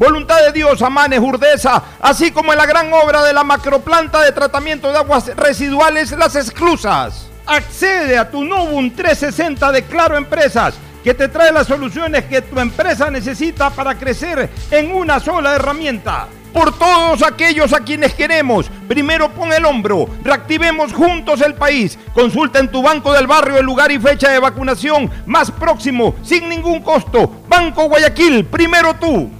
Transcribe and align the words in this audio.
Voluntad 0.00 0.42
de 0.46 0.52
Dios, 0.52 0.80
Amanes, 0.80 1.20
Urdesa, 1.20 1.82
así 2.00 2.30
como 2.30 2.52
en 2.52 2.58
la 2.58 2.64
gran 2.64 2.90
obra 2.90 3.22
de 3.22 3.34
la 3.34 3.44
macroplanta 3.44 4.22
de 4.22 4.32
tratamiento 4.32 4.90
de 4.90 4.96
aguas 4.96 5.26
residuales 5.36 6.12
Las 6.12 6.36
Exclusas. 6.36 7.28
Accede 7.44 8.16
a 8.16 8.30
tu 8.30 8.42
Nubun 8.42 8.96
360 8.96 9.70
de 9.70 9.82
Claro 9.82 10.16
Empresas, 10.16 10.72
que 11.04 11.12
te 11.12 11.28
trae 11.28 11.52
las 11.52 11.66
soluciones 11.66 12.24
que 12.24 12.40
tu 12.40 12.58
empresa 12.58 13.10
necesita 13.10 13.68
para 13.68 13.98
crecer 13.98 14.48
en 14.70 14.90
una 14.90 15.20
sola 15.20 15.54
herramienta. 15.54 16.28
Por 16.50 16.78
todos 16.78 17.22
aquellos 17.22 17.74
a 17.74 17.80
quienes 17.80 18.14
queremos, 18.14 18.70
primero 18.88 19.30
pon 19.32 19.52
el 19.52 19.66
hombro, 19.66 20.08
reactivemos 20.24 20.94
juntos 20.94 21.42
el 21.42 21.56
país. 21.56 21.98
Consulta 22.14 22.58
en 22.58 22.70
tu 22.70 22.80
banco 22.80 23.12
del 23.12 23.26
barrio 23.26 23.58
el 23.58 23.66
lugar 23.66 23.92
y 23.92 23.98
fecha 23.98 24.30
de 24.30 24.38
vacunación 24.38 25.10
más 25.26 25.50
próximo, 25.50 26.14
sin 26.22 26.48
ningún 26.48 26.80
costo. 26.80 27.42
Banco 27.46 27.84
Guayaquil, 27.84 28.46
primero 28.46 28.94
tú. 28.94 29.39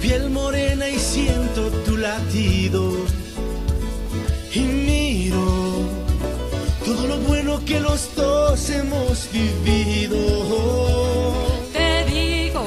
piel 0.00 0.30
morena 0.30 0.88
y 0.88 0.98
siento 0.98 1.70
tu 1.84 1.96
latido. 1.96 2.92
Y 4.52 4.60
miro 4.60 5.86
todo 6.84 7.06
lo 7.06 7.18
bueno 7.18 7.64
que 7.64 7.80
los 7.80 8.14
dos 8.14 8.70
hemos 8.70 9.28
vivido. 9.32 10.16
Te 11.72 12.04
digo. 12.04 12.64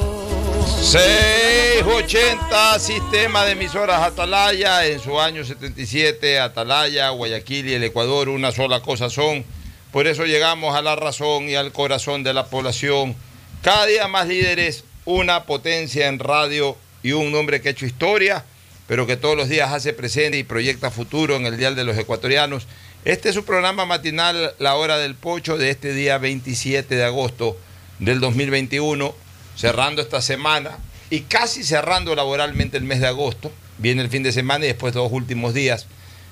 680 0.81 2.79
Sistema 2.79 3.45
de 3.45 3.51
Emisoras 3.51 4.01
Atalaya, 4.01 4.85
en 4.85 4.99
su 4.99 5.19
año 5.19 5.43
77, 5.43 6.39
Atalaya, 6.39 7.09
Guayaquil 7.09 7.69
y 7.69 7.73
el 7.73 7.83
Ecuador, 7.83 8.29
una 8.29 8.51
sola 8.51 8.81
cosa 8.81 9.09
son. 9.09 9.45
Por 9.91 10.05
eso 10.05 10.25
llegamos 10.25 10.75
a 10.75 10.81
la 10.81 10.95
razón 10.95 11.49
y 11.49 11.55
al 11.55 11.71
corazón 11.71 12.23
de 12.23 12.33
la 12.33 12.45
población. 12.45 13.15
Cada 13.61 13.87
día 13.87 14.07
más 14.07 14.27
líderes, 14.27 14.83
una 15.05 15.43
potencia 15.45 16.07
en 16.07 16.19
radio 16.19 16.77
y 17.03 17.11
un 17.11 17.33
hombre 17.35 17.61
que 17.61 17.69
ha 17.69 17.71
hecho 17.71 17.85
historia, 17.85 18.43
pero 18.87 19.05
que 19.05 19.17
todos 19.17 19.37
los 19.37 19.49
días 19.49 19.71
hace 19.71 19.93
presente 19.93 20.37
y 20.37 20.43
proyecta 20.43 20.91
futuro 20.91 21.35
en 21.35 21.45
el 21.45 21.57
Dial 21.57 21.75
de 21.75 21.83
los 21.83 21.97
Ecuatorianos. 21.97 22.67
Este 23.05 23.29
es 23.29 23.35
su 23.35 23.45
programa 23.45 23.85
matinal, 23.85 24.53
La 24.59 24.75
Hora 24.75 24.97
del 24.97 25.15
Pocho, 25.15 25.57
de 25.57 25.69
este 25.69 25.93
día 25.93 26.17
27 26.17 26.95
de 26.95 27.03
agosto 27.03 27.57
del 27.99 28.19
2021, 28.19 29.15
cerrando 29.55 30.01
esta 30.01 30.21
semana 30.21 30.77
y 31.09 31.21
casi 31.21 31.63
cerrando 31.63 32.15
laboralmente 32.15 32.77
el 32.77 32.83
mes 32.83 32.99
de 32.99 33.07
agosto. 33.07 33.51
Viene 33.77 34.01
el 34.01 34.09
fin 34.09 34.23
de 34.23 34.31
semana 34.31 34.65
y 34.65 34.69
después 34.69 34.93
dos 34.93 35.11
últimos 35.11 35.53
días 35.53 35.87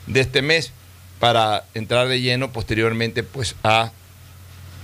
de 0.08 0.22
este 0.22 0.42
mes 0.42 0.72
para 1.20 1.66
entrar 1.74 2.08
de 2.08 2.22
lleno 2.22 2.52
posteriormente 2.52 3.24
pues 3.24 3.56
a, 3.64 3.92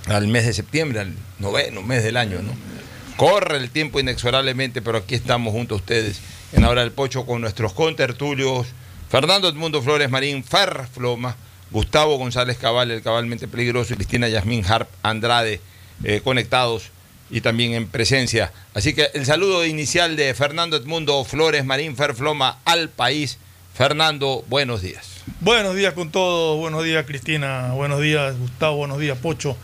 al 0.06 0.28
mes 0.28 0.46
de 0.46 0.52
septiembre, 0.52 1.00
al 1.00 1.14
noveno 1.38 1.82
mes 1.82 2.02
del 2.02 2.16
año, 2.16 2.40
¿no? 2.42 2.73
Corre 3.16 3.58
el 3.58 3.70
tiempo 3.70 4.00
inexorablemente, 4.00 4.82
pero 4.82 4.98
aquí 4.98 5.14
estamos 5.14 5.52
junto 5.52 5.74
a 5.74 5.78
ustedes 5.78 6.20
en 6.52 6.62
la 6.62 6.70
hora 6.70 6.80
del 6.80 6.90
pocho 6.90 7.26
con 7.26 7.40
nuestros 7.40 7.72
contertulios, 7.72 8.66
Fernando 9.08 9.48
Edmundo 9.48 9.82
Flores 9.82 10.10
Marín, 10.10 10.42
Fer 10.42 10.88
Floma, 10.92 11.36
Gustavo 11.70 12.16
González 12.16 12.58
Cabal, 12.58 12.90
el 12.90 13.02
cabalmente 13.02 13.46
peligroso, 13.46 13.92
y 13.92 13.96
Cristina 13.96 14.28
Yasmín 14.28 14.64
Harp 14.66 14.88
Andrade, 15.02 15.60
eh, 16.02 16.20
conectados 16.24 16.90
y 17.30 17.40
también 17.40 17.74
en 17.74 17.86
presencia. 17.86 18.52
Así 18.74 18.94
que 18.94 19.08
el 19.14 19.24
saludo 19.26 19.64
inicial 19.64 20.16
de 20.16 20.34
Fernando 20.34 20.76
Edmundo 20.76 21.24
Flores 21.24 21.64
Marín, 21.64 21.96
Fer 21.96 22.14
Floma 22.14 22.58
al 22.64 22.88
país. 22.88 23.38
Fernando, 23.74 24.44
buenos 24.48 24.82
días. 24.82 25.22
Buenos 25.40 25.74
días 25.74 25.94
con 25.94 26.10
todos, 26.10 26.58
buenos 26.58 26.84
días 26.84 27.04
Cristina, 27.06 27.72
buenos 27.72 28.00
días 28.00 28.38
Gustavo, 28.38 28.76
buenos 28.76 28.98
días 28.98 29.18
Pocho. 29.18 29.56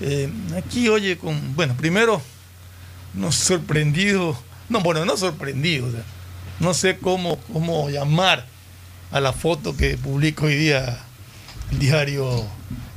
Eh, 0.00 0.28
aquí, 0.56 0.88
oye, 0.88 1.16
con, 1.16 1.54
bueno, 1.54 1.74
primero, 1.78 2.20
no 3.16 3.32
sorprendido, 3.32 4.38
no, 4.68 4.80
bueno, 4.80 5.04
no 5.04 5.16
sorprendido, 5.16 5.88
o 5.88 5.90
sea, 5.90 6.02
no 6.60 6.74
sé 6.74 6.98
cómo, 6.98 7.38
cómo 7.52 7.90
llamar 7.90 8.46
a 9.10 9.20
la 9.20 9.32
foto 9.32 9.76
que 9.76 9.96
publica 9.96 10.44
hoy 10.46 10.54
día 10.56 10.98
el 11.72 11.78
diario 11.78 12.46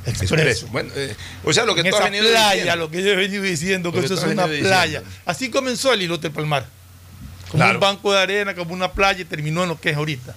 Expreso. 0.06 0.34
Expreso. 0.34 0.66
Bueno, 0.68 0.90
eh, 0.96 1.14
o 1.44 1.52
sea, 1.52 1.64
lo 1.66 1.74
que 1.74 1.82
en 1.82 1.90
tú 1.90 1.94
has 1.96 2.00
esa 2.00 2.10
venido 2.10 2.30
playa, 2.30 2.54
diciendo. 2.54 2.76
lo 2.76 2.90
que 2.90 3.02
yo 3.02 3.10
he 3.10 3.16
venido 3.16 3.42
diciendo, 3.42 3.92
que 3.92 4.00
eso 4.00 4.14
es 4.14 4.22
una 4.22 4.46
playa. 4.46 4.84
diciendo. 5.00 5.08
Así 5.26 5.50
comenzó 5.50 5.92
el 5.92 6.02
Islote 6.02 6.22
del 6.28 6.32
Palmar. 6.32 6.66
Como 7.50 7.62
Claro. 7.62 7.74
un 7.74 7.80
banco 7.80 8.12
de 8.12 8.20
arena, 8.20 8.54
como 8.54 8.72
una 8.72 8.92
playa, 8.92 9.20
y 9.20 9.24
terminó 9.26 9.62
en 9.64 9.68
lo 9.68 9.80
que 9.80 9.90
es 9.90 9.96
ahorita. 9.96 10.34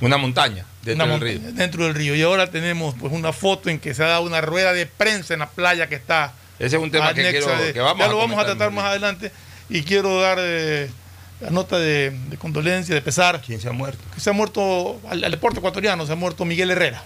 Una 0.00 0.16
montaña 0.16 0.64
dentro 0.84 1.04
Una 1.06 1.12
del 1.14 1.20
montaña 1.20 1.48
río. 1.48 1.52
Dentro 1.58 1.84
del 1.84 1.94
río. 1.94 2.14
Y 2.14 2.22
ahora 2.22 2.50
tenemos 2.50 2.94
pues 3.00 3.12
una 3.12 3.32
foto 3.32 3.68
en 3.68 3.80
que 3.80 3.94
se 3.94 4.04
ha 4.04 4.08
dado 4.08 4.22
una 4.22 4.40
rueda 4.40 4.72
de 4.72 4.86
prensa 4.86 5.34
en 5.34 5.40
la 5.40 5.50
playa 5.50 5.88
que 5.88 5.96
está. 5.96 6.32
Ese 6.60 6.76
es 6.76 6.82
un 6.82 6.90
tema 6.92 7.12
que 7.14 7.28
quiero 7.30 7.48
de- 7.58 7.72
que 7.72 7.80
vamos 7.80 7.98
ya 7.98 8.04
a 8.04 8.08
lo 8.08 8.18
vamos 8.18 8.38
a 8.38 8.44
tratar 8.44 8.70
más 8.70 8.84
adelante. 8.84 9.32
Y 9.68 9.82
quiero 9.82 10.20
dar 10.20 10.38
eh, 10.40 10.88
la 11.40 11.50
nota 11.50 11.78
de, 11.78 12.10
de 12.28 12.36
condolencia, 12.36 12.94
de 12.94 13.02
pesar. 13.02 13.40
¿Quién 13.44 13.60
se 13.60 13.68
ha 13.68 13.72
muerto? 13.72 13.98
Que 14.14 14.20
se 14.20 14.30
ha 14.30 14.32
muerto 14.32 15.00
al, 15.08 15.24
al 15.24 15.30
deporte 15.30 15.58
ecuatoriano, 15.58 16.06
se 16.06 16.12
ha 16.12 16.16
muerto 16.16 16.44
Miguel 16.44 16.70
Herrera. 16.70 17.02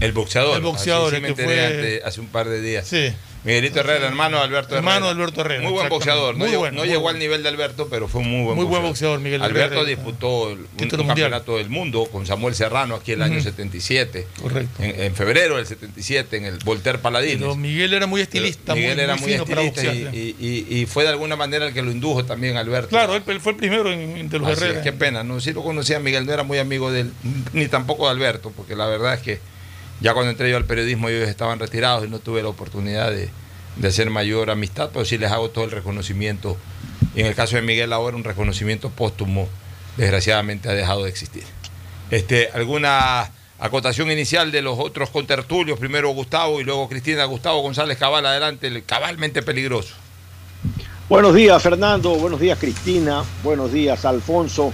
El 0.00 0.12
boxeador. 0.12 0.56
El 0.56 0.62
boxeador, 0.62 1.06
Así 1.08 1.16
sí 1.16 1.22
me 1.22 1.28
que 1.34 1.42
enteré 1.42 1.46
fue- 1.48 1.66
ante- 1.66 2.02
hace 2.04 2.20
un 2.20 2.26
par 2.26 2.48
de 2.48 2.60
días. 2.60 2.86
Sí. 2.88 3.12
Miguelito 3.48 3.80
Herrera, 3.80 4.06
hermano 4.06 4.36
de 4.38 4.44
Alberto 4.44 4.74
Herrera. 4.76 4.94
Hermano 4.96 5.08
Alberto 5.08 5.40
Herrera, 5.40 5.62
Muy 5.62 5.72
buen 5.72 5.88
boxeador. 5.88 6.34
No, 6.34 6.38
Muy 6.40 6.48
llegó, 6.50 6.60
bueno, 6.60 6.74
no 6.76 6.80
muy 6.82 6.88
llegó 6.88 7.00
bueno. 7.00 7.16
al 7.16 7.20
nivel 7.20 7.42
de 7.42 7.48
Alberto, 7.48 7.88
pero 7.88 8.06
fue 8.06 8.20
un 8.20 8.30
muy 8.30 8.42
buen 8.44 8.56
Muy 8.56 8.64
boxeador. 8.66 8.80
buen 8.82 8.90
boxeador, 8.92 9.20
Miguel 9.20 9.42
Alberto 9.42 9.74
Herrera. 9.80 9.88
disputó 9.88 10.42
un, 10.52 11.06
campeonato 11.06 11.56
del 11.56 11.70
mundo 11.70 12.06
con 12.12 12.26
Samuel 12.26 12.54
Serrano 12.54 12.94
aquí 12.96 13.12
el 13.12 13.22
año 13.22 13.34
Ujú. 13.36 13.44
77. 13.44 14.26
Correcto. 14.42 14.82
En, 14.82 15.00
en 15.00 15.14
febrero 15.14 15.56
del 15.56 15.66
77 15.66 16.36
en 16.36 16.44
el 16.44 16.58
Voltaire 16.64 16.98
Paladines. 16.98 17.38
Pero 17.38 17.56
Miguel 17.56 17.94
era 17.94 18.06
muy 18.06 18.20
estilista, 18.20 18.74
Miguel 18.74 18.96
muy, 18.96 19.04
era 19.04 19.16
muy 19.16 19.30
fino 19.32 19.46
para 19.46 19.62
estilista 19.62 19.94
y, 19.94 20.04
boxear. 20.04 20.14
y- 20.14 20.36
y- 20.38 20.80
y 20.82 20.86
fue 20.86 21.04
de 21.04 21.10
alguna 21.10 21.36
manera 21.36 21.66
el 21.66 21.72
que 21.72 21.80
lo 21.82 21.90
indujo 21.90 22.24
también 22.24 22.56
Alberto. 22.58 22.88
Claro, 22.90 23.14
él, 23.16 23.22
él 23.26 23.40
fue 23.40 23.52
el 23.52 23.58
primero 23.58 23.90
en, 23.90 24.28
de 24.28 24.38
los 24.38 24.48
Así 24.48 24.56
es, 24.58 24.62
Herrera. 24.62 24.82
qué 24.82 24.92
pena, 24.92 25.24
no, 25.24 25.40
sí 25.40 25.52
lo 25.52 25.62
conocía 25.62 25.98
Miguel, 26.00 26.26
no 26.26 26.32
era 26.34 26.42
muy 26.42 26.58
amigo 26.58 26.92
de 26.92 27.00
él, 27.00 27.12
ni 27.54 27.66
tampoco 27.68 28.04
de 28.06 28.10
Alberto, 28.12 28.52
porque 28.54 28.76
la 28.76 28.86
verdad 28.86 29.14
es 29.14 29.20
que 29.20 29.40
ya 30.00 30.14
cuando 30.14 30.30
entré 30.30 30.50
yo 30.50 30.56
al 30.56 30.64
periodismo 30.64 31.08
ellos 31.08 31.28
estaban 31.28 31.58
retirados 31.58 32.06
y 32.06 32.10
no 32.10 32.18
tuve 32.18 32.42
la 32.42 32.48
oportunidad 32.48 33.10
de, 33.10 33.30
de 33.76 33.88
hacer 33.88 34.10
mayor 34.10 34.50
amistad, 34.50 34.90
pero 34.92 35.04
sí 35.04 35.18
les 35.18 35.30
hago 35.30 35.50
todo 35.50 35.64
el 35.64 35.70
reconocimiento. 35.70 36.56
Y 37.14 37.20
en 37.20 37.26
el 37.26 37.34
caso 37.34 37.56
de 37.56 37.62
Miguel 37.62 37.92
ahora 37.92 38.16
un 38.16 38.24
reconocimiento 38.24 38.90
póstumo, 38.90 39.48
desgraciadamente 39.96 40.68
ha 40.68 40.72
dejado 40.72 41.04
de 41.04 41.10
existir. 41.10 41.44
Este, 42.10 42.50
¿Alguna 42.54 43.30
acotación 43.58 44.10
inicial 44.10 44.50
de 44.50 44.62
los 44.62 44.78
otros 44.78 45.10
contertulios? 45.10 45.78
Primero 45.78 46.10
Gustavo 46.10 46.60
y 46.60 46.64
luego 46.64 46.88
Cristina. 46.88 47.24
Gustavo 47.24 47.60
González 47.60 47.98
Cabal, 47.98 48.24
adelante, 48.26 48.66
el 48.66 48.84
cabalmente 48.84 49.42
peligroso. 49.42 49.94
Buenos 51.08 51.34
días, 51.34 51.62
Fernando. 51.62 52.10
Buenos 52.16 52.40
días, 52.40 52.58
Cristina. 52.58 53.24
Buenos 53.42 53.72
días, 53.72 54.04
Alfonso. 54.04 54.72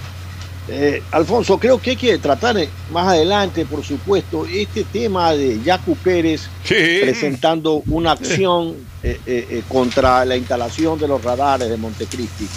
Eh, 0.67 1.03
Alfonso, 1.13 1.59
creo 1.59 1.79
que 1.79 1.91
hay 1.91 1.97
que 1.97 2.17
tratar 2.19 2.57
eh, 2.57 2.71
más 2.91 3.09
adelante, 3.09 3.67
por 3.67 3.85
supuesto, 3.85 4.47
este 4.47 4.85
tema 4.85 5.33
de 5.33 5.61
Yacu 5.63 5.95
Pérez 5.97 6.49
presentando 6.67 7.83
una 7.87 8.13
acción 8.13 8.75
eh, 9.03 9.21
eh, 9.27 9.47
eh, 9.51 9.63
contra 9.69 10.25
la 10.25 10.37
instalación 10.37 10.99
de 10.99 11.07
los 11.07 11.23
radares 11.23 11.69
de 11.69 11.77
Montecristi. 11.77 12.49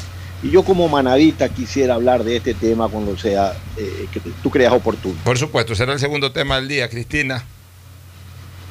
Y 0.43 0.51
yo 0.51 0.63
como 0.63 0.87
manadita 0.87 1.49
quisiera 1.49 1.95
hablar 1.95 2.23
de 2.23 2.37
este 2.37 2.53
tema 2.53 2.87
cuando 2.87 3.17
sea 3.17 3.53
eh, 3.75 4.07
que 4.11 4.21
tú 4.41 4.49
creas 4.49 4.71
oportuno. 4.71 5.15
Por 5.23 5.37
supuesto, 5.37 5.75
será 5.75 5.93
el 5.93 5.99
segundo 5.99 6.31
tema 6.31 6.55
del 6.57 6.67
día, 6.67 6.89
Cristina. 6.89 7.43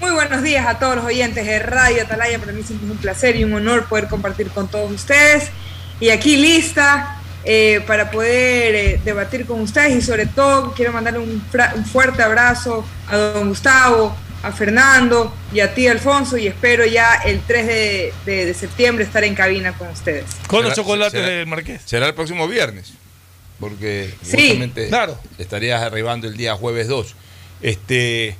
Muy 0.00 0.12
buenos 0.12 0.42
días 0.42 0.66
a 0.66 0.78
todos 0.78 0.96
los 0.96 1.04
oyentes 1.04 1.44
de 1.44 1.58
Radio 1.58 2.02
Atalaya. 2.04 2.38
Para 2.38 2.52
mí 2.52 2.62
siempre 2.62 2.86
es 2.86 2.92
un 2.92 2.98
placer 2.98 3.36
y 3.36 3.44
un 3.44 3.52
honor 3.54 3.86
poder 3.86 4.08
compartir 4.08 4.48
con 4.48 4.68
todos 4.68 4.90
ustedes. 4.92 5.50
Y 6.00 6.10
aquí 6.10 6.36
lista 6.36 7.20
eh, 7.48 7.80
para 7.86 8.10
poder 8.10 8.74
eh, 8.74 9.00
debatir 9.04 9.46
con 9.46 9.60
ustedes 9.60 9.94
y 9.96 10.02
sobre 10.02 10.26
todo 10.26 10.72
quiero 10.74 10.92
mandarle 10.92 11.20
un, 11.20 11.40
fra- 11.50 11.72
un 11.76 11.84
fuerte 11.86 12.22
abrazo 12.22 12.84
a 13.08 13.16
don 13.16 13.48
Gustavo, 13.48 14.14
a 14.42 14.52
Fernando 14.52 15.32
y 15.52 15.60
a 15.60 15.72
ti 15.72 15.86
Alfonso 15.88 16.36
y 16.36 16.46
espero 16.48 16.84
ya 16.84 17.14
el 17.24 17.40
3 17.40 17.66
de, 17.66 18.12
de- 18.26 18.44
de 18.46 18.54
septiembre 18.54 19.04
estar 19.04 19.22
en 19.24 19.34
cabina 19.34 19.72
con 19.78 19.88
ustedes. 19.88 20.24
Con 20.48 20.64
los 20.64 20.74
chocolates 20.74 21.20
será- 21.20 21.32
del 21.32 21.46
Marqués. 21.46 21.82
Será 21.84 22.06
el 22.08 22.14
próximo 22.14 22.46
viernes, 22.48 22.92
porque 23.60 24.12
Sí, 24.22 24.36
justamente 24.48 24.88
claro. 24.88 25.18
estarías 25.38 25.80
arribando 25.82 26.26
el 26.26 26.36
día 26.36 26.54
jueves 26.56 26.88
2. 26.88 27.14
Este, 27.62 28.36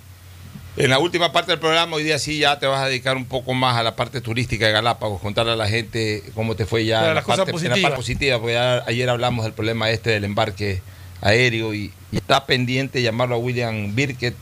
en 0.76 0.90
la 0.90 0.98
última 0.98 1.32
parte 1.32 1.52
del 1.52 1.58
programa, 1.60 1.96
hoy 1.96 2.04
día 2.04 2.18
sí 2.18 2.38
ya 2.38 2.58
te 2.58 2.66
vas 2.66 2.80
a 2.82 2.86
dedicar 2.88 3.16
un 3.16 3.24
poco 3.24 3.54
más 3.54 3.76
a 3.76 3.82
la 3.82 3.96
parte 3.96 4.20
turística 4.20 4.66
de 4.66 4.72
Galápagos, 4.72 5.20
contarle 5.22 5.52
a 5.52 5.56
la 5.56 5.68
gente 5.68 6.22
cómo 6.34 6.54
te 6.54 6.66
fue 6.66 6.84
ya 6.84 7.08
en, 7.08 7.14
la 7.14 7.22
parte, 7.22 7.42
en 7.42 7.46
la 7.46 7.52
positivas. 7.52 7.80
parte 7.80 7.96
positiva, 7.96 8.38
porque 8.38 8.52
ya 8.54 8.84
ayer 8.86 9.08
hablamos 9.08 9.44
del 9.44 9.54
problema 9.54 9.90
este 9.90 10.10
del 10.10 10.24
embarque 10.24 10.82
aéreo 11.22 11.72
y, 11.74 11.92
y 12.12 12.16
está 12.18 12.44
pendiente 12.44 13.00
llamarlo 13.00 13.36
a 13.36 13.38
William 13.38 13.94
Birkett 13.94 14.34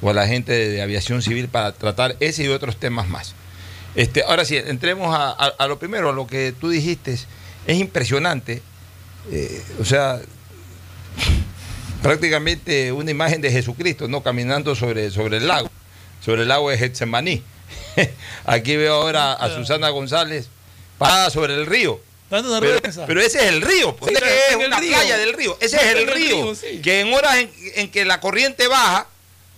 o 0.00 0.08
a 0.10 0.14
la 0.14 0.26
gente 0.26 0.52
de, 0.52 0.68
de 0.70 0.80
aviación 0.82 1.20
civil 1.22 1.48
para 1.48 1.72
tratar 1.72 2.16
ese 2.20 2.44
y 2.44 2.48
otros 2.48 2.78
temas 2.78 3.06
más. 3.08 3.34
Este, 3.94 4.22
ahora 4.24 4.46
sí, 4.46 4.56
entremos 4.56 5.14
a, 5.14 5.28
a- 5.30 5.52
a 5.58 5.66
lo 5.68 5.78
primero, 5.78 6.08
a 6.08 6.12
lo 6.12 6.26
que 6.26 6.54
tú 6.58 6.70
dijiste. 6.70 7.12
Es 7.66 7.78
impresionante. 7.78 8.62
eh, 9.30 9.62
o 9.78 9.84
sea, 9.84 10.20
prácticamente 12.02 12.90
una 12.92 13.10
imagen 13.10 13.40
de 13.42 13.50
Jesucristo, 13.52 14.08
¿no? 14.08 14.22
Caminando 14.22 14.74
sobre, 14.74 15.10
sobre 15.10 15.36
el 15.36 15.46
lago, 15.46 15.70
sobre 16.24 16.42
el 16.42 16.48
lago 16.48 16.70
de 16.70 16.78
Getsemaní. 16.78 17.42
Aquí 18.44 18.76
veo 18.76 18.94
ahora 18.94 19.32
a 19.34 19.48
Susana 19.54 19.88
González 19.90 20.48
parada 20.98 21.30
sobre 21.30 21.54
el 21.54 21.66
río. 21.66 22.00
Dando 22.30 22.58
Pero, 22.60 23.20
ese 23.20 23.38
es 23.40 23.44
el 23.44 23.60
río, 23.60 23.94
pues, 23.96 24.16
Sí, 24.16 24.24
es, 24.24 24.56
que 24.56 24.64
una 24.64 24.78
río. 24.80 24.94
playa 24.94 25.18
del 25.18 25.34
río. 25.34 25.58
Ese 25.60 25.76
es 25.76 25.82
el 25.96 26.06
río. 26.06 26.54
sí. 26.54 26.80
Que 26.80 27.00
en 27.00 27.12
horas 27.12 27.36
en, 27.36 27.50
en 27.74 27.90
que 27.90 28.06
la 28.06 28.20
corriente 28.20 28.68
baja, 28.68 29.06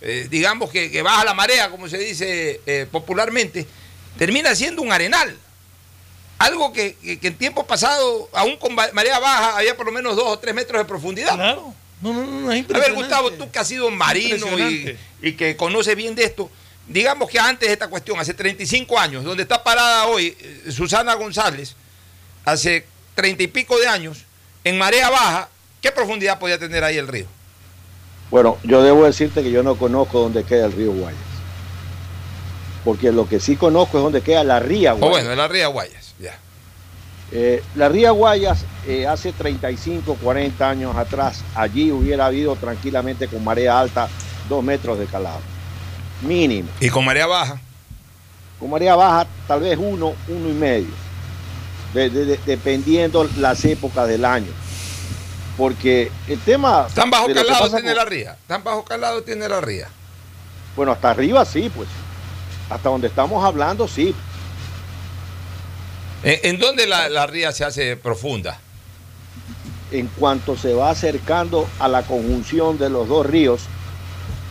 eh, 0.01 0.27
digamos 0.29 0.71
que, 0.71 0.91
que 0.91 1.03
baja 1.03 1.25
la 1.25 1.35
marea, 1.35 1.71
como 1.71 1.89
se 1.89 1.99
dice 1.99 2.61
eh, 2.67 2.87
popularmente, 2.91 3.65
termina 4.19 4.55
siendo 4.57 4.83
un 4.83 4.91
arenal. 4.93 5.37
Algo 6.39 6.73
que, 6.73 6.97
que- 6.97 7.21
que 7.21 7.29
en 7.29 7.39
tiempo 7.39 7.65
pasado, 7.65 8.29
aún 8.33 8.57
con 8.57 8.75
marea 8.75 9.21
baja, 9.21 9.57
había 9.57 9.77
por 9.77 9.87
lo 9.87 9.93
menos 9.93 10.17
dos 10.17 10.27
o 10.27 10.39
tres 10.41 10.53
metros 10.55 10.81
de 10.81 10.85
profundidad. 10.85 11.35
Claro. 11.37 11.73
No, 12.05 12.13
no, 12.13 12.27
no, 12.27 12.53
es 12.53 12.67
A 12.71 12.79
ver. 12.79 12.93
Gustavo, 12.93 13.31
tú 13.33 13.51
que 13.51 13.59
has 13.59 13.67
sido 13.67 13.91
marino 13.91 14.47
y, 15.23 15.33
que 15.33 15.57
conoces 15.57 15.97
bien 15.97 16.15
de 16.15 16.25
esto, 16.25 16.51
digamos 16.87 17.31
que 17.31 17.39
antes 17.39 17.67
de 17.67 17.73
esta 17.73 17.89
cuestión, 17.89 18.21
hace 18.21 18.35
35 18.35 18.99
años, 18.99 19.25
donde 19.25 19.43
está 19.43 19.65
parada 19.65 20.05
hoy 20.07 20.37
eh, 20.39 20.71
Susana 20.71 21.15
González, 21.15 21.75
hace 22.45 22.85
treinta 23.15 23.43
y 23.43 23.47
pico 23.47 23.79
de 23.79 23.89
años, 23.89 24.27
en 24.65 24.77
marea 24.77 25.09
baja, 25.09 25.49
¿qué 25.81 25.91
profundidad 25.93 26.39
podía 26.39 26.59
tener 26.59 26.85
ahí 26.85 26.99
el 26.99 27.09
río? 27.09 27.25
Bueno, 28.31 28.59
yo 28.65 28.83
debo 28.83 29.07
decirte 29.07 29.43
que 29.43 29.51
yo 29.51 29.63
no 29.63 29.77
conozco 29.77 30.21
dónde 30.21 30.45
queda 30.45 30.67
el 30.67 30.73
río 30.73 30.93
Guayas. 30.93 31.19
Porque 32.85 33.13
lo 33.13 33.27
que 33.27 33.41
sí 33.41 33.57
conozco 33.57 33.97
es 33.97 34.05
dónde 34.05 34.21
queda 34.21 34.45
la 34.45 34.61
ría 34.61 34.93
Guayas. 34.93 35.11
bueno, 35.11 35.31
en 35.31 35.39
la 35.39 35.49
ría 35.49 35.69
Guayas, 35.69 36.14
ya. 36.14 36.14
Eh, 37.33 37.63
la 37.75 37.89
ría 37.89 38.11
Guayas, 38.11 38.65
eh, 38.87 39.07
hace 39.07 39.33
35, 39.33 40.17
40 40.23 40.69
años 40.69 40.95
atrás, 40.97 41.43
allí 41.55 41.91
hubiera 41.91 42.27
habido 42.27 42.55
tranquilamente 42.57 43.27
con 43.29 43.43
marea 43.43 43.79
alta 43.81 44.09
dos 44.49 44.63
metros 44.63 44.99
de 44.99 45.07
calado. 45.07 45.41
Mínimo. 46.23 46.69
Y 46.81 46.89
con 46.91 47.05
marea 47.05 47.27
baja, 47.27 47.61
Con 48.61 48.71
marea 48.71 48.95
baja, 48.95 49.27
tal 49.49 49.61
vez 49.61 49.77
uno, 49.79 50.15
uno 50.29 50.49
y 50.49 50.53
medio. 50.53 50.91
De- 51.93 52.09
de- 52.11 52.25
de- 52.25 52.41
dependiendo 52.47 53.29
las 53.39 53.65
épocas 53.65 54.07
del 54.09 54.25
año. 54.25 54.53
Porque 55.57 56.11
el 56.29 56.39
tema. 56.41 56.87
tan 56.95 57.11
bajo 57.11 57.27
calado 57.27 57.69
tiene 57.71 57.89
con- 57.89 57.97
la 57.97 58.05
ría, 58.05 58.37
tan 58.47 58.63
bajo 58.65 58.85
calado 58.85 59.23
tiene 59.23 59.49
la 59.49 59.61
ría. 59.61 59.89
Bueno, 60.77 60.93
hasta 60.93 61.11
arriba 61.11 61.45
sí, 61.45 61.71
pues. 61.75 61.89
Hasta 62.71 62.89
donde 62.89 63.09
estamos 63.09 63.45
hablando, 63.45 63.87
sí. 63.87 64.15
¿En, 66.25 66.55
en 66.55 66.59
dónde 66.59 66.87
la, 66.87 67.09
la 67.09 67.27
ría 67.27 67.53
se 67.53 67.65
hace 67.65 67.97
profunda? 67.97 68.61
en 69.91 70.09
cuanto 70.09 70.57
se 70.57 70.75
va 70.75 70.91
acercando 70.91 71.69
a 71.79 71.87
la 71.89 72.03
conjunción 72.03 72.79
de 72.79 72.91
los 72.91 73.09
dos 73.09 73.27
ríos, 73.27 73.63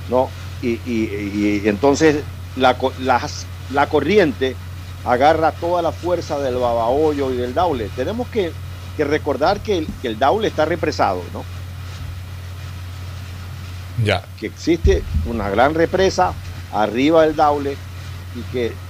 ¿no? 0.07 0.29
Y, 0.61 0.69
y- 0.89 1.61
y 1.65 1.67
entonces 1.67 2.23
la, 2.55 2.77
las- 2.99 3.45
la 3.67 3.89
corriente 3.89 4.55
agarra 5.03 5.51
toda 5.51 5.81
la 5.81 5.91
fuerza 5.91 6.39
del 6.39 6.55
babahoyo 6.55 7.31
y 7.33 7.37
del 7.37 7.53
daule. 7.53 7.89
Tenemos 7.89 8.29
que, 8.29 8.53
que 8.95 9.03
recordar 9.03 9.61
que 9.61 9.79
el, 9.79 9.87
que 10.01 10.07
el 10.07 10.17
daule 10.19 10.47
está 10.47 10.63
represado, 10.65 11.29
¿no? 11.33 11.43
Ya. 13.97 14.23
Que 14.37 14.45
existe 14.47 15.03
una 15.25 15.49
gran 15.49 15.73
represa 15.73 16.33
arriba 16.69 17.23
del 17.23 17.35
daule 17.35 17.77
y 18.33 18.45
que 18.45 18.82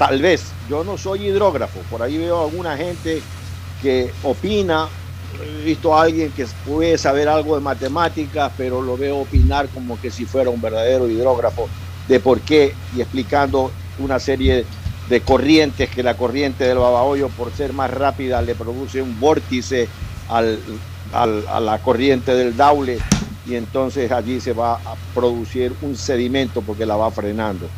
tal 0.00 0.22
vez, 0.22 0.56
yo 0.66 0.82
no 0.82 0.96
soy 0.96 1.26
hidrógrafo, 1.26 1.84
por 1.84 2.02
ahí 2.02 2.16
veo 2.16 2.40
alguna 2.40 2.74
gente 2.74 3.28
que 3.76 4.16
opina. 4.22 4.88
He 5.30 5.62
visto 5.62 5.94
a 5.94 6.04
alguien 6.04 6.32
que 6.32 6.46
puede 6.64 6.96
saber 6.96 7.28
algo 7.28 7.54
de 7.54 7.60
matemáticas, 7.60 8.50
pero 8.56 8.80
lo 8.80 8.96
veo 8.96 9.18
opinar 9.18 9.70
como 9.70 10.00
que 10.00 10.10
si 10.10 10.24
fuera 10.24 10.48
un 10.48 10.60
verdadero 10.62 11.06
hidrógrafo 11.06 11.70
de 12.02 12.18
por 12.18 12.42
qué 12.42 12.78
y 12.88 13.02
explicando 13.02 13.76
una 13.98 14.18
serie 14.18 14.70
de 15.04 15.22
corrientes 15.22 15.90
que 15.90 16.02
la 16.02 16.16
corriente 16.16 16.64
del 16.64 16.78
babahoyo 16.78 17.34
por 17.34 17.52
ser 17.52 17.74
más 17.74 17.90
rápida 17.90 18.40
le 18.40 18.56
produce 18.56 19.02
un 19.02 19.18
vórtice 19.18 19.92
al, 20.28 20.82
a 21.12 21.60
la 21.60 21.82
corriente 21.82 22.34
del 22.34 22.56
daule 22.56 23.04
y 23.44 23.54
entonces 23.54 24.10
allí 24.10 24.40
se 24.40 24.54
va 24.54 24.76
a 24.76 24.96
producir 25.12 25.76
un 25.80 25.94
sedimento 25.94 26.64
porque 26.64 26.86
la 26.86 26.96
va 26.96 27.12
frenando. 27.12 27.74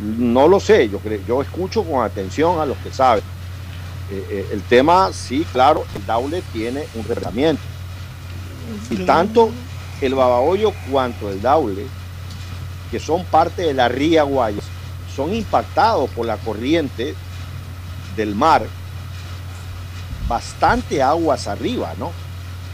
No 0.00 0.48
lo 0.48 0.60
sé, 0.60 0.88
yo, 0.88 1.00
yo 1.26 1.42
escucho 1.42 1.84
con 1.84 2.04
atención 2.04 2.60
a 2.60 2.66
los 2.66 2.76
que 2.78 2.92
saben. 2.92 3.22
Eh, 4.10 4.26
eh, 4.30 4.48
el 4.52 4.62
tema, 4.62 5.12
sí, 5.12 5.46
claro, 5.52 5.84
el 5.94 6.04
Daule 6.04 6.42
tiene 6.52 6.84
un 6.94 7.04
reglamento. 7.04 7.62
Y 8.90 8.96
tanto 9.04 9.50
el 10.00 10.14
Babahoyo 10.14 10.72
cuanto 10.90 11.30
el 11.30 11.40
Daule, 11.40 11.86
que 12.90 12.98
son 12.98 13.24
parte 13.24 13.62
de 13.62 13.74
la 13.74 13.88
ría 13.88 14.24
Guayas, 14.24 14.64
son 15.14 15.32
impactados 15.32 16.10
por 16.10 16.26
la 16.26 16.36
corriente 16.36 17.14
del 18.16 18.34
mar 18.34 18.66
bastante 20.28 21.02
aguas 21.02 21.46
arriba, 21.48 21.94
¿no? 21.98 22.10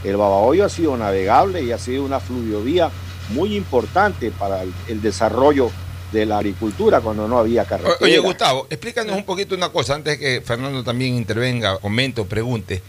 El 0.05 0.17
Babahoyo 0.17 0.65
ha 0.65 0.69
sido 0.69 0.97
navegable 0.97 1.62
y 1.62 1.73
ha 1.73 1.79
sido 1.79 2.05
una 2.05 2.21
fluviovía 2.21 2.91
muy 3.31 3.57
importante 3.57 4.31
para 4.31 4.62
el, 4.62 4.73
el 4.89 5.03
desarrollo 5.03 5.71
de 6.12 6.26
la 6.26 6.38
agricultura 6.38 7.00
cuando 7.00 7.26
no 7.29 7.38
había 7.38 7.64
carretera. 7.64 7.97
Oye, 8.00 8.19
Gustavo, 8.19 8.67
explícanos 8.71 9.17
un 9.17 9.25
poquito 9.25 9.55
una 9.55 9.69
cosa 9.71 9.95
antes 9.95 10.19
que 10.19 10.40
Fernando 10.45 10.83
también 10.85 11.14
intervenga, 11.14 11.79
comente 11.79 12.21
o 12.21 12.26
pregunte. 12.26 12.83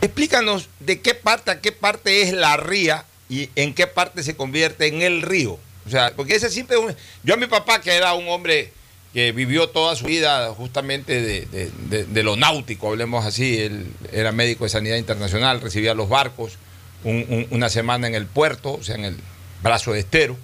Explícanos 0.00 0.68
de 0.80 1.00
qué 1.00 1.14
parte 1.14 1.50
a 1.50 1.60
qué 1.60 1.72
parte 1.72 2.22
es 2.22 2.32
la 2.32 2.56
ría 2.56 3.04
y 3.28 3.48
en 3.56 3.74
qué 3.74 3.86
parte 3.86 4.22
se 4.22 4.36
convierte 4.36 4.86
en 4.86 5.02
el 5.02 5.22
río. 5.22 5.58
O 5.86 5.90
sea, 5.90 6.12
porque 6.14 6.34
ese 6.34 6.50
siempre. 6.50 6.76
un- 6.76 6.94
Yo 7.22 7.34
a 7.34 7.36
mi 7.36 7.46
papá, 7.46 7.80
que 7.80 7.92
era 7.92 8.12
un 8.14 8.28
hombre 8.28 8.72
que 9.14 9.32
vivió 9.32 9.68
toda 9.70 9.96
su 9.96 10.04
vida 10.04 10.52
justamente 10.52 11.20
de, 11.22 11.46
de- 11.46 11.70
de- 11.88 12.04
de 12.04 12.22
lo 12.22 12.36
náutico, 12.36 12.88
hablemos 12.90 13.24
así, 13.24 13.58
él 13.58 13.86
era 14.12 14.30
médico 14.32 14.64
de 14.64 14.70
sanidad 14.70 14.96
internacional, 14.96 15.60
recibía 15.62 15.94
los 15.94 16.08
barcos 16.10 16.58
un- 17.04 17.24
un- 17.28 17.46
una 17.50 17.70
semana 17.70 18.06
en 18.08 18.14
el 18.14 18.26
puerto, 18.26 18.74
o 18.74 18.82
sea, 18.82 18.96
en 18.96 19.04
el 19.06 19.16
brazo 19.62 19.92
de 19.92 20.00
estero, 20.00 20.36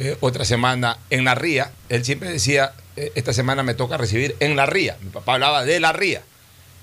eh, 0.00 0.16
otra 0.20 0.44
semana 0.44 0.96
en 1.10 1.24
la 1.24 1.34
ría. 1.34 1.72
Él 1.88 2.04
siempre 2.04 2.30
decía, 2.30 2.72
eh, 2.96 3.12
esta 3.16 3.32
semana 3.32 3.62
me 3.62 3.74
toca 3.74 3.96
recibir 3.96 4.36
en 4.40 4.54
la 4.56 4.64
ría. 4.66 4.96
Mi 5.02 5.10
papá 5.10 5.34
hablaba 5.34 5.64
de 5.64 5.80
la 5.80 5.92
ría. 5.92 6.22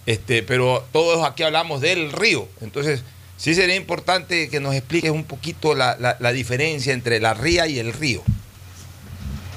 Este, 0.05 0.43
pero 0.43 0.86
todos 0.91 1.25
aquí 1.27 1.43
hablamos 1.43 1.81
del 1.81 2.12
río. 2.12 2.48
Entonces, 2.62 3.03
sí 3.38 3.55
sería 3.55 3.75
importante 3.75 4.50
que 4.50 4.60
nos 4.60 4.75
expliques 4.75 5.12
un 5.12 5.24
poquito 5.24 5.74
la, 5.75 5.95
la- 6.00 6.17
la 6.19 6.31
diferencia 6.31 6.93
entre 6.93 7.19
la 7.19 7.34
ría 7.34 7.67
y 7.67 7.79
el 7.79 7.93
río. 7.93 8.22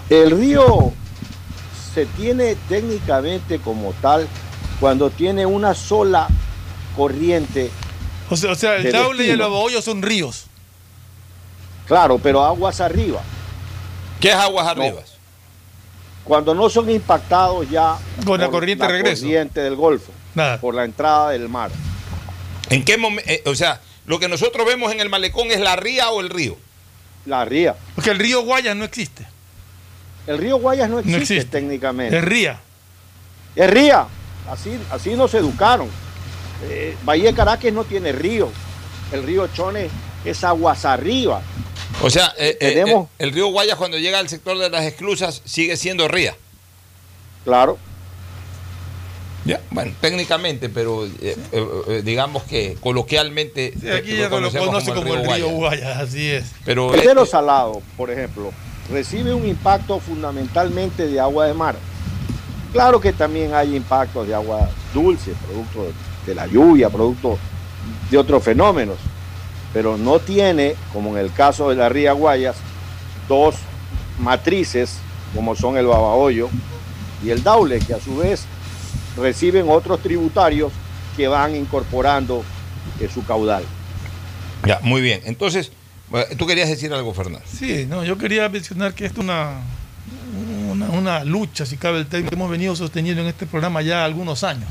El 0.09 0.31
río 0.31 0.93
se 1.95 2.07
tiene 2.07 2.57
técnicamente 2.69 3.59
como 3.59 3.93
tal 4.01 4.27
cuando 4.81 5.11
tiene 5.11 5.45
una 5.45 5.75
sola 5.75 6.29
corriente. 6.97 7.71
O 8.31 8.37
sea, 8.37 8.53
o 8.53 8.55
sea 8.55 8.77
el 8.77 8.85
de 8.85 8.93
Daule 8.93 9.27
y 9.27 9.31
el. 9.31 9.39
Babahoyo 9.39 9.83
son 9.83 10.01
ríos. 10.03 10.45
Claro, 11.87 12.19
pero 12.19 12.45
aguas 12.45 12.81
arriba. 12.81 13.21
¿Qué 14.21 14.29
es 14.31 14.35
aguas 14.35 14.65
No. 14.65 14.71
arriba? 14.83 15.01
Cuando 16.25 16.55
no 16.55 16.69
son 16.69 16.91
impactados 16.91 17.69
ya 17.71 17.97
Con 18.27 18.41
la 18.41 18.49
corriente 18.49 18.85
de 18.87 18.93
regreso. 18.93 19.23
corriente 19.23 19.61
del 19.61 19.77
Golfo, 19.77 20.13
Nada. 20.35 20.61
por 20.61 20.75
la 20.75 20.85
entrada 20.85 21.31
del 21.31 21.49
mar. 21.49 21.71
¿En 22.71 22.85
qué 22.85 22.99
momento? 22.99 23.31
o 23.51 23.55
sea, 23.55 23.81
lo 24.07 24.19
que 24.19 24.29
nosotros 24.29 24.67
vemos 24.67 24.93
en 24.93 25.01
el 25.01 25.09
malecón 25.09 25.51
es 25.51 25.61
la 25.61 25.77
ría 25.77 26.11
o 26.11 26.21
el 26.21 26.29
río. 26.29 26.57
La 27.25 27.45
ría. 27.45 27.75
Porque 27.95 28.11
el 28.11 28.19
río 28.19 28.43
Guayas 28.43 28.77
no 28.77 28.85
existe. 28.85 29.27
El 30.27 30.37
río 30.39 30.59
Guayas 30.59 30.91
no 30.91 30.99
existe, 30.99 31.19
existe. 31.21 31.45
técnicamente. 31.51 32.19
Es 32.19 32.25
ría. 32.25 32.59
Es 33.57 33.71
ría. 33.71 34.07
Así, 34.51 34.79
así 34.91 35.15
nos 35.15 35.33
educaron. 35.35 35.89
Eh, 36.65 36.97
Bahía 37.05 37.31
de 37.31 37.35
Caracas 37.35 37.73
no 37.73 37.85
tiene 37.85 38.13
río. 38.13 38.51
El 39.13 39.23
río 39.23 39.47
Chone 39.49 39.89
es 40.25 40.45
aguas 40.45 40.85
arriba. 40.85 41.41
O 42.03 42.11
sea, 42.11 42.33
eh, 42.39 42.57
eh, 42.61 42.73
Tenemos- 42.75 43.07
eh, 43.07 43.11
el 43.19 43.33
río 43.33 43.49
Guayas 43.49 43.77
cuando 43.77 43.99
llega 43.99 44.19
al 44.19 44.29
sector 44.29 44.57
de 44.59 44.71
las 44.71 44.85
esclusas 44.85 45.43
sigue 45.45 45.77
siendo 45.77 46.07
ría. 46.09 46.35
Claro. 47.45 47.79
Ya, 49.45 49.61
bueno, 49.71 49.93
técnicamente, 50.01 50.69
pero 50.69 51.07
eh, 51.07 51.11
eh, 51.23 51.37
eh, 51.89 52.03
digamos 52.05 52.43
que 52.43 52.77
coloquialmente 52.81 53.73
Sí, 53.81 53.89
aquí 53.89 54.11
ya 54.17 54.25
no 54.29 54.41
lo 54.41 54.51
conocemos 54.51 54.67
conoce 54.69 54.93
como 54.93 55.15
el 55.15 55.21
río 55.21 55.49
Guayas. 55.49 55.53
Guayas, 55.53 55.97
así 55.99 56.31
es. 56.31 56.45
Pero 56.65 56.93
El 56.95 57.01
de 57.01 57.15
los 57.15 57.31
salados, 57.31 57.79
por 57.97 58.11
ejemplo, 58.11 58.53
recibe 58.91 59.33
un 59.33 59.47
impacto 59.47 60.01
fundamentalmente 60.01 61.07
de 61.07 61.19
agua 61.19 61.47
de 61.47 61.55
mar. 61.55 61.77
Claro 62.73 63.01
que 63.01 63.13
también 63.15 63.55
hay 63.55 63.75
impactos 63.75 64.29
de 64.29 64.35
agua 64.35 64.69
dulce, 64.93 65.33
producto 65.47 65.93
de 66.27 66.35
la 66.35 66.47
lluvia, 66.47 66.91
producto 66.91 67.39
de 68.11 68.19
otros 68.19 68.45
fenómenos, 68.45 68.99
pero 69.73 69.97
no 69.97 70.19
tiene, 70.19 70.75
como 70.93 71.17
en 71.17 71.25
el 71.25 71.33
caso 71.33 71.71
de 71.71 71.77
la 71.77 71.89
ría 71.89 72.13
Guayas, 72.13 72.57
dos 73.29 73.57
matrices 74.19 74.99
como 75.35 75.55
son 75.55 75.77
el 75.77 75.87
Babahoyo 75.87 76.49
y 77.25 77.31
el 77.31 77.43
Daule, 77.43 77.79
que 77.81 77.95
a 77.95 78.01
su 78.01 78.17
vez 78.17 78.45
reciben 79.17 79.69
otros 79.69 80.01
tributarios 80.01 80.73
que 81.17 81.29
van 81.29 81.55
incorporando 81.55 82.45
eh, 83.01 83.09
su 83.13 83.25
caudal. 83.25 83.65
ya, 84.65 84.79
muy 84.83 85.01
bien. 85.01 85.21
Entonces, 85.25 85.73
eh, 86.13 86.37
tú 86.37 86.47
querías 86.47 86.69
decir 86.69 86.93
algo, 86.93 87.13
Fernando. 87.13 87.45
Sí, 87.47 87.87
no, 87.89 88.05
yo 88.05 88.17
quería 88.17 88.49
mencionar 88.49 88.95
que 88.95 89.07
esto 89.07 89.21
es 89.21 89.25
una, 89.25 89.61
una, 90.71 90.89
una 90.91 91.25
lucha, 91.25 91.67
si 91.67 91.77
cabe 91.77 91.99
el 91.99 92.07
término, 92.07 92.31
que 92.31 92.37
hemos 92.37 92.51
venido 92.51 92.75
sosteniendo 92.77 93.23
en 93.23 93.29
este 93.29 93.47
programa 93.47 93.83
ya 93.83 94.05
algunos 94.05 94.45
años, 94.45 94.69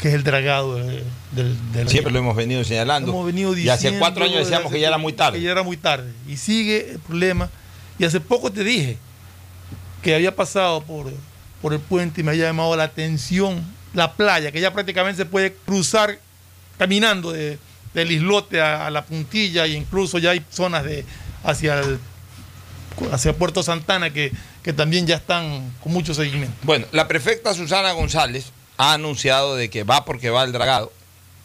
que 0.00 0.08
es 0.08 0.14
el 0.14 0.24
dragado 0.24 0.76
de- 0.76 1.04
del, 1.32 1.72
del 1.72 1.88
Siempre 1.88 2.12
lo 2.12 2.18
hemos 2.20 2.34
venido 2.34 2.64
señalando. 2.64 3.12
Hemos 3.12 3.26
venido 3.26 3.56
y 3.56 3.68
hace 3.68 3.78
diciendo 3.88 3.98
cuatro 4.00 4.24
años 4.24 4.38
decíamos 4.38 4.72
que 4.72 4.80
ya 4.80 4.88
era 4.88 4.98
muy 4.98 5.12
tarde. 5.12 5.38
Que 5.38 5.44
ya 5.44 5.50
era 5.52 5.62
muy 5.62 5.76
tarde. 5.76 6.10
Y 6.26 6.36
sigue 6.38 6.92
el 6.92 6.98
problema. 7.00 7.50
Y 7.98 8.04
hace 8.04 8.18
poco 8.20 8.50
te 8.50 8.64
dije 8.64 8.96
que 10.02 10.14
había 10.14 10.34
pasado 10.34 10.80
por, 10.82 11.12
por 11.60 11.74
el 11.74 11.80
puente 11.80 12.22
y 12.22 12.24
me 12.24 12.30
había 12.30 12.44
llamado 12.44 12.74
la 12.76 12.84
atención 12.84 13.62
la 13.92 14.12
playa, 14.14 14.52
que 14.52 14.60
ya 14.60 14.72
prácticamente 14.72 15.18
se 15.18 15.26
puede 15.26 15.52
cruzar 15.52 16.18
caminando 16.78 17.32
de- 17.32 17.58
del 17.92 18.10
islote 18.12 18.60
a, 18.60 18.86
a 18.86 18.90
la 18.90 19.04
puntilla 19.04 19.64
e 19.66 19.70
incluso 19.70 20.18
ya 20.18 20.30
hay 20.30 20.42
zonas 20.50 20.84
de 20.84 21.04
hacia 21.44 21.78
el- 21.80 21.98
hacia 23.12 23.32
Puerto 23.34 23.62
Santana 23.62 24.10
que, 24.10 24.32
que 24.62 24.72
también 24.72 25.06
ya 25.06 25.16
están 25.16 25.72
con 25.82 25.92
mucho 25.92 26.14
seguimiento. 26.14 26.54
Bueno, 26.62 26.86
la 26.92 27.06
prefecta 27.08 27.52
Susana 27.52 27.92
González 27.92 28.52
ha 28.80 28.94
anunciado 28.94 29.56
de 29.56 29.68
que 29.68 29.84
va 29.84 30.04
porque 30.06 30.30
va 30.30 30.42
el 30.44 30.52
dragado 30.52 30.90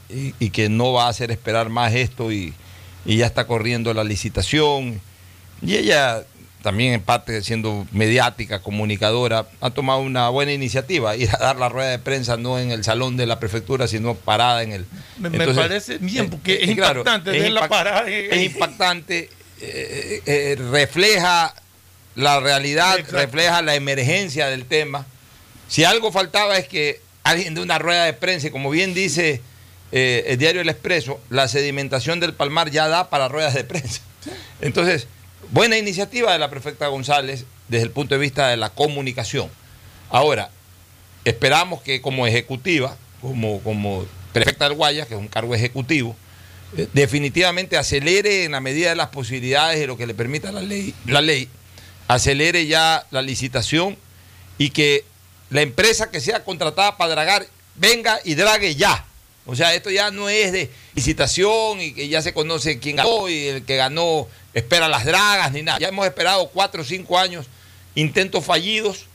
y, 0.09 0.33
y 0.39 0.51
que 0.51 0.69
no 0.69 0.93
va 0.93 1.07
a 1.07 1.09
hacer 1.09 1.31
esperar 1.31 1.67
más 1.69 1.93
esto 1.93 2.31
y, 2.31 2.53
y 3.05 3.17
ya 3.17 3.25
está 3.25 3.45
corriendo 3.45 3.93
la 3.93 4.05
licitación. 4.05 5.01
Y 5.61 5.75
ella 5.75 6.23
también 6.63 6.93
en 6.93 7.01
parte 7.01 7.41
siendo 7.43 7.85
mediática, 7.91 8.59
comunicadora, 8.59 9.47
ha 9.61 9.69
tomado 9.69 9.99
una 9.99 10.29
buena 10.29 10.53
iniciativa, 10.53 11.15
ir 11.15 11.29
a 11.29 11.37
dar 11.37 11.57
la 11.57 11.69
rueda 11.69 11.89
de 11.91 11.99
prensa 11.99 12.37
no 12.37 12.57
en 12.57 12.71
el 12.71 12.83
salón 12.83 13.17
de 13.17 13.25
la 13.25 13.37
prefectura, 13.39 13.87
sino 13.87 14.15
parada 14.15 14.63
en 14.63 14.71
el... 14.71 14.85
Me, 15.17 15.29
me 15.29 15.37
Entonces, 15.37 15.61
parece 15.61 15.97
bien, 15.99 16.29
porque 16.29 16.53
eh, 16.53 16.59
es 16.63 16.69
eh, 16.69 16.75
claro, 16.75 17.01
impactante 17.01 17.35
es 17.37 17.43
ver 17.43 17.51
la 17.51 17.61
impact- 17.61 17.69
parada. 17.69 18.09
es 18.09 18.45
impactante, 18.51 19.29
eh, 19.61 20.21
eh, 20.25 20.57
refleja 20.71 21.53
la 22.15 22.39
realidad, 22.39 22.95
Exacto. 22.97 23.17
refleja 23.17 23.61
la 23.61 23.75
emergencia 23.75 24.47
del 24.47 24.65
tema. 24.65 25.05
Si 25.67 25.83
algo 25.83 26.11
faltaba 26.11 26.57
es 26.57 26.67
que 26.67 27.04
alguien 27.25 27.55
de 27.55 27.61
una 27.61 27.79
rueda 27.79 28.05
de 28.05 28.13
prensa, 28.13 28.47
y 28.47 28.51
como 28.51 28.69
bien 28.69 28.93
dice 28.93 29.41
eh, 29.91 30.23
el 30.27 30.37
diario 30.37 30.61
El 30.61 30.69
Expreso, 30.69 31.19
la 31.29 31.47
sedimentación 31.47 32.19
del 32.19 32.33
Palmar 32.33 32.69
ya 32.69 32.87
da 32.87 33.09
para 33.09 33.27
ruedas 33.27 33.55
de 33.55 33.63
prensa. 33.63 34.01
Entonces, 34.61 35.07
buena 35.51 35.77
iniciativa 35.77 36.31
de 36.31 36.39
la 36.39 36.51
prefecta 36.51 36.87
González 36.87 37.45
desde 37.67 37.83
el 37.83 37.91
punto 37.91 38.13
de 38.13 38.21
vista 38.21 38.47
de 38.49 38.57
la 38.57 38.69
comunicación. 38.69 39.49
Ahora, 40.11 40.51
esperamos 41.25 41.81
que 41.81 41.99
como 41.99 42.27
ejecutiva, 42.27 42.95
como, 43.21 43.59
como 43.61 44.05
prefecta 44.31 44.69
del 44.69 44.77
Guayas, 44.77 45.07
que 45.07 45.15
es 45.15 45.19
un 45.19 45.27
cargo 45.27 45.55
ejecutivo, 45.55 46.15
eh, 46.77 46.87
definitivamente 46.93 47.75
acelere 47.75 48.43
en 48.43 48.51
la 48.51 48.61
medida 48.61 48.89
de 48.89 48.95
las 48.95 49.07
posibilidades 49.07 49.79
de 49.79 49.87
lo 49.87 49.97
que 49.97 50.05
le 50.05 50.13
permita 50.13 50.51
la 50.51 50.61
ley, 50.61 50.93
la 51.07 51.21
ley, 51.21 51.49
acelere 52.07 52.67
ya 52.67 53.07
la 53.09 53.23
licitación 53.23 53.97
y 54.59 54.69
que 54.69 55.05
la 55.49 55.61
empresa 55.61 56.09
que 56.09 56.19
sea 56.21 56.43
contratada 56.43 56.97
para 56.97 57.11
dragar 57.11 57.45
venga 57.75 58.19
y 58.23 58.35
drague 58.35 58.75
ya. 58.75 59.05
O 59.47 59.55
sea, 59.55 59.75
esto 59.75 59.91
ya 59.91 60.09
no 60.11 60.27
es 60.27 60.51
de 60.51 60.71
licitación 60.95 61.79
y 61.79 61.93
que 61.93 62.07
ya 62.07 62.21
se 62.21 62.33
conoce 62.33 62.79
quién 62.79 62.95
ganó 62.95 63.29
y 63.29 63.45
el 63.47 63.63
que 63.63 63.75
ganó 63.75 64.27
espera 64.53 64.87
las 64.87 65.05
dragas 65.05 65.51
ni 65.51 65.61
nada. 65.61 65.77
Ya 65.79 65.89
hemos 65.89 66.05
esperado 66.07 66.47
cuatro 66.47 66.81
o 66.81 66.85
cinco 66.85 67.19
años 67.19 67.45
intentos 67.93 68.43
fallidos 68.43 69.05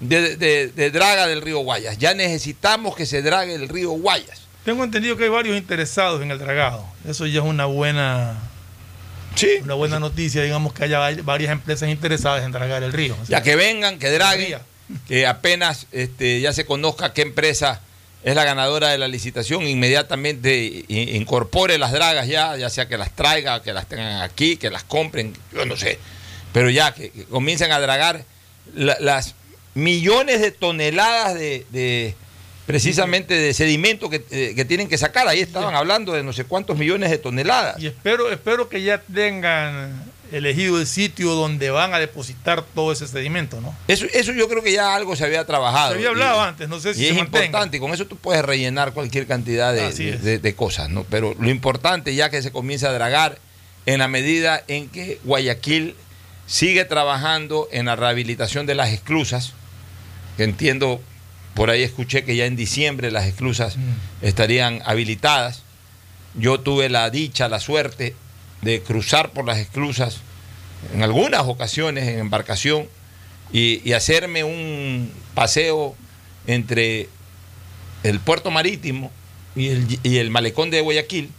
de, 0.00 0.36
de- 0.36 0.68
de 0.68 0.90
draga 0.90 1.26
del 1.28 1.40
río 1.40 1.58
Guayas. 1.60 1.98
Ya 1.98 2.14
necesitamos 2.14 2.96
que 2.96 3.06
se 3.06 3.22
drague 3.22 3.54
el 3.54 3.68
río 3.68 3.90
Guayas. 3.92 4.40
Tengo 4.64 4.82
entendido 4.82 5.16
que 5.16 5.22
hay 5.24 5.30
varios 5.30 5.56
interesados 5.56 6.20
en 6.20 6.32
el 6.32 6.38
dragado. 6.40 6.84
Eso 7.08 7.24
ya 7.26 7.38
es 7.40 7.46
una 7.46 7.66
buena, 7.66 8.36
una 9.62 9.74
buena 9.74 10.00
noticia, 10.00 10.42
digamos 10.42 10.72
que 10.72 10.82
haya 10.84 10.98
vari- 10.98 11.22
varias 11.24 11.52
empresas 11.52 11.88
interesadas 11.88 12.42
en 12.44 12.50
dragar 12.50 12.82
el 12.82 12.92
río. 12.92 13.14
O 13.14 13.26
sea, 13.26 13.38
Ya 13.38 13.42
que 13.44 13.54
vengan, 13.54 13.98
que 14.00 14.10
draguen, 14.10 14.58
que 15.08 15.26
apenas 15.26 15.86
este, 15.92 16.40
ya 16.40 16.52
se 16.52 16.64
conozca 16.64 17.12
qué 17.12 17.22
empresa 17.22 17.80
es 18.24 18.34
la 18.34 18.44
ganadora 18.44 18.88
de 18.88 18.98
la 18.98 19.08
licitación, 19.08 19.62
inmediatamente 19.66 20.84
incorpore 20.88 21.78
las 21.78 21.92
dragas 21.92 22.26
ya, 22.26 22.56
ya 22.56 22.70
sea 22.70 22.88
que 22.88 22.98
las 22.98 23.14
traiga, 23.14 23.62
que 23.62 23.72
las 23.72 23.86
tengan 23.88 24.22
aquí, 24.22 24.56
que 24.56 24.70
las 24.70 24.82
compren, 24.84 25.32
yo 25.52 25.64
no 25.64 25.76
sé, 25.76 25.98
pero 26.52 26.68
ya 26.70 26.92
que, 26.92 27.10
que 27.10 27.24
comiencen 27.24 27.70
a 27.72 27.78
dragar 27.80 28.24
la- 28.74 28.96
las 29.00 29.34
millones 29.74 30.40
de 30.40 30.50
toneladas 30.50 31.34
de, 31.34 31.66
de- 31.70 32.14
precisamente 32.66 33.34
de 33.34 33.54
sedimento 33.54 34.10
que, 34.10 34.24
eh, 34.32 34.54
que 34.56 34.64
tienen 34.64 34.88
que 34.88 34.98
sacar. 34.98 35.28
Ahí 35.28 35.38
estaban 35.40 35.76
hablando 35.76 36.12
de 36.14 36.24
no 36.24 36.32
sé 36.32 36.44
cuántos 36.44 36.76
millones 36.76 37.10
de 37.10 37.18
toneladas. 37.18 37.78
Y 37.80 37.86
espero, 37.86 38.32
espero 38.32 38.68
que 38.68 38.82
ya 38.82 38.98
tengan 39.02 40.02
elegido 40.32 40.80
el 40.80 40.86
sitio 40.86 41.34
donde 41.34 41.70
van 41.70 41.94
a 41.94 41.98
depositar 41.98 42.62
todo 42.74 42.92
ese 42.92 43.06
sedimento, 43.08 43.60
¿no? 43.60 43.74
Eso, 43.88 44.06
eso 44.12 44.32
yo 44.32 44.48
creo 44.48 44.62
que 44.62 44.72
ya 44.72 44.94
algo 44.94 45.16
se 45.16 45.24
había 45.24 45.44
trabajado. 45.44 45.90
Se 45.92 45.96
había 45.96 46.08
hablado 46.08 46.38
Y- 46.44 46.48
antes, 46.48 46.68
no 46.68 46.80
sé 46.80 46.94
si 46.94 47.00
y 47.02 47.04
se 47.04 47.10
es 47.10 47.16
mantenga. 47.16 47.44
importante, 47.46 47.76
y 47.76 47.80
con 47.80 47.92
eso 47.92 48.06
tú 48.06 48.16
puedes 48.16 48.44
rellenar 48.44 48.92
cualquier 48.92 49.26
cantidad 49.26 49.72
de, 49.72 49.92
de- 49.92 50.08
es. 50.14 50.22
de- 50.22 50.38
de 50.38 50.54
cosas, 50.54 50.88
¿no? 50.90 51.04
Pero 51.04 51.34
lo 51.38 51.48
importante 51.50 52.14
ya 52.14 52.30
que 52.30 52.42
se 52.42 52.50
comienza 52.52 52.88
a 52.88 52.92
dragar 52.92 53.38
en 53.86 53.98
la 54.00 54.08
medida 54.08 54.62
en 54.68 54.88
que 54.88 55.20
Guayaquil 55.24 55.94
sigue 56.46 56.84
trabajando 56.84 57.68
en 57.72 57.86
la 57.86 57.96
rehabilitación 57.96 58.66
de 58.66 58.74
las 58.74 58.90
esclusas, 58.90 59.52
que 60.36 60.44
entiendo, 60.44 61.00
por 61.54 61.70
ahí 61.70 61.82
escuché 61.82 62.24
que 62.24 62.36
ya 62.36 62.46
en 62.46 62.56
diciembre 62.56 63.10
las 63.10 63.26
esclusas 63.26 63.76
estarían 64.22 64.82
habilitadas. 64.84 65.62
Yo 66.34 66.60
tuve 66.60 66.88
la 66.90 67.08
dicha, 67.10 67.48
la 67.48 67.60
suerte 67.60 68.14
de 68.62 68.82
cruzar 68.82 69.30
por 69.30 69.46
las 69.46 69.58
esclusas 69.58 70.18
en 70.92 71.02
algunas 71.02 71.42
ocasiones 71.42 72.08
en 72.08 72.18
embarcación 72.18 72.88
y, 73.52 73.92
hacerme 73.92 74.44
un 74.44 75.12
paseo 75.34 75.94
entre 76.46 77.08
el 78.02 78.20
puerto 78.20 78.50
marítimo 78.50 79.10
y 79.54 79.68
el, 79.68 79.98
y 80.02 80.18
el 80.18 80.30
malecón 80.30 80.70
de 80.70 80.80
Guayaquil, 80.80 81.30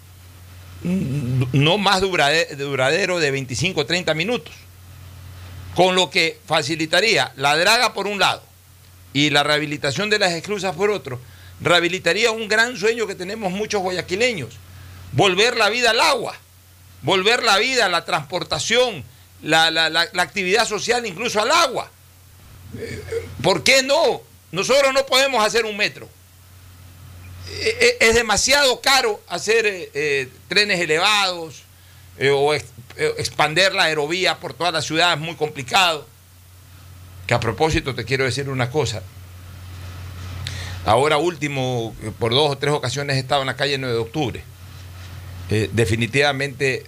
mm, 0.83 1.43
no 1.53 1.77
más 1.77 2.01
durade- 2.01 2.55
duradero 2.55 3.19
de 3.19 3.31
25 3.31 3.81
o 3.81 3.85
30 3.85 4.13
minutos, 4.13 4.53
con 5.75 5.95
lo 5.95 6.09
que 6.09 6.39
facilitaría 6.45 7.31
la 7.35 7.55
draga 7.55 7.93
por 7.93 8.07
un 8.07 8.19
lado 8.19 8.41
y 9.13 9.29
la 9.29 9.43
rehabilitación 9.43 10.09
de 10.09 10.19
las 10.19 10.31
esclusas 10.31 10.75
por 10.75 10.89
otro, 10.89 11.19
rehabilitaría 11.61 12.31
un 12.31 12.47
gran 12.47 12.77
sueño 12.77 13.05
que 13.07 13.15
tenemos 13.15 13.51
muchos 13.51 13.81
guayaquileños, 13.81 14.49
volver 15.11 15.57
la 15.57 15.69
vida 15.69 15.91
al 15.91 15.99
agua, 15.99 16.35
volver 17.01 17.43
la 17.43 17.57
vida, 17.57 17.87
la 17.89 18.05
transportación, 18.05 19.03
la, 19.41 19.69
la- 19.71 19.89
la- 19.89 20.09
actividad 20.21 20.67
social 20.67 21.05
incluso 21.05 21.41
al 21.41 21.51
agua. 21.51 21.89
Eh, 22.77 23.03
¿Por 23.41 23.63
qué 23.63 23.83
no? 23.83 24.21
Nosotros 24.51 24.93
no 24.93 25.05
podemos 25.05 25.43
hacer 25.45 25.65
un 25.65 25.77
metro. 25.77 26.09
Eh, 27.49 27.77
eh, 27.79 27.97
Es 28.01 28.15
demasiado 28.15 28.81
caro 28.81 29.21
hacer 29.27 29.89
trenes 30.47 30.79
elevados 30.79 31.63
o 32.33 32.53
ex- 32.53 32.65
expander 33.17 33.73
la 33.75 33.83
aerovía 33.83 34.37
por 34.39 34.53
toda 34.53 34.71
la 34.71 34.81
ciudad, 34.81 35.13
es 35.13 35.19
muy 35.19 35.35
complicado. 35.35 36.07
Que 37.27 37.33
a 37.33 37.39
propósito 37.39 37.93
te 37.93 38.05
quiero 38.05 38.23
decir 38.25 38.49
una 38.49 38.69
cosa. 38.71 39.01
Ahora 40.85 41.17
último, 41.17 41.93
por 42.19 42.31
dos 42.33 42.51
o 42.51 42.57
tres 42.57 42.73
ocasiones 42.73 43.17
he 43.17 43.19
estado 43.19 43.41
en 43.41 43.47
la 43.47 43.55
calle 43.57 43.77
9 43.77 43.93
de 43.93 43.99
octubre. 44.01 44.43
Eh, 45.49 45.69
definitivamente, 45.73 46.83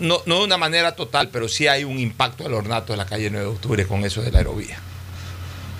no, 0.00 0.20
no 0.26 0.38
de 0.38 0.44
una 0.44 0.58
manera 0.58 0.94
total, 0.96 1.28
pero 1.30 1.48
sí 1.48 1.66
hay 1.68 1.84
un 1.84 1.98
impacto 1.98 2.44
al 2.44 2.54
ornato 2.54 2.92
de 2.92 2.96
la 2.96 3.06
calle 3.06 3.30
9 3.30 3.46
de 3.46 3.52
octubre 3.52 3.86
con 3.86 4.04
eso 4.04 4.22
de 4.22 4.30
la 4.30 4.38
aerovía. 4.38 4.78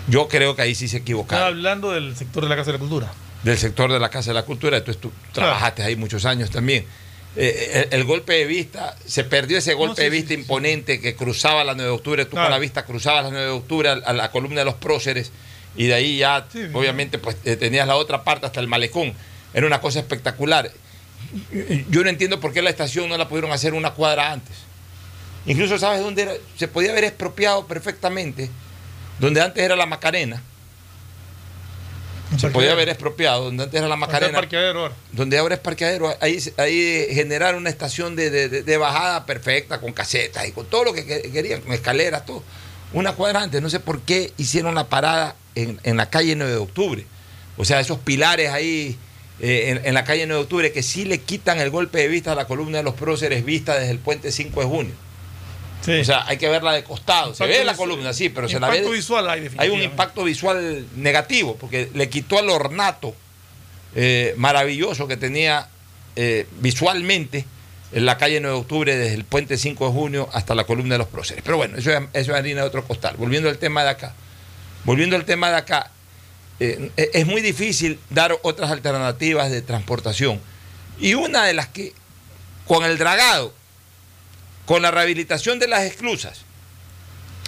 Yo 0.08 0.28
creo 0.28 0.56
que 0.56 0.62
ahí 0.62 0.74
sí 0.74 0.88
se 0.88 0.96
Estaba 0.96 1.02
equivocaron. 1.02 1.46
hablando 1.48 1.92
del 1.92 2.16
sector 2.16 2.42
de 2.42 2.48
la 2.48 2.56
Casa 2.56 2.66
de 2.72 2.72
la 2.74 2.78
Cultura. 2.78 3.12
Del 3.42 3.58
sector 3.58 3.92
de 3.92 3.98
la 4.00 4.08
Casa 4.08 4.30
de 4.30 4.34
la 4.34 4.44
Cultura, 4.44 4.76
entonces 4.78 5.00
tú 5.00 5.12
trabajaste 5.32 5.82
ahí 5.82 5.96
muchos 5.96 6.24
años 6.24 6.50
también. 6.50 6.84
Eh, 7.36 7.86
el, 7.90 8.00
el 8.00 8.04
golpe 8.06 8.32
de 8.32 8.44
vista, 8.44 8.96
se 9.06 9.22
perdió 9.24 9.58
ese 9.58 9.74
golpe 9.74 9.96
sí, 9.96 10.02
de 10.02 10.10
vista 10.10 10.34
imponente 10.34 11.00
que 11.00 11.14
cruzaba 11.14 11.62
la 11.62 11.74
9 11.74 11.90
de 11.90 11.94
octubre, 11.96 12.24
tú 12.24 12.36
con 12.36 12.50
la 12.50 12.58
vista 12.58 12.84
cruzabas 12.84 13.24
la 13.24 13.30
9 13.30 13.44
de 13.46 13.52
octubre 13.52 13.88
a, 13.88 13.92
a 13.92 14.12
la 14.12 14.30
columna 14.32 14.60
de 14.60 14.64
los 14.64 14.74
próceres 14.74 15.30
y 15.76 15.86
de 15.86 15.94
ahí 15.94 16.18
ya, 16.18 16.46
obviamente, 16.72 17.18
pues 17.18 17.36
eh, 17.44 17.54
tenías 17.56 17.86
la 17.86 17.94
otra 17.96 18.24
parte 18.24 18.46
hasta 18.46 18.58
el 18.60 18.66
malecón. 18.66 19.12
Era 19.54 19.66
una 19.66 19.80
cosa 19.80 20.00
espectacular. 20.00 20.70
Yo 21.90 22.02
no 22.02 22.10
entiendo 22.10 22.40
por 22.40 22.52
qué 22.52 22.62
la 22.62 22.70
estación 22.70 23.08
no 23.08 23.16
la 23.16 23.28
pudieron 23.28 23.52
hacer 23.52 23.74
una 23.74 23.92
cuadra 23.92 24.32
antes. 24.32 24.56
Incluso, 25.46 25.78
¿sabes 25.78 26.00
dónde 26.00 26.22
era? 26.22 26.32
Se 26.56 26.68
podía 26.68 26.90
haber 26.92 27.04
expropiado 27.04 27.66
perfectamente, 27.66 28.50
donde 29.18 29.40
antes 29.40 29.62
era 29.62 29.76
la 29.76 29.86
Macarena. 29.86 30.42
Se 32.38 32.48
podía 32.50 32.72
haber 32.72 32.88
expropiado, 32.88 33.44
donde 33.46 33.64
antes 33.64 33.78
era 33.78 33.88
la 33.88 33.96
Macarena 33.96 34.38
parqueadero 34.38 34.80
ahora. 34.82 34.94
donde 35.10 35.36
ahora 35.36 35.56
es 35.56 35.60
parqueadero, 35.60 36.14
ahí, 36.20 36.38
ahí 36.58 37.06
generar 37.10 37.56
una 37.56 37.70
estación 37.70 38.14
de, 38.14 38.30
de- 38.30 38.48
de- 38.48 38.62
de 38.62 38.76
bajada 38.76 39.26
perfecta, 39.26 39.80
con 39.80 39.92
casetas 39.92 40.46
y 40.46 40.52
con 40.52 40.66
todo 40.66 40.84
lo 40.84 40.92
que 40.92 41.04
que- 41.04 41.22
querían, 41.32 41.60
con 41.60 41.72
escaleras, 41.72 42.24
todo. 42.24 42.44
Una 42.92 43.14
cuadra 43.14 43.42
antes, 43.42 43.60
no 43.60 43.68
sé 43.68 43.80
por 43.80 44.00
qué 44.02 44.32
hicieron 44.36 44.76
la 44.76 44.88
parada 44.88 45.34
en, 45.56 45.80
en 45.82 45.96
la 45.96 46.08
calle 46.08 46.36
9 46.36 46.52
de 46.52 46.58
octubre. 46.58 47.04
O 47.56 47.64
sea, 47.64 47.80
esos 47.80 47.98
pilares 47.98 48.50
ahí 48.50 48.96
eh, 49.40 49.70
en, 49.70 49.86
en 49.86 49.94
la 49.94 50.04
calle 50.04 50.26
9 50.26 50.38
de 50.38 50.42
octubre 50.42 50.72
que 50.72 50.82
sí 50.82 51.04
le 51.04 51.18
quitan 51.18 51.58
el 51.60 51.70
golpe 51.70 51.98
de 51.98 52.08
vista 52.08 52.32
a 52.32 52.34
la 52.34 52.46
columna 52.46 52.78
de 52.78 52.84
los 52.84 52.94
próceres 52.94 53.44
vista 53.44 53.78
desde 53.78 53.90
el 53.90 53.98
puente 53.98 54.32
5 54.32 54.60
de 54.60 54.66
junio. 54.66 54.94
O 55.80 56.04
sea, 56.04 56.26
hay 56.26 56.36
que 56.36 56.48
verla 56.48 56.72
de 56.72 56.84
costado. 56.84 57.34
Se 57.34 57.46
ve 57.46 57.64
la 57.64 57.74
columna, 57.74 58.12
sí, 58.12 58.28
pero 58.28 58.48
se 58.48 58.60
la 58.60 58.68
ve. 58.68 58.86
visual 58.88 59.28
hay 59.28 59.48
Hay 59.56 59.70
un 59.70 59.80
impacto 59.80 60.24
visual 60.24 60.86
negativo, 60.96 61.56
porque 61.56 61.88
le 61.94 62.08
quitó 62.10 62.38
el 62.38 62.50
ornato 62.50 63.14
eh, 63.94 64.34
maravilloso 64.36 65.08
que 65.08 65.16
tenía 65.16 65.68
eh, 66.16 66.46
visualmente 66.60 67.46
en 67.92 68.04
la 68.04 68.18
calle 68.18 68.40
9 68.40 68.54
de 68.54 68.60
octubre, 68.60 68.96
desde 68.96 69.14
el 69.14 69.24
puente 69.24 69.56
5 69.56 69.86
de 69.86 69.92
junio 69.92 70.28
hasta 70.32 70.54
la 70.54 70.64
columna 70.64 70.94
de 70.94 70.98
los 70.98 71.08
próceres. 71.08 71.42
Pero 71.42 71.56
bueno, 71.56 71.78
eso 71.78 71.90
es, 71.90 72.00
eso 72.12 72.32
es 72.32 72.38
harina 72.38 72.60
de 72.60 72.66
otro 72.66 72.84
costal. 72.84 73.16
Volviendo 73.16 73.48
al 73.48 73.58
tema 73.58 73.82
de 73.82 73.90
acá. 73.90 74.14
Volviendo 74.84 75.16
al 75.16 75.24
tema 75.24 75.50
de 75.50 75.56
acá, 75.56 75.90
eh, 76.60 76.92
es 76.96 77.26
muy 77.26 77.40
difícil 77.40 77.98
dar 78.10 78.38
otras 78.42 78.70
alternativas 78.70 79.50
de 79.50 79.62
transportación. 79.62 80.40
Y 80.98 81.14
una 81.14 81.44
de 81.46 81.54
las 81.54 81.68
que, 81.68 81.94
con 82.66 82.84
el 82.84 82.98
dragado, 82.98 83.54
con 84.66 84.82
la 84.82 84.90
rehabilitación 84.90 85.58
de 85.58 85.68
las 85.68 85.82
esclusas 85.82 86.42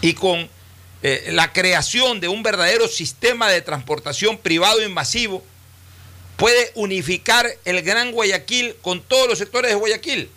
y 0.01 0.15
con 0.15 0.49
eh, 1.03 1.29
la 1.33 1.53
creación 1.53 2.21
de 2.21 2.29
un 2.29 2.43
verdadero 2.43 2.89
sistema 2.89 3.51
de 3.51 3.61
transportación 3.61 4.39
privado 4.39 4.83
y 4.83 4.89
masivo, 4.89 5.45
puede 6.37 6.73
unificar 6.75 7.49
el 7.65 7.83
Gran 7.83 8.13
Guayaquil 8.13 8.77
con 8.81 9.03
todos 9.03 9.29
los 9.29 9.39
sectores 9.39 9.71
de 9.71 9.77
Guayaquil. 9.77 10.31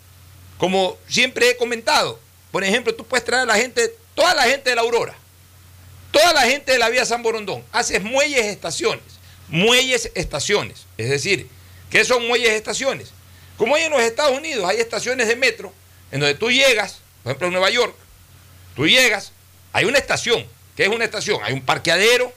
Como 0.58 0.98
siempre 1.08 1.50
he 1.50 1.58
comentado, 1.58 2.20
por 2.52 2.64
ejemplo, 2.64 2.94
tú 2.94 3.06
puedes 3.06 3.26
traer 3.26 3.44
a 3.44 3.46
la 3.46 3.56
gente, 3.56 3.94
toda 4.14 4.34
la 4.34 4.44
gente 4.44 4.70
de 4.70 4.76
la 4.76 4.82
Aurora, 4.82 5.16
toda 6.16 6.32
la 6.32 6.44
gente 6.44 6.72
de 6.72 6.80
la 6.80 6.88
vía 6.88 7.06
San 7.06 7.22
Borondón, 7.22 7.62
haces 7.74 8.02
muelles 8.02 8.46
estaciones, 8.46 9.04
muelles 9.50 10.10
estaciones. 10.16 10.86
Es 10.98 11.10
decir, 11.10 11.50
¿qué 11.90 12.06
son 12.06 12.26
muelles 12.26 12.52
estaciones? 12.52 13.10
Como 13.58 13.76
hay 13.76 13.84
en 13.84 13.92
los 13.92 14.02
Estados 14.02 14.38
Unidos, 14.38 14.64
hay 14.66 14.78
estaciones 14.78 15.28
de 15.28 15.36
metro 15.36 15.74
en 16.14 16.22
donde 16.22 16.36
tú 16.36 16.50
llegas, 16.50 17.00
por 17.22 17.32
ejemplo 17.32 17.48
en 17.48 17.54
Nueva 17.54 17.70
York, 17.70 17.94
tú 18.78 18.88
llegas, 18.88 19.34
hay 19.74 19.84
una 19.84 19.98
estación, 19.98 20.46
¿qué 20.78 20.84
es 20.84 20.90
una 20.90 21.04
estación? 21.04 21.42
Hay 21.44 21.52
un 21.52 21.66
parqueadero, 21.66 22.32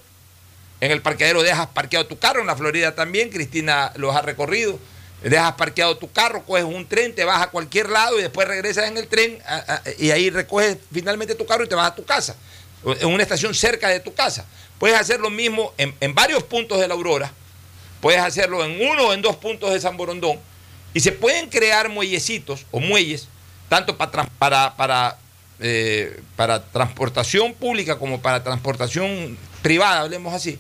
en 0.81 0.91
el 0.91 1.01
parqueadero 1.01 1.45
dejas 1.45 1.69
parqueado 1.69 2.05
tu 2.09 2.19
carro, 2.19 2.41
en 2.41 2.49
la 2.49 2.57
Florida 2.57 2.97
también, 2.97 3.31
Cristina 3.31 3.93
los 3.95 4.17
ha 4.17 4.23
recorrido, 4.23 4.77
dejas 5.23 5.53
parqueado 5.53 5.99
tu 5.99 6.11
carro, 6.11 6.45
coges 6.45 6.65
un 6.65 6.89
tren, 6.89 7.15
te 7.15 7.25
vas 7.25 7.43
a 7.43 7.51
cualquier 7.51 7.91
lado 7.91 8.19
y 8.19 8.23
después 8.23 8.49
regresas 8.49 8.89
en 8.89 8.97
el 8.97 9.07
tren 9.07 9.41
y 9.99 10.11
ahí 10.11 10.31
recoges 10.31 10.79
finalmente 10.93 11.37
tu 11.37 11.47
carro 11.47 11.63
y 11.63 11.69
te 11.69 11.77
vas 11.77 11.93
a 11.93 11.95
tu 11.95 12.05
casa, 12.05 12.35
en 12.85 13.09
una 13.09 13.23
estación 13.23 13.55
cerca 13.55 13.89
de 13.89 14.01
tu 14.01 14.15
casa. 14.15 14.47
Puedes 14.79 14.99
hacer 14.99 15.21
lo 15.21 15.31
mismo 15.31 15.73
en, 15.79 15.95
en 16.01 16.15
varios 16.15 16.43
puntos 16.45 16.81
de 16.81 16.89
la 16.89 16.95
Aurora, 16.95 17.33
puedes 18.01 18.21
hacerlo 18.21 18.65
en 18.65 18.81
uno 18.89 19.09
o 19.09 19.13
en 19.13 19.23
dos 19.23 19.37
puntos 19.37 19.73
de 19.73 19.81
San 19.81 19.97
Borondón 19.97 20.39
y 20.95 21.01
se 21.01 21.13
pueden 21.13 21.49
crear 21.49 21.89
muellecitos 21.89 22.67
o 22.71 22.81
muelles, 22.81 23.29
tanto 23.69 23.97
para, 23.97 24.25
para, 24.25 24.77
para, 24.77 25.19
eh, 25.61 26.21
para 26.37 26.65
transportación 26.65 27.55
pública 27.55 27.99
como 27.99 28.21
para 28.21 28.43
transportación 28.43 29.37
privada, 29.63 30.01
hablemos 30.01 30.33
así, 30.33 30.59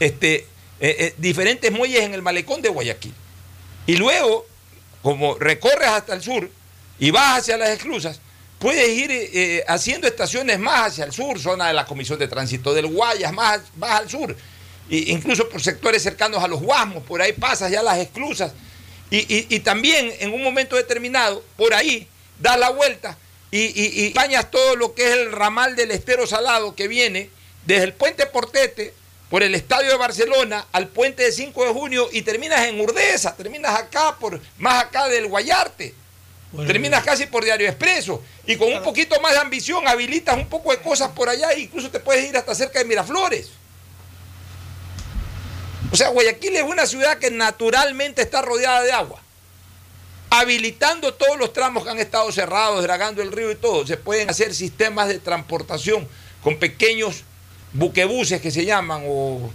este, 0.00 0.46
eh, 0.80 0.96
eh, 0.98 1.14
diferentes 1.18 1.70
muelles 1.72 2.02
en 2.02 2.14
el 2.14 2.22
malecón 2.22 2.62
de 2.62 2.68
Guayaquil. 2.68 3.14
Y 3.86 3.96
luego, 3.96 4.46
como 5.02 5.34
recorres 5.38 5.88
hasta 5.88 6.14
el 6.14 6.22
sur 6.22 6.50
y 6.98 7.10
vas 7.10 7.40
hacia 7.40 7.56
las 7.56 7.70
esclusas, 7.70 8.20
puedes 8.58 8.88
ir 8.88 9.10
eh, 9.10 9.30
eh, 9.32 9.64
haciendo 9.68 10.06
estaciones 10.06 10.58
más 10.58 10.88
hacia 10.92 11.04
el 11.04 11.12
sur, 11.12 11.38
zona 11.38 11.68
de 11.68 11.74
la 11.74 11.86
Comisión 11.86 12.18
de 12.18 12.28
Tránsito 12.28 12.74
del 12.74 12.86
Guayas, 12.86 13.32
más, 13.32 13.60
más 13.76 13.92
al 14.00 14.10
sur, 14.10 14.34
e 14.90 14.96
incluso 15.08 15.48
por 15.48 15.62
sectores 15.62 16.02
cercanos 16.02 16.42
a 16.42 16.48
los 16.48 16.60
Guasmos, 16.60 17.02
por 17.04 17.20
ahí 17.22 17.32
pasas 17.32 17.70
ya 17.70 17.82
las 17.82 17.98
esclusas. 17.98 18.52
Y, 19.10 19.46
y- 19.54 19.60
también 19.60 20.12
en 20.20 20.34
un 20.34 20.42
momento 20.42 20.76
determinado, 20.76 21.42
por 21.56 21.72
ahí, 21.72 22.06
das 22.38 22.58
la 22.58 22.68
vuelta 22.70 23.16
y 23.50 24.12
bañas 24.12 24.50
todo 24.50 24.76
lo 24.76 24.94
que 24.94 25.06
es 25.06 25.12
el 25.12 25.32
ramal 25.32 25.74
del 25.74 25.90
estero 25.92 26.26
salado 26.26 26.74
que 26.74 26.86
viene 26.88 27.30
desde 27.64 27.84
el 27.84 27.94
puente 27.94 28.26
Portete 28.26 28.92
por 29.30 29.42
el 29.42 29.54
estadio 29.54 29.88
de 29.90 29.96
Barcelona 29.96 30.66
al 30.72 30.88
puente 30.88 31.22
de 31.22 31.32
5 31.32 31.64
de 31.64 31.72
junio 31.72 32.08
y 32.12 32.20
terminas 32.22 32.66
en 32.66 32.78
Urdesa, 32.80 33.34
terminas 33.36 33.74
acá, 33.78 34.16
por 34.18 34.38
más 34.58 34.84
acá 34.84 35.08
del 35.08 35.26
Guayarte. 35.28 35.94
Terminas 36.66 37.04
casi 37.04 37.26
por 37.26 37.44
Diario 37.44 37.68
Expreso 37.68 38.22
y 38.46 38.56
con 38.56 38.72
un 38.72 38.82
poquito 38.82 39.20
más 39.20 39.32
de 39.32 39.38
ambición 39.38 39.86
habilitas 39.86 40.34
un 40.36 40.46
poco 40.48 40.70
de 40.70 40.78
cosas 40.80 41.10
por 41.10 41.28
allá 41.28 41.52
e 41.52 41.60
incluso 41.60 41.90
te 41.90 42.00
puedes 42.00 42.26
ir 42.28 42.36
hasta 42.36 42.54
cerca 42.54 42.78
de 42.78 42.86
Miraflores. 42.86 43.50
O 45.92 45.96
sea, 45.96 46.08
Guayaquil 46.08 46.56
es 46.56 46.62
una 46.62 46.86
ciudad 46.86 47.18
que 47.18 47.30
naturalmente 47.30 48.22
está 48.22 48.42
rodeada 48.42 48.82
de 48.82 48.92
agua. 48.92 49.20
Habilitando 50.30 51.14
todos 51.14 51.38
los 51.38 51.52
tramos 51.52 51.84
que 51.84 51.90
han 51.90 51.98
estado 51.98 52.30
cerrados, 52.32 52.82
dragando 52.82 53.22
el 53.22 53.32
río 53.32 53.50
y 53.50 53.54
todo, 53.54 53.86
se 53.86 53.96
pueden 53.96 54.28
hacer 54.28 54.54
sistemas 54.54 55.08
de 55.08 55.18
transportación 55.18 56.06
con 56.42 56.58
pequeños 56.58 57.24
buquebuses 57.72 58.40
que 58.40 58.50
se 58.50 58.64
llaman, 58.66 59.02
o, 59.06 59.50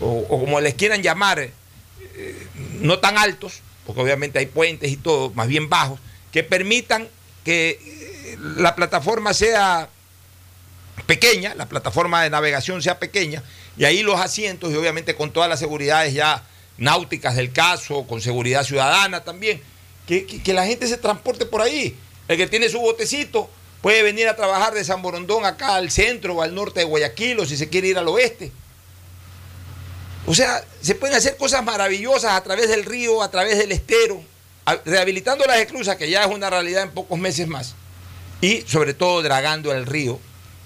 o- 0.00 0.26
o 0.28 0.40
como 0.40 0.60
les 0.60 0.74
quieran 0.74 1.02
llamar, 1.02 1.38
eh, 1.40 2.46
no 2.80 2.98
tan 3.00 3.18
altos, 3.18 3.60
porque 3.86 4.00
obviamente 4.00 4.38
hay 4.38 4.46
puentes 4.46 4.90
y 4.90 4.96
todo, 4.96 5.30
más 5.30 5.48
bien 5.48 5.68
bajos, 5.68 6.00
que 6.34 6.42
permitan 6.42 7.08
que 7.44 7.78
eh, 7.80 8.36
la 8.56 8.74
plataforma 8.74 9.32
sea 9.32 9.88
pequeña, 11.06 11.54
la 11.54 11.66
plataforma 11.68 12.24
de 12.24 12.30
navegación 12.30 12.82
sea 12.82 12.98
pequeña, 12.98 13.44
y 13.78 13.84
ahí 13.84 14.02
los 14.02 14.20
asientos, 14.20 14.72
y 14.72 14.76
obviamente 14.76 15.14
con 15.14 15.32
todas 15.32 15.48
las 15.48 15.60
seguridades 15.60 16.12
ya 16.12 16.42
náuticas 16.76 17.36
del 17.36 17.52
caso, 17.52 18.04
con 18.08 18.20
seguridad 18.20 18.64
ciudadana 18.64 19.22
también, 19.22 19.62
que, 20.08 20.26
que- 20.26 20.52
la 20.52 20.66
gente 20.66 20.88
se 20.88 20.96
transporte 20.96 21.46
por 21.46 21.62
ahí. 21.62 21.96
El 22.26 22.36
que 22.36 22.48
tiene 22.48 22.68
su 22.68 22.80
botecito 22.80 23.48
puede 23.80 24.02
venir 24.02 24.26
a 24.26 24.34
trabajar 24.34 24.74
de 24.74 24.82
San 24.84 25.02
Borondón 25.02 25.44
acá 25.44 25.76
al 25.76 25.92
centro 25.92 26.34
o 26.34 26.42
al 26.42 26.52
norte 26.52 26.80
de 26.80 26.86
Guayaquil, 26.86 27.38
o 27.38 27.46
si 27.46 27.56
se 27.56 27.68
quiere 27.68 27.86
ir 27.86 27.98
al 27.98 28.08
oeste. 28.08 28.50
O 30.26 30.34
sea, 30.34 30.64
se 30.82 30.96
pueden 30.96 31.16
hacer 31.16 31.36
cosas 31.36 31.62
maravillosas 31.62 32.32
a 32.32 32.42
través 32.42 32.68
del 32.68 32.84
río, 32.84 33.22
a 33.22 33.30
través 33.30 33.56
del 33.56 33.70
estero, 33.70 34.20
rehabilitando 34.84 35.44
las 35.46 35.58
esclusas, 35.58 35.96
que 35.96 36.08
ya 36.10 36.24
es 36.24 36.30
una 36.34 36.50
realidad 36.50 36.82
en 36.82 36.90
pocos 36.90 37.18
meses 37.18 37.46
más, 37.48 37.74
y 38.40 38.62
sobre 38.66 38.94
todo 38.94 39.22
dragando 39.22 39.72
el 39.72 39.86
río, 39.86 40.18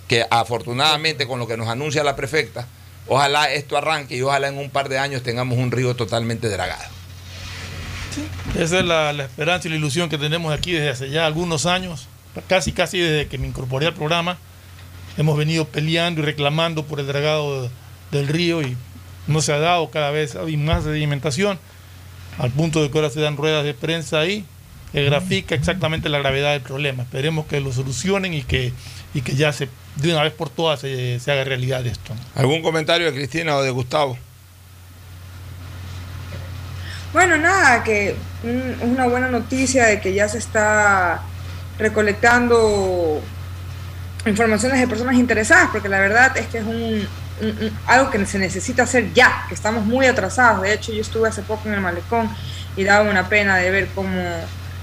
que 0.07 0.25
afortunadamente 0.31 1.27
con 1.27 1.39
lo 1.39 1.47
que 1.47 1.57
nos 1.57 1.69
anuncia 1.69 2.03
la 2.05 2.17
prefecta, 2.17 2.67
ojalá 3.07 3.51
esto 3.53 3.77
arranque 3.77 4.17
y 4.17 4.23
ojalá 4.23 4.49
en 4.49 4.59
un 4.59 4.71
par 4.71 4.89
de 4.89 4.99
años 4.99 5.23
tengamos 5.23 5.59
un 5.59 5.71
río 5.71 5.95
totalmente 5.97 6.49
dragado. 6.49 6.85
Esa 8.59 8.79
es 8.81 8.85
la, 8.85 9.11
esperanza 9.23 9.69
y 9.69 9.71
la 9.71 9.77
ilusión 9.77 10.09
que 10.09 10.19
tenemos 10.19 10.53
aquí 10.53 10.73
desde 10.73 10.89
hace 10.91 11.11
ya 11.11 11.27
algunos 11.27 11.67
años, 11.67 12.09
casi 12.49 12.73
casi 12.73 12.99
desde 12.99 13.29
que 13.29 13.39
me 13.39 13.47
incorporé 13.47 13.87
al 13.87 13.95
programa. 13.95 14.39
Hemos 15.17 15.37
venido 15.37 15.67
peleando 15.67 16.21
y 16.23 16.25
reclamando 16.25 16.85
por 16.85 17.01
el 17.01 17.07
dragado 17.07 17.63
de- 17.65 17.71
del 18.13 18.29
río 18.29 18.63
y 18.63 18.77
no 19.27 19.43
se 19.43 19.53
ha 19.53 19.59
dado 19.59 19.91
cada 19.91 20.11
vez 20.11 20.35
hay 20.37 20.57
más 20.57 20.85
sedimentación, 20.85 21.59
al 22.39 22.51
punto 22.51 22.83
de 22.83 22.91
que 22.91 22.99
ahora 22.99 23.11
se 23.11 23.21
dan 23.21 23.37
ruedas 23.37 23.65
de 23.65 23.75
prensa 23.75 24.21
ahí 24.21 24.45
que 24.93 25.05
grafica 25.05 25.55
exactamente 25.55 26.09
la 26.09 26.19
gravedad 26.19 26.53
del 26.53 26.63
problema. 26.63 27.03
Esperemos 27.03 27.47
que 27.47 27.61
lo 27.61 27.73
solucionen 27.73 28.33
y 28.33 28.43
que, 28.43 28.73
y 29.13 29.21
que 29.21 29.35
ya 29.37 29.53
se, 29.53 29.69
de 29.97 30.13
una 30.13 30.23
vez 30.23 30.33
por 30.33 30.49
todas 30.49 30.81
se, 30.81 31.21
se 31.21 31.31
haga 31.31 31.45
realidad 31.45 31.85
esto. 31.87 32.15
¿Algún 32.35 32.63
comentario 32.63 33.07
de 33.07 33.13
Cristina 33.13 33.57
o 33.57 33.63
de 33.63 33.71
Gustavo? 33.71 34.17
Bueno, 37.13 37.37
nada, 37.39 37.83
que 37.85 38.11
es 38.11 38.15
una 38.83 39.07
buena 39.07 39.29
noticia 39.29 39.87
de 39.87 40.01
que 40.01 40.13
ya 40.15 40.29
se 40.29 40.39
está 40.39 41.23
recolectando 41.79 43.21
informaciones 44.27 44.81
de 44.81 44.89
personas 44.89 45.15
interesadas, 45.17 45.71
porque 45.73 45.89
la 45.89 46.01
verdad 46.01 46.37
es 46.37 46.47
que 46.49 46.59
es 46.59 46.65
un- 46.65 47.07
algo 47.87 48.11
que 48.11 48.25
se 48.27 48.39
necesita 48.39 48.85
hacer 48.85 49.13
ya, 49.13 49.45
que 49.49 49.55
estamos 49.55 49.85
muy 49.85 50.07
atrasados. 50.07 50.63
De 50.63 50.73
hecho, 50.73 50.93
yo 50.93 51.01
estuve 51.01 51.29
hace 51.29 51.43
poco 51.43 51.69
en 51.69 51.75
el 51.75 51.81
malecón 51.81 52.31
y 52.77 52.85
daba 52.85 53.09
una 53.09 53.29
pena 53.29 53.57
de 53.57 53.71
ver 53.71 53.89
cómo 53.95 54.19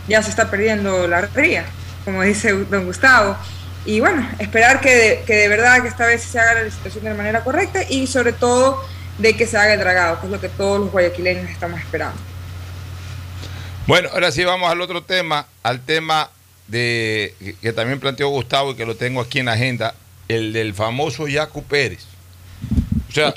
ya 0.08 0.22
se 0.22 0.30
está 0.30 0.50
perdiendo 0.50 1.08
la 1.08 1.22
ría, 1.22 1.66
como 2.04 2.22
dice 2.22 2.52
don 2.52 2.86
Gustavo. 2.86 3.38
Y 3.86 4.00
bueno, 4.00 4.28
esperar 4.40 4.82
que 4.82 4.96
de, 4.96 5.24
que 5.26 5.36
de 5.36 5.48
verdad 5.48 5.82
que 5.82 5.88
esta 5.88 6.06
vez 6.06 6.24
se 6.24 6.40
haga 6.40 6.56
la 6.56 6.64
licitación 6.64 7.04
de 7.04 7.14
manera 7.14 7.44
correcta 7.44 7.82
y 7.88 8.08
sobre 8.08 8.34
todo 8.34 8.84
de 9.18 9.38
que 9.38 9.48
se 9.48 9.58
haga 9.58 9.74
el 9.74 9.80
dragado, 9.80 10.20
que 10.20 10.26
es 10.26 10.32
lo 10.32 10.42
que 10.42 10.50
todos 10.50 10.80
los 10.80 10.92
guayaquileños 10.92 11.50
estamos 11.50 11.80
esperando. 11.80 12.20
Bueno, 13.88 14.10
ahora 14.14 14.32
sí 14.32 14.44
vamos 14.44 14.72
al 14.72 14.82
otro 14.82 15.04
tema, 15.04 15.46
al 15.62 15.80
tema 15.82 16.30
de 16.68 17.36
que 17.62 17.72
también 17.72 18.00
planteó 18.00 18.30
Gustavo 18.30 18.72
y 18.72 18.76
que 18.76 18.86
lo 18.86 18.96
tengo 18.96 19.22
aquí 19.22 19.40
en 19.40 19.46
la 19.46 19.54
agenda, 19.54 19.94
el 20.28 20.54
del 20.54 20.74
famoso 20.74 21.28
Yacu 21.28 21.64
Pérez. 21.64 22.06
Sea, 23.16 23.34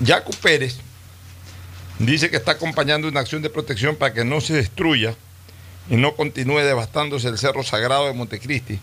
Yacu 0.00 0.32
Pérez 0.42 0.76
dice 1.98 2.28
que 2.28 2.36
está 2.36 2.52
acompañando 2.52 3.08
una 3.08 3.20
acción 3.20 3.40
de 3.40 3.48
protección 3.48 3.96
para 3.96 4.12
que 4.12 4.26
no 4.26 4.42
se 4.42 4.52
destruya 4.52 5.14
y 5.88 5.96
no 5.96 6.14
continúe 6.14 6.58
devastándose 6.58 7.28
el 7.28 7.38
Cerro 7.38 7.62
Sagrado 7.62 8.08
de 8.08 8.12
Montecristi, 8.12 8.78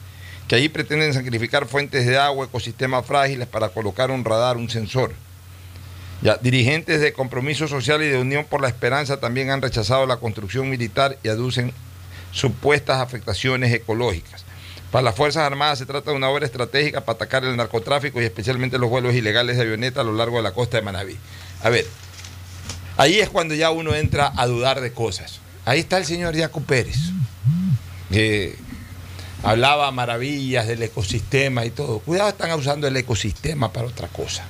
que 0.48 0.56
allí 0.56 0.70
pretenden 0.70 1.14
sacrificar 1.14 1.68
fuentes 1.68 2.08
de 2.08 2.18
agua, 2.18 2.48
ecosistemas 2.48 3.06
frágiles 3.06 3.48
para 3.48 3.70
colocar 3.70 4.10
un 4.10 4.26
radar, 4.26 4.58
un 4.58 4.72
sensor. 4.72 5.14
Dirigentes 6.42 7.00
de 7.00 7.14
Compromiso 7.14 7.68
Social 7.68 8.02
y 8.02 8.08
de 8.08 8.18
Unión 8.18 8.44
por 8.44 8.60
la 8.60 8.70
Esperanza 8.70 9.20
también 9.20 9.52
han 9.52 9.62
rechazado 9.62 10.08
la 10.08 10.18
construcción 10.18 10.68
militar 10.68 11.20
y 11.22 11.30
aducen 11.30 11.74
supuestas 12.32 13.02
afectaciones 13.02 13.72
ecológicas. 13.72 14.47
Para 14.92 15.04
las 15.04 15.16
Fuerzas 15.16 15.44
Armadas 15.44 15.80
se 15.80 15.86
trata 15.86 16.12
de 16.12 16.18
una 16.18 16.30
obra 16.30 16.46
estratégica 16.46 17.02
para 17.02 17.16
atacar 17.16 17.44
el 17.44 17.58
narcotráfico 17.58 18.22
y 18.22 18.26
especialmente 18.26 18.78
los 18.78 18.90
vuelos 18.90 19.14
ilegales 19.14 19.58
de 19.58 19.64
avioneta 19.64 20.02
a 20.02 20.04
lo 20.04 20.14
largo 20.14 20.38
de 20.38 20.44
la 20.44 20.54
costa 20.54 20.78
de 20.78 20.84
Manabí. 20.84 21.18
A 21.62 21.70
ver, 21.70 21.86
ahí 22.96 23.20
es 23.20 23.30
cuando 23.30 23.54
ya 23.54 23.70
uno 23.70 23.94
entra 23.94 24.32
a 24.36 24.48
dudar 24.48 24.80
de 24.80 24.94
cosas. 24.94 25.40
Ahí 25.66 25.80
está 25.82 25.98
el 25.98 26.06
señor 26.06 26.38
Jaco 26.38 26.62
Pérez, 26.62 26.98
que 28.10 28.56
hablaba 29.44 29.92
maravillas 29.92 30.68
del 30.68 30.82
ecosistema 30.84 31.66
y 31.66 31.72
todo. 31.72 32.00
Cuidado, 32.00 32.30
están 32.30 32.58
usando 32.58 32.88
el 32.88 32.96
ecosistema 32.96 33.74
para 33.74 33.88
otra 33.88 34.08
cosa. 34.08 34.46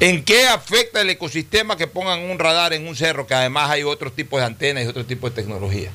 ¿En 0.00 0.24
qué 0.24 0.48
afecta 0.48 1.02
el 1.02 1.10
ecosistema 1.10 1.76
que 1.76 1.86
pongan 1.86 2.20
un 2.20 2.38
radar 2.40 2.72
en 2.72 2.88
un 2.88 2.96
cerro 2.96 3.26
que 3.26 3.34
además 3.34 3.70
hay 3.70 3.84
otros 3.84 4.16
tipos 4.16 4.40
de 4.40 4.46
antenas 4.46 4.84
y 4.84 4.88
otro 4.88 5.04
tipo 5.06 5.28
de 5.28 5.36
tecnología? 5.36 5.90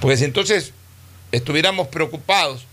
Porque 0.00 0.16
si 0.16 0.24
entonces 0.24 0.72
estuviéramos 1.32 1.88
preocupados 1.88 2.66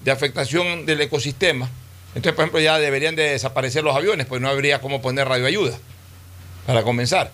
de 0.00 0.10
afectación 0.10 0.86
del 0.86 1.00
ecosistema, 1.02 1.70
entonces 2.14 2.32
por 2.32 2.44
ejemplo 2.44 2.60
ya 2.60 2.78
deberían 2.78 3.14
de 3.14 3.30
desaparecer 3.30 3.84
los 3.84 3.94
aviones, 3.94 4.26
pues 4.26 4.40
no 4.40 4.48
habría 4.48 4.80
cómo 4.80 5.02
poner 5.02 5.28
radioayuda, 5.28 5.78
para 6.66 6.82
comenzar. 6.82 7.30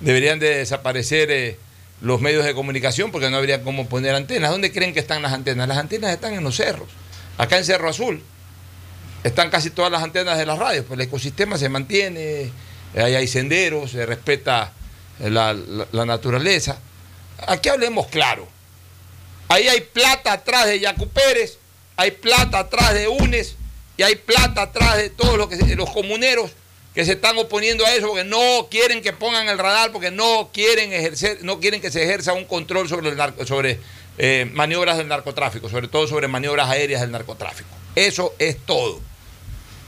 Deberían 0.00 0.40
de 0.40 0.56
desaparecer 0.56 1.30
eh, 1.30 1.58
los 2.00 2.20
medios 2.20 2.44
de 2.44 2.54
comunicación 2.54 3.12
porque 3.12 3.30
no 3.30 3.36
habría 3.36 3.62
cómo 3.62 3.88
poner 3.88 4.16
antenas. 4.16 4.50
¿Dónde 4.50 4.72
creen 4.72 4.92
que 4.92 4.98
están 4.98 5.22
las 5.22 5.32
antenas? 5.32 5.68
Las 5.68 5.78
antenas 5.78 6.12
están 6.12 6.34
en 6.34 6.42
los 6.42 6.56
cerros. 6.56 6.88
Acá 7.38 7.56
en 7.58 7.64
Cerro 7.64 7.88
Azul 7.88 8.20
están 9.22 9.50
casi 9.50 9.70
todas 9.70 9.92
las 9.92 10.02
antenas 10.02 10.36
de 10.36 10.44
las 10.44 10.58
radios, 10.58 10.84
pues 10.86 10.98
el 10.98 11.06
ecosistema 11.06 11.56
se 11.56 11.68
mantiene, 11.68 12.50
hay 12.96 13.28
senderos, 13.28 13.92
se 13.92 14.04
respeta 14.04 14.72
la 15.20 15.54
naturaleza. 16.04 16.78
Aquí 17.46 17.68
hablemos 17.68 18.08
claro. 18.08 18.51
Ahí 19.52 19.68
hay 19.68 19.82
plata 19.82 20.32
atrás 20.32 20.64
de 20.66 20.80
Yacu 20.80 21.08
Pérez, 21.08 21.58
hay 21.96 22.10
plata 22.12 22.60
atrás 22.60 22.94
de 22.94 23.06
UNES 23.06 23.54
y 23.98 24.02
hay 24.02 24.16
plata 24.16 24.62
atrás 24.62 24.96
de 24.96 25.10
todos 25.10 25.36
los, 25.36 25.50
los 25.76 25.90
comuneros 25.90 26.50
que 26.94 27.04
se 27.04 27.12
están 27.12 27.36
oponiendo 27.36 27.84
a 27.84 27.94
eso 27.94 28.06
porque 28.08 28.24
no 28.24 28.68
quieren 28.70 29.02
que 29.02 29.12
pongan 29.12 29.50
el 29.50 29.58
radar, 29.58 29.92
porque 29.92 30.10
no 30.10 30.48
quieren 30.54 30.94
ejercer, 30.94 31.40
no 31.42 31.60
quieren 31.60 31.82
que 31.82 31.90
se 31.90 32.02
ejerza 32.02 32.32
un 32.32 32.46
control 32.46 32.88
sobre, 32.88 33.10
el 33.10 33.46
sobre 33.46 33.78
eh, 34.16 34.48
maniobras 34.54 34.96
del 34.96 35.08
narcotráfico, 35.08 35.68
sobre 35.68 35.86
todo 35.88 36.06
sobre 36.06 36.28
maniobras 36.28 36.70
aéreas 36.70 37.02
del 37.02 37.10
narcotráfico. 37.10 37.68
Eso 37.94 38.34
es 38.38 38.56
todo. 38.64 39.00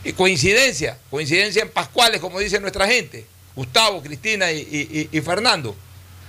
Y 0.05 0.13
coincidencia, 0.13 0.99
coincidencia 1.11 1.63
en 1.63 1.71
Pascuales, 1.71 2.21
como 2.21 2.39
dice 2.39 2.61
nuestra 2.61 2.87
gente, 2.87 3.25
Gustavo, 3.57 4.03
Cristina 4.03 4.53
y- 4.53 5.09
y 5.11 5.21
Fernando. 5.23 5.75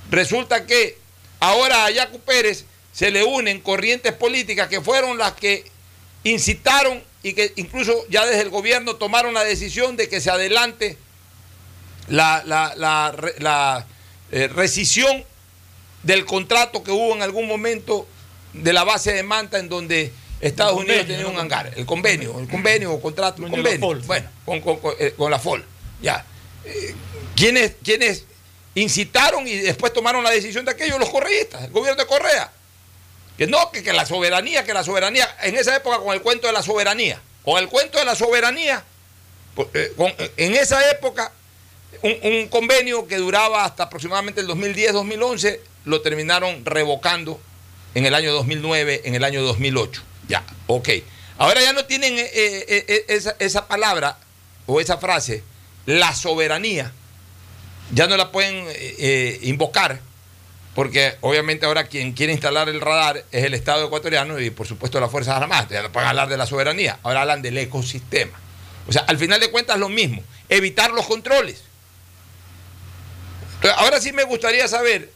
Resulta 0.10 0.66
que 0.66 0.98
ahora 1.42 1.84
a 1.84 1.92
Yacu 1.92 2.20
Pérez 2.22 2.64
se 2.96 3.12
le 3.12 3.24
unen 3.26 3.60
corrientes 3.60 4.14
políticas 4.14 4.70
que 4.70 4.80
fueron 4.80 5.18
las 5.18 5.34
que 5.34 5.66
incitaron 6.24 7.04
y 7.24 7.34
que 7.34 7.52
incluso 7.58 7.94
ya 8.10 8.26
desde 8.26 8.42
el 8.42 8.50
gobierno 8.50 8.96
tomaron 8.96 9.34
la 9.34 9.44
decisión 9.44 9.98
de 9.98 10.08
que 10.08 10.22
se 10.22 10.30
adelante 10.32 10.98
la, 12.08 12.42
la- 12.46 12.74
la 13.40 13.86
eh, 14.32 14.48
rescisión 14.48 15.24
del 16.04 16.26
contrato 16.26 16.84
que 16.84 16.92
hubo 16.92 17.14
en 17.16 17.22
algún 17.22 17.48
momento 17.48 18.08
de 18.54 18.72
la 18.74 18.84
base 18.84 19.12
de 19.14 19.24
Manta 19.24 19.60
en 19.60 19.68
donde 19.70 20.12
Estados 20.40 20.74
Unidos 20.78 21.08
tenía 21.08 21.28
un 21.28 21.38
hangar, 21.40 21.74
el 21.76 21.86
convenio, 21.86 22.40
el 22.40 22.48
convenio 22.48 22.94
o 22.94 23.02
contrato, 23.02 23.42
el 23.44 23.50
Convenio 23.64 23.80
bueno, 24.06 24.30
con, 24.46 24.62
con- 24.62 24.78
con, 24.80 24.94
eh, 25.00 25.14
con 25.18 25.32
la 25.32 25.40
FOL, 25.40 25.66
ya. 26.02 26.26
Eh, 26.64 26.94
¿quiénes, 27.36 27.74
quiénes 27.84 28.24
incitaron 28.76 29.48
y 29.48 29.56
después 29.56 29.92
tomaron 29.94 30.24
la 30.24 30.30
decisión 30.32 30.64
de 30.66 30.72
aquello? 30.72 30.98
Los 31.00 31.10
correístas, 31.10 31.64
el 31.66 31.72
gobierno 31.72 32.02
de 32.02 32.08
Correa. 32.08 32.52
Que 33.38 33.48
no, 33.48 33.72
que, 33.72 33.84
que 33.84 33.92
la 33.92 34.06
soberanía, 34.06 34.64
que 34.64 34.74
la 34.74 34.84
soberanía, 34.84 35.28
en 35.44 35.56
esa 35.56 35.76
época 35.76 36.00
con 36.00 36.14
el 36.14 36.22
cuento 36.22 36.48
de 36.48 36.54
la 36.54 36.64
soberanía, 36.64 37.22
con 37.44 37.62
el 37.62 37.68
cuento 37.68 38.00
de 38.00 38.06
la 38.06 38.16
soberanía, 38.16 38.84
pues, 39.56 39.68
eh, 39.74 40.32
en 40.38 40.56
esa 40.56 40.90
época, 40.92 41.32
un, 42.02 42.18
un 42.24 42.48
convenio 42.48 43.08
que 43.08 43.18
duraba 43.18 43.66
hasta 43.66 43.84
aproximadamente 43.84 44.42
el 44.42 44.48
2010-2011, 44.48 45.60
lo 45.86 46.02
terminaron 46.02 46.66
revocando 46.66 47.40
en 47.94 48.06
el 48.06 48.16
año 48.16 48.34
2009, 48.34 49.02
en 49.06 49.16
el 49.16 49.24
año 49.24 49.42
2008. 49.44 50.02
Ya, 50.28 50.44
ok. 50.68 50.90
Ahora 51.38 51.62
ya 51.62 51.74
no 51.74 51.86
tienen 51.86 52.18
eh, 52.18 52.32
eh, 52.34 53.06
esa, 53.10 53.36
esa 53.40 53.68
palabra 53.68 54.18
o 54.66 54.80
esa 54.80 54.98
frase, 54.98 55.44
la 55.86 56.16
soberanía, 56.16 56.94
ya 57.94 58.08
no 58.08 58.16
la 58.18 58.32
pueden 58.32 58.66
invocar 59.42 60.00
porque 60.76 61.16
obviamente 61.22 61.66
ahora 61.66 61.86
quien 61.86 62.12
quiere 62.12 62.34
instalar 62.34 62.68
el 62.68 62.82
radar 62.82 63.24
es 63.32 63.46
el 63.46 63.54
Estado 63.54 63.86
ecuatoriano 63.86 64.40
y 64.40 64.50
por 64.50 64.68
supuesto 64.68 65.00
las 65.00 65.10
Fuerzas 65.10 65.38
Armadas. 65.38 65.70
Ya 65.70 65.82
no 65.82 65.92
pueden 65.92 66.10
hablar 66.10 66.28
de 66.28 66.38
la 66.38 66.46
soberanía, 66.46 67.00
ahora 67.02 67.22
hablan 67.22 67.42
del 67.42 67.58
ecosistema. 67.58 68.38
O 68.88 68.92
sea, 68.92 69.04
al 69.08 69.18
final 69.18 69.40
de 69.40 69.50
cuentas 69.50 69.80
lo 69.80 69.88
mismo, 69.88 70.22
evitar 70.50 70.92
los 70.92 71.08
controles. 71.08 71.64
Ahora 73.78 74.00
sí 74.02 74.12
me 74.12 74.26
gustaría 74.26 74.68
saber 74.68 75.12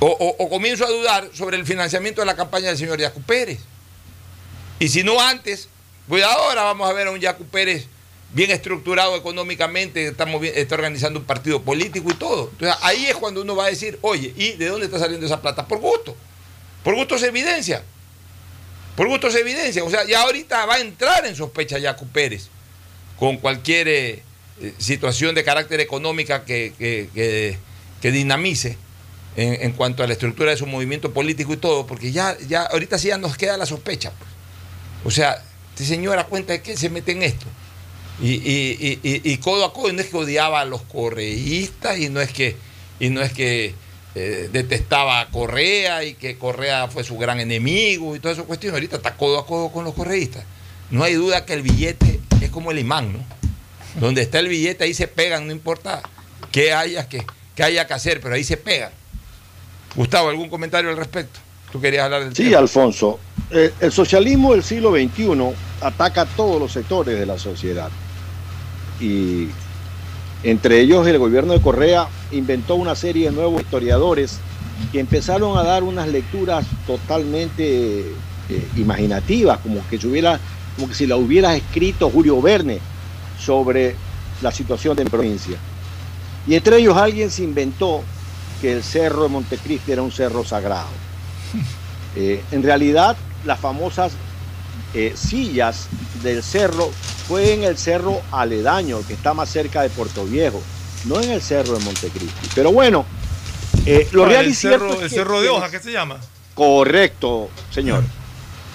o 0.00 0.48
comienzo 0.48 0.84
a 0.84 0.90
dudar 0.90 1.30
sobre 1.32 1.56
el 1.56 1.66
financiamiento 1.66 2.20
de 2.20 2.26
la 2.26 2.36
campaña 2.36 2.68
del 2.68 2.78
señor 2.78 3.00
Yacu 3.00 3.22
Pérez. 3.22 3.58
Y 4.78 4.88
si 4.88 5.02
no 5.02 5.20
antes, 5.20 5.68
pues 6.06 6.22
ahora 6.22 6.62
vamos 6.62 6.88
a 6.88 6.92
ver 6.92 7.08
a 7.08 7.10
un 7.10 7.18
Yacu 7.18 7.44
Pérez 7.46 7.86
bien 8.32 8.50
estructurado 8.50 9.16
económicamente, 9.16 10.06
estamos 10.08 10.42
está 10.44 10.74
organizando 10.74 11.18
un 11.18 11.24
partido 11.24 11.62
político 11.62 12.10
y 12.10 12.14
todo. 12.14 12.50
Entonces 12.52 12.76
ahí 12.82 13.06
es 13.06 13.16
cuando 13.16 13.42
uno 13.42 13.56
va 13.56 13.64
a 13.66 13.70
decir, 13.70 13.98
oye, 14.02 14.32
¿y 14.36 14.52
de 14.52 14.66
dónde 14.66 14.86
está 14.86 14.98
saliendo 14.98 15.24
esa 15.26 15.40
plata? 15.40 15.66
Por 15.66 15.78
gusto. 15.78 16.16
Por 16.84 16.94
gusto 16.94 17.18
se 17.18 17.26
evidencia. 17.28 17.82
Por 18.96 19.08
gusto 19.08 19.30
se 19.30 19.40
evidencia. 19.40 19.82
O 19.84 19.90
sea, 19.90 20.04
ya 20.06 20.22
ahorita 20.22 20.66
va 20.66 20.74
a 20.74 20.80
entrar 20.80 21.24
en 21.26 21.36
sospecha 21.36 21.78
Yacu 21.78 22.06
Pérez 22.08 22.48
con 23.18 23.36
cualquier 23.38 23.88
eh, 23.88 24.22
eh, 24.60 24.74
situación 24.78 25.34
de 25.34 25.44
carácter 25.44 25.80
económica 25.80 26.44
que, 26.44 26.72
que- 26.78 27.08
que- 27.14 27.58
dinamice 28.12 28.76
en, 29.36 29.72
cuanto 29.72 30.02
a 30.02 30.06
la 30.06 30.12
estructura 30.14 30.50
de 30.50 30.56
su 30.56 30.66
movimiento 30.66 31.12
político 31.12 31.52
y 31.52 31.56
todo, 31.56 31.86
porque 31.86 32.10
ya, 32.12 32.36
ya 32.48 32.62
ahorita 32.62 32.98
sí 32.98 33.08
ya 33.08 33.18
nos 33.18 33.36
queda 33.36 33.56
la 33.56 33.66
sospecha. 33.66 34.12
pues. 34.18 34.30
O 35.04 35.10
sea, 35.10 35.42
este 35.70 35.84
señor 35.84 36.18
a 36.18 36.24
cuenta 36.24 36.52
de 36.54 36.62
que 36.62 36.76
se 36.76 36.90
mete 36.90 37.12
en 37.12 37.22
esto. 37.22 37.46
Y, 38.20 38.32
y- 38.34 38.98
y- 39.02 39.20
y- 39.32 39.38
codo 39.38 39.64
a 39.64 39.72
codo, 39.72 39.90
y 39.90 39.92
no 39.92 40.00
es 40.00 40.08
que 40.08 40.16
odiaba 40.16 40.60
a 40.60 40.64
los 40.64 40.82
correístas, 40.82 41.98
y 41.98 42.08
no 42.08 42.20
es 42.20 42.32
que, 42.32 42.56
y 42.98 43.10
no 43.10 43.22
es 43.22 43.32
que 43.32 43.74
eh, 44.14 44.48
detestaba 44.52 45.20
a 45.20 45.28
Correa 45.30 46.02
y 46.04 46.14
que 46.14 46.36
Correa 46.36 46.88
fue 46.88 47.04
su 47.04 47.16
gran 47.16 47.38
enemigo 47.38 48.16
y 48.16 48.18
todas 48.20 48.36
esas 48.36 48.46
cuestiones. 48.46 48.74
Ahorita 48.74 48.96
está 48.96 49.14
codo 49.16 49.38
a 49.38 49.46
codo 49.46 49.70
con 49.70 49.84
los 49.84 49.94
correístas. 49.94 50.44
No 50.90 51.04
hay 51.04 51.14
duda 51.14 51.44
que 51.44 51.52
el 51.52 51.62
billete 51.62 52.18
es 52.40 52.50
como 52.50 52.70
el 52.72 52.78
imán, 52.80 53.12
¿no? 53.12 53.18
Donde 54.00 54.22
está 54.22 54.40
el 54.40 54.48
billete, 54.48 54.84
ahí 54.84 54.94
se 54.94 55.06
pegan, 55.06 55.46
no 55.46 55.52
importa 55.52 56.02
qué 56.50 56.72
haya 56.72 57.08
que, 57.08 57.24
qué 57.54 57.62
haya 57.62 57.86
que 57.86 57.94
hacer, 57.94 58.20
pero 58.20 58.34
ahí 58.34 58.42
se 58.42 58.56
pegan. 58.56 58.90
Gustavo, 59.94 60.28
¿algún 60.28 60.48
comentario 60.48 60.90
al 60.90 60.96
respecto? 60.96 61.38
Tú 61.70 61.80
querías 61.80 62.04
hablar 62.04 62.24
del 62.24 62.34
Sí, 62.34 62.44
tema. 62.44 62.58
Alfonso. 62.58 63.20
Eh, 63.50 63.72
el 63.80 63.92
socialismo 63.92 64.52
del 64.54 64.62
siglo 64.64 64.90
XXI 64.92 65.54
ataca 65.82 66.22
a 66.22 66.26
todos 66.26 66.60
los 66.60 66.72
sectores 66.72 67.18
de 67.18 67.26
la 67.26 67.38
sociedad. 67.38 67.90
Y 69.00 69.48
entre 70.42 70.80
ellos 70.80 71.06
el 71.06 71.18
gobierno 71.18 71.52
de 71.52 71.60
Correa 71.60 72.08
inventó 72.32 72.76
una 72.76 72.94
serie 72.94 73.30
de 73.30 73.36
nuevos 73.36 73.60
historiadores 73.62 74.38
que 74.92 75.00
empezaron 75.00 75.58
a 75.58 75.62
dar 75.62 75.82
unas 75.82 76.08
lecturas 76.08 76.64
totalmente 76.86 78.00
eh, 78.48 78.68
imaginativas, 78.76 79.58
como 79.58 79.86
que, 79.88 79.98
se 79.98 80.06
hubiera, 80.06 80.38
como 80.76 80.88
que 80.88 80.94
si 80.94 81.06
la 81.06 81.16
hubiera 81.16 81.54
escrito 81.56 82.10
Julio 82.10 82.40
Verne 82.40 82.78
sobre 83.38 83.96
la 84.40 84.52
situación 84.52 84.96
de 84.96 85.04
mi 85.04 85.10
provincia. 85.10 85.58
Y 86.46 86.54
entre 86.54 86.78
ellos 86.78 86.96
alguien 86.96 87.30
se 87.30 87.42
inventó 87.42 88.02
que 88.60 88.72
el 88.72 88.82
cerro 88.82 89.24
de 89.24 89.28
Montecristi 89.28 89.92
era 89.92 90.02
un 90.02 90.12
cerro 90.12 90.44
sagrado. 90.44 90.88
Eh, 92.16 92.42
en 92.50 92.62
realidad, 92.62 93.16
las 93.44 93.60
famosas 93.60 94.12
eh, 94.94 95.12
sillas 95.14 95.86
del 96.22 96.42
cerro 96.42 96.90
fue 97.26 97.52
en 97.52 97.64
el 97.64 97.76
cerro 97.76 98.20
aledaño, 98.32 99.00
que 99.06 99.14
está 99.14 99.34
más 99.34 99.48
cerca 99.48 99.82
de 99.82 99.90
Puerto 99.90 100.24
Viejo, 100.24 100.62
no 101.04 101.20
en 101.20 101.30
el 101.30 101.42
cerro 101.42 101.78
de 101.78 101.84
Montecristi. 101.84 102.48
Pero 102.54 102.72
bueno, 102.72 103.04
eh, 103.86 104.08
lo 104.12 104.24
real 104.24 104.46
y 104.46 104.50
el 104.50 104.54
cierto 104.54 104.88
cerro, 104.88 104.94
es 104.96 105.02
el 105.02 105.10
cerro 105.10 105.40
de 105.40 105.48
hoja, 105.48 105.70
¿qué 105.70 105.78
se 105.78 105.92
llama? 105.92 106.18
Correcto, 106.54 107.50
señor. 107.70 108.02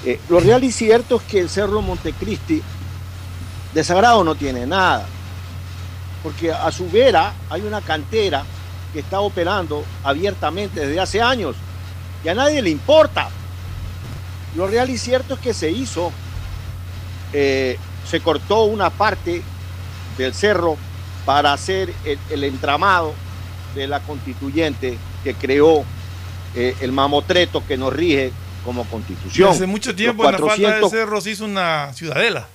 Eh, 0.05 0.19
lo 0.29 0.39
real 0.39 0.63
y 0.63 0.71
cierto 0.71 1.17
es 1.17 1.21
que 1.23 1.39
el 1.39 1.49
Cerro 1.49 1.81
Montecristi 1.81 2.61
de 3.73 3.83
sagrado 3.83 4.23
no 4.23 4.35
tiene 4.35 4.65
nada, 4.65 5.05
porque 6.21 6.51
a 6.51 6.71
su 6.71 6.89
vera 6.89 7.33
hay 7.49 7.61
una 7.61 7.81
cantera 7.81 8.43
que 8.91 8.99
está 8.99 9.21
operando 9.21 9.83
abiertamente 10.03 10.85
desde 10.85 10.99
hace 10.99 11.21
años 11.21 11.55
y 12.23 12.29
a 12.29 12.35
nadie 12.35 12.61
le 12.61 12.69
importa. 12.69 13.29
Lo 14.55 14.67
real 14.67 14.89
y 14.89 14.97
cierto 14.97 15.33
es 15.33 15.39
que 15.39 15.53
se 15.53 15.71
hizo, 15.71 16.11
eh, 17.33 17.77
se 18.09 18.19
cortó 18.19 18.63
una 18.65 18.89
parte 18.89 19.41
del 20.17 20.33
cerro 20.33 20.77
para 21.25 21.53
hacer 21.53 21.93
el, 22.05 22.19
el 22.29 22.43
entramado 22.43 23.13
de 23.75 23.87
la 23.87 23.99
constituyente 24.01 24.97
que 25.23 25.33
creó 25.33 25.83
eh, 26.55 26.75
el 26.81 26.91
mamotreto 26.91 27.63
que 27.65 27.77
nos 27.77 27.91
rige 27.93 28.31
como 28.63 28.83
Y 28.83 28.85
constitución. 28.85 29.49
hace 29.49 29.65
mucho 29.65 29.95
tiempo 29.95 30.23
en 30.25 30.31
la 30.33 30.37
falda 30.37 30.53
del 30.53 30.81
400 30.81 30.91
cerro 30.91 31.21
se 31.21 31.31
hizo 31.31 31.45
una 31.45 31.91
ciudadela. 31.93 32.47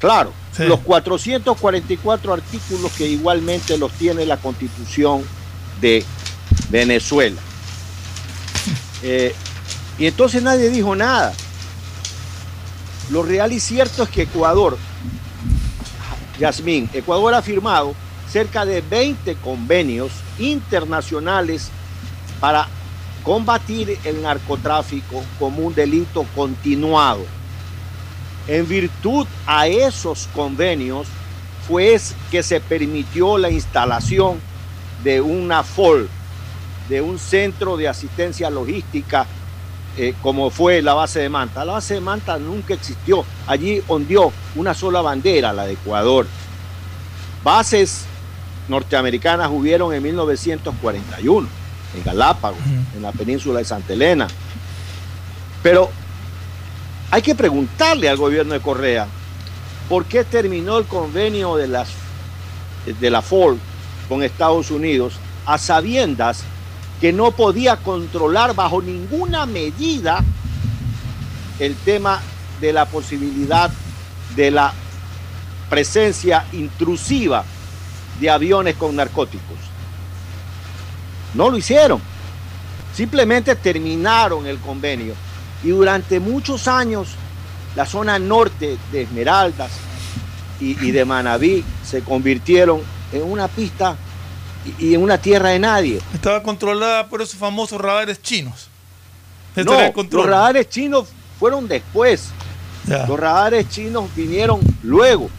Claro, 0.00 0.32
Sí. 0.56 0.64
los 0.64 0.80
444 0.80 2.32
artículos 2.32 2.90
que 2.92 3.06
igualmente 3.06 3.76
los 3.78 3.92
tiene 3.92 4.24
la 4.26 4.36
constitución 4.38 5.22
de 5.80 6.04
Venezuela. 6.70 7.40
Eh, 9.02 9.34
y 9.98 10.04
entonces 10.06 10.42
nadie 10.42 10.68
dijo 10.68 10.94
nada. 10.94 11.32
Lo 13.10 13.24
real 13.24 13.52
y 13.52 13.58
cierto 13.58 14.04
es 14.04 14.08
que 14.08 14.22
Ecuador, 14.22 14.78
Yasmín, 16.38 16.88
Ecuador 16.92 17.34
ha 17.34 17.42
firmado 17.42 17.94
cerca 18.30 18.64
de 18.64 18.80
20 18.82 19.34
convenios 19.36 20.12
internacionales 20.38 21.70
para 22.38 22.68
combatir 23.24 23.98
el 24.04 24.22
narcotráfico 24.22 25.24
como 25.40 25.66
un 25.66 25.74
delito 25.74 26.24
continuado. 26.36 27.24
En 28.46 28.66
virtud 28.68 29.26
a 29.44 29.66
esos 29.66 30.28
convenios 30.32 31.08
fue 31.66 31.94
es 31.94 32.14
que 32.30 32.44
se 32.44 32.60
permitió 32.60 33.38
la 33.38 33.50
instalación 33.50 34.40
de 35.02 35.20
una 35.20 35.64
FOL, 35.64 36.08
de 36.88 37.00
un 37.00 37.18
centro 37.18 37.76
de 37.76 37.88
asistencia 37.88 38.50
logística, 38.50 39.26
eh, 39.96 40.14
como 40.22 40.50
fue 40.50 40.82
la 40.82 40.94
base 40.94 41.20
de 41.20 41.28
Manta. 41.28 41.64
La 41.64 41.74
base 41.74 41.94
de 41.94 42.00
Manta 42.00 42.38
nunca 42.38 42.74
existió. 42.74 43.24
Allí 43.46 43.82
ondeó 43.88 44.32
una 44.54 44.74
sola 44.74 45.00
bandera, 45.00 45.52
la 45.52 45.66
de 45.66 45.72
Ecuador. 45.72 46.26
Bases 47.42 48.04
norteamericanas 48.68 49.50
hubieron 49.50 49.92
en 49.92 50.02
1941, 50.02 51.48
en 51.96 52.04
Galápagos, 52.04 52.60
en 52.94 53.02
la 53.02 53.12
península 53.12 53.58
de 53.58 53.64
Santa 53.64 53.92
Elena. 53.92 54.28
Pero 55.62 55.90
hay 57.10 57.22
que 57.22 57.34
preguntarle 57.34 58.08
al 58.08 58.16
gobierno 58.16 58.54
de 58.54 58.60
Correa 58.60 59.08
por 59.88 60.04
qué 60.04 60.22
terminó 60.22 60.78
el 60.78 60.84
convenio 60.84 61.56
de, 61.56 61.66
las, 61.66 61.88
de 63.00 63.10
la 63.10 63.22
Ford 63.22 63.56
con 64.08 64.22
Estados 64.22 64.70
Unidos 64.70 65.14
a 65.46 65.58
sabiendas 65.58 66.44
que 67.00 67.12
no 67.12 67.30
podía 67.30 67.76
controlar 67.76 68.54
bajo 68.54 68.82
ninguna 68.82 69.46
medida 69.46 70.22
el 71.58 71.74
tema 71.76 72.20
de 72.60 72.72
la 72.72 72.86
posibilidad 72.86 73.70
de 74.36 74.50
la 74.50 74.72
presencia 75.68 76.44
intrusiva 76.52 77.44
de 78.20 78.30
aviones 78.30 78.76
con 78.76 78.96
narcóticos. 78.96 79.56
No 81.34 81.48
lo 81.48 81.56
hicieron. 81.56 82.00
Simplemente 82.94 83.54
terminaron 83.56 84.46
el 84.46 84.58
convenio. 84.58 85.14
Y 85.62 85.68
durante 85.68 86.20
muchos 86.20 86.68
años 86.68 87.08
la 87.76 87.86
zona 87.86 88.18
norte 88.18 88.78
de 88.90 89.02
Esmeraldas 89.02 89.70
y, 90.58 90.74
de 90.74 91.04
Manabí 91.04 91.64
se 91.84 92.02
convirtieron 92.02 92.82
en 93.12 93.22
una 93.22 93.48
pista 93.48 93.96
y, 94.78 94.94
en 94.94 95.02
una 95.02 95.18
tierra 95.18 95.50
de 95.50 95.58
nadie. 95.58 96.00
Estaba 96.12 96.42
controlada 96.42 97.08
por 97.08 97.22
esos 97.22 97.36
famosos 97.36 97.80
radares 97.80 98.20
chinos. 98.20 98.68
Ese 99.54 99.64
No, 99.64 99.92
los 100.10 100.26
radares 100.26 100.68
chinos 100.68 101.08
fueron 101.38 101.66
después. 101.68 102.30
Los 102.86 103.18
radares 103.18 103.68
chinos 103.68 104.04
vinieron 104.14 104.60
luego. 104.82 105.30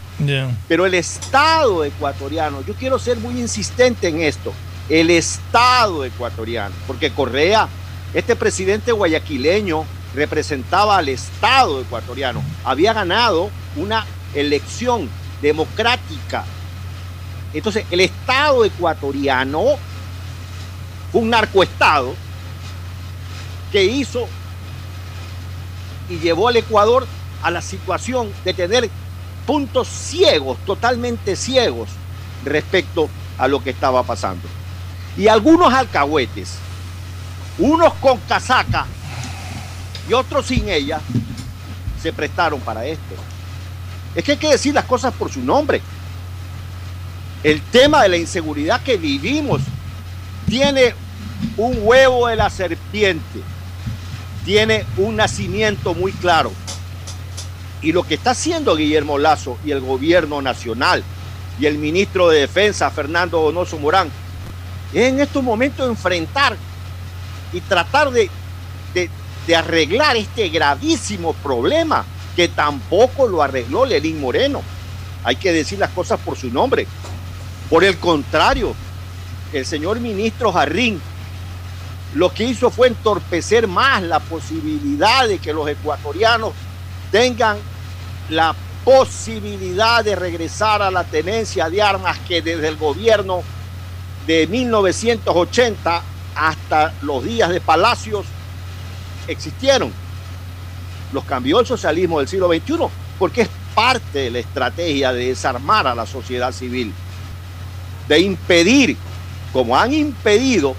Pero 0.67 0.85
el 0.85 0.93
Estado 0.93 1.83
ecuatoriano, 1.83 2.63
yo 2.65 2.73
quiero 2.75 2.99
ser 2.99 3.17
muy 3.17 3.39
insistente 3.39 4.07
en 4.07 4.21
esto, 4.21 4.53
el 4.89 5.09
Estado 5.09 6.05
ecuatoriano, 6.05 6.75
porque 6.85 7.11
Correa, 7.11 7.67
este 8.13 8.35
presidente 8.35 8.91
guayaquileño, 8.91 9.85
representaba 10.13 10.97
al 10.97 11.09
Estado 11.09 11.81
ecuatoriano, 11.81 12.43
había 12.63 12.93
ganado 12.93 13.49
una 13.75 14.05
elección 14.35 15.09
democrática. 15.41 16.45
Entonces, 17.53 17.85
el 17.91 17.99
Estado 17.99 18.63
ecuatoriano 18.65 19.77
fue 21.11 21.21
un 21.21 21.29
narcoestado 21.29 22.15
que 23.71 23.83
hizo 23.83 24.27
y 26.09 26.17
llevó 26.19 26.47
al 26.47 26.57
Ecuador 26.57 27.07
a 27.41 27.51
la 27.51 27.61
situación 27.61 28.31
de 28.45 28.53
tener 28.53 28.89
puntos 29.45 29.87
ciegos, 29.87 30.57
totalmente 30.65 31.35
ciegos 31.35 31.89
respecto 32.45 33.09
a 33.37 33.47
lo 33.47 33.63
que 33.63 33.71
estaba 33.71 34.03
pasando. 34.03 34.47
Y 35.17 35.27
algunos 35.27 35.73
alcahuetes, 35.73 36.57
unos 37.57 37.93
con 37.95 38.17
casaca 38.19 38.85
y 40.09 40.13
otros 40.13 40.45
sin 40.47 40.69
ella, 40.69 41.01
se 42.01 42.13
prestaron 42.13 42.59
para 42.61 42.85
esto. 42.85 43.15
Es 44.15 44.23
que 44.23 44.33
hay 44.33 44.37
que 44.37 44.49
decir 44.49 44.73
las 44.73 44.85
cosas 44.85 45.13
por 45.13 45.31
su 45.31 45.41
nombre. 45.41 45.81
El 47.43 47.61
tema 47.61 48.03
de 48.03 48.09
la 48.09 48.17
inseguridad 48.17 48.81
que 48.81 48.97
vivimos 48.97 49.61
tiene 50.47 50.93
Un 51.57 51.77
huevo 51.81 52.27
de 52.27 52.35
la 52.35 52.49
serpiente 52.49 53.41
tiene 54.45 54.85
un 54.97 55.15
nacimiento 55.15 55.93
muy 55.93 56.11
claro. 56.13 56.51
Y 57.81 57.91
lo 57.91 58.03
que 58.03 58.15
está 58.15 58.31
haciendo 58.31 58.75
Guillermo 58.75 59.17
Lazo 59.17 59.57
y 59.65 59.71
el 59.71 59.81
gobierno 59.81 60.41
nacional 60.41 61.03
y 61.59 61.65
el 61.65 61.77
ministro 61.77 62.29
de 62.29 62.41
Defensa, 62.41 62.89
Fernando 62.91 63.41
Donoso 63.41 63.77
Morán, 63.77 64.09
es 64.93 65.07
en 65.07 65.19
estos 65.19 65.43
momentos 65.43 65.87
enfrentar 65.87 66.55
y 67.53 67.61
tratar 67.61 68.11
de, 68.11 68.29
arreglar 69.55 70.15
este 70.15 70.47
gravísimo 70.49 71.33
problema 71.33 72.05
que 72.35 72.47
tampoco 72.47 73.27
lo 73.27 73.41
arregló 73.41 73.85
Lenín 73.85 74.21
Moreno. 74.21 74.61
Hay 75.23 75.35
que 75.35 75.51
decir 75.51 75.77
las 75.77 75.89
cosas 75.89 76.19
por 76.19 76.37
su 76.37 76.49
nombre. 76.49 76.87
Por 77.71 77.85
el 77.85 77.97
contrario, 77.99 78.75
el 79.53 79.65
señor 79.65 80.01
ministro 80.01 80.51
Jarrín 80.51 81.01
lo 82.15 82.33
que 82.33 82.43
hizo 82.43 82.69
fue 82.69 82.89
entorpecer 82.89 83.65
más 83.65 84.03
la 84.03 84.19
posibilidad 84.19 85.25
de 85.25 85.39
que 85.39 85.53
los 85.53 85.69
ecuatorianos 85.69 86.51
tengan 87.13 87.57
la 88.29 88.53
posibilidad 88.83 90.03
de 90.03 90.17
regresar 90.17 90.81
a 90.81 90.91
la 90.91 91.05
tenencia 91.05 91.69
de 91.69 91.81
armas 91.81 92.19
que 92.27 92.41
desde 92.41 92.67
el 92.67 92.75
gobierno 92.75 93.41
de 94.27 94.47
1980 94.47 96.01
hasta 96.35 96.93
los 97.03 97.23
días 97.23 97.49
de 97.51 97.61
Palacios 97.61 98.25
existieron. 99.29 99.93
Los 101.13 101.23
cambió 101.23 101.61
el 101.61 101.65
socialismo 101.65 102.19
del 102.19 102.27
siglo 102.27 102.49
XXI 102.49 102.87
porque 103.17 103.43
es 103.43 103.49
parte 103.73 104.19
de 104.19 104.31
la 104.31 104.39
estrategia 104.39 105.13
de 105.13 105.27
desarmar 105.27 105.87
a 105.87 105.95
la 105.95 106.05
sociedad 106.05 106.51
civil, 106.51 106.93
de 108.07 108.19
impedir, 108.19 108.97
como 109.53 109.77
han 109.77 109.93
impedido, 109.93 110.75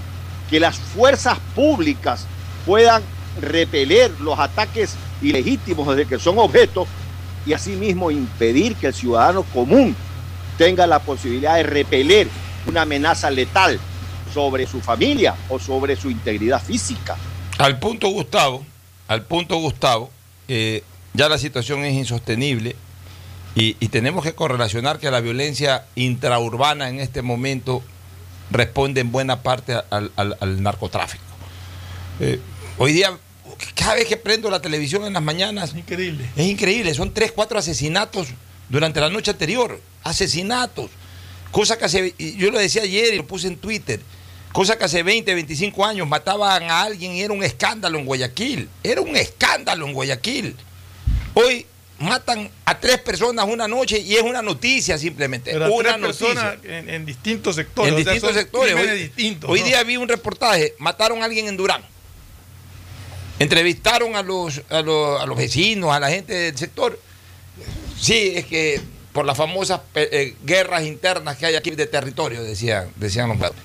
que 0.51 0.61
las 0.61 0.77
fuerzas 0.77 1.39
públicas 1.55 2.27
puedan 2.67 3.03
repeler 3.41 4.11
los 4.21 4.39
ataques 4.39 4.95
ilegítimos 5.23 5.89
desde 5.89 6.09
que 6.09 6.19
son 6.19 6.39
objetos 6.39 6.87
y 7.47 7.53
asimismo 7.53 8.11
impedir 8.11 8.77
que 8.77 8.89
el 8.89 8.95
ciudadano 8.95 9.43
común 9.45 9.97
tenga 10.59 10.87
la 10.87 10.99
posibilidad 10.99 11.57
de 11.57 11.63
repeler 11.63 12.29
una 12.67 12.83
amenaza 12.83 13.31
letal 13.31 13.81
sobre 14.33 14.67
su 14.67 14.81
familia 14.81 15.35
o 15.49 15.59
sobre 15.59 15.97
su 15.97 16.11
integridad 16.11 16.63
física. 16.63 17.17
Al 17.59 17.79
punto, 17.79 18.09
Gustavo, 18.09 18.65
al 19.09 19.25
punto, 19.25 19.57
Gustavo, 19.57 20.11
eh, 20.49 20.83
ya 21.15 21.29
la 21.29 21.39
situación 21.39 21.85
es 21.85 21.95
insostenible 21.95 22.77
y, 23.55 23.77
y, 23.81 23.89
tenemos 23.89 24.25
que 24.25 24.35
correlacionar 24.35 24.99
que 24.99 25.11
la 25.11 25.21
violencia 25.21 25.85
intraurbana 25.95 26.89
en 26.89 27.01
este 27.01 27.23
momento 27.23 27.83
responde 28.51 29.01
en 29.01 29.13
buena 29.13 29.43
parte 29.43 29.75
al, 29.91 30.11
al, 30.17 30.37
al 30.41 30.63
narcotráfico. 30.63 31.25
Eh, 32.21 32.39
hoy 32.79 32.93
día, 32.93 33.19
cada 33.75 33.95
vez 33.95 34.07
que 34.07 34.17
prendo 34.17 34.51
la 34.51 34.61
televisión 34.61 35.05
en 35.05 35.15
las 35.15 35.23
mañanas, 35.23 35.71
es 35.71 35.77
increíble. 35.77 36.29
Es 36.37 36.47
increíble, 36.47 36.95
son 36.95 37.13
tres, 37.13 37.33
cuatro 37.33 37.59
asesinatos 37.59 38.29
durante 38.69 39.01
la 39.01 39.11
noche 39.11 39.31
anterior, 39.31 39.81
asesinatos. 40.05 40.91
Cosa 41.51 41.77
que 41.77 41.85
hace, 41.85 42.15
yo 42.19 42.51
lo 42.51 42.59
decía 42.59 42.83
ayer 42.83 43.13
y 43.13 43.19
lo 43.19 43.27
puse 43.27 43.49
en 43.49 43.57
Twitter, 43.59 44.01
cosa 44.53 44.79
que 44.79 44.85
hace 44.85 45.03
20, 45.03 45.35
25 45.35 45.85
años 45.85 46.09
mataban 46.09 46.71
a 46.71 46.83
alguien 46.83 47.13
y 47.13 47.21
era 47.21 47.35
un 47.35 47.43
escándalo 47.43 47.99
en 47.99 48.07
Guayaquil, 48.07 48.69
era 48.83 49.01
un 49.03 49.17
escándalo 49.17 49.87
en 49.87 49.93
Guayaquil. 49.93 50.57
Hoy 51.35 51.67
matan 52.03 52.51
a 52.65 52.79
tres 52.79 52.99
personas 52.99 53.47
una 53.47 53.69
noche 53.69 53.99
y 53.99 54.15
es 54.15 54.23
una 54.23 54.43
noticia 54.43 54.99
simplemente. 54.99 55.53
Pero 55.53 55.73
una 55.73 55.97
personas 55.99 56.57
en, 56.65 56.91
en, 56.91 57.07
distintos 57.07 57.57
sectores. 57.57 57.93
En 57.93 57.97
distintos 57.97 58.31
o 58.31 58.33
sea, 58.33 58.43
sectores. 58.43 58.75
Hoy, 58.75 58.99
distintos, 58.99 59.49
hoy 59.49 59.61
¿no? 59.61 59.67
día 59.67 59.83
vi 59.85 59.97
un 59.97 60.09
reportaje, 60.09 60.75
mataron 60.79 61.23
a 61.23 61.25
alguien 61.25 61.49
en 61.49 61.57
Durán. 61.57 61.83
Entrevistaron 63.39 64.15
a 64.17 64.23
los, 64.23 64.63
a 64.69 64.83
los, 64.83 65.21
a 65.21 65.27
los 65.27 65.37
vecinos, 65.37 65.93
a 65.93 66.01
la 66.01 66.11
gente 66.11 66.35
del 66.35 66.57
sector. 66.57 66.99
Sí, 67.99 68.33
es 68.35 68.47
que 68.47 68.81
por 69.13 69.25
las 69.25 69.37
famosas 69.37 69.81
eh, 69.95 70.37
guerras 70.45 70.85
internas 70.85 71.37
que 71.37 71.47
hay 71.47 71.55
aquí 71.55 71.71
de 71.71 71.87
territorio, 71.87 72.43
decían, 72.43 72.91
decían 72.97 73.29
los 73.29 73.39
padres. 73.39 73.59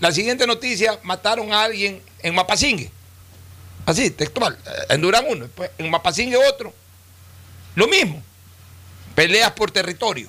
La 0.00 0.12
siguiente 0.12 0.46
noticia, 0.46 0.98
mataron 1.02 1.52
a 1.52 1.64
alguien 1.64 2.02
en 2.20 2.34
Mapasingue. 2.34 2.90
Así, 3.86 4.10
textual. 4.10 4.58
En 4.88 5.00
Durán 5.00 5.24
uno, 5.28 5.44
después 5.44 5.70
en 5.78 5.90
Mapasingue 5.90 6.36
otro. 6.36 6.72
Lo 7.74 7.88
mismo. 7.88 8.22
Peleas 9.14 9.52
por 9.52 9.70
territorio. 9.70 10.28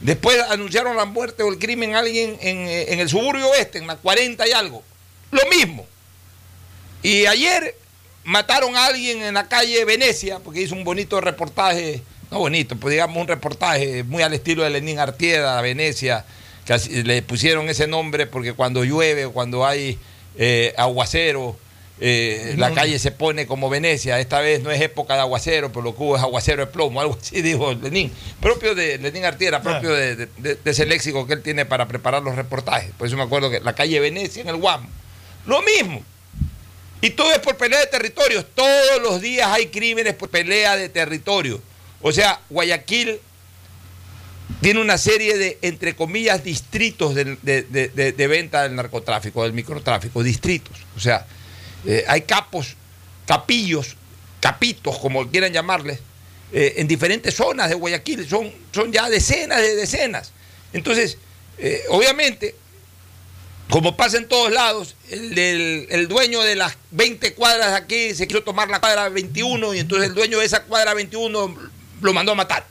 Después 0.00 0.40
anunciaron 0.48 0.96
la 0.96 1.04
muerte 1.04 1.42
o 1.42 1.52
el 1.52 1.58
crimen 1.58 1.94
a 1.94 1.98
alguien 1.98 2.38
en, 2.40 2.68
en, 2.68 3.00
el 3.00 3.08
suburbio 3.08 3.48
oeste, 3.50 3.78
en 3.78 3.86
la 3.86 3.96
40 3.96 4.48
y 4.48 4.52
algo. 4.52 4.82
Lo 5.30 5.42
mismo. 5.46 5.86
Y 7.02 7.26
ayer 7.26 7.74
mataron 8.24 8.76
a 8.76 8.86
alguien 8.86 9.22
en 9.22 9.34
la 9.34 9.48
calle 9.48 9.84
Venecia, 9.84 10.38
porque 10.38 10.62
hizo 10.62 10.74
un 10.74 10.84
bonito 10.84 11.20
reportaje, 11.20 12.02
no 12.30 12.38
bonito, 12.38 12.76
pues 12.76 12.92
digamos 12.92 13.16
un 13.16 13.28
reportaje 13.28 14.02
muy 14.04 14.22
al 14.22 14.32
estilo 14.32 14.62
de 14.62 14.70
Lenín 14.70 14.98
Artieda, 14.98 15.60
Venecia, 15.60 16.24
que 16.64 16.78
le 17.02 17.22
pusieron 17.22 17.68
ese 17.68 17.86
nombre 17.86 18.26
porque 18.26 18.52
cuando 18.52 18.84
llueve 18.84 19.26
o 19.26 19.32
cuando 19.32 19.66
hay 19.66 19.98
eh, 20.36 20.74
aguacero, 20.76 21.58
eh, 22.02 22.54
la 22.56 22.72
calle 22.72 22.98
se 22.98 23.10
pone 23.10 23.46
como 23.46 23.68
Venecia. 23.68 24.18
Esta 24.18 24.40
vez 24.40 24.62
no 24.62 24.70
es 24.70 24.80
época 24.80 25.14
de 25.14 25.20
aguacero, 25.20 25.70
pero 25.70 25.82
lo 25.82 25.94
que 25.94 26.02
hubo 26.02 26.16
es 26.16 26.22
aguacero 26.22 26.64
de 26.64 26.72
plomo, 26.72 27.00
algo 27.00 27.18
así 27.20 27.42
dijo 27.42 27.74
Lenín. 27.74 28.10
Propio 28.40 28.74
de 28.74 28.96
Lenín 28.96 29.26
Artiera, 29.26 29.60
propio 29.62 29.90
de, 29.90 30.16
de, 30.16 30.28
de, 30.38 30.54
de, 30.54 30.70
ese 30.70 30.86
léxico 30.86 31.26
que 31.26 31.34
él 31.34 31.42
tiene 31.42 31.66
para 31.66 31.86
preparar 31.86 32.22
los 32.22 32.36
reportajes. 32.36 32.90
Por 32.96 33.06
eso 33.06 33.18
me 33.18 33.22
acuerdo 33.22 33.50
que 33.50 33.60
la 33.60 33.74
calle 33.74 34.00
Venecia 34.00 34.40
en 34.40 34.48
el 34.48 34.56
Guam. 34.56 34.88
Lo 35.46 35.60
mismo. 35.62 36.02
Y 37.02 37.10
todo 37.10 37.32
es 37.32 37.38
por 37.38 37.56
pelea 37.56 37.80
de 37.80 37.86
territorios. 37.86 38.46
Todos 38.54 39.02
los 39.02 39.20
días 39.20 39.48
hay 39.48 39.66
crímenes 39.66 40.14
por 40.14 40.30
pelea 40.30 40.76
de 40.76 40.88
territorio. 40.88 41.60
O 42.00 42.12
sea, 42.12 42.40
Guayaquil 42.48 43.20
tiene 44.62 44.80
una 44.80 44.96
serie 44.96 45.36
de, 45.36 45.58
entre 45.60 45.94
comillas, 45.94 46.42
distritos 46.44 47.14
de, 47.14 47.36
de 47.42 48.26
venta 48.26 48.62
del 48.62 48.74
narcotráfico, 48.74 49.42
del 49.42 49.52
microtráfico, 49.52 50.22
distritos. 50.22 50.76
O 50.96 51.00
sea, 51.00 51.26
eh, 51.86 52.04
hay 52.06 52.22
capos, 52.22 52.76
capillos, 53.26 53.96
capitos, 54.40 54.98
como 54.98 55.28
quieran 55.30 55.52
llamarles, 55.52 56.00
eh, 56.52 56.74
en 56.78 56.88
diferentes 56.88 57.34
zonas 57.34 57.68
de 57.68 57.74
Guayaquil. 57.74 58.28
Son, 58.28 58.52
son 58.72 58.92
ya 58.92 59.08
decenas 59.08 59.60
de 59.60 59.76
decenas. 59.76 60.32
Entonces, 60.72 61.16
eh, 61.58 61.84
obviamente, 61.88 62.54
como 63.70 63.96
pasa 63.96 64.18
en 64.18 64.26
todos 64.28 64.50
lados, 64.50 64.96
el, 65.10 65.86
el, 65.90 66.08
dueño 66.08 66.42
de 66.42 66.56
las 66.56 66.76
20 66.90 67.34
cuadras 67.34 67.72
aquí 67.74 68.14
se 68.14 68.26
quiso 68.26 68.42
tomar 68.42 68.68
la 68.68 68.80
cuadra 68.80 69.08
21 69.08 69.74
y 69.74 69.78
entonces 69.78 70.08
el 70.08 70.14
dueño 70.14 70.40
de 70.40 70.46
esa 70.46 70.64
cuadra 70.64 70.92
21 70.94 71.70
lo 72.00 72.12
mandó 72.12 72.32
a 72.32 72.34
matar. 72.34 72.66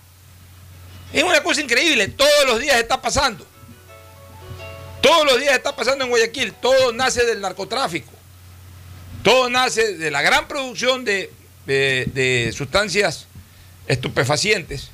Es 1.13 1.23
una 1.23 1.41
cosa 1.41 1.61
increíble, 1.61 2.09
todos 2.09 2.45
los 2.45 2.59
días 2.59 2.77
está 2.77 3.01
pasando. 3.01 3.45
Todos 5.01 5.25
los 5.25 5.39
días 5.39 5.55
está 5.55 5.75
pasando 5.75 6.03
en 6.03 6.09
Guayaquil, 6.09 6.53
todo 6.53 6.91
nace 6.91 7.25
del 7.25 7.39
narcotráfico. 7.39 8.11
Todo 9.23 9.49
nace 9.49 9.95
de 9.95 10.11
la 10.11 10.21
gran 10.21 10.47
producción 10.47 11.03
de, 11.03 12.53
sustancias 12.55 13.27
estupefacientes. 13.87 14.89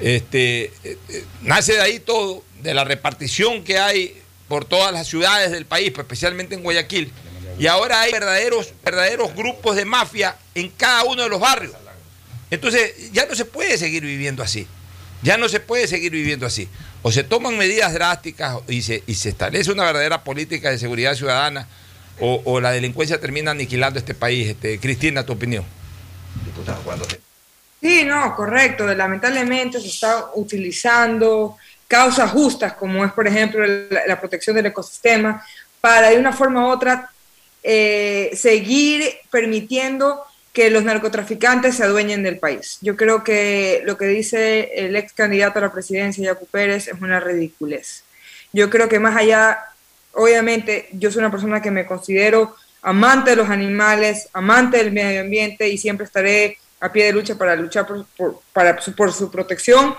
Este, 0.00 0.72
eh, 0.84 0.96
nace 1.42 1.74
de 1.74 1.82
ahí 1.82 2.00
todo, 2.00 2.42
de 2.62 2.72
la 2.72 2.84
repartición 2.84 3.62
que 3.64 3.78
hay 3.78 4.22
por 4.48 4.64
todas 4.64 4.92
las 4.92 5.06
ciudades 5.06 5.50
del 5.50 5.66
país, 5.66 5.90
pues, 5.90 6.06
especialmente 6.06 6.54
en 6.54 6.62
Guayaquil. 6.62 7.12
Y 7.58 7.66
ahora 7.66 8.00
hay 8.00 8.12
verdaderos, 8.12 8.72
verdaderos 8.82 9.34
grupos 9.34 9.76
de 9.76 9.84
mafia 9.84 10.36
en 10.54 10.70
cada 10.70 11.04
uno 11.04 11.22
de 11.22 11.28
los 11.28 11.40
barrios. 11.40 11.74
Entonces 12.50 13.12
ya 13.12 13.26
no 13.26 13.34
se 13.34 13.44
puede 13.44 13.76
seguir 13.76 14.02
viviendo 14.02 14.42
así. 14.42 14.66
Ya 15.22 15.36
no 15.36 15.50
se 15.50 15.60
puede 15.60 15.86
seguir 15.86 16.12
viviendo 16.12 16.46
así. 16.46 16.68
O 17.02 17.12
se 17.12 17.22
toman 17.22 17.58
medidas 17.58 17.92
drásticas 17.92 18.56
y 18.66 18.80
se 18.80 19.02
establece 19.06 19.70
una 19.70 19.84
verdadera 19.84 20.24
política 20.24 20.70
de 20.70 20.78
seguridad 20.78 21.14
ciudadana 21.14 21.68
o, 22.20 22.42
o, 22.44 22.60
la 22.60 22.72
delincuencia 22.72 23.20
termina 23.20 23.50
aniquilando 23.50 23.98
este 23.98 24.14
país. 24.14 24.48
Este, 24.48 24.78
Cristina, 24.78 25.24
tu 25.24 25.32
opinión. 25.32 25.64
Sí, 27.80 28.04
no, 28.04 28.34
correcto. 28.36 28.86
Lamentablemente 28.86 29.80
se 29.80 29.88
está 29.88 30.30
utilizando 30.34 31.56
causas 31.88 32.30
justas, 32.30 32.74
como 32.74 33.04
es, 33.04 33.12
por 33.12 33.26
ejemplo, 33.26 33.66
la, 33.66 34.06
la 34.06 34.20
protección 34.20 34.56
del 34.56 34.66
ecosistema, 34.66 35.44
para 35.80 36.10
de 36.10 36.18
una 36.18 36.32
forma 36.32 36.66
u 36.66 36.70
otra 36.70 37.10
eh, 37.62 38.30
seguir 38.34 39.04
permitiendo 39.30 40.24
que 40.52 40.70
los 40.70 40.82
narcotraficantes 40.82 41.76
se 41.76 41.84
adueñen 41.84 42.22
del 42.22 42.38
país. 42.38 42.78
Yo 42.80 42.96
creo 42.96 43.22
que 43.22 43.82
lo 43.84 43.96
que 43.96 44.06
dice 44.06 44.70
el 44.74 44.96
ex 44.96 45.12
candidato 45.12 45.58
a 45.58 45.62
la 45.62 45.72
presidencia, 45.72 46.24
Yacu 46.24 46.46
Pérez, 46.46 46.88
es 46.88 47.00
una 47.00 47.20
ridiculez. 47.20 48.02
Yo 48.52 48.68
creo 48.68 48.88
que 48.88 48.98
más 48.98 49.16
allá, 49.16 49.58
obviamente, 50.12 50.88
yo 50.92 51.10
soy 51.10 51.20
una 51.20 51.30
persona 51.30 51.62
que 51.62 51.70
me 51.70 51.86
considero 51.86 52.56
amante 52.82 53.30
de 53.30 53.36
los 53.36 53.48
animales, 53.48 54.28
amante 54.32 54.78
del 54.78 54.92
medio 54.92 55.20
ambiente 55.20 55.68
y 55.68 55.78
siempre 55.78 56.06
estaré 56.06 56.58
a 56.80 56.90
pie 56.90 57.06
de 57.06 57.12
lucha 57.12 57.36
para 57.36 57.54
luchar 57.54 57.86
por, 57.86 58.40
para, 58.52 58.76
por 58.96 59.12
su 59.12 59.30
protección 59.30 59.94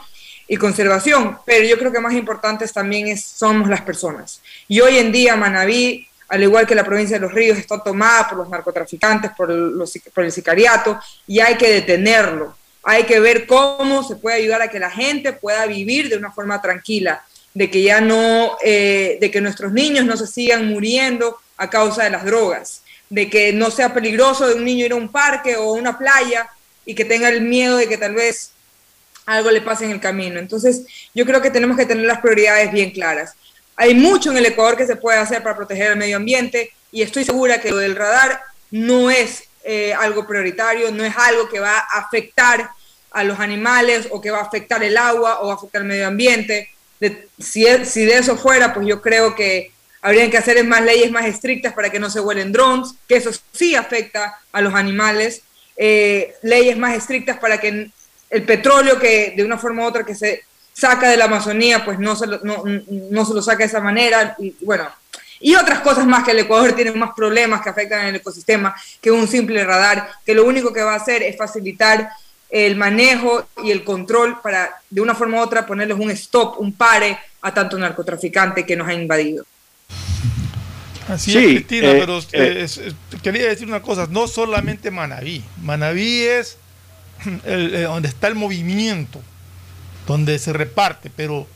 y 0.47 0.57
conservación, 0.57 1.37
pero 1.45 1.65
yo 1.65 1.77
creo 1.77 1.93
que 1.93 1.99
más 1.99 2.13
importantes 2.13 2.73
también 2.73 3.07
es, 3.07 3.23
somos 3.23 3.69
las 3.69 3.81
personas. 3.81 4.41
Y 4.67 4.81
hoy 4.81 4.97
en 4.97 5.11
día 5.11 5.37
Manabí, 5.37 6.07
al 6.27 6.43
igual 6.43 6.67
que 6.67 6.75
la 6.75 6.83
provincia 6.83 7.17
de 7.17 7.21
Los 7.21 7.33
Ríos, 7.33 7.57
está 7.57 7.81
tomada 7.81 8.27
por 8.27 8.39
los 8.39 8.49
narcotraficantes, 8.49 9.31
por, 9.31 9.49
los, 9.49 9.97
por 10.13 10.25
el 10.25 10.31
sicariato, 10.31 10.99
y 11.27 11.39
hay 11.39 11.55
que 11.55 11.71
detenerlo. 11.71 12.55
Hay 12.83 13.03
que 13.03 13.19
ver 13.19 13.45
cómo 13.45 14.03
se 14.03 14.15
puede 14.15 14.37
ayudar 14.37 14.61
a 14.61 14.67
que 14.67 14.79
la 14.79 14.89
gente 14.89 15.33
pueda 15.33 15.65
vivir 15.67 16.09
de 16.09 16.17
una 16.17 16.31
forma 16.31 16.61
tranquila, 16.61 17.23
de 17.53 17.69
que 17.69 17.81
ya 17.81 18.01
no, 18.01 18.57
eh, 18.63 19.17
de 19.19 19.31
que 19.31 19.41
nuestros 19.41 19.71
niños 19.71 20.05
no 20.05 20.15
se 20.17 20.27
sigan 20.27 20.67
muriendo 20.67 21.37
a 21.57 21.69
causa 21.69 22.03
de 22.03 22.09
las 22.09 22.25
drogas, 22.25 22.83
de 23.09 23.29
que 23.29 23.53
no 23.53 23.71
sea 23.71 23.93
peligroso 23.93 24.47
de 24.47 24.55
un 24.55 24.65
niño 24.65 24.85
ir 24.85 24.93
a 24.93 24.95
un 24.95 25.11
parque 25.11 25.55
o 25.57 25.75
a 25.75 25.77
una 25.77 25.97
playa 25.97 26.49
y 26.85 26.95
que 26.95 27.05
tenga 27.05 27.29
el 27.29 27.41
miedo 27.41 27.77
de 27.77 27.87
que 27.87 27.97
tal 27.97 28.15
vez 28.15 28.51
algo 29.25 29.51
le 29.51 29.61
pase 29.61 29.85
en 29.85 29.91
el 29.91 29.99
camino. 29.99 30.39
Entonces, 30.39 30.85
yo 31.13 31.25
creo 31.25 31.41
que 31.41 31.51
tenemos 31.51 31.77
que 31.77 31.85
tener 31.85 32.05
las 32.05 32.19
prioridades 32.19 32.71
bien 32.71 32.91
claras. 32.91 33.33
Hay 33.75 33.93
mucho 33.93 34.31
en 34.31 34.37
el 34.37 34.45
Ecuador 34.45 34.77
que 34.77 34.87
se 34.87 34.95
puede 34.95 35.19
hacer 35.19 35.43
para 35.43 35.55
proteger 35.55 35.91
el 35.91 35.97
medio 35.97 36.17
ambiente 36.17 36.71
y 36.91 37.01
estoy 37.01 37.23
segura 37.23 37.61
que 37.61 37.71
lo 37.71 37.77
del 37.77 37.95
radar 37.95 38.41
no 38.69 39.09
es 39.09 39.45
eh, 39.63 39.93
algo 39.93 40.25
prioritario, 40.27 40.91
no 40.91 41.03
es 41.03 41.15
algo 41.17 41.47
que 41.47 41.59
va 41.59 41.77
a 41.77 41.99
afectar 41.99 42.69
a 43.11 43.23
los 43.23 43.39
animales 43.39 44.07
o 44.11 44.21
que 44.21 44.31
va 44.31 44.39
a 44.39 44.43
afectar 44.43 44.83
el 44.83 44.97
agua 44.97 45.41
o 45.41 45.47
va 45.47 45.53
a 45.53 45.55
afectar 45.55 45.81
el 45.81 45.87
medio 45.87 46.07
ambiente. 46.07 46.69
Si, 47.39 47.65
si 47.85 48.05
de 48.05 48.17
eso 48.17 48.37
fuera, 48.37 48.73
pues 48.73 48.87
yo 48.87 49.01
creo 49.01 49.35
que 49.35 49.71
habrían 50.01 50.31
que 50.31 50.37
hacer 50.37 50.63
más 50.65 50.83
leyes 50.83 51.11
más 51.11 51.25
estrictas 51.25 51.73
para 51.73 51.89
que 51.89 51.99
no 51.99 52.09
se 52.09 52.19
vuelen 52.19 52.51
drones, 52.51 52.93
que 53.07 53.15
eso 53.15 53.31
sí 53.51 53.75
afecta 53.75 54.39
a 54.51 54.61
los 54.61 54.73
animales, 54.73 55.43
eh, 55.77 56.35
leyes 56.41 56.77
más 56.77 56.95
estrictas 56.95 57.37
para 57.37 57.59
que 57.59 57.91
el 58.29 58.43
petróleo 58.43 58.99
que 58.99 59.33
de 59.35 59.43
una 59.43 59.57
forma 59.57 59.83
u 59.83 59.85
otra 59.85 60.05
que 60.05 60.15
se 60.15 60.43
saca 60.73 61.09
de 61.09 61.17
la 61.17 61.25
Amazonía, 61.25 61.83
pues 61.83 61.99
no 61.99 62.15
se 62.15 62.27
lo, 62.27 62.39
no, 62.43 62.63
no 62.65 63.25
se 63.25 63.33
lo 63.33 63.41
saca 63.41 63.59
de 63.59 63.65
esa 63.65 63.81
manera. 63.81 64.35
Y 64.39 64.55
bueno, 64.61 64.87
y 65.39 65.55
otras 65.55 65.79
cosas 65.79 66.05
más 66.05 66.23
que 66.23 66.31
el 66.31 66.39
Ecuador 66.39 66.73
tiene 66.73 66.91
más 66.91 67.11
problemas 67.15 67.61
que 67.61 67.69
afectan 67.69 68.05
el 68.05 68.15
ecosistema 68.15 68.75
que 69.01 69.11
un 69.11 69.27
simple 69.27 69.63
radar, 69.65 70.09
que 70.25 70.33
lo 70.33 70.45
único 70.45 70.71
que 70.71 70.81
va 70.81 70.93
a 70.93 70.97
hacer 70.97 71.23
es 71.23 71.37
facilitar 71.37 72.09
el 72.51 72.75
manejo 72.75 73.47
y 73.63 73.71
el 73.71 73.83
control 73.83 74.39
para 74.41 74.81
de 74.89 74.99
una 74.99 75.15
forma 75.15 75.37
u 75.37 75.41
otra 75.41 75.65
ponerles 75.65 75.97
un 75.97 76.11
stop, 76.11 76.59
un 76.59 76.73
pare 76.73 77.17
a 77.41 77.53
tanto 77.53 77.79
narcotraficante 77.79 78.65
que 78.65 78.75
nos 78.75 78.87
ha 78.87 78.93
invadido. 78.93 79.45
Así 81.07 81.35
es, 81.37 81.45
Cristina, 81.45 81.91
eh, 81.91 81.97
pero 81.99 82.19
eh, 82.19 82.67
eh, 82.67 82.93
quería 83.23 83.47
decir 83.47 83.67
una 83.67 83.81
cosa, 83.81 84.07
no 84.09 84.27
solamente 84.27 84.91
Manaví, 84.91 85.43
Manaví 85.61 86.21
es 86.21 86.57
el, 87.45 87.83
donde 87.83 88.09
está 88.09 88.27
el 88.27 88.35
movimiento, 88.35 89.21
donde 90.05 90.37
se 90.37 90.53
reparte, 90.53 91.09
pero 91.15 91.47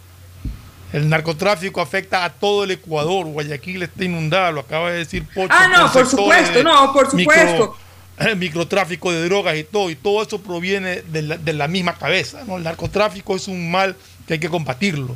el 0.94 1.10
narcotráfico 1.10 1.82
afecta 1.82 2.24
a 2.24 2.32
todo 2.32 2.64
el 2.64 2.72
Ecuador. 2.72 3.26
Guayaquil 3.26 3.84
está 3.84 4.06
inundado, 4.06 4.54
lo 4.54 4.62
acaba 4.62 4.92
de 4.92 5.00
decir 5.00 5.26
Pocho. 5.34 5.50
Ah, 5.52 5.68
no, 5.68 5.92
por 5.92 6.08
supuesto, 6.08 6.64
no, 6.64 6.94
por 6.94 7.12
supuesto. 7.12 7.78
El 8.18 8.36
microtráfico 8.38 9.12
de 9.12 9.26
drogas 9.26 9.58
y 9.58 9.64
todo, 9.64 9.90
y 9.90 9.96
todo 9.96 10.24
eso 10.24 10.42
proviene 10.42 11.02
de 11.02 11.22
la, 11.22 11.38
de 11.38 11.54
la 11.54 11.68
misma 11.68 11.96
cabeza. 11.96 12.44
¿no? 12.46 12.58
El 12.58 12.64
narcotráfico 12.64 13.36
es 13.36 13.48
un 13.48 13.70
mal 13.72 13.96
que 14.28 14.34
hay 14.34 14.40
que 14.40 14.50
combatirlo. 14.50 15.16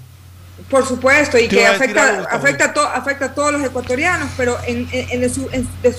Por 0.70 0.86
supuesto, 0.86 1.38
y 1.38 1.48
que 1.48 1.66
afecta, 1.66 2.26
afecta, 2.30 2.66
a 2.66 2.96
afecta 2.96 3.26
a 3.26 3.34
todos 3.34 3.54
los 3.54 3.64
ecuatorianos, 3.64 4.30
pero 4.36 4.58
en, 4.68 4.90
de, 4.90 5.30
su, 5.30 5.50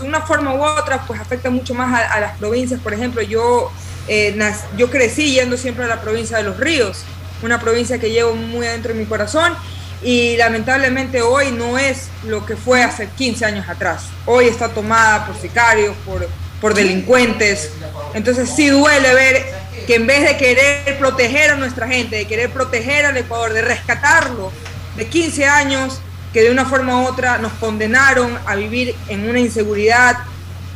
una 0.04 0.20
forma 0.20 0.54
u 0.54 0.62
otra, 0.62 1.06
pues 1.06 1.18
afecta 1.18 1.48
mucho 1.48 1.72
más 1.72 1.94
a, 1.94 2.12
a 2.12 2.20
las 2.20 2.36
provincias. 2.36 2.78
Por 2.78 2.92
ejemplo, 2.92 3.22
yo 3.22 3.72
eh, 4.08 4.36
yo 4.76 4.90
crecí 4.90 5.34
yendo 5.34 5.56
siempre 5.56 5.84
a 5.84 5.88
la 5.88 6.00
provincia 6.00 6.36
de 6.36 6.42
Los 6.42 6.58
Ríos, 6.58 7.04
una 7.42 7.60
provincia 7.60 7.98
que 7.98 8.10
llevo 8.10 8.34
muy 8.34 8.66
adentro 8.66 8.92
de 8.92 8.98
mi 8.98 9.06
corazón 9.06 9.54
y 10.02 10.36
lamentablemente 10.36 11.22
hoy 11.22 11.52
no 11.52 11.78
es 11.78 12.08
lo 12.24 12.44
que 12.44 12.56
fue 12.56 12.82
hace 12.82 13.08
15 13.08 13.44
años 13.44 13.68
atrás. 13.68 14.06
Hoy 14.26 14.46
está 14.46 14.68
tomada 14.68 15.26
por 15.26 15.36
sicarios, 15.36 15.94
por, 16.04 16.26
por 16.60 16.74
delincuentes. 16.74 17.70
Entonces 18.14 18.50
sí 18.50 18.68
duele 18.68 19.14
ver 19.14 19.44
que 19.86 19.96
en 19.96 20.06
vez 20.06 20.24
de 20.24 20.36
querer 20.36 20.98
proteger 20.98 21.52
a 21.52 21.56
nuestra 21.56 21.88
gente, 21.88 22.16
de 22.16 22.26
querer 22.26 22.50
proteger 22.50 23.06
al 23.06 23.16
Ecuador, 23.16 23.52
de 23.52 23.62
rescatarlo, 23.62 24.52
de 24.96 25.06
15 25.06 25.46
años 25.46 26.00
que 26.32 26.42
de 26.42 26.50
una 26.50 26.64
forma 26.64 27.02
u 27.02 27.06
otra 27.06 27.38
nos 27.38 27.52
condenaron 27.54 28.38
a 28.46 28.54
vivir 28.54 28.94
en 29.08 29.28
una 29.28 29.40
inseguridad 29.40 30.18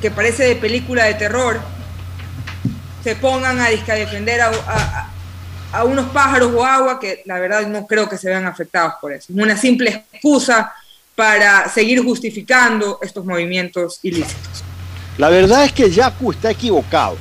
que 0.01 0.11
parece 0.11 0.45
de 0.45 0.57
película 0.57 1.05
de 1.05 1.14
terror, 1.14 1.61
se 3.03 3.16
pongan 3.16 3.61
a, 3.61 3.68
defender 3.68 4.41
a, 4.41 5.11
a, 5.72 5.85
unos 5.85 6.07
pájaros 6.11 6.53
o 6.55 6.64
agua 6.64 6.99
que 6.99 7.22
la 7.26 7.39
verdad 7.39 7.66
no 7.66 7.87
creo 7.87 8.09
que 8.09 8.16
se 8.16 8.28
vean 8.28 8.47
afectados 8.47 8.95
por 9.01 9.12
eso. 9.12 9.32
Es 9.32 9.39
una 9.39 9.57
simple 9.57 10.05
excusa 10.12 10.72
para 11.14 11.68
seguir 11.68 12.03
justificando 12.03 12.99
estos 13.03 13.24
movimientos 13.24 14.01
ilícitos. 14.03 14.64
La 15.19 15.29
verdad 15.29 15.65
es 15.65 15.73
que 15.73 15.91
Yacu 15.91 16.33
está 16.33 16.51
equivocado. 16.51 17.17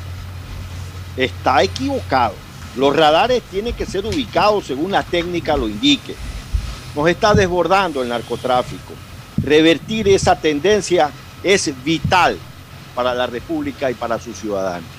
Está 1.15 1.61
equivocado. 1.61 2.33
Los 2.75 2.95
radares 2.95 3.43
tienen 3.43 3.73
que 3.73 3.85
ser 3.85 4.05
ubicados 4.05 4.65
según 4.65 4.91
la 4.91 5.03
técnica 5.03 5.55
lo 5.55 5.69
indique. 5.69 6.15
Nos 6.95 7.07
está 7.07 7.33
desbordando 7.33 8.01
el 8.01 8.09
narcotráfico. 8.09 8.93
Revertir 9.43 10.07
esa 10.09 10.35
tendencia 10.35 11.11
es 11.43 11.71
vital 11.83 12.37
para 12.95 13.13
la 13.13 13.27
República 13.27 13.91
y 13.91 13.93
para 13.93 14.19
sus 14.19 14.37
ciudadanos. 14.37 14.89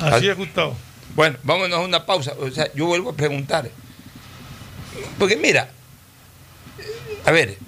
Así 0.00 0.28
es, 0.28 0.36
Gustavo. 0.36 0.76
Bueno, 1.14 1.38
vámonos 1.42 1.78
a 1.78 1.82
una 1.82 2.04
pausa. 2.04 2.32
O 2.38 2.50
sea, 2.50 2.70
yo 2.74 2.86
vuelvo 2.86 3.10
a 3.10 3.14
preguntar. 3.14 3.70
Porque 5.18 5.36
mira, 5.36 5.70
a 7.24 7.30
ver, 7.30 7.58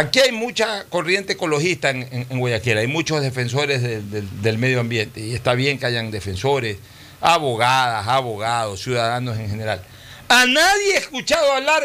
aquí 0.00 0.20
hay 0.20 0.32
mucha 0.32 0.84
corriente 0.84 1.34
ecologista 1.34 1.90
en, 1.90 2.26
Guayaquil, 2.38 2.78
hay 2.78 2.86
muchos 2.86 3.22
defensores 3.22 3.82
del 3.82 4.58
medio 4.58 4.80
ambiente 4.80 5.20
y 5.20 5.34
está 5.34 5.54
bien 5.54 5.78
que 5.78 5.86
hayan 5.86 6.10
defensores, 6.10 6.78
abogadas, 7.20 8.06
abogados, 8.08 8.82
ciudadanos 8.82 9.38
en 9.38 9.48
general. 9.48 9.82
A 10.28 10.46
nadie 10.46 10.94
he 10.94 10.98
escuchado 10.98 11.52
hablar 11.52 11.82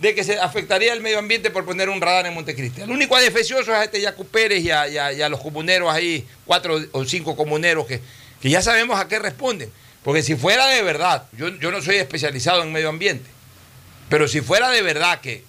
de 0.00 0.14
que 0.14 0.24
se 0.24 0.38
afectaría 0.38 0.92
el 0.92 1.00
medio 1.00 1.18
ambiente 1.18 1.50
por 1.50 1.64
poner 1.64 1.88
un 1.88 2.00
radar 2.00 2.26
en 2.26 2.34
Montecristi. 2.34 2.82
El 2.82 2.90
único 2.90 3.16
adefesioso 3.16 3.72
es 3.72 3.78
a 3.78 3.84
este 3.84 4.00
Yacu 4.00 4.26
Pérez 4.26 4.62
y 4.64 4.70
a 4.70 5.28
los 5.28 5.40
comuneros 5.40 5.92
ahí, 5.92 6.26
cuatro 6.44 6.80
o 6.92 7.04
cinco 7.04 7.36
comuneros 7.36 7.86
que 7.86 8.00
que 8.42 8.50
ya 8.50 8.60
sabemos 8.60 9.00
a 9.00 9.08
qué 9.08 9.20
responden. 9.20 9.70
Porque 10.02 10.22
si 10.22 10.34
fuera 10.34 10.66
de 10.66 10.82
verdad, 10.82 11.26
yo, 11.32 11.50
no 11.50 11.80
soy 11.80 11.96
especializado 11.96 12.64
en 12.64 12.72
medio 12.72 12.88
ambiente, 12.88 13.30
pero 14.08 14.28
si 14.28 14.40
fuera 14.40 14.70
de 14.70 14.82
verdad 14.82 15.20
que, 15.20 15.44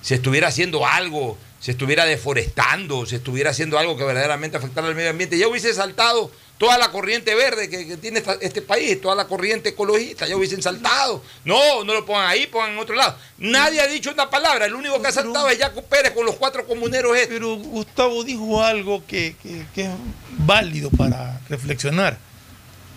se 0.00 0.14
estuviera 0.14 0.48
haciendo 0.48 0.86
algo, 0.86 1.38
se 1.60 1.72
estuviera 1.72 2.06
deforestando, 2.06 3.04
se 3.06 3.16
estuviera 3.16 3.50
haciendo 3.50 3.78
algo 3.78 3.96
que 3.96 4.04
verdaderamente 4.04 4.56
afectara 4.56 4.88
al 4.88 4.94
medio 4.94 5.10
ambiente, 5.10 5.36
ya 5.36 5.46
hubiese 5.46 5.74
saltado 5.74 6.30
toda 6.60 6.76
la 6.76 6.90
corriente 6.90 7.34
verde 7.34 7.70
que, 7.70 7.96
tiene 7.96 8.22
este 8.42 8.60
país, 8.60 9.00
toda 9.00 9.14
la 9.14 9.26
corriente 9.26 9.70
ecologista, 9.70 10.26
ya 10.26 10.36
hubiesen 10.36 10.62
saltado. 10.62 11.22
No, 11.42 11.84
no 11.84 11.94
lo 11.94 12.04
pongan 12.04 12.26
ahí, 12.26 12.46
pongan 12.48 12.72
en 12.72 12.78
otro 12.78 12.94
lado. 12.94 13.16
Nadie 13.38 13.80
ha 13.80 13.86
dicho 13.86 14.10
una 14.10 14.28
palabra, 14.28 14.66
el 14.66 14.74
único 14.74 15.00
que 15.00 15.08
ha 15.08 15.12
saltado 15.12 15.48
es 15.48 15.58
Jaco 15.58 15.80
Pérez 15.80 16.12
con 16.12 16.26
los 16.26 16.36
cuatro 16.36 16.66
comuneros. 16.66 17.16
Pero 17.30 17.56
Gustavo 17.56 18.22
dijo 18.24 18.62
algo 18.62 19.02
que, 19.06 19.34
es 19.74 19.88
válido 20.36 20.90
para 20.90 21.40
reflexionar. 21.48 22.18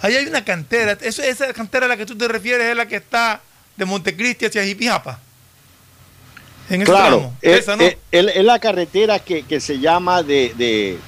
Ahí 0.01 0.18
hay 0.18 0.26
una 0.26 0.43
cantera, 0.43 0.97
eso, 0.99 1.24
esa 1.24 1.54
cantera 1.54 1.86
a 1.86 1.89
la 1.89 1.95
que 1.95 2.06
tú 2.06 2.18
te 2.18 2.28
refieres 2.28 2.68
es 2.68 2.76
la 2.76 2.86
que 2.86 2.97
está 2.97 3.41
de 3.76 3.86
Montecristi 3.86 4.45
hacia 4.45 4.63
Jipijapa. 4.63 5.19
En 6.69 6.84
claro, 6.84 7.34
es, 7.41 7.65
la 8.11 8.59
carretera 8.59 9.19
que, 9.19 9.59
se 9.59 9.80
llama 9.80 10.24
de 10.24 10.99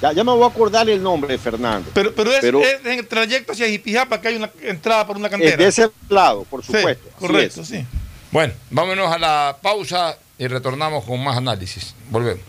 ya, 0.00 0.12
me 0.12 0.32
voy 0.32 0.44
a 0.44 0.46
acordar 0.46 0.88
el 0.88 1.02
nombre, 1.02 1.36
Fernando. 1.38 1.90
Pero, 1.92 2.14
pero, 2.14 2.30
es, 2.32 2.44
en 2.44 2.98
el 2.98 3.06
trayecto 3.06 3.52
hacia 3.52 3.66
Jipijapa 3.66 4.20
que 4.20 4.28
hay 4.28 4.36
una 4.36 4.50
entrada 4.62 5.06
por 5.06 5.16
una 5.16 5.28
cantera. 5.28 5.52
Es 5.52 5.58
de 5.58 5.66
ese 5.66 5.90
lado, 6.08 6.44
por 6.44 6.64
supuesto. 6.64 7.08
correcto, 7.18 7.64
sí. 7.64 7.84
Bueno, 8.30 8.54
vámonos 8.70 9.10
a 9.12 9.18
la 9.18 9.56
pausa 9.60 10.16
y 10.38 10.46
retornamos 10.46 11.04
con 11.04 11.22
más 11.22 11.36
análisis. 11.36 11.94
Volvemos. 12.10 12.44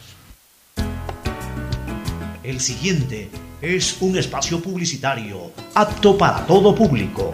El 2.44 2.60
siguiente 2.60 3.30
es 3.62 3.98
un 4.02 4.18
espacio 4.18 4.62
publicitario 4.62 5.52
apto 5.74 6.18
para 6.18 6.46
todo 6.46 6.76
público. 6.76 7.34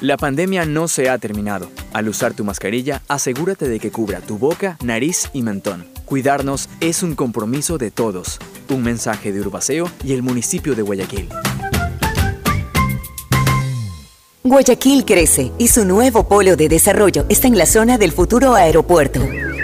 La 0.00 0.16
pandemia 0.16 0.64
no 0.64 0.86
se 0.86 1.10
ha 1.10 1.18
terminado. 1.18 1.68
Al 1.92 2.08
usar 2.08 2.32
tu 2.32 2.44
mascarilla, 2.44 3.02
asegúrate 3.08 3.68
de 3.68 3.80
que 3.80 3.90
cubra 3.90 4.20
tu 4.20 4.38
boca, 4.38 4.78
nariz 4.80 5.28
y 5.32 5.42
mentón. 5.42 5.88
Cuidarnos 6.04 6.68
es 6.78 7.02
un 7.02 7.16
compromiso 7.16 7.78
de 7.78 7.90
todos. 7.90 8.38
Un 8.68 8.84
mensaje 8.84 9.32
de 9.32 9.40
Urbaceo 9.40 9.90
y 10.04 10.12
el 10.12 10.22
municipio 10.22 10.76
de 10.76 10.82
Guayaquil. 10.82 11.28
Guayaquil 14.44 15.04
crece 15.04 15.50
y 15.58 15.66
su 15.66 15.84
nuevo 15.84 16.28
polo 16.28 16.54
de 16.54 16.68
desarrollo 16.68 17.26
está 17.28 17.48
en 17.48 17.58
la 17.58 17.66
zona 17.66 17.98
del 17.98 18.12
futuro 18.12 18.54
aeropuerto. 18.54 19.20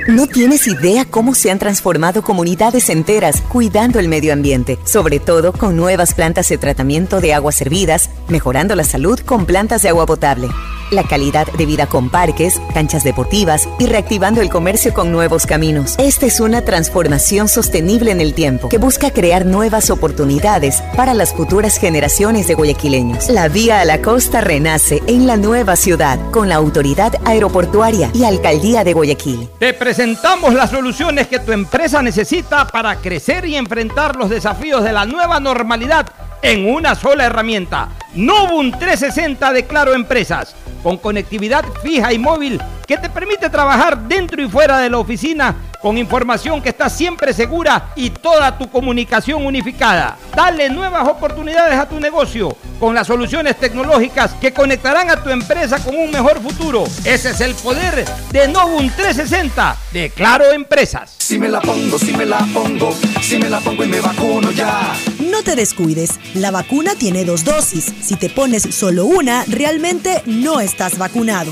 No 0.07 0.27
tienes 0.27 0.67
idea 0.67 1.07
cómo 1.07 1.35
se 1.35 1.51
han 1.51 1.59
transformado 1.59 2.23
comunidades 2.23 2.91
enteras 2.91 3.41
cuidando 3.41 3.99
el 3.99 4.09
medio 4.09 4.35
ambiente, 4.35 4.79
sobre 4.85 5.19
todo 5.19 5.55
con 5.55 5.79
nuevas 5.79 6.13
plantas 6.13 6.47
de 6.51 6.59
tratamiento 6.59 7.23
de 7.23 7.33
aguas 7.33 7.55
servidas, 7.55 8.11
mejorando 8.29 8.77
la 8.77 8.85
salud 8.85 9.19
con 9.21 9.47
plantas 9.47 9.81
de 9.81 9.89
agua 9.89 10.05
potable, 10.05 10.49
la 10.95 11.05
calidad 11.05 11.47
de 11.47 11.67
vida 11.67 11.87
con 11.87 12.11
parques, 12.11 12.61
canchas 12.73 13.05
deportivas 13.05 13.69
y 13.79 13.87
reactivando 13.87 14.41
el 14.41 14.49
comercio 14.49 14.95
con 14.95 15.13
nuevos 15.13 15.47
caminos. 15.47 15.97
Esta 15.99 16.27
es 16.27 16.41
una 16.41 16.63
transformación 16.63 17.49
sostenible 17.49 18.11
en 18.11 18.21
el 18.21 18.35
tiempo 18.35 18.69
que 18.69 18.79
busca 18.79 19.11
crear 19.11 19.47
nuevas 19.47 19.91
oportunidades 19.91 20.83
para 20.97 21.15
las 21.15 21.35
futuras 21.35 21.79
generaciones 21.79 22.47
de 22.47 22.55
guayaquileños. 22.55 23.29
La 23.29 23.49
vía 23.49 23.81
a 23.81 23.85
la 23.85 24.01
costa 24.01 24.41
renace 24.41 25.03
en 25.07 25.27
la 25.27 25.37
nueva 25.37 25.77
ciudad 25.77 26.19
con 26.31 26.49
la 26.49 26.57
autoridad 26.57 27.15
aeroportuaria 27.25 28.11
y 28.15 28.25
alcaldía 28.25 28.85
de 28.85 28.93
Guayaquil. 28.93 29.49
Te 29.59 29.75
presentamos 29.75 30.55
las 30.55 30.71
soluciones 30.71 31.27
que 31.27 31.39
tu 31.39 31.53
empresa 31.53 32.03
necesita 32.03 32.67
para 32.67 32.97
crecer 32.97 33.45
y 33.47 33.57
enfrentar 33.57 34.17
los 34.17 34.31
desafíos 34.31 34.83
de 34.85 34.93
la 34.93 35.07
nueva 35.07 35.41
normalidad 35.41 36.07
en 36.45 36.69
una 36.71 36.95
sola 36.95 37.25
herramienta. 37.25 37.89
Novum 38.15 38.71
360 38.71 39.53
de 39.53 39.65
Claro 39.65 39.95
Empresas, 39.95 40.55
con 40.83 40.99
conectividad 40.99 41.65
fija 41.83 42.13
y 42.13 42.19
móvil 42.19 42.61
que 42.87 42.99
te 42.99 43.09
permite 43.09 43.49
trabajar 43.49 43.99
dentro 43.99 44.43
y 44.43 44.49
fuera 44.49 44.79
de 44.79 44.91
la 44.91 44.99
oficina 44.99 45.57
con 45.81 45.97
información 45.97 46.61
que 46.61 46.69
está 46.69 46.91
siempre 46.91 47.33
segura 47.33 47.93
y 47.97 48.11
toda 48.11 48.59
tu 48.59 48.71
comunicación 48.71 49.45
unificada. 49.45 50.19
Dale 50.37 50.69
nuevas 50.69 51.09
oportunidades 51.09 51.79
a 51.79 51.89
tu 51.89 51.99
negocio 51.99 52.55
con 52.79 52.95
las 52.95 53.07
soluciones 53.07 53.59
tecnológicas 53.59 54.35
que 54.35 54.53
conectarán 54.53 55.11
a 55.11 55.23
tu 55.23 55.31
empresa 55.31 55.83
con 55.83 55.97
un 55.97 56.11
mejor 56.11 56.43
futuro. 56.43 56.85
Ese 57.05 57.31
es 57.31 57.41
el 57.41 57.55
poder 57.55 58.05
de 58.31 58.49
Novum 58.49 58.91
360 58.91 59.77
de 59.93 60.11
Claro 60.11 60.53
Empresas. 60.53 61.15
Si 61.19 61.39
me 61.39 61.49
la 61.49 61.63
pongo, 61.63 61.99
si 61.99 62.13
me 62.13 62.27
la 62.27 62.39
pongo, 62.53 62.95
si 63.23 63.39
me 63.39 63.49
la 63.49 63.61
pongo 63.61 63.83
y 63.83 63.89
me 63.89 64.01
vacuno 64.01 64.51
ya. 64.51 64.93
No 65.31 65.43
te 65.43 65.57
descuides, 65.57 66.21
la 66.35 66.51
vacuna 66.51 66.95
tiene 66.97 67.25
dos 67.25 67.45
dosis. 67.45 67.87
Si 68.03 68.17
te 68.17 68.29
pones 68.29 68.63
solo 68.63 69.07
una, 69.07 69.45
realmente 69.47 70.23
no 70.27 70.61
estás 70.61 70.99
vacunado. 70.99 71.51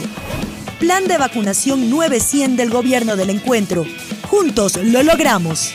Plan 0.79 1.09
de 1.09 1.17
vacunación 1.17 1.89
900 1.89 2.59
del 2.59 2.71
Gobierno 2.71 3.17
del 3.17 3.31
Encuentro. 3.31 3.87
Juntos 4.29 4.77
lo 4.77 5.03
logramos. 5.03 5.73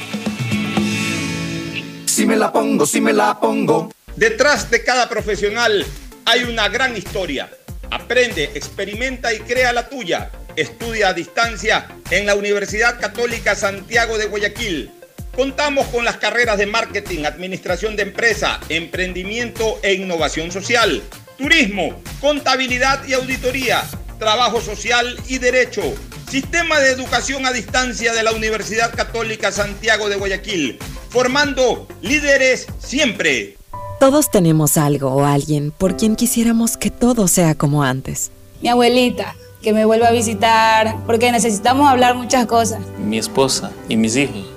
Si 2.05 2.25
me 2.27 2.35
la 2.35 2.51
pongo, 2.51 2.85
si 2.85 3.01
me 3.01 3.13
la 3.13 3.39
pongo. 3.39 3.91
Detrás 4.15 4.69
de 4.69 4.83
cada 4.83 5.09
profesional 5.09 5.83
hay 6.25 6.43
una 6.43 6.69
gran 6.69 6.95
historia. 6.95 7.49
Aprende, 7.89 8.51
experimenta 8.53 9.33
y 9.33 9.39
crea 9.39 9.73
la 9.73 9.89
tuya. 9.89 10.29
Estudia 10.55 11.09
a 11.09 11.13
distancia 11.13 11.87
en 12.11 12.27
la 12.27 12.35
Universidad 12.35 12.99
Católica 12.99 13.55
Santiago 13.55 14.19
de 14.19 14.27
Guayaquil. 14.27 14.91
Contamos 15.37 15.85
con 15.89 16.03
las 16.03 16.17
carreras 16.17 16.57
de 16.57 16.65
marketing, 16.65 17.25
administración 17.25 17.95
de 17.95 18.01
empresa, 18.01 18.59
emprendimiento 18.69 19.77
e 19.83 19.93
innovación 19.93 20.51
social, 20.51 21.03
turismo, 21.37 22.01
contabilidad 22.19 23.07
y 23.07 23.13
auditoría, 23.13 23.83
trabajo 24.17 24.61
social 24.61 25.15
y 25.27 25.37
derecho. 25.37 25.83
Sistema 26.27 26.79
de 26.79 26.89
educación 26.89 27.45
a 27.45 27.53
distancia 27.53 28.13
de 28.13 28.23
la 28.23 28.31
Universidad 28.31 28.95
Católica 28.95 29.51
Santiago 29.51 30.09
de 30.09 30.15
Guayaquil, 30.15 30.79
formando 31.09 31.87
líderes 32.01 32.65
siempre. 32.79 33.57
Todos 33.99 34.31
tenemos 34.31 34.75
algo 34.75 35.11
o 35.11 35.23
alguien 35.23 35.69
por 35.69 35.97
quien 35.97 36.15
quisiéramos 36.15 36.77
que 36.77 36.89
todo 36.89 37.27
sea 37.27 37.53
como 37.53 37.83
antes. 37.83 38.31
Mi 38.63 38.69
abuelita, 38.69 39.35
que 39.61 39.71
me 39.71 39.85
vuelva 39.85 40.07
a 40.07 40.11
visitar, 40.13 40.95
porque 41.05 41.31
necesitamos 41.31 41.87
hablar 41.87 42.15
muchas 42.15 42.47
cosas. 42.47 42.79
mi 42.97 43.19
esposa 43.19 43.71
y 43.87 43.97
mis 43.97 44.15
hijos, 44.15 44.56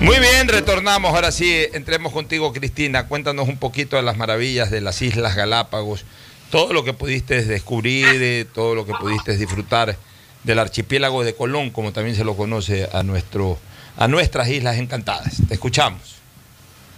Muy 0.00 0.18
bien, 0.18 0.48
retornamos. 0.48 1.14
Ahora 1.14 1.30
sí, 1.30 1.54
entremos 1.74 2.14
contigo, 2.14 2.54
Cristina. 2.54 3.06
Cuéntanos 3.06 3.48
un 3.48 3.58
poquito 3.58 3.96
de 3.96 4.02
las 4.02 4.16
maravillas 4.16 4.70
de 4.70 4.80
las 4.80 5.02
Islas 5.02 5.36
Galápagos, 5.36 6.06
todo 6.50 6.72
lo 6.72 6.84
que 6.84 6.94
pudiste 6.94 7.44
descubrir, 7.44 8.06
eh, 8.08 8.46
todo 8.50 8.74
lo 8.74 8.86
que 8.86 8.94
pudiste 8.94 9.36
disfrutar 9.36 9.96
del 10.42 10.58
archipiélago 10.58 11.22
de 11.22 11.34
Colón, 11.34 11.68
como 11.68 11.92
también 11.92 12.16
se 12.16 12.24
lo 12.24 12.34
conoce 12.34 12.88
a, 12.90 13.02
nuestro, 13.02 13.58
a 13.98 14.08
nuestras 14.08 14.48
Islas 14.48 14.78
Encantadas. 14.78 15.36
Te 15.46 15.52
escuchamos. 15.52 16.16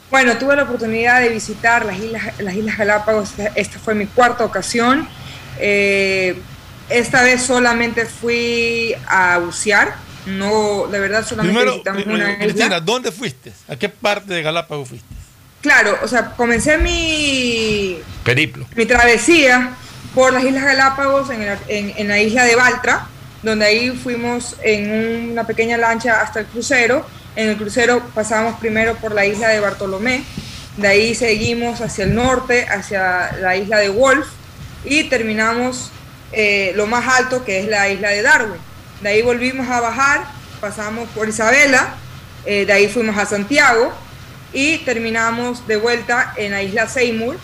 Bueno, 0.09 0.39
tuve 0.39 0.55
la 0.55 0.63
oportunidad 0.63 1.21
de 1.23 1.31
visitar 1.31 1.85
las 1.85 1.99
Islas, 1.99 2.39
las 2.39 2.55
islas 2.55 2.79
Galápagos. 2.79 3.31
Esta 3.57 3.81
fue 3.81 3.97
mi 3.97 4.07
cuarta 4.07 4.45
ocasión. 4.45 5.09
Eh, 5.59 6.37
esta 6.89 7.25
vez 7.25 7.43
solamente 7.43 8.07
fui 8.07 8.95
a 9.09 9.39
bucear. 9.39 10.12
No, 10.27 10.87
de 10.87 11.01
verdad 11.01 11.27
solamente 11.27 11.53
Primero, 11.59 11.73
visitamos 11.73 12.03
eh, 12.03 12.09
una 12.09 12.31
eh, 12.31 12.33
isla. 12.35 12.45
Cristina, 12.45 12.81
¿dónde 12.81 13.11
fuiste? 13.13 13.53
¿A 13.69 13.77
qué 13.77 13.89
parte 13.89 14.33
de 14.35 14.43
Galápagos 14.43 14.89
fuiste? 14.89 15.07
Claro, 15.61 15.99
o 16.03 16.09
sea, 16.09 16.31
comencé 16.37 16.79
mi, 16.79 17.99
Periplo. 18.25 18.67
mi 18.77 18.87
travesía 18.87 19.71
por 20.15 20.33
las 20.33 20.45
Islas 20.45 20.65
Galápagos 20.65 21.31
en, 21.31 21.43
el- 21.43 21.59
en- 21.69 21.93
en 21.97 22.09
la 22.09 22.21
isla 22.21 22.45
de 22.45 22.55
Baltra, 22.57 23.07
donde 23.43 23.65
ahí 23.67 23.91
fuimos 23.91 24.57
en 24.63 25.31
una 25.33 25.45
pequeña 25.47 25.77
lancha 25.77 26.21
hasta 26.21 26.41
el 26.41 26.47
crucero. 26.47 27.07
En 27.35 27.49
el 27.49 27.57
crucero 27.57 28.03
pasamos 28.15 28.59
primero 28.61 28.95
por 28.97 29.15
la 29.15 29.25
isla 29.25 29.49
de 29.49 29.61
Bartolomé, 29.61 30.23
de 30.77 30.89
ahí 30.89 31.15
seguimos 31.15 31.81
hacia 31.81 32.05
el 32.05 32.15
norte, 32.15 32.67
hacia 32.69 33.33
la 33.41 33.57
isla 33.57 33.79
de 33.79 33.89
Wolf 33.89 34.27
y 34.85 35.05
terminamos 35.05 35.91
eh, 36.33 36.73
lo 36.77 36.87
más 36.87 37.07
alto 37.09 37.45
que 37.45 37.61
es 37.61 37.69
la 37.69 37.89
isla 37.89 38.11
de 38.11 38.23
Darwin. 38.23 38.61
De 39.03 39.09
ahí 39.09 39.23
volvimos 39.23 39.69
a 39.69 39.81
bajar, 39.81 40.25
pasamos 40.61 41.09
por 41.11 41.29
Isabela, 41.29 41.95
eh, 42.47 42.65
de 42.67 42.73
ahí 42.73 42.89
fuimos 42.89 43.17
a 43.19 43.27
Santiago 43.27 43.93
y 44.53 44.79
terminamos 44.79 45.67
de 45.67 45.77
vuelta 45.77 46.35
en 46.37 46.53
la 46.53 46.63
isla 46.63 46.89
Seymour, 46.89 47.37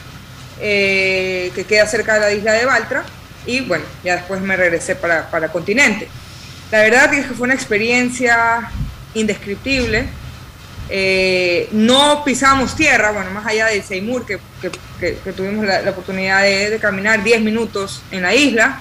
eh, 0.60 1.50
que 1.54 1.64
queda 1.64 1.86
cerca 1.86 2.14
de 2.14 2.20
la 2.20 2.32
isla 2.32 2.52
de 2.52 2.64
Baltra, 2.64 3.04
y 3.46 3.60
bueno, 3.60 3.84
ya 4.04 4.16
después 4.16 4.40
me 4.40 4.56
regresé 4.56 4.94
para, 4.94 5.30
para 5.30 5.50
continente. 5.50 6.08
La 6.70 6.82
verdad 6.82 7.12
es 7.14 7.26
que 7.26 7.34
fue 7.34 7.44
una 7.46 7.54
experiencia 7.54 8.70
indescriptible. 9.14 10.06
Eh, 10.90 11.68
no 11.72 12.22
pisamos 12.24 12.74
tierra, 12.76 13.10
bueno, 13.10 13.30
más 13.30 13.46
allá 13.46 13.66
de 13.66 13.82
Seymour, 13.82 14.24
que, 14.26 14.38
que- 15.00 15.32
tuvimos 15.32 15.66
la, 15.66 15.82
la 15.82 15.90
oportunidad 15.90 16.42
de, 16.42 16.70
de 16.70 16.78
caminar 16.78 17.22
10 17.22 17.40
minutos 17.42 18.02
en 18.10 18.22
la 18.22 18.34
isla, 18.34 18.80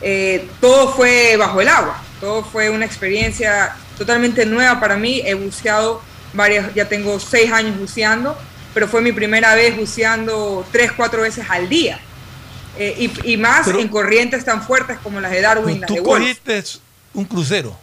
eh, 0.00 0.46
todo 0.60 0.92
fue 0.94 1.36
bajo 1.36 1.60
el 1.60 1.68
agua, 1.68 2.02
todo 2.22 2.44
fue 2.44 2.70
una 2.70 2.84
experiencia 2.86 3.74
totalmente 3.98 4.46
nueva 4.46 4.78
para 4.78 4.96
mí. 4.96 5.20
He 5.24 5.34
buceado 5.34 6.00
varias, 6.32 6.72
ya 6.72 6.88
tengo 6.88 7.18
6 7.18 7.50
años 7.52 7.76
buceando, 7.76 8.38
pero 8.72 8.86
fue 8.86 9.02
mi 9.02 9.10
primera 9.10 9.56
vez 9.56 9.76
buceando 9.76 10.64
3, 10.70 10.92
4 10.92 11.20
veces 11.20 11.44
al 11.50 11.68
día. 11.68 11.98
Eh, 12.78 13.10
y, 13.24 13.32
y 13.32 13.36
más 13.36 13.66
Pero- 13.66 13.80
en 13.80 13.88
corrientes 13.88 14.44
tan 14.44 14.62
fuertes 14.62 14.98
como 15.02 15.20
las 15.20 15.32
de 15.32 15.40
Darwin 15.40 15.80
las 15.80 15.90
de 15.90 15.96
Tú 15.96 16.04
Wolf. 16.04 16.20
cogiste 16.22 16.62
un 17.12 17.24
crucero. 17.24 17.76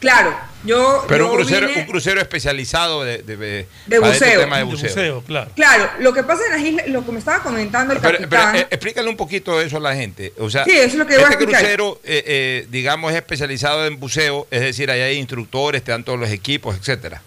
Claro, 0.00 0.34
yo. 0.64 1.04
Pero 1.08 1.26
yo 1.26 1.30
un 1.30 1.36
crucero, 1.36 1.68
vine- 1.68 1.80
un 1.80 1.86
crucero 1.86 2.20
especializado 2.20 3.04
de, 3.04 3.18
de, 3.22 3.60
este 3.84 3.98
buceo. 3.98 4.40
tema 4.40 4.56
de 4.58 4.64
De 4.64 4.70
buceo. 4.70 4.88
buceo, 4.88 5.22
claro. 5.22 5.50
Claro, 5.54 5.90
lo 6.00 6.12
que 6.12 6.22
pasa 6.22 6.42
en 6.46 6.50
las 6.52 6.60
islas, 6.60 6.88
lo 6.88 7.04
que 7.04 7.12
me 7.12 7.18
estaba 7.18 7.42
comentando 7.42 7.94
el 7.94 8.00
Pero, 8.00 8.18
pero, 8.18 8.28
capitán. 8.30 8.56
eh, 8.56 8.66
explícale 8.70 9.08
un 9.08 9.16
poquito 9.16 9.60
eso 9.60 9.76
a 9.76 9.80
la 9.80 9.94
gente. 9.94 10.32
O 10.38 10.50
sea, 10.50 10.64
Sí, 10.64 10.72
eso 10.72 10.84
es 10.86 10.94
lo 10.96 11.06
que 11.06 11.14
voy 11.14 11.22
a 11.24 11.28
este 11.28 11.34
explicar. 11.34 11.60
crucero, 11.62 12.00
eh, 12.04 12.24
eh, 12.26 12.66
digamos, 12.70 13.10
es 13.12 13.16
especializado 13.18 13.86
en 13.86 13.98
buceo, 14.00 14.46
es 14.50 14.60
decir, 14.60 14.90
ahí 14.90 15.00
hay 15.00 15.16
instructores, 15.18 15.82
te 15.84 15.92
dan 15.92 16.04
todos 16.04 16.18
los 16.18 16.30
equipos, 16.30 16.76
etcétera. 16.76 17.22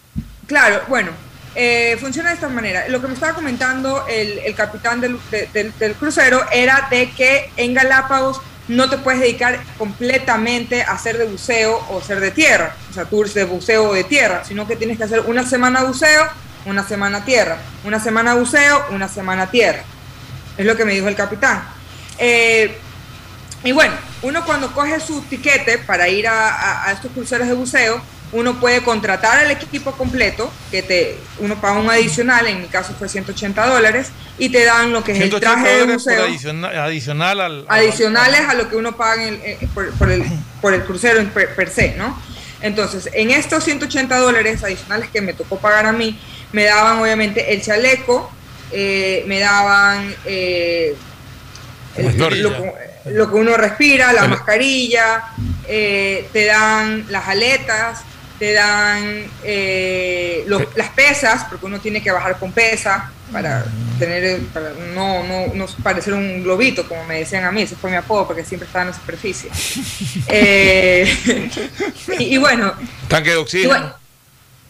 Claro, 0.48 0.82
bueno, 0.90 1.12
eh, 1.56 1.98
funciona 2.00 2.30
de 2.30 2.36
esta 2.36 2.50
manera. 2.50 2.88
Lo 2.90 3.02
que 3.02 3.08
me 3.08 3.14
estaba 3.14 3.34
comentando 3.34 4.06
el, 4.08 4.40
el 4.40 4.56
capitán 4.56 5.02
del, 5.02 5.18
de- 5.32 5.48
del- 5.54 5.78
del 5.80 5.94
crucero 5.96 6.46
era 6.52 6.88
de 6.90 7.10
que 7.12 7.50
en 7.58 7.74
Galápagos 7.74 8.42
no 8.72 8.90
te 8.90 8.98
puedes 8.98 9.20
dedicar 9.20 9.60
completamente 9.78 10.82
a 10.82 10.92
hacer 10.92 11.18
de 11.18 11.26
buceo 11.26 11.78
o 11.90 12.00
hacer 12.00 12.22
de 12.22 12.32
tierra, 12.32 12.74
o 12.90 12.94
sea, 12.94 13.04
tours 13.04 13.34
de 13.34 13.44
buceo 13.44 13.90
o 13.90 13.94
de 13.94 14.06
tierra, 14.06 14.46
sino 14.46 14.66
que 14.66 14.78
tienes 14.78 14.98
que 14.98 15.04
hacer 15.04 15.20
una 15.28 15.46
semana 15.46 15.84
buceo, 15.84 16.26
una 16.66 16.88
semana 16.88 17.26
tierra, 17.26 17.58
una 17.84 18.00
semana 18.00 18.34
buceo, 18.36 18.86
una 18.92 19.10
semana 19.10 19.52
tierra. 19.52 19.84
Es 20.58 20.66
lo 20.66 20.78
que 20.78 20.86
me 20.86 20.94
dijo 20.94 21.10
el 21.10 21.16
capitán. 21.16 21.62
Eh, 22.18 22.78
y 23.66 23.74
bueno, 23.74 23.94
uno 24.22 24.46
cuando 24.46 24.72
coge 24.72 25.02
su 25.02 25.22
tiquete 25.24 25.80
para 25.80 26.08
ir 26.08 26.30
a, 26.30 26.94
estos 26.94 27.12
cruceros 27.12 27.50
de 27.50 27.54
buceo, 27.54 28.02
uno 28.34 28.60
puede 28.60 28.82
contratar 28.82 29.40
al 29.40 29.52
equipo 29.52 29.92
completo, 29.92 30.52
que 30.72 30.82
te, 30.84 31.18
uno 31.40 31.60
paga 31.60 31.80
un 31.80 31.90
adicional, 31.90 32.48
en 32.48 32.62
mi 32.62 32.68
caso 32.68 32.94
fue 32.98 33.10
180 33.10 33.66
dólares, 33.68 34.08
y 34.38 34.50
te 34.50 34.64
dan 34.64 34.92
lo 34.94 35.04
que 35.04 35.12
es 35.12 35.18
el 35.20 35.30
180 35.30 35.62
traje 35.62 35.78
de 35.86 35.94
buceo, 35.94 36.24
adicional, 36.24 36.78
adicional 36.80 37.42
al, 37.42 37.66
al- 37.68 37.80
adicionales 37.80 38.42
a 38.48 38.54
lo 38.54 38.70
que 38.70 38.76
uno 38.78 38.96
paga 38.96 39.24
en 39.28 39.34
el- 39.36 39.42
eh, 39.44 39.68
por, 39.74 39.92
por 39.94 40.10
el, 40.12 40.24
por 40.62 40.74
el 40.74 40.84
crucero 40.84 41.20
en 41.20 41.30
per, 41.30 41.54
per 41.56 41.70
se, 41.70 41.96
¿no? 41.96 42.22
Entonces, 42.62 43.10
en 43.14 43.32
estos 43.32 43.64
180 43.64 44.18
dólares 44.18 44.64
adicionales 44.64 45.10
que 45.12 45.20
me 45.22 45.34
tocó 45.34 45.58
pagar 45.58 45.86
a 45.88 45.92
mí, 45.92 46.18
me 46.54 46.64
daban 46.64 47.00
obviamente 47.00 47.54
el 47.54 47.62
chaleco, 47.62 48.32
eh, 48.72 49.24
me 49.28 49.40
daban 49.40 50.14
eh, 50.26 50.96
el- 51.98 52.18
lo, 52.44 52.50
que- 52.56 53.12
lo 53.12 53.30
que 53.30 53.36
uno 53.36 53.58
respira, 53.58 54.14
la 54.14 54.28
mascarilla, 54.28 55.24
eh, 55.68 56.30
te 56.32 56.46
dan 56.46 57.06
las 57.10 57.28
aletas, 57.28 58.02
te 58.42 58.54
dan 58.54 59.24
eh, 59.44 60.44
los- 60.48 60.64
las 60.76 60.90
pesas, 60.90 61.44
porque 61.48 61.68
uno 61.68 61.80
tiene 61.80 62.02
que 62.02 62.10
bajar 62.10 62.40
con 62.40 62.52
pesa 62.52 63.12
para 63.32 63.64
tener 64.00 64.40
para 64.48 64.72
no, 64.96 65.22
no, 65.24 65.54
no 65.54 65.68
parecer 65.84 66.14
un 66.16 66.42
globito, 66.42 66.88
como 66.88 67.04
me 67.06 67.20
decían 67.20 67.44
a 67.46 67.52
mí, 67.52 67.62
ese 67.62 67.76
fue 67.76 67.92
mi 67.92 67.98
apodo, 67.98 68.26
porque 68.26 68.44
siempre 68.44 68.66
estaba 68.66 68.86
en 68.86 68.90
la 68.90 68.96
superficie. 68.98 69.52
Eh, 70.28 71.50
y, 72.18 72.24
y 72.34 72.38
bueno, 72.40 72.74
Tanque 73.08 73.30
de 73.30 73.38
oxígeno. 73.38 73.94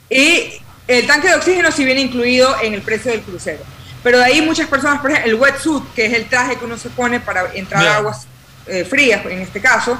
y 0.09 0.59
el 0.89 1.07
tanque 1.07 1.29
de 1.29 1.35
oxígeno 1.35 1.71
sí 1.71 1.85
viene 1.85 2.01
incluido 2.01 2.53
en 2.61 2.73
el 2.73 2.81
precio 2.81 3.11
del 3.11 3.21
crucero. 3.21 3.63
Pero 4.03 4.17
de 4.17 4.25
ahí 4.25 4.41
muchas 4.41 4.67
personas, 4.67 4.99
por 4.99 5.11
ejemplo, 5.11 5.31
el 5.31 5.39
wetsuit, 5.39 5.83
que 5.95 6.07
es 6.07 6.13
el 6.13 6.25
traje 6.25 6.57
que 6.57 6.65
uno 6.65 6.77
se 6.77 6.89
pone 6.89 7.21
para 7.21 7.53
entrar 7.53 7.87
a 7.87 7.95
aguas 7.97 8.27
eh, 8.67 8.83
frías, 8.83 9.25
en 9.27 9.39
este 9.39 9.61
caso, 9.61 9.97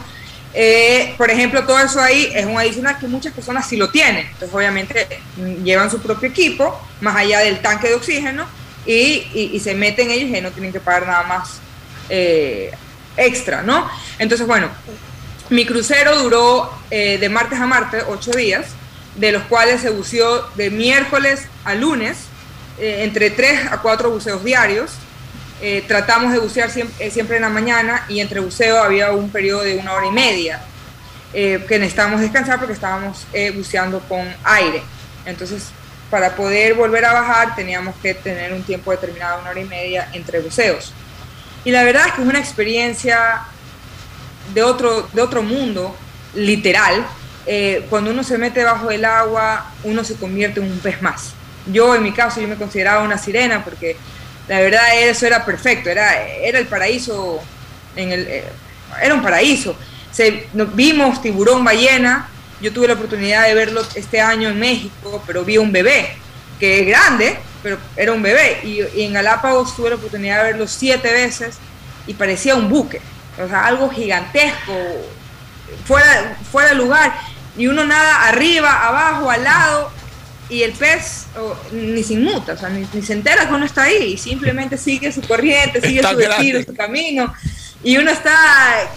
eh, 0.54 1.14
por 1.18 1.30
ejemplo, 1.30 1.66
todo 1.66 1.80
eso 1.80 2.02
ahí 2.02 2.32
es 2.34 2.46
un 2.46 2.58
adicional 2.58 2.98
que 3.00 3.08
muchas 3.08 3.34
personas 3.34 3.68
sí 3.68 3.78
lo 3.78 3.90
tienen. 3.90 4.26
Entonces, 4.26 4.54
obviamente, 4.54 5.08
mm, 5.38 5.64
llevan 5.64 5.90
su 5.90 6.02
propio 6.02 6.30
equipo, 6.30 6.80
más 7.00 7.16
allá 7.16 7.40
del 7.40 7.60
tanque 7.62 7.88
de 7.90 7.96
oxígeno, 7.96 8.46
y, 8.86 9.60
se 9.64 9.76
meten 9.76 10.10
ellos 10.10 10.36
y 10.36 10.42
no 10.42 10.52
tienen 10.52 10.74
que 10.74 10.80
pagar 10.80 11.06
nada 11.06 11.24
más 11.24 11.60
eh, 12.10 12.72
extra, 13.16 13.62
¿no? 13.62 13.90
Entonces, 14.18 14.48
bueno, 14.48 14.70
mi 15.50 15.66
crucero 15.66 16.18
duró 16.24 16.72
eh, 16.90 17.18
de 17.20 17.30
martes 17.30 17.60
a 17.60 17.68
martes, 17.68 18.04
ocho 18.10 18.32
días, 18.32 18.68
de 19.16 19.32
los 19.32 19.44
cuales 19.44 19.82
se 19.82 19.90
buceó 19.90 20.48
de 20.56 20.70
miércoles 20.70 21.44
a 21.64 21.76
lunes, 21.76 22.18
entre 22.80 23.30
tres 23.30 23.72
a 23.72 23.80
cuatro 23.82 24.10
buceos 24.10 24.44
diarios. 24.44 24.92
Eh, 25.62 25.84
tratamos 25.88 26.34
de 26.34 26.40
bucear 26.40 26.72
siempre, 26.72 27.12
siempre 27.12 27.36
en 27.36 27.44
la 27.44 27.50
mañana 27.50 28.06
y 28.10 28.20
entre 28.20 28.40
buceo 28.40 28.82
había 28.82 29.12
un 29.12 29.30
periodo 29.30 29.62
de 29.62 29.78
una 29.78 29.94
hora 29.94 30.08
y 30.08 30.12
media 30.12 30.60
eh, 31.34 31.64
que 31.68 31.78
necesitábamos 31.78 32.20
descansar 32.20 32.58
porque 32.58 32.74
estábamos 32.74 33.26
eh, 33.32 33.52
buceando 33.52 34.00
con 34.02 34.28
aire. 34.44 34.82
Entonces, 35.26 35.70
para 36.10 36.36
poder 36.36 36.74
volver 36.74 37.06
a 37.06 37.14
bajar 37.14 37.56
teníamos 37.56 37.96
que 38.02 38.14
tener 38.14 38.52
un 38.52 38.64
tiempo 38.64 38.92
determinado, 38.92 39.40
una 39.40 39.52
hora 39.52 39.60
y 39.62 39.66
media 39.66 40.10
entre 40.14 40.40
buceos. 40.40 40.94
Y 41.64 41.72
la 41.72 41.84
verdad 41.84 42.08
es 42.08 42.14
que 42.14 42.22
es 42.22 42.28
una 42.28 42.40
experiencia 42.40 43.44
de 44.54 44.64
otro, 44.64 45.08
de 45.14 45.22
otro 45.22 45.44
mundo, 45.44 45.96
literal. 46.34 47.06
Eh, 47.46 47.86
cuando 47.90 48.12
uno 48.12 48.24
se 48.24 48.38
mete 48.38 48.64
bajo 48.64 48.92
el 48.92 49.06
agua, 49.06 49.72
uno 49.84 50.04
se 50.04 50.16
convierte 50.16 50.60
en 50.60 50.72
un 50.72 50.80
pez 50.80 51.02
más. 51.02 51.34
Yo, 51.68 51.96
en 51.96 52.04
mi 52.04 52.12
caso, 52.12 52.42
yo 52.42 52.48
me 52.48 52.56
consideraba 52.56 53.04
una 53.04 53.18
sirena 53.18 53.64
porque 53.64 53.96
la 54.52 54.60
verdad 54.60 55.00
eso 55.00 55.26
era 55.26 55.46
perfecto, 55.46 55.90
era, 55.90 56.28
era 56.28 56.60
el 56.60 56.68
paraíso, 56.68 57.42
en 57.96 58.12
el, 58.12 58.28
eh, 58.28 58.44
era 59.02 59.14
un 59.14 59.22
paraíso. 59.22 59.78
Se, 60.12 60.46
nos- 60.52 60.76
vimos 60.76 61.22
tiburón 61.22 61.64
ballena, 61.64 62.28
yo 62.60 62.74
tuve 62.74 62.90
la 62.90 62.96
oportunidad 62.96 63.48
de 63.48 63.54
verlo 63.54 63.82
este 63.96 64.20
año 64.20 64.50
en 64.50 64.60
México, 64.60 65.24
pero 65.26 65.46
vi 65.46 65.58
un 65.58 65.72
bebé, 65.72 66.18
que 66.60 66.82
es 66.82 66.88
grande, 66.88 67.38
pero 67.64 67.78
era 67.96 68.12
un 68.12 68.22
bebé. 68.22 68.60
Y, 68.66 68.82
en 69.06 69.14
Galápagos 69.14 69.74
tuve 69.74 69.92
la 69.92 69.96
oportunidad 69.96 70.44
de 70.44 70.52
verlo 70.52 70.68
siete 70.68 71.14
veces 71.14 71.56
y 72.06 72.14
parecía 72.14 72.54
un 72.56 72.68
buque, 72.68 73.00
o 73.42 73.48
sea, 73.48 73.66
algo 73.68 73.90
gigantesco, 73.90 74.74
fuera, 75.86 76.38
fuera 76.52 76.72
de 76.72 76.76
lugar. 76.76 77.14
Y 77.58 77.68
uno 77.68 77.86
nada 77.86 78.28
arriba, 78.28 78.86
abajo, 78.86 79.32
al 79.32 79.46
lado, 79.46 79.92
y 80.52 80.64
el 80.64 80.74
pez 80.74 81.26
oh, 81.40 81.56
ni 81.72 82.04
se 82.04 82.14
inmuta, 82.14 82.54
o 82.54 82.58
sea, 82.58 82.70
ni, 82.70 82.86
ni 82.94 83.02
se 83.02 83.14
entera 83.14 83.48
que 83.48 83.54
uno 83.54 83.66
está 83.66 83.84
ahí, 83.84 84.18
simplemente 84.18 84.78
sigue 84.78 85.12
su 85.12 85.22
corriente, 85.22 85.80
sigue 85.82 86.02
Está 86.02 86.12
su 86.12 86.18
destino, 86.18 86.60
su 86.64 86.76
camino. 86.76 87.34
y 87.84 87.98
uno 87.98 88.12
está 88.12 88.36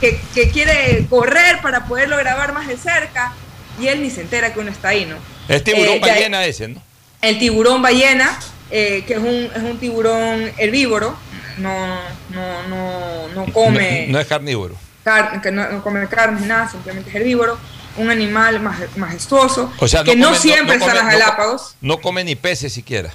que, 0.01 0.21
que 0.35 0.51
quiere 0.51 1.07
correr 1.09 1.61
para 1.63 1.87
poderlo 1.87 2.17
grabar 2.19 2.53
más 2.53 2.67
de 2.69 2.77
cerca 2.77 3.33
y 3.81 3.87
él 3.87 4.03
ni 4.03 4.11
se 4.11 4.21
entera 4.23 4.53
que 4.53 4.59
uno 4.61 4.71
está 4.71 4.89
ahí, 4.89 5.07
¿no? 5.07 5.17
Es 5.49 5.63
tiburón 5.65 5.95
Eh, 5.95 6.01
ahí- 6.03 6.11
ballena 6.11 6.45
ese, 6.45 6.69
¿no? 6.69 6.83
El 7.23 7.39
tiburón 7.39 7.81
ballena, 7.81 8.39
eh, 8.71 9.05
que 9.07 9.15
es 9.15 9.19
un, 9.21 9.49
es 9.55 9.63
un 9.63 9.79
tiburón 9.79 10.51
herbívoro, 10.59 11.17
no, 11.59 11.99
no, 12.31 12.69
no, 12.69 13.29
no 13.29 13.53
come 13.53 14.07
No, 14.09 14.15
no 14.15 14.21
es 14.21 14.27
carnívoro. 14.27 14.75
car- 15.05 15.41
que 15.41 15.51
no, 15.53 15.71
no 15.71 15.83
come 15.85 16.07
carne 16.09 16.45
nada, 16.47 16.69
simplemente 16.69 17.11
es 17.11 17.17
herbívoro, 17.17 17.59
un 17.97 18.11
animal 18.11 18.61
maj- 18.63 18.89
majestuoso, 18.97 19.73
O 19.79 19.87
sea, 19.89 20.03
que 20.05 20.17
no, 20.17 20.35
siempre 20.35 20.77
no 20.79 20.85
está 20.85 20.87
en 20.87 20.91
come- 20.91 20.95
las 20.95 21.05
no 21.05 21.11
co- 21.11 21.19
Galápagos. 21.19 21.77
No 21.81 22.01
come 22.01 22.25
ni 22.25 22.35
peces 22.37 22.73
siquiera. 22.73 23.11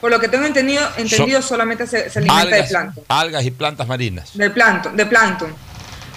Por 0.00 0.10
lo 0.10 0.20
que 0.20 0.28
tengo 0.28 0.44
entendido, 0.44 0.82
entendido 0.98 1.40
solamente 1.42 1.86
se, 1.86 2.10
se 2.10 2.18
alimenta 2.18 2.56
de 2.56 2.62
plancton. 2.64 3.04
algas 3.08 3.44
y 3.44 3.50
plantas 3.50 3.88
marinas. 3.88 4.30
Del 4.36 4.52
plancton, 4.52 4.96
de 4.96 5.06
plancton. 5.06 5.54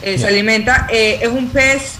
Eh, 0.02 0.18
Se 0.20 0.28
alimenta. 0.28 0.88
eh, 0.92 1.20
es 1.22 1.30
un 1.30 1.50
pez, 1.50 1.94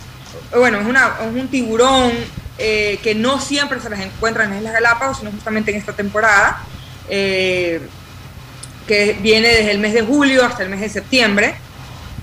bueno, 0.56 0.80
es, 0.82 0.86
una, 0.86 1.14
es 1.22 1.34
un 1.34 1.48
tiburón 1.48 2.12
eh, 2.60 3.00
que 3.02 3.16
no 3.16 3.40
siempre 3.40 3.80
se 3.80 3.90
las 3.90 4.00
encuentra 4.02 4.44
en 4.44 4.50
las 4.52 4.60
Islas 4.60 4.74
Galápagos, 4.74 5.20
sino 5.20 5.32
justamente 5.32 5.72
en 5.72 5.78
esta 5.78 5.94
temporada, 5.94 6.62
eh, 7.10 7.82
que 8.88 9.18
viene 9.22 9.48
desde 9.48 9.72
el 9.72 9.80
mes 9.80 9.94
de 9.94 10.02
julio 10.02 10.46
hasta 10.46 10.64
el 10.64 10.70
mes 10.70 10.82
de 10.82 10.90
septiembre. 10.90 11.56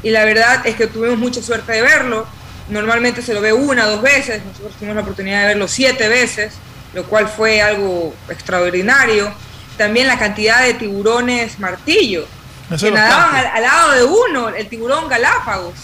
Y 0.03 0.11
la 0.11 0.25
verdad 0.25 0.67
es 0.67 0.77
que 0.77 0.87
tuvimos 0.87 1.19
mucha 1.19 1.43
suerte 1.43 1.73
de 1.73 1.83
verlo. 1.83 2.27
Normalmente 2.69 3.21
se 3.21 3.35
lo 3.35 3.41
ve 3.41 3.53
una 3.53 3.87
o 3.87 3.91
dos 3.93 4.03
veces, 4.03 4.43
nosotros 4.45 4.73
tuvimos 4.75 4.97
la 4.97 5.03
oportunidad 5.03 5.41
de 5.43 5.47
verlo 5.49 5.69
siete 5.69 6.09
veces, 6.09 6.55
lo 6.95 7.05
cual 7.05 7.29
fue 7.29 7.61
algo 7.61 8.15
extraordinario. 8.29 9.33
También 9.77 10.07
la 10.07 10.19
cantidad 10.19 10.63
de 10.63 10.75
tiburones 10.75 11.59
martillo, 11.59 12.27
Eso 12.71 12.87
que 12.87 12.93
nadaban 12.93 13.35
al, 13.37 13.63
lado 13.63 13.93
de 13.93 14.05
uno, 14.05 14.49
el 14.49 14.69
tiburón 14.69 15.09
Galápagos. 15.09 15.75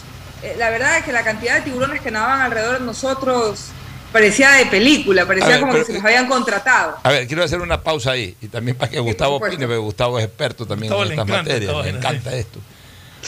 Eh, 0.42 0.54
la 0.56 0.70
verdad 0.70 0.98
es 0.98 1.04
que 1.04 1.12
la 1.12 1.22
cantidad 1.22 1.56
de 1.56 1.62
tiburones 1.62 2.00
que 2.00 2.10
nadaban 2.10 2.40
alrededor 2.40 2.78
de 2.78 2.86
nosotros 2.86 3.66
parecía 4.12 4.52
de 4.52 4.66
película, 4.66 5.26
parecía 5.26 5.50
ver, 5.50 5.60
como 5.60 5.72
pero- 5.72 5.84
que 5.84 5.92
se 5.92 5.98
los 5.98 6.04
habían 6.04 6.28
contratado. 6.28 6.96
A 7.02 7.10
ver, 7.10 7.26
quiero 7.26 7.44
hacer 7.44 7.60
una 7.60 7.82
pausa 7.82 8.12
ahí 8.12 8.36
y 8.40 8.48
también 8.48 8.76
para 8.76 8.90
que 8.90 9.00
Gustavo 9.00 9.36
opine, 9.36 9.66
porque 9.66 9.76
Gustavo 9.76 10.18
es 10.18 10.24
experto 10.24 10.66
también 10.66 10.92
Gustavo 10.92 11.04
en 11.04 11.10
estas 11.12 11.28
encanta 11.28 11.50
materias, 11.50 11.70
esta 11.70 11.82
le 11.82 11.98
encanta 11.98 12.34
esto. 12.34 12.60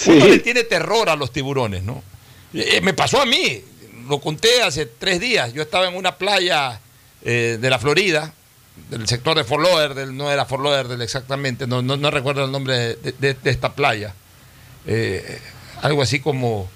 Uno 0.06 0.26
le 0.26 0.38
tiene 0.38 0.64
terror 0.64 1.10
a 1.10 1.16
los 1.16 1.32
tiburones, 1.32 1.82
¿no? 1.82 2.02
Eh, 2.54 2.80
me 2.82 2.92
pasó 2.92 3.20
a 3.20 3.26
mí, 3.26 3.62
lo 4.08 4.20
conté 4.20 4.62
hace 4.62 4.86
tres 4.86 5.20
días, 5.20 5.52
yo 5.54 5.62
estaba 5.62 5.86
en 5.88 5.96
una 5.96 6.16
playa 6.18 6.80
eh, 7.24 7.58
de 7.60 7.70
la 7.70 7.78
Florida, 7.78 8.32
del 8.90 9.06
sector 9.06 9.36
de 9.36 9.44
Fort 9.44 9.62
Lauderdale, 9.64 10.12
no 10.12 10.30
era 10.30 10.44
Fort 10.44 10.62
Lauderdale 10.62 11.02
exactamente, 11.04 11.66
no, 11.66 11.82
no, 11.82 11.96
no 11.96 12.10
recuerdo 12.10 12.44
el 12.44 12.50
nombre 12.52 12.96
de, 12.96 13.12
de- 13.18 13.34
de 13.34 13.50
esta 13.50 13.72
playa, 13.74 14.14
Eh, 14.86 15.38
algo 15.82 16.02
así 16.02 16.18
como 16.20 16.68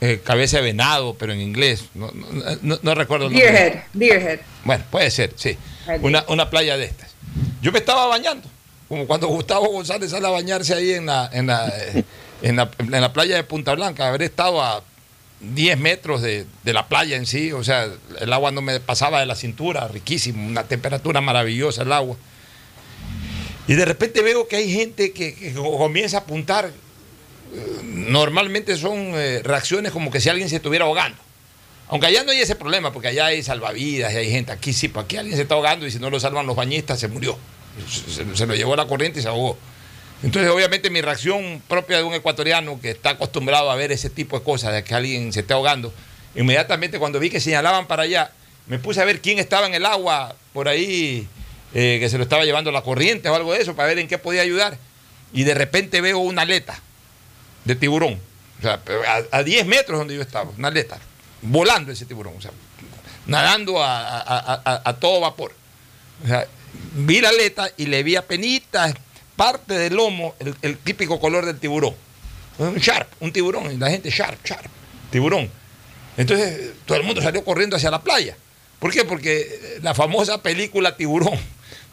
eh, 0.00 0.20
cabeza 0.24 0.56
de 0.56 0.64
venado, 0.64 1.14
pero 1.14 1.32
en 1.32 1.40
inglés, 1.40 1.84
no, 1.94 2.10
no- 2.62 2.78
no- 2.82 2.94
recuerdo 2.94 3.26
el 3.26 3.32
nombre. 3.32 3.52
Deerhead, 3.52 3.82
Deerhead. 3.92 4.40
Bueno, 4.64 4.84
puede 4.90 5.10
ser, 5.12 5.32
sí. 5.36 5.56
Una, 6.00 6.24
una 6.28 6.50
playa 6.50 6.76
de 6.76 6.84
estas. 6.86 7.10
Yo 7.60 7.70
me 7.70 7.78
estaba 7.78 8.06
bañando, 8.08 8.48
como 8.88 9.06
cuando 9.06 9.28
Gustavo 9.28 9.68
González 9.68 10.10
sale 10.10 10.26
a 10.26 10.30
bañarse 10.30 10.74
ahí 10.74 10.90
en 10.94 11.06
la, 11.06 11.30
en 11.32 11.46
la, 11.46 11.68
eh, 11.68 12.04
en 12.42 12.56
la, 12.56 12.68
en 12.78 12.90
la 13.00 13.12
playa 13.12 13.36
de 13.36 13.44
Punta 13.44 13.74
Blanca. 13.74 14.08
Habré 14.08 14.24
estado 14.24 14.60
a 14.60 14.82
10 15.42 15.78
metros 15.78 16.22
de, 16.22 16.46
de 16.62 16.72
la 16.72 16.86
playa 16.88 17.16
en 17.16 17.26
sí, 17.26 17.52
o 17.52 17.64
sea, 17.64 17.88
el 18.20 18.32
agua 18.32 18.50
no 18.52 18.62
me 18.62 18.78
pasaba 18.80 19.20
de 19.20 19.26
la 19.26 19.34
cintura, 19.34 19.88
riquísimo, 19.88 20.46
una 20.46 20.64
temperatura 20.64 21.20
maravillosa 21.20 21.82
el 21.82 21.92
agua. 21.92 22.16
Y 23.68 23.74
de 23.74 23.84
repente 23.84 24.22
veo 24.22 24.48
que 24.48 24.56
hay 24.56 24.72
gente 24.72 25.12
que, 25.12 25.52
comienza 25.54 26.18
a 26.18 26.20
apuntar. 26.20 26.70
Normalmente 27.84 28.76
son 28.76 29.12
eh, 29.14 29.40
reacciones 29.44 29.92
como 29.92 30.10
que 30.10 30.20
si 30.20 30.28
alguien 30.28 30.48
se 30.48 30.56
estuviera 30.56 30.84
ahogando. 30.84 31.18
Aunque 31.88 32.06
allá 32.06 32.24
no 32.24 32.30
hay 32.30 32.40
ese 32.40 32.56
problema, 32.56 32.92
porque 32.92 33.08
allá 33.08 33.26
hay 33.26 33.42
salvavidas 33.42 34.12
y 34.14 34.16
hay 34.16 34.30
gente. 34.30 34.52
Aquí 34.52 34.72
sí, 34.72 34.88
pues 34.88 35.04
aquí 35.04 35.16
alguien 35.18 35.36
se 35.36 35.42
está 35.42 35.54
ahogando 35.54 35.86
y 35.86 35.90
si 35.90 35.98
no 35.98 36.08
lo 36.08 36.18
salvan 36.18 36.46
los 36.46 36.56
bañistas, 36.56 36.98
se 36.98 37.08
murió. 37.08 37.36
Se, 37.88 38.10
se- 38.24 38.36
se 38.36 38.46
lo 38.46 38.54
llevó 38.54 38.74
la 38.76 38.86
corriente 38.86 39.20
y 39.20 39.22
se 39.22 39.28
ahogó. 39.28 39.58
Entonces, 40.22 40.50
obviamente, 40.50 40.88
mi 40.90 41.00
reacción 41.00 41.62
propia 41.66 41.98
de 41.98 42.04
un 42.04 42.14
ecuatoriano 42.14 42.80
que 42.80 42.90
está 42.90 43.10
acostumbrado 43.10 43.70
a 43.70 43.74
ver 43.74 43.90
ese 43.90 44.08
tipo 44.08 44.38
de 44.38 44.44
cosas, 44.44 44.72
de 44.72 44.84
que 44.84 44.94
alguien 44.94 45.32
se 45.32 45.40
esté 45.40 45.52
ahogando, 45.54 45.92
inmediatamente 46.36 46.98
cuando 46.98 47.18
vi 47.18 47.28
que 47.28 47.40
señalaban 47.40 47.86
para 47.86 48.04
allá, 48.04 48.30
me 48.68 48.78
puse 48.78 49.00
a 49.00 49.04
ver 49.04 49.20
quién 49.20 49.38
estaba 49.38 49.66
en 49.66 49.74
el 49.74 49.84
agua 49.84 50.36
por 50.52 50.68
ahí, 50.68 51.26
eh, 51.74 51.98
que 52.00 52.08
se 52.08 52.18
lo 52.18 52.22
estaba 52.22 52.44
llevando 52.44 52.70
la 52.70 52.82
corriente 52.82 53.28
o 53.28 53.34
algo 53.34 53.52
de 53.52 53.62
eso, 53.62 53.74
para 53.74 53.88
ver 53.88 53.98
en 53.98 54.06
qué 54.06 54.18
podía 54.18 54.42
ayudar. 54.42 54.78
Y 55.32 55.44
de 55.44 55.54
repente 55.54 56.00
veo 56.00 56.18
una 56.18 56.42
aleta 56.42 56.78
de 57.64 57.74
tiburón, 57.74 58.20
o 58.58 58.62
sea, 58.62 58.80
a, 59.08 59.38
a 59.38 59.42
10 59.42 59.66
metros 59.66 59.98
donde 59.98 60.14
yo 60.14 60.22
estaba, 60.22 60.50
una 60.56 60.68
aleta, 60.68 60.98
volando 61.42 61.90
ese 61.90 62.06
tiburón, 62.06 62.34
nadando 63.26 63.82
a, 63.82 64.96
todo 65.00 65.20
vapor. 65.20 65.52
Vi 66.94 67.20
la 67.20 67.30
aleta 67.30 67.70
y 67.76 67.86
le 67.86 68.02
vi 68.02 68.16
a 68.16 68.22
penitas 68.22 68.94
parte 69.42 69.74
del 69.76 69.94
lomo, 69.94 70.36
el, 70.62 70.78
típico 70.78 71.18
color 71.18 71.44
del 71.44 71.58
tiburón. 71.58 71.96
Un 72.58 72.76
sharp, 72.76 73.08
un 73.18 73.32
tiburón, 73.32 73.80
la 73.80 73.90
gente 73.90 74.08
sharp, 74.08 74.38
sharp, 74.44 74.70
tiburón. 75.10 75.50
Entonces 76.16 76.70
todo 76.86 76.96
el 76.96 77.02
mundo 77.02 77.20
salió 77.20 77.44
corriendo 77.44 77.74
hacia 77.74 77.90
la 77.90 78.00
playa. 78.00 78.36
¿Por 78.78 78.92
qué? 78.92 79.04
Porque 79.04 79.80
la 79.82 79.94
famosa 79.94 80.42
película 80.42 80.96
Tiburón 80.96 81.40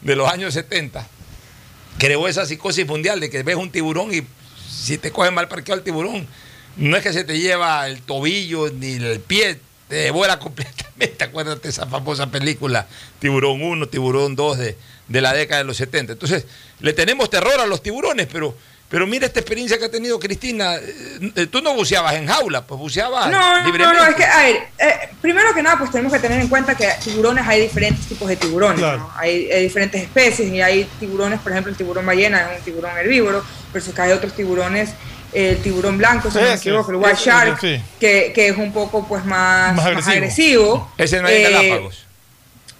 de 0.00 0.14
los 0.14 0.28
años 0.28 0.54
70 0.54 1.04
creó 1.98 2.28
esa 2.28 2.46
psicosis 2.46 2.86
mundial 2.86 3.18
de 3.18 3.30
que 3.30 3.42
ves 3.42 3.56
un 3.56 3.72
tiburón 3.72 4.14
y 4.14 4.22
si 4.70 4.96
te 4.96 5.10
coge 5.10 5.32
mal 5.32 5.48
parqueado 5.48 5.78
el 5.78 5.84
tiburón, 5.84 6.28
no 6.76 6.96
es 6.96 7.02
que 7.02 7.12
se 7.12 7.24
te 7.24 7.36
lleva 7.38 7.88
el 7.88 8.00
tobillo 8.02 8.70
ni 8.70 8.92
el 8.92 9.18
pie, 9.18 9.58
te 9.88 9.96
devora 9.96 10.38
completamente. 10.38 11.24
Acuérdate 11.24 11.68
esa 11.68 11.86
famosa 11.86 12.30
película 12.30 12.86
Tiburón 13.18 13.60
1, 13.60 13.88
Tiburón 13.88 14.36
2 14.36 14.58
de, 14.58 14.76
de 15.10 15.20
la 15.20 15.34
década 15.34 15.58
de 15.58 15.64
los 15.66 15.76
70. 15.76 16.14
Entonces, 16.14 16.46
le 16.80 16.92
tenemos 16.94 17.28
terror 17.28 17.60
a 17.60 17.66
los 17.66 17.82
tiburones, 17.82 18.26
pero, 18.32 18.56
pero 18.88 19.06
mira 19.06 19.26
esta 19.26 19.40
experiencia 19.40 19.76
que 19.78 19.84
ha 19.84 19.90
tenido 19.90 20.18
Cristina. 20.18 20.76
Eh, 20.76 21.32
eh, 21.36 21.46
Tú 21.46 21.60
no 21.60 21.74
buceabas 21.74 22.14
en 22.14 22.26
jaula, 22.28 22.64
pues 22.66 22.78
buceabas 22.80 23.30
No, 23.30 23.38
no, 23.38 23.58
no, 23.60 23.66
libremente. 23.66 23.98
no, 24.00 24.06
es 24.08 24.14
que, 24.14 24.24
a 24.24 24.38
ver, 24.42 24.56
eh, 24.78 25.08
primero 25.20 25.52
que 25.52 25.62
nada, 25.62 25.76
pues 25.78 25.90
tenemos 25.90 26.12
que 26.12 26.20
tener 26.20 26.40
en 26.40 26.48
cuenta 26.48 26.74
que 26.76 26.88
tiburones 27.04 27.44
hay 27.46 27.60
diferentes 27.60 28.06
tipos 28.06 28.26
de 28.28 28.36
tiburones, 28.36 28.78
Claro. 28.78 28.98
¿no? 28.98 29.12
hay, 29.16 29.50
hay 29.50 29.64
diferentes 29.64 30.00
especies 30.00 30.48
y 30.50 30.62
hay 30.62 30.84
tiburones, 30.98 31.40
por 31.40 31.52
ejemplo, 31.52 31.70
el 31.72 31.76
tiburón 31.76 32.06
ballena 32.06 32.52
es 32.52 32.58
un 32.60 32.64
tiburón 32.64 32.96
herbívoro, 32.96 33.44
versus 33.72 33.92
que 33.94 34.00
hay 34.00 34.12
otros 34.12 34.32
tiburones, 34.34 34.90
el 35.32 35.58
tiburón 35.62 35.98
blanco, 35.98 36.30
si 36.30 36.36
no 36.38 36.42
me 36.44 36.48
Ese, 36.54 36.68
equivoco, 36.70 36.90
el 36.92 36.96
white 36.96 37.12
ese, 37.12 37.24
shark, 37.24 37.60
sí. 37.60 37.80
que, 38.00 38.32
que 38.34 38.48
es 38.48 38.56
un 38.56 38.72
poco 38.72 39.06
pues 39.06 39.24
más, 39.24 39.74
Más 39.74 39.92
más 39.94 40.08
agresivo. 40.08 40.92
no 40.96 41.04
es 41.04 41.12
en 41.12 41.26
Eh, 41.26 41.42
Galápagos. 41.50 42.06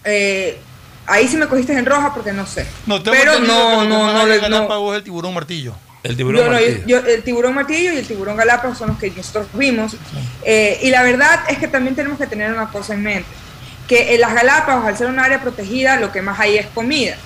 eh, 0.05 0.59
ahí 1.11 1.29
sí 1.29 1.37
me 1.37 1.47
cogiste 1.47 1.73
en 1.73 1.85
roja 1.87 2.15
porque 2.15 2.33
no 2.33 2.47
sé. 2.47 2.67
No, 2.87 3.03
tengo 3.03 3.17
Pero 3.19 3.39
no, 3.41 3.85
no, 3.85 4.13
no, 4.13 4.13
no, 4.27 4.41
Galápagos 4.41 4.93
es 4.95 4.99
el 4.99 5.05
tiburón 5.05 5.35
martillo. 5.35 5.75
El 6.03 6.17
yo 6.17 6.25
no, 6.33 6.59
yo- 6.59 6.87
yo- 6.87 6.99
el 7.07 7.23
tiburón 7.23 7.55
martillo 7.55 7.93
y 7.93 7.99
el 7.99 8.07
tiburón 8.07 8.35
galápagos 8.35 8.79
son 8.79 8.89
los 8.89 8.99
que 8.99 9.11
nosotros 9.11 9.49
vimos. 9.53 9.97
Eh, 10.43 10.79
y 10.83 10.89
la 10.91 11.03
verdad 11.03 11.41
es 11.49 11.59
que 11.59 11.69
también 11.69 11.95
tenemos 11.95 12.17
que 12.19 12.27
tener 12.27 12.51
una 12.51 12.71
cosa 12.71 12.95
en 12.95 13.03
mente, 13.03 13.29
que 13.87 14.15
en 14.15 14.21
las 14.23 14.33
Galápagos, 14.33 14.87
al 14.87 14.97
ser 14.97 15.09
un 15.09 15.19
área 15.19 15.43
protegida, 15.43 15.97
lo 16.01 16.11
que 16.11 16.23
más 16.23 16.41
hay 16.41 16.57
es 16.57 16.67
comida. 16.69 17.17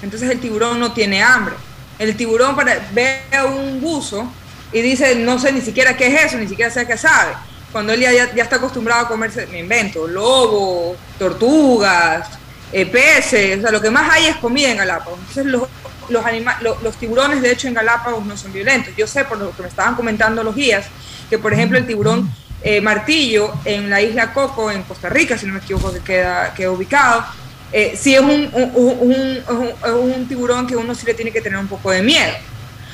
Entonces 0.00 0.30
el 0.30 0.38
tiburón 0.38 0.78
no 0.78 0.92
tiene 0.92 1.22
hambre. 1.24 1.54
El 1.98 2.14
tiburón 2.16 2.54
para, 2.54 2.78
ve 2.92 3.20
a 3.36 3.46
un 3.46 3.80
buzo 3.80 4.30
y 4.72 4.80
dice, 4.80 5.16
no 5.16 5.40
sé 5.40 5.50
ni 5.52 5.60
siquiera 5.60 5.96
qué 5.96 6.06
es 6.14 6.26
eso, 6.26 6.36
ni 6.36 6.46
siquiera 6.46 6.70
sé 6.70 6.86
qué 6.86 6.96
sabe. 6.96 7.32
Cuando 7.72 7.92
él 7.92 8.00
ya, 8.00 8.12
ya- 8.12 8.32
ya 8.32 8.44
está 8.44 8.56
acostumbrado 8.56 9.06
a 9.06 9.08
comerse, 9.08 9.46
me 9.48 9.58
invento, 9.58 10.06
lobos, 10.06 10.96
tortugas, 11.18 12.28
eh, 12.72 12.86
peces, 12.86 13.58
o 13.58 13.62
sea, 13.62 13.70
lo 13.70 13.80
que 13.80 13.90
más 13.90 14.10
hay 14.12 14.26
es 14.26 14.36
comida 14.36 14.70
en 14.70 14.76
Galápagos. 14.78 15.18
Entonces 15.20 15.46
los, 15.46 15.62
los, 16.08 16.24
anima- 16.24 16.58
lo- 16.60 16.78
los 16.82 16.96
tiburones, 16.96 17.42
de 17.42 17.52
hecho, 17.52 17.68
en 17.68 17.74
Galápagos 17.74 18.24
no 18.26 18.36
son 18.36 18.52
violentos. 18.52 18.94
Yo 18.96 19.06
sé, 19.06 19.24
por 19.24 19.38
lo 19.38 19.50
que 19.54 19.62
me 19.62 19.68
estaban 19.68 19.94
comentando 19.94 20.42
los 20.42 20.54
guías, 20.54 20.86
que 21.28 21.38
por 21.38 21.52
ejemplo 21.52 21.78
el 21.78 21.86
tiburón 21.86 22.30
eh, 22.62 22.80
martillo 22.80 23.52
en 23.64 23.88
la 23.88 24.02
isla 24.02 24.32
Coco, 24.34 24.70
en 24.70 24.82
Costa 24.82 25.08
Rica, 25.08 25.38
si 25.38 25.46
no 25.46 25.54
me 25.54 25.60
equivoco, 25.60 25.92
que 25.92 26.00
queda, 26.00 26.52
queda 26.54 26.70
ubicado, 26.70 27.24
eh, 27.72 27.96
sí 27.98 28.14
es 28.14 28.20
un- 28.20 28.50
un- 28.52 29.42
un- 29.48 29.84
un 29.94 30.28
tiburón 30.28 30.66
que 30.66 30.76
uno 30.76 30.94
sí 30.94 31.06
le 31.06 31.14
tiene 31.14 31.30
que 31.30 31.40
tener 31.40 31.58
un 31.58 31.68
poco 31.68 31.90
de 31.90 32.02
miedo. 32.02 32.32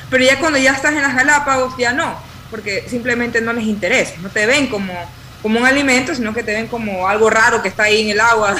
Pero 0.09 0.22
ya 0.24 0.39
cuando 0.39 0.59
ya 0.59 0.72
estás 0.72 0.93
en 0.93 1.03
las 1.03 1.16
Galápagos, 1.16 1.74
ya 1.79 1.93
no, 1.93 2.16
porque 2.51 2.85
simplemente 2.89 3.41
no 3.41 3.53
les 3.53 3.64
interesa, 3.64 4.14
no 4.22 4.29
te 4.29 4.47
ven 4.47 4.68
como, 4.68 4.93
como 5.43 5.61
un 5.61 5.66
alimento, 5.66 6.14
sino 6.14 6.34
que 6.34 6.43
te 6.43 6.53
ven 6.53 6.66
como 6.66 7.09
algo 7.09 7.30
raro 7.30 7.62
que 7.62 7.68
está 7.68 7.84
ahí 7.84 8.03
en 8.03 8.11
el 8.11 8.20
agua, 8.20 8.57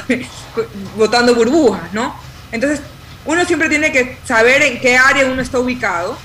botando 0.97 1.35
burbujas, 1.35 1.91
¿no? 1.93 2.15
Entonces, 2.51 2.81
uno 3.25 3.43
siempre 3.45 3.69
tiene 3.69 3.91
que 3.91 4.17
saber 4.23 4.61
en 4.61 4.79
qué 4.79 4.97
área 4.97 5.25
uno 5.25 5.41
está 5.41 5.59
ubicado, 5.59 6.17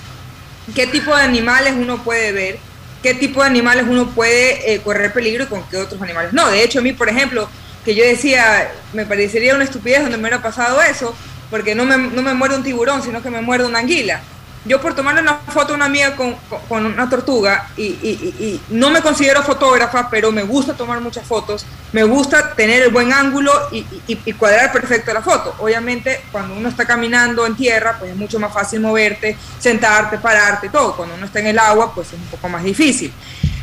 qué 0.74 0.86
tipo 0.86 1.14
de 1.16 1.22
animales 1.22 1.74
uno 1.76 2.02
puede 2.02 2.32
ver, 2.32 2.58
qué 3.02 3.14
tipo 3.14 3.40
de 3.40 3.48
animales 3.48 3.86
uno 3.88 4.10
puede 4.10 4.72
eh, 4.72 4.80
correr 4.80 5.12
peligro 5.12 5.44
y 5.44 5.46
con 5.48 5.64
qué 5.68 5.78
otros 5.78 6.00
animales 6.00 6.32
no. 6.32 6.48
De 6.48 6.62
hecho, 6.62 6.78
a 6.78 6.82
mí, 6.82 6.92
por 6.92 7.08
ejemplo, 7.08 7.48
que 7.84 7.94
yo 7.94 8.04
decía, 8.04 8.70
me 8.92 9.04
parecería 9.04 9.54
una 9.54 9.64
estupidez 9.64 10.02
donde 10.02 10.16
me 10.16 10.22
hubiera 10.22 10.42
pasado 10.42 10.80
eso, 10.82 11.14
porque 11.50 11.74
no 11.74 11.84
me, 11.84 11.96
no 11.96 12.22
me 12.22 12.34
muerde 12.34 12.56
un 12.56 12.62
tiburón, 12.62 13.02
sino 13.02 13.22
que 13.22 13.30
me 13.30 13.40
muerde 13.40 13.66
una 13.66 13.80
anguila. 13.80 14.22
Yo 14.64 14.80
por 14.80 14.94
tomarle 14.94 15.22
una 15.22 15.38
foto 15.38 15.72
a 15.72 15.76
una 15.76 15.86
amiga 15.86 16.14
con, 16.14 16.86
una 16.86 17.10
tortuga 17.10 17.68
y, 17.76 18.60
no 18.70 18.90
me 18.90 19.02
considero 19.02 19.42
fotógrafa, 19.42 20.08
pero 20.08 20.30
me 20.30 20.44
gusta 20.44 20.74
tomar 20.74 21.00
muchas 21.00 21.26
fotos, 21.26 21.66
me 21.92 22.04
gusta 22.04 22.54
tener 22.54 22.82
el 22.82 22.90
buen 22.90 23.12
ángulo 23.12 23.52
y, 23.72 23.84
y- 24.06 24.32
cuadrar 24.34 24.72
perfecto 24.72 25.12
la 25.12 25.20
foto. 25.20 25.54
Obviamente, 25.58 26.22
cuando 26.30 26.54
uno 26.54 26.68
está 26.68 26.86
caminando 26.86 27.44
en 27.44 27.56
tierra, 27.56 27.96
pues 27.98 28.12
es 28.12 28.16
mucho 28.16 28.38
más 28.38 28.52
fácil 28.52 28.80
moverte, 28.80 29.36
sentarte, 29.58 30.18
pararte, 30.18 30.68
todo. 30.68 30.96
Cuando 30.96 31.16
uno 31.16 31.26
está 31.26 31.40
en 31.40 31.48
el 31.48 31.58
agua, 31.58 31.92
pues 31.94 32.08
es 32.08 32.14
un 32.14 32.26
poco 32.26 32.48
más 32.48 32.62
difícil. 32.62 33.12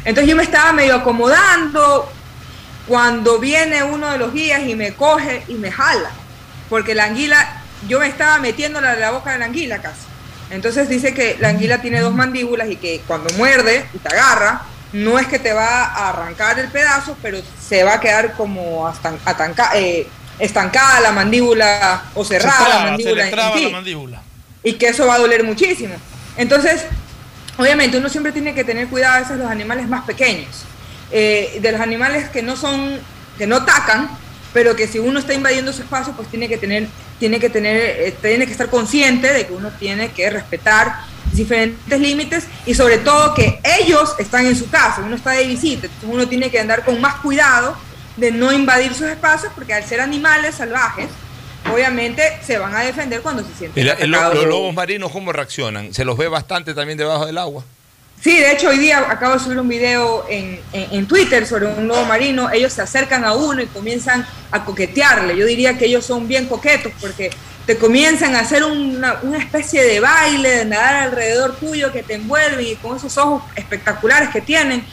Entonces 0.04 0.30
yo 0.30 0.36
me 0.36 0.44
estaba 0.44 0.74
medio 0.74 0.96
acomodando 0.96 2.12
cuando 2.88 3.40
viene 3.40 3.84
uno 3.84 4.12
de 4.12 4.18
los 4.18 4.34
guías 4.34 4.62
y 4.68 4.76
me 4.76 4.94
coge 4.96 5.44
y 5.48 5.54
me 5.54 5.72
jala, 5.72 6.10
porque 6.70 6.96
la 6.96 7.06
anguila, 7.06 7.62
yo 7.88 8.00
me 8.00 8.08
estaba 8.08 8.40
metiéndola 8.40 8.94
en 8.96 9.00
la 9.00 9.12
boca 9.12 9.32
de 9.32 9.40
la 9.40 9.46
anguila 9.46 9.82
casi. 9.82 10.09
Entonces 10.52 10.90
dice 10.90 11.14
que 11.14 11.38
la 11.40 11.50
anguila 11.50 11.82
tiene 11.82 12.00
dos 12.02 12.14
mandíbulas 12.14 12.70
y 12.70 12.76
que 12.76 13.02
cuando 13.08 13.34
muerde 13.38 13.86
y 13.94 13.98
te 14.00 14.10
agarra, 14.16 14.64
no 14.94 15.20
es 15.20 15.28
que 15.28 15.38
te 15.40 15.54
va 15.54 15.84
a 15.86 16.10
arrancar 16.10 16.58
el 16.60 16.70
pedazo, 16.70 17.16
pero 17.22 17.38
se 17.68 17.84
va 17.84 17.96
a 17.96 18.00
quedar 18.00 18.34
como 18.34 18.88
astan- 18.88 19.20
atanca- 19.26 19.72
eh, 19.76 20.08
estancada 20.40 21.00
la 21.02 21.12
mandíbula 21.12 22.04
o 22.16 22.26
cerrada 22.26 22.58
Se 22.58 22.64
la 22.70 22.76
se 22.80 22.84
mandíbula. 22.86 23.28
en 23.28 23.36
la 23.36 23.70
mandíbula. 23.70 24.22
y 24.64 24.74
que 24.74 24.88
eso 24.88 25.06
va 25.08 25.16
a 25.16 25.20
doler 25.20 25.44
muchísimo. 25.44 25.94
Entonces, 26.38 26.82
obviamente 27.58 27.98
uno 27.98 28.10
siempre 28.10 28.32
tiene 28.32 28.54
que 28.56 28.64
tener 28.64 28.88
cuidado 28.88 29.16
a 29.16 29.20
veces 29.20 29.38
los 29.38 29.50
animales 29.52 29.88
más 29.88 30.04
pequeños, 30.06 30.64
eh, 31.12 31.60
de 31.62 31.72
los 31.72 31.80
animales 31.82 32.30
que 32.30 32.42
no 32.42 32.56
son, 32.56 33.00
que 33.38 33.46
no 33.48 33.58
atacan, 33.58 34.10
pero 34.54 34.76
que 34.76 34.88
si 34.88 35.00
uno 35.00 35.20
está 35.20 35.34
invadiendo 35.34 35.74
su 35.74 35.82
espacio, 35.82 36.14
pues 36.14 36.28
tiene 36.30 36.48
que 36.48 36.58
tener, 36.58 36.88
tiene 37.20 37.40
que 37.40 37.50
tener, 37.50 37.78
eh, 37.78 38.16
tiene 38.22 38.46
que 38.46 38.52
estar 38.52 38.70
consciente 38.70 39.32
de 39.32 39.48
que 39.48 39.54
uno 39.54 39.72
tiene 39.80 40.12
que 40.12 40.30
respetar 40.30 40.96
diferentes 41.32 42.00
límites 42.00 42.46
y 42.66 42.74
sobre 42.74 42.98
todo 42.98 43.34
que 43.34 43.60
ellos 43.80 44.16
están 44.18 44.46
en 44.46 44.56
su 44.56 44.70
casa, 44.70 45.02
uno 45.06 45.16
está 45.16 45.32
de 45.32 45.46
visita, 45.46 45.86
entonces 45.86 46.10
uno 46.10 46.28
tiene 46.28 46.50
que 46.50 46.60
andar 46.60 46.84
con 46.84 47.00
más 47.00 47.16
cuidado 47.16 47.76
de 48.18 48.32
no 48.32 48.52
invadir 48.52 48.94
sus 48.94 49.08
espacios 49.08 49.52
porque 49.54 49.74
al 49.74 49.84
ser 49.84 50.02
animales 50.02 50.56
salvajes, 50.56 51.08
obviamente 51.72 52.24
se 52.46 52.58
van 52.58 52.76
a 52.76 52.82
defender 52.82 53.22
cuando 53.22 53.44
se 53.44 53.54
sienten 53.54 54.12
los 54.12 54.46
lobos 54.46 54.74
marinos, 54.74 55.12
¿cómo 55.12 55.32
reaccionan? 55.32 55.94
¿Se 55.94 56.04
los 56.04 56.18
ve 56.18 56.28
bastante 56.28 56.74
también 56.74 56.98
debajo 56.98 57.26
del 57.26 57.38
agua? 57.38 57.64
Sí, 58.22 58.38
de 58.38 58.52
hecho 58.52 58.68
hoy 58.70 58.80
día 58.80 59.00
acabo 59.10 59.36
de 59.36 59.40
subir 59.40 59.58
un 59.60 59.70
video 59.70 60.26
en, 60.30 60.60
en- 60.74 61.06
Twitter 61.08 61.48
sobre 61.48 61.68
un 61.68 61.88
lobo 61.88 62.04
marino. 62.06 62.52
Ellos 62.52 62.74
se 62.74 62.82
acercan 62.82 63.24
a 63.24 63.34
uno 63.34 63.62
y 63.62 63.68
comienzan 63.68 64.26
a 64.52 64.66
coquetearle. 64.66 65.38
Yo 65.38 65.46
diría 65.46 65.78
que 65.78 65.86
ellos 65.86 66.06
son 66.06 66.28
bien 66.28 66.48
coquetos 66.48 66.92
porque 67.00 67.30
te 67.66 67.78
comienzan 67.78 68.36
a 68.36 68.42
hacer 68.42 68.64
una, 68.66 69.20
una 69.22 69.38
especie 69.38 69.84
de 69.84 70.02
baile, 70.02 70.50
de 70.50 70.66
nadar 70.66 70.96
alrededor 70.96 71.56
tuyo 71.58 71.94
que 71.94 72.04
te 72.04 72.16
envuelven 72.16 72.66
y 72.68 72.76
con 72.76 72.98
esos 72.98 73.18
ojos 73.18 73.42
espectaculares 73.56 74.30
que 74.30 74.42
tienen. 74.42 74.84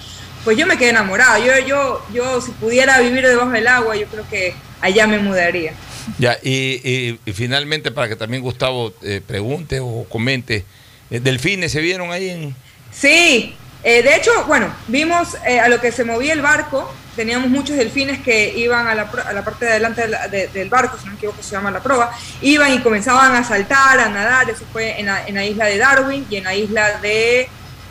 Pues 0.45 0.57
yo 0.57 0.65
me 0.67 0.79
quedé 0.79 0.91
enamorada. 0.91 1.41
Yo, 1.41 1.53
yo, 1.67 2.07
yo 2.15 2.41
si 2.41 2.53
pudiera 2.53 3.01
vivir 3.01 3.27
debajo 3.27 3.51
del 3.51 3.67
agua, 3.67 3.97
yo 3.97 4.07
creo 4.07 4.25
que 4.31 4.55
allá 4.81 5.09
me 5.09 5.19
mudaría. 5.19 5.73
Ya, 6.21 6.39
y, 6.45 6.81
y- 6.85 7.19
y 7.27 7.33
finalmente, 7.33 7.91
para 7.91 8.09
que 8.09 8.15
también 8.15 8.41
Gustavo 8.45 8.95
eh, 9.03 9.21
pregunte 9.27 9.81
o 9.81 10.05
comente, 10.09 10.65
eh, 11.11 11.19
¿delfines 11.19 11.73
se 11.73 11.81
vieron 11.81 12.13
ahí 12.13 12.31
en...? 12.31 12.67
Sí, 12.99 13.55
eh, 13.85 14.03
de 14.03 14.17
hecho, 14.17 14.31
bueno, 14.47 14.69
vimos 14.89 15.37
eh, 15.47 15.61
a 15.61 15.69
lo 15.69 15.81
que 15.81 15.93
se 15.93 16.05
movía 16.05 16.33
el 16.33 16.41
barco, 16.43 16.91
teníamos 17.15 17.49
muchos 17.51 17.77
delfines 17.77 18.21
que 18.21 18.57
iban 18.57 18.87
a 18.89 18.95
la, 18.95 19.03
a 19.03 19.33
la 19.33 19.45
parte 19.45 19.65
de 19.67 19.71
adelante 19.73 20.03
de 20.03 20.09
la- 20.09 20.29
de- 20.29 20.49
del 20.49 20.69
barco, 20.69 20.97
si 20.99 21.05
no 21.07 21.13
me 21.13 21.17
equivoco 21.17 21.43
se 21.43 21.53
llama 21.53 21.71
la 21.71 21.83
proa, 21.83 22.11
iban 22.43 22.73
y 22.73 22.81
comenzaban 22.81 23.35
a 23.35 23.45
saltar, 23.45 24.01
a 24.01 24.09
nadar, 24.09 24.49
eso 24.51 24.65
fue 24.73 24.99
en 24.99 25.07
la, 25.07 25.27
en 25.27 25.35
la 25.35 25.45
isla 25.45 25.67
de 25.67 25.79
Darwin 25.79 26.27
y 26.31 26.37
en 26.37 26.45
la 26.45 26.55
isla 26.55 26.99
de, 27.01 27.49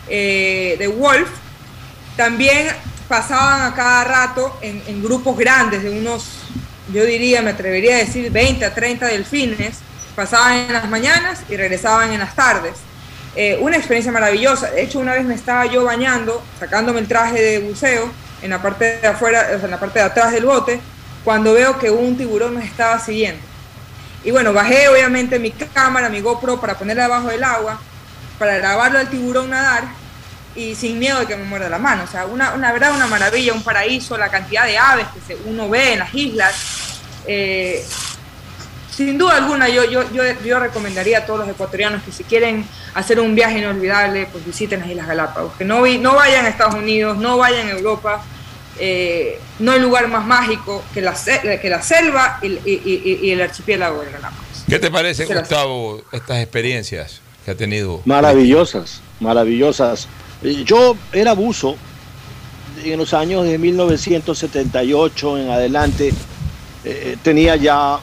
eh, 0.07 0.75
de 0.77 0.87
Wolf. 0.87 1.29
También 2.17 2.67
pasaban 3.07 3.61
a 3.71 3.75
cada 3.75 4.03
rato 4.03 4.57
en, 4.61 4.81
en 4.87 5.03
grupos 5.03 5.37
grandes 5.37 5.83
de 5.83 5.89
unos, 5.91 6.25
yo 6.93 7.03
diría, 7.05 7.41
me 7.41 7.51
atrevería 7.51 7.95
a 7.95 7.99
decir 7.99 8.31
20 8.31 8.63
a 8.65 8.73
30 8.73 9.07
delfines, 9.07 9.77
pasaban 10.15 10.53
en 10.57 10.73
las 10.73 10.87
mañanas 10.89 11.41
y 11.49 11.57
regresaban 11.57 12.11
en 12.11 12.19
las 12.19 12.35
tardes. 12.35 12.73
Eh, 13.35 13.57
una 13.59 13.75
experiencia 13.75 14.11
maravillosa. 14.11 14.71
De 14.71 14.81
hecho, 14.81 14.99
una 14.99 15.13
vez 15.13 15.25
me 15.25 15.35
estaba 15.35 15.65
yo 15.65 15.83
bañando, 15.83 16.41
sacándome 16.59 16.99
el 16.99 17.07
traje 17.07 17.41
de 17.41 17.59
buceo 17.59 18.09
en 18.41 18.49
la 18.49 18.61
parte 18.61 18.99
de 18.99 19.07
afuera, 19.07 19.47
o 19.55 19.57
sea, 19.57 19.65
en 19.65 19.71
la 19.71 19.79
parte 19.79 19.99
de 19.99 20.05
atrás 20.05 20.31
del 20.31 20.45
bote, 20.45 20.79
cuando 21.23 21.53
veo 21.53 21.77
que 21.77 21.91
un 21.91 22.17
tiburón 22.17 22.53
nos 22.53 22.63
estaba 22.63 22.99
siguiendo. 22.99 23.41
Y 24.23 24.31
bueno, 24.31 24.53
bajé 24.53 24.87
obviamente 24.87 25.37
mi 25.37 25.51
cámara, 25.51 26.09
mi 26.09 26.21
GoPro 26.21 26.59
para 26.59 26.77
ponerla 26.77 27.03
debajo 27.03 27.27
del 27.27 27.43
agua, 27.43 27.79
para 28.39 28.57
grabarlo 28.57 28.99
al 28.99 29.09
tiburón 29.09 29.49
nadar 29.49 29.83
y 30.55 30.73
sin 30.73 30.97
miedo 30.97 31.19
de 31.19 31.25
que 31.25 31.35
me 31.35 31.43
muerda 31.43 31.69
la 31.69 31.77
mano. 31.77 32.03
O 32.03 32.07
sea, 32.07 32.25
una, 32.25 32.53
una 32.53 32.71
verdad, 32.71 32.95
una 32.95 33.07
maravilla, 33.07 33.53
un 33.53 33.63
paraíso, 33.63 34.17
la 34.17 34.29
cantidad 34.29 34.65
de 34.65 34.77
aves 34.77 35.05
que 35.27 35.37
uno 35.45 35.69
ve 35.69 35.93
en 35.93 35.99
las 35.99 36.13
islas. 36.13 36.55
Eh, 37.27 37.85
sin 38.95 39.17
duda 39.17 39.37
alguna, 39.37 39.67
yo, 39.69 39.83
yo, 39.83 40.03
yo, 40.13 40.23
yo 40.43 40.59
recomendaría 40.59 41.19
a 41.19 41.25
todos 41.25 41.39
los 41.41 41.49
ecuatorianos 41.49 42.01
que 42.03 42.11
si 42.11 42.23
quieren 42.23 42.65
hacer 42.93 43.19
un 43.19 43.35
viaje 43.35 43.59
inolvidable, 43.59 44.27
pues 44.31 44.45
visiten 44.45 44.79
las 44.79 44.89
Islas 44.89 45.07
Galápagos. 45.07 45.53
Que 45.57 45.65
no, 45.65 45.81
vi- 45.81 45.97
no 45.97 46.15
vayan 46.15 46.45
a 46.45 46.49
Estados 46.49 46.75
Unidos, 46.75 47.17
no 47.17 47.37
vayan 47.37 47.67
a 47.67 47.71
Europa. 47.71 48.23
eh, 48.77 49.39
no 49.59 49.71
hay 49.71 49.79
lugar 49.79 50.09
más 50.09 50.25
mágico 50.25 50.83
que 50.93 50.99
la, 51.01 51.13
que 51.61 51.69
la 51.69 51.81
selva 51.81 52.39
y, 52.41 52.47
y- 52.47 52.61
y- 52.85 53.19
y 53.27 53.31
el 53.31 53.41
archipiélago 53.41 54.01
de 54.01 54.11
Galápagos. 54.11 54.45
¿Qué 54.67 54.79
te 54.79 54.91
parece, 54.91 55.23
Gracias. 55.25 55.47
Gustavo, 55.47 56.01
estas 56.11 56.39
experiencias 56.41 57.21
que 57.45 57.51
ha 57.51 57.55
tenido? 57.55 58.01
Maravillosas, 58.03 58.99
maravillosas. 59.21 60.09
Yo 60.65 60.97
era 61.13 61.31
buzo 61.33 61.77
en 62.83 62.97
los 62.99 63.13
años 63.13 63.45
de 63.45 63.57
1978 63.57 65.37
en 65.37 65.49
adelante. 65.51 66.11
Eh, 66.85 67.17
tenía 67.23 67.55
ya 67.55 67.99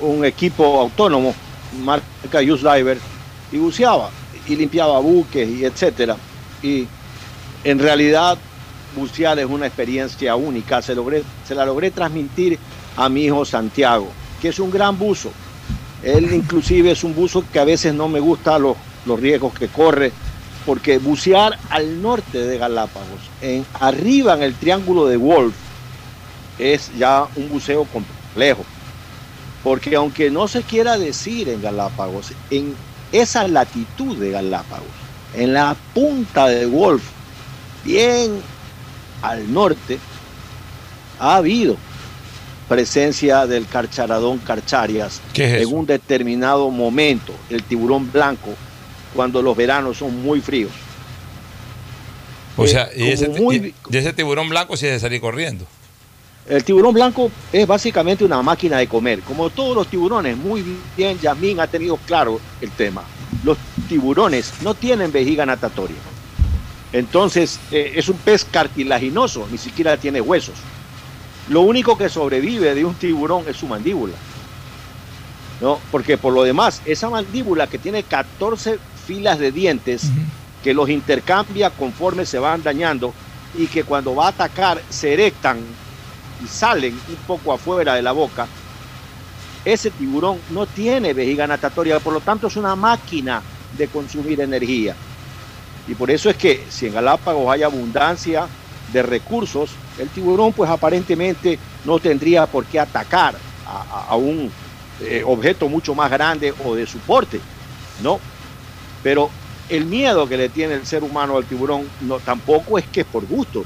un, 0.00 0.24
equipo 0.24 0.80
autónomo, 0.80 1.32
marca 1.84 2.40
Use 2.40 2.68
Diver, 2.68 2.98
y 3.52 3.58
buceaba 3.58 4.10
y 4.48 4.56
limpiaba 4.56 4.98
buques 4.98 5.48
y 5.48 5.64
etcétera. 5.64 6.16
Y 6.62 6.86
en 7.62 7.78
realidad 7.78 8.36
bucear 8.96 9.38
es 9.38 9.46
una 9.46 9.66
experiencia 9.66 10.34
única. 10.34 10.82
Se, 10.82 10.94
logré, 10.94 11.22
se 11.46 11.54
la 11.54 11.64
logré 11.64 11.92
transmitir 11.92 12.58
a 12.96 13.08
mi 13.08 13.24
hijo 13.24 13.44
Santiago, 13.44 14.08
que 14.42 14.48
es 14.48 14.58
un 14.58 14.70
gran 14.70 14.98
buzo. 14.98 15.30
Él 16.02 16.32
inclusive 16.32 16.90
es 16.90 17.04
un 17.04 17.14
buzo 17.14 17.44
que 17.52 17.60
a 17.60 17.64
veces 17.64 17.94
no 17.94 18.08
me 18.08 18.20
gusta 18.20 18.58
los, 18.58 18.76
los 19.06 19.20
riesgos 19.20 19.54
que 19.54 19.68
corre, 19.68 20.12
porque 20.64 20.98
bucear 20.98 21.56
al 21.70 22.02
norte 22.02 22.38
de 22.38 22.58
Galápagos, 22.58 23.20
en, 23.40 23.64
arriba 23.74 24.34
en 24.34 24.42
el 24.42 24.54
triángulo 24.54 25.06
de 25.06 25.16
Wolf, 25.16 25.54
es 26.58 26.90
ya 26.96 27.26
un 27.36 27.48
buceo 27.48 27.84
complejo. 27.84 28.64
Porque 29.62 29.96
aunque 29.96 30.30
no 30.30 30.46
se 30.48 30.62
quiera 30.62 30.96
decir 30.96 31.48
en 31.48 31.60
Galápagos, 31.62 32.32
en 32.50 32.74
esa 33.12 33.46
latitud 33.48 34.16
de 34.16 34.30
Galápagos, 34.30 34.86
en 35.34 35.52
la 35.54 35.76
punta 35.94 36.46
de 36.48 36.66
Wolf, 36.66 37.02
bien 37.84 38.40
al 39.22 39.52
norte, 39.52 39.98
ha 41.18 41.36
habido 41.36 41.76
presencia 42.68 43.46
del 43.46 43.66
carcharadón 43.66 44.38
carcharias 44.38 45.20
¿Qué 45.32 45.56
es 45.56 45.62
en 45.68 45.74
un 45.76 45.86
determinado 45.86 46.70
momento, 46.70 47.32
el 47.50 47.62
tiburón 47.62 48.10
blanco, 48.10 48.50
cuando 49.14 49.40
los 49.42 49.56
veranos 49.56 49.96
son 49.98 50.20
muy 50.22 50.40
fríos. 50.40 50.70
O 52.56 52.64
Eh, 52.64 52.68
sea, 52.68 52.88
y 52.94 53.08
ese, 53.10 53.28
muy- 53.28 53.56
y- 53.56 53.74
y 53.90 53.96
ese 53.98 54.12
tiburón 54.12 54.48
blanco 54.48 54.76
sí 54.76 54.86
es 54.86 54.92
de 54.92 55.00
salir 55.00 55.20
corriendo. 55.20 55.66
El 56.48 56.62
tiburón 56.62 56.94
blanco 56.94 57.30
es 57.52 57.66
básicamente 57.66 58.24
una 58.24 58.40
máquina 58.40 58.78
de 58.78 58.86
comer. 58.86 59.20
Como 59.22 59.50
todos 59.50 59.74
los 59.74 59.88
tiburones, 59.88 60.36
muy 60.36 60.64
bien, 60.96 61.18
Yasmín 61.18 61.58
ha 61.58 61.66
tenido 61.66 61.96
claro 61.96 62.40
el 62.60 62.70
tema. 62.70 63.02
Los 63.42 63.58
tiburones 63.88 64.52
no 64.62 64.74
tienen 64.74 65.10
vejiga 65.10 65.44
natatoria. 65.44 65.96
Entonces, 66.92 67.58
eh, 67.72 67.94
es 67.96 68.08
un 68.08 68.16
pez 68.18 68.44
cartilaginoso, 68.44 69.48
ni 69.50 69.58
siquiera 69.58 69.96
tiene 69.96 70.20
huesos. 70.20 70.54
Lo 71.48 71.62
único 71.62 71.98
que 71.98 72.08
sobrevive 72.08 72.74
de 72.74 72.84
un 72.84 72.94
tiburón 72.94 73.44
es 73.48 73.56
su 73.56 73.66
mandíbula. 73.66 74.14
¿no? 75.60 75.80
Porque 75.90 76.16
por 76.16 76.32
lo 76.32 76.44
demás, 76.44 76.80
esa 76.84 77.10
mandíbula 77.10 77.66
que 77.66 77.78
tiene 77.78 78.04
14 78.04 78.78
filas 79.04 79.40
de 79.40 79.50
dientes 79.50 80.10
que 80.62 80.74
los 80.74 80.88
intercambia 80.90 81.70
conforme 81.70 82.24
se 82.24 82.38
van 82.38 82.62
dañando 82.62 83.12
y 83.56 83.66
que 83.66 83.82
cuando 83.82 84.14
va 84.14 84.26
a 84.26 84.30
atacar 84.30 84.80
se 84.90 85.12
erectan 85.12 85.58
y 86.42 86.46
salen 86.46 86.98
un 87.08 87.16
poco 87.26 87.52
afuera 87.52 87.94
de 87.94 88.02
la 88.02 88.12
boca, 88.12 88.46
ese 89.64 89.90
tiburón 89.90 90.38
no 90.50 90.66
tiene 90.66 91.12
vejiga 91.12 91.46
natatoria, 91.46 91.98
por 91.98 92.12
lo 92.12 92.20
tanto 92.20 92.46
es 92.46 92.56
una 92.56 92.76
máquina 92.76 93.42
de 93.76 93.88
consumir 93.88 94.40
energía. 94.40 94.94
Y 95.88 95.94
por 95.94 96.10
eso 96.10 96.30
es 96.30 96.36
que 96.36 96.64
si 96.68 96.86
en 96.86 96.94
Galápagos 96.94 97.52
hay 97.52 97.62
abundancia 97.62 98.46
de 98.92 99.02
recursos, 99.02 99.70
el 99.98 100.08
tiburón 100.08 100.52
pues 100.52 100.70
aparentemente 100.70 101.58
no 101.84 101.98
tendría 101.98 102.46
por 102.46 102.64
qué 102.66 102.78
atacar 102.78 103.34
a, 104.08 104.14
un 104.16 104.50
eh, 105.00 105.22
objeto 105.26 105.68
mucho 105.68 105.94
más 105.94 106.10
grande 106.10 106.54
o 106.64 106.74
de 106.74 106.86
soporte, 106.86 107.40
¿no? 108.02 108.20
Pero 109.02 109.30
el 109.68 109.84
miedo 109.86 110.28
que 110.28 110.36
le 110.36 110.48
tiene 110.48 110.74
el 110.74 110.86
ser 110.86 111.02
humano 111.02 111.36
al 111.36 111.44
tiburón 111.44 111.88
no, 112.02 112.18
tampoco 112.20 112.78
es 112.78 112.86
que 112.86 113.00
es 113.00 113.06
por 113.06 113.26
gusto. 113.26 113.64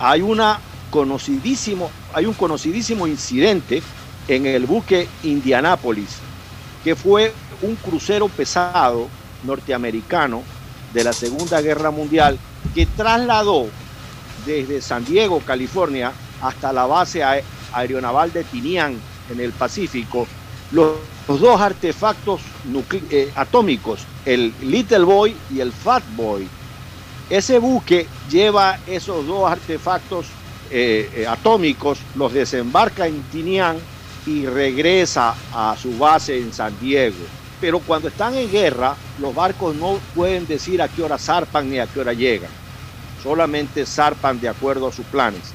Hay, 0.00 0.22
una 0.22 0.60
conocidísimo, 0.90 1.90
hay 2.12 2.26
un 2.26 2.34
conocidísimo 2.34 3.06
incidente 3.06 3.82
en 4.26 4.46
el 4.46 4.66
buque 4.66 5.08
Indianápolis, 5.22 6.16
que 6.84 6.94
fue 6.94 7.32
un 7.62 7.76
crucero 7.76 8.28
pesado 8.28 9.08
norteamericano 9.44 10.42
de 10.92 11.04
la 11.04 11.12
Segunda 11.12 11.60
Guerra 11.60 11.90
Mundial 11.90 12.38
que 12.74 12.86
trasladó 12.86 13.66
desde 14.46 14.80
San 14.80 15.04
Diego, 15.04 15.40
California, 15.40 16.12
hasta 16.40 16.72
la 16.72 16.86
base 16.86 17.22
aeronaval 17.72 18.32
de 18.32 18.44
Tinian 18.44 18.96
en 19.30 19.40
el 19.40 19.52
Pacífico, 19.52 20.26
los, 20.70 20.92
dos 21.26 21.60
artefactos 21.60 22.40
eh, 23.10 23.30
atómicos, 23.36 24.00
el 24.24 24.54
Little 24.62 25.00
Boy 25.00 25.36
y 25.50 25.60
el 25.60 25.72
Fat 25.72 26.02
Boy. 26.16 26.48
Ese 27.28 27.58
buque 27.58 28.06
lleva 28.30 28.78
esos 28.86 29.26
dos 29.26 29.50
artefactos 29.50 30.26
eh, 30.70 31.10
eh, 31.14 31.26
atómicos, 31.26 31.98
los 32.14 32.32
desembarca 32.32 33.06
en 33.06 33.22
Tinian 33.24 33.78
y 34.26 34.46
regresa 34.46 35.34
a 35.52 35.76
su 35.80 35.96
base 35.96 36.38
en 36.38 36.52
San 36.52 36.78
Diego. 36.80 37.16
Pero 37.60 37.80
cuando 37.80 38.08
están 38.08 38.34
en 38.34 38.50
guerra, 38.50 38.94
los 39.20 39.34
barcos 39.34 39.74
no 39.74 39.98
pueden 40.14 40.46
decir 40.46 40.80
a 40.80 40.88
qué 40.88 41.02
hora 41.02 41.18
zarpan 41.18 41.70
ni 41.70 41.78
a 41.78 41.86
qué 41.86 42.00
hora 42.00 42.12
llegan. 42.12 42.50
Solamente 43.22 43.84
zarpan 43.84 44.40
de 44.40 44.48
acuerdo 44.48 44.86
a 44.88 44.92
sus 44.92 45.06
planes. 45.06 45.52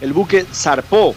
El 0.00 0.12
buque 0.12 0.44
zarpó 0.52 1.14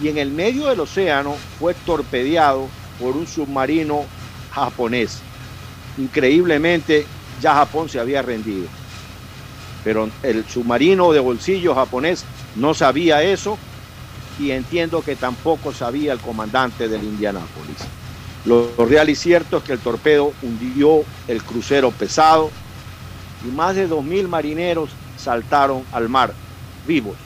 y 0.00 0.08
en 0.08 0.18
el 0.18 0.30
medio 0.30 0.66
del 0.66 0.80
océano 0.80 1.36
fue 1.58 1.74
torpedeado 1.74 2.68
por 3.00 3.16
un 3.16 3.26
submarino 3.26 4.04
japonés. 4.50 5.20
Increíblemente, 5.98 7.06
ya 7.40 7.54
Japón 7.54 7.88
se 7.88 7.98
había 7.98 8.22
rendido. 8.22 8.68
Pero 9.82 10.08
el 10.22 10.44
submarino 10.46 11.12
de 11.12 11.20
bolsillo 11.20 11.74
japonés 11.74 12.24
no 12.56 12.74
sabía 12.74 13.22
eso 13.22 13.58
y 14.38 14.50
entiendo 14.50 15.02
que 15.02 15.16
tampoco 15.16 15.72
sabía 15.72 16.12
el 16.12 16.18
comandante 16.18 16.88
del 16.88 17.02
Indianápolis. 17.02 17.76
Lo, 18.44 18.70
real 18.76 19.08
y 19.08 19.14
cierto 19.14 19.58
es 19.58 19.64
que 19.64 19.72
el 19.72 19.78
torpedo 19.78 20.32
hundió 20.42 21.02
el 21.28 21.42
crucero 21.42 21.90
pesado 21.90 22.50
y 23.46 23.50
más 23.50 23.74
de 23.74 23.88
2.000 23.88 24.28
marineros 24.28 24.90
saltaron 25.16 25.82
al 25.92 26.08
mar 26.08 26.34
vivos. 26.86 27.16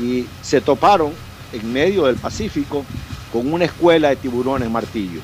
Y 0.00 0.26
se 0.42 0.60
toparon 0.60 1.12
en 1.52 1.72
medio 1.72 2.06
del 2.06 2.16
Pacífico 2.16 2.84
con 3.32 3.52
una 3.52 3.66
escuela 3.66 4.08
de 4.08 4.16
tiburones 4.16 4.70
martillos. 4.70 5.22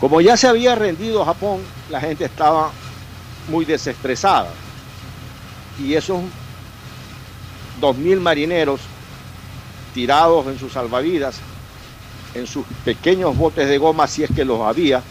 Como 0.00 0.20
ya 0.20 0.36
se 0.36 0.48
había 0.48 0.74
rendido 0.74 1.24
Japón, 1.24 1.60
la 1.90 2.00
gente 2.00 2.24
estaba 2.24 2.70
muy 3.48 3.64
desestresada. 3.64 4.50
Y 5.78 5.94
esos 5.94 6.20
2.000 7.80 8.20
marineros 8.20 8.80
tirados 9.92 10.46
en 10.46 10.58
sus 10.58 10.72
salvavidas 10.72 11.40
en 12.34 12.46
sus 12.46 12.64
pequeños 12.84 13.36
botes 13.36 13.68
de 13.68 13.78
goma, 13.78 14.06
si 14.06 14.24
es 14.24 14.30
que 14.30 14.44
los 14.44 14.60
había, 14.60 15.02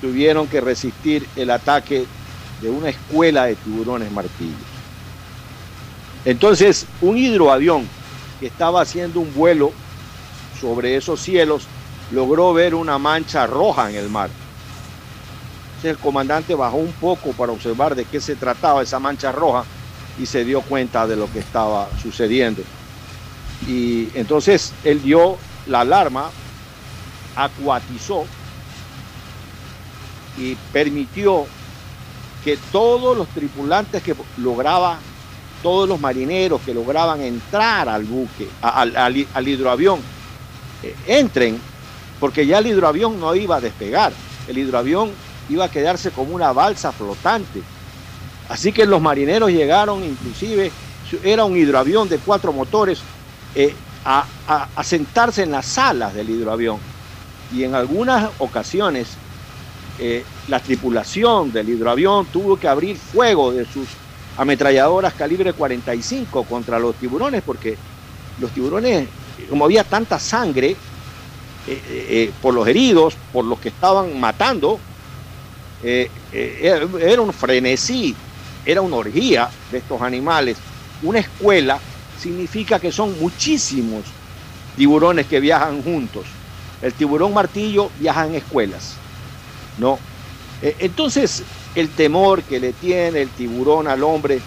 tuvieron 0.00 0.48
que 0.48 0.60
resistir 0.60 1.28
el 1.36 1.50
ataque 1.50 2.06
de 2.60 2.70
una 2.70 2.88
escuela 2.88 3.44
de 3.44 3.56
tiburones 3.56 4.10
martillos. 4.10 4.56
Entonces, 6.24 6.86
un 7.00 7.18
hidroavión 7.18 7.86
que 8.40 8.46
estaba 8.46 8.80
haciendo 8.80 9.20
un 9.20 9.32
vuelo 9.34 9.72
sobre 10.60 10.96
esos 10.96 11.20
cielos 11.20 11.64
logró 12.10 12.52
ver 12.52 12.74
una 12.74 12.98
mancha 12.98 13.46
roja 13.46 13.90
en 13.90 13.96
el 13.96 14.08
mar. 14.08 14.30
Entonces, 15.76 15.90
el 15.90 15.98
comandante 15.98 16.54
bajó 16.54 16.76
un 16.76 16.92
poco 16.92 17.32
para 17.32 17.52
observar 17.52 17.94
de 17.94 18.04
qué 18.04 18.20
se 18.20 18.36
trataba 18.36 18.82
esa 18.82 18.98
mancha 18.98 19.32
roja 19.32 19.64
y 20.18 20.26
se 20.26 20.44
dio 20.44 20.60
cuenta 20.62 21.06
de 21.06 21.16
lo 21.16 21.30
que 21.32 21.38
estaba 21.38 21.88
sucediendo. 22.00 22.62
Y 23.66 24.08
entonces 24.14 24.72
él 24.84 25.02
dio 25.02 25.36
la 25.66 25.80
alarma 25.80 26.30
acuatizó 27.36 28.26
y 30.36 30.54
permitió 30.72 31.46
que 32.44 32.58
todos 32.70 33.16
los 33.16 33.28
tripulantes 33.28 34.02
que 34.02 34.14
lograban, 34.38 34.98
todos 35.62 35.88
los 35.88 36.00
marineros 36.00 36.60
que 36.62 36.74
lograban 36.74 37.20
entrar 37.20 37.88
al 37.88 38.04
buque, 38.04 38.48
al, 38.60 39.48
hidroavión, 39.48 40.00
eh, 40.82 40.94
entren, 41.06 41.58
porque 42.18 42.46
ya 42.46 42.58
el 42.58 42.66
hidroavión 42.66 43.20
no 43.20 43.34
iba 43.34 43.56
a 43.56 43.60
despegar, 43.60 44.12
el 44.48 44.58
hidroavión 44.58 45.12
iba 45.48 45.64
a 45.66 45.70
quedarse 45.70 46.10
como 46.10 46.34
una 46.34 46.52
balsa 46.52 46.92
flotante. 46.92 47.62
Así 48.52 48.70
que 48.70 48.84
los 48.84 49.00
marineros 49.00 49.50
llegaron, 49.50 50.04
inclusive, 50.04 50.70
era 51.24 51.46
un 51.46 51.56
hidroavión 51.56 52.06
de 52.06 52.18
cuatro 52.18 52.52
motores, 52.52 53.00
eh, 53.54 53.74
a, 54.04 54.26
sentarse 54.84 55.44
en 55.44 55.52
las 55.52 55.78
alas 55.78 56.12
del 56.12 56.28
hidroavión. 56.28 56.76
Y 57.50 57.64
en 57.64 57.74
algunas 57.74 58.30
ocasiones 58.40 59.08
eh, 59.98 60.22
la 60.48 60.60
tripulación 60.60 61.50
del 61.50 61.70
hidroavión 61.70 62.26
tuvo 62.26 62.58
que 62.58 62.68
abrir 62.68 62.98
fuego 62.98 63.52
de 63.52 63.64
sus 63.64 63.88
ametralladoras 64.36 65.14
calibre 65.14 65.54
45 65.54 66.44
contra 66.44 66.78
los 66.78 66.94
tiburones 66.96 67.42
porque 67.42 67.78
los 68.38 68.50
tiburones, 68.50 69.08
como 69.48 69.64
había 69.64 69.82
tanta 69.82 70.18
sangre 70.18 70.76
eh, 71.66 72.30
por 72.42 72.52
los 72.52 72.68
heridos, 72.68 73.14
por 73.32 73.46
los 73.46 73.58
que 73.58 73.70
estaban 73.70 74.20
matando, 74.20 74.78
era 75.82 77.20
un 77.22 77.32
frenesí, 77.32 78.14
era 78.64 78.80
una 78.80 78.96
orgía 78.96 79.48
de 79.70 79.78
estos 79.78 80.00
animales. 80.02 80.56
Una 81.02 81.18
escuela 81.18 81.78
significa 82.20 82.78
que 82.78 82.92
son 82.92 83.18
muchísimos 83.20 84.04
tiburones 84.76 85.26
que 85.26 85.40
viajan 85.40 85.82
juntos. 85.82 86.24
El 86.80 86.92
tiburón 86.92 87.34
martillo 87.34 87.90
viaja 87.98 88.26
en 88.26 88.34
escuelas, 88.34 88.94
¿no? 89.78 89.98
E, 90.60 90.76
entonces, 90.80 91.42
el 91.74 91.88
temor 91.90 92.42
que 92.42 92.60
le 92.60 92.72
tiene 92.72 93.22
el 93.22 93.28
tiburón 93.30 93.88
al 93.88 94.02
hombre, 94.02 94.40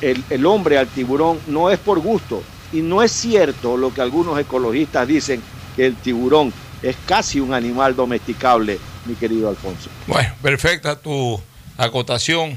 el, 0.00 0.22
el 0.30 0.46
hombre 0.46 0.78
al 0.78 0.88
tiburón, 0.88 1.38
no 1.46 1.70
es 1.70 1.78
por 1.78 2.00
gusto. 2.00 2.42
Y 2.72 2.80
no 2.80 3.02
es 3.02 3.12
cierto 3.12 3.76
lo 3.76 3.92
que 3.92 4.00
algunos 4.00 4.38
ecologistas 4.38 5.06
dicen, 5.06 5.42
que 5.76 5.86
el 5.86 5.96
tiburón 5.96 6.52
es 6.82 6.96
casi 7.06 7.40
un 7.40 7.54
animal 7.54 7.94
domesticable, 7.94 8.78
mi 9.06 9.14
querido 9.14 9.48
Alfonso. 9.48 9.88
Bueno, 10.06 10.32
perfecta 10.42 10.96
tu 10.96 11.40
acotación, 11.76 12.56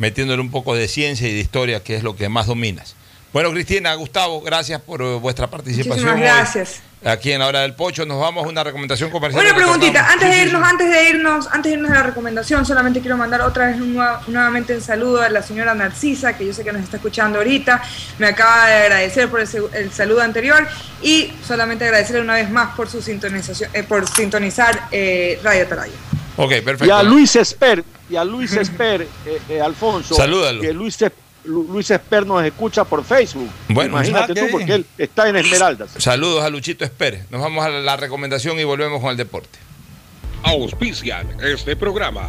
metiéndole 0.00 0.42
un 0.42 0.50
poco 0.50 0.74
de 0.74 0.88
ciencia 0.88 1.28
y 1.28 1.34
de 1.34 1.40
historia, 1.40 1.84
que 1.84 1.94
es 1.94 2.02
lo 2.02 2.16
que 2.16 2.28
más 2.28 2.48
dominas. 2.48 2.96
Bueno, 3.32 3.52
Cristina, 3.52 3.94
Gustavo, 3.94 4.40
gracias 4.40 4.80
por 4.80 5.20
vuestra 5.20 5.48
participación. 5.48 6.04
Muchísimas 6.04 6.20
gracias 6.20 6.82
aquí 7.04 7.32
en 7.32 7.38
la 7.38 7.46
hora 7.46 7.60
del 7.60 7.74
pocho. 7.74 8.04
Nos 8.04 8.20
vamos 8.20 8.44
a 8.44 8.48
una 8.48 8.64
recomendación 8.64 9.10
comercial. 9.10 9.44
Una 9.44 9.54
preguntita, 9.54 10.10
antes 10.10 10.30
de 10.30 10.42
irnos, 10.42 10.62
antes 10.66 10.90
de 10.90 11.10
irnos, 11.10 11.48
antes 11.50 11.72
de 11.72 11.78
irnos 11.78 11.90
a 11.90 11.94
la 11.94 12.02
recomendación, 12.02 12.66
solamente 12.66 13.00
quiero 13.00 13.16
mandar 13.16 13.40
otra 13.42 13.68
vez 13.68 13.76
nuevamente 13.78 14.74
un 14.74 14.80
saludo 14.80 15.22
a 15.22 15.28
la 15.28 15.42
señora 15.42 15.74
Narcisa, 15.74 16.36
que 16.36 16.46
yo 16.46 16.52
sé 16.52 16.64
que 16.64 16.72
nos 16.72 16.82
está 16.82 16.96
escuchando 16.96 17.38
ahorita. 17.38 17.82
Me 18.18 18.26
acaba 18.26 18.66
de 18.66 18.74
agradecer 18.74 19.28
por 19.28 19.40
el, 19.40 19.92
saludo 19.92 20.22
anterior 20.22 20.66
y 21.02 21.32
solamente 21.46 21.84
agradecerle 21.84 22.22
una 22.22 22.34
vez 22.34 22.50
más 22.50 22.74
por 22.74 22.88
su 22.88 23.00
sintonización, 23.00 23.70
eh, 23.72 23.82
por 23.82 24.08
sintonizar 24.08 24.88
eh, 24.90 25.40
Radio 25.42 25.64
Atalaya. 25.64 25.94
Ok, 26.36 26.50
perfecto. 26.64 26.86
Y 26.86 26.90
a 26.90 27.02
Luis 27.02 27.36
Esper, 27.36 27.84
y 28.10 28.16
a 28.16 28.24
Luis 28.24 28.52
Esper, 28.54 29.06
eh, 29.48 29.60
Alfonso. 29.60 30.14
Salúdalo. 30.14 30.60
Que 30.60 30.72
Luis 30.72 31.00
Esper 31.00 31.30
Luis 31.44 31.90
Esper 31.90 32.26
nos 32.26 32.44
escucha 32.44 32.84
por 32.84 33.04
Facebook. 33.04 33.48
Bueno, 33.68 33.92
Imagínate 33.92 34.34
tú, 34.34 34.46
porque 34.50 34.74
él 34.74 34.86
está 34.98 35.28
en 35.28 35.36
Esmeraldas. 35.36 35.90
Saludos 35.96 36.44
a 36.44 36.50
Luchito 36.50 36.84
Esper. 36.84 37.24
Nos 37.30 37.40
vamos 37.40 37.64
a 37.64 37.70
la 37.70 37.96
recomendación 37.96 38.58
y 38.60 38.64
volvemos 38.64 39.00
con 39.00 39.10
el 39.10 39.16
deporte. 39.16 39.58
Auspician 40.42 41.26
este 41.42 41.76
programa. 41.76 42.28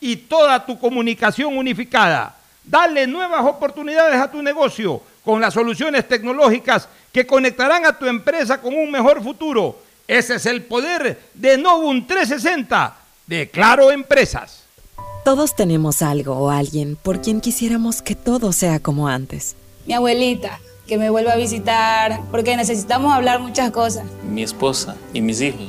y 0.00 0.16
toda 0.16 0.64
tu 0.64 0.78
comunicación 0.78 1.56
unificada. 1.56 2.36
Dale 2.64 3.06
nuevas 3.06 3.44
oportunidades 3.44 4.20
a 4.20 4.30
tu 4.30 4.42
negocio 4.42 5.00
con 5.24 5.40
las 5.40 5.54
soluciones 5.54 6.06
tecnológicas 6.08 6.88
que 7.12 7.26
conectarán 7.26 7.84
a 7.86 7.98
tu 7.98 8.06
empresa 8.06 8.60
con 8.60 8.74
un 8.74 8.90
mejor 8.90 9.22
futuro. 9.22 9.78
Ese 10.06 10.36
es 10.36 10.46
el 10.46 10.62
poder 10.62 11.20
de 11.34 11.58
Novum 11.58 12.06
360 12.06 12.96
de 13.26 13.50
Claro 13.50 13.90
Empresas. 13.90 14.64
Todos 15.24 15.56
tenemos 15.56 16.02
algo 16.02 16.34
o 16.34 16.50
alguien 16.50 16.96
por 16.96 17.20
quien 17.20 17.40
quisiéramos 17.40 18.02
que 18.02 18.14
todo 18.14 18.52
sea 18.52 18.78
como 18.78 19.08
antes. 19.08 19.56
Mi 19.86 19.94
abuelita, 19.94 20.60
que 20.86 20.98
me 20.98 21.10
vuelva 21.10 21.32
a 21.32 21.36
visitar, 21.36 22.20
porque 22.30 22.56
necesitamos 22.56 23.12
hablar 23.12 23.40
muchas 23.40 23.72
cosas. 23.72 24.04
Mi 24.22 24.42
esposa 24.42 24.96
y 25.12 25.20
mis 25.20 25.40
hijos, 25.40 25.68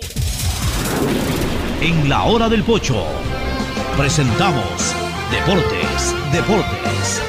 En 1.81 2.07
la 2.07 2.25
hora 2.25 2.47
del 2.47 2.63
pocho 2.63 3.03
presentamos 3.97 4.93
Deportes, 5.31 6.13
Deportes. 6.31 7.21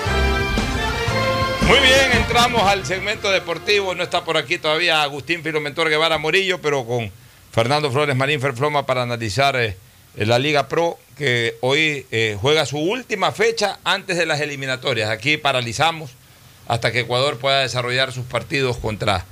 Muy 1.66 1.78
bien, 1.78 2.12
entramos 2.20 2.62
al 2.64 2.84
segmento 2.84 3.30
deportivo. 3.30 3.94
No 3.94 4.02
está 4.02 4.26
por 4.26 4.36
aquí 4.36 4.58
todavía 4.58 5.02
Agustín 5.02 5.42
Filomentor 5.42 5.88
Guevara 5.88 6.18
Morillo, 6.18 6.60
pero 6.60 6.84
con 6.84 7.10
Fernando 7.50 7.90
Flores 7.90 8.14
Marín 8.14 8.42
Ferfloma 8.42 8.84
para 8.84 9.02
analizar 9.02 9.56
eh, 9.56 9.74
la 10.16 10.38
Liga 10.38 10.68
Pro, 10.68 10.98
que 11.16 11.56
hoy 11.62 12.04
eh, 12.10 12.36
juega 12.38 12.66
su 12.66 12.76
última 12.76 13.32
fecha 13.32 13.78
antes 13.84 14.18
de 14.18 14.26
las 14.26 14.42
eliminatorias. 14.42 15.08
Aquí 15.08 15.38
paralizamos 15.38 16.10
hasta 16.68 16.92
que 16.92 17.00
Ecuador 17.00 17.38
pueda 17.38 17.60
desarrollar 17.60 18.12
sus 18.12 18.26
partidos 18.26 18.76
contra 18.76 19.24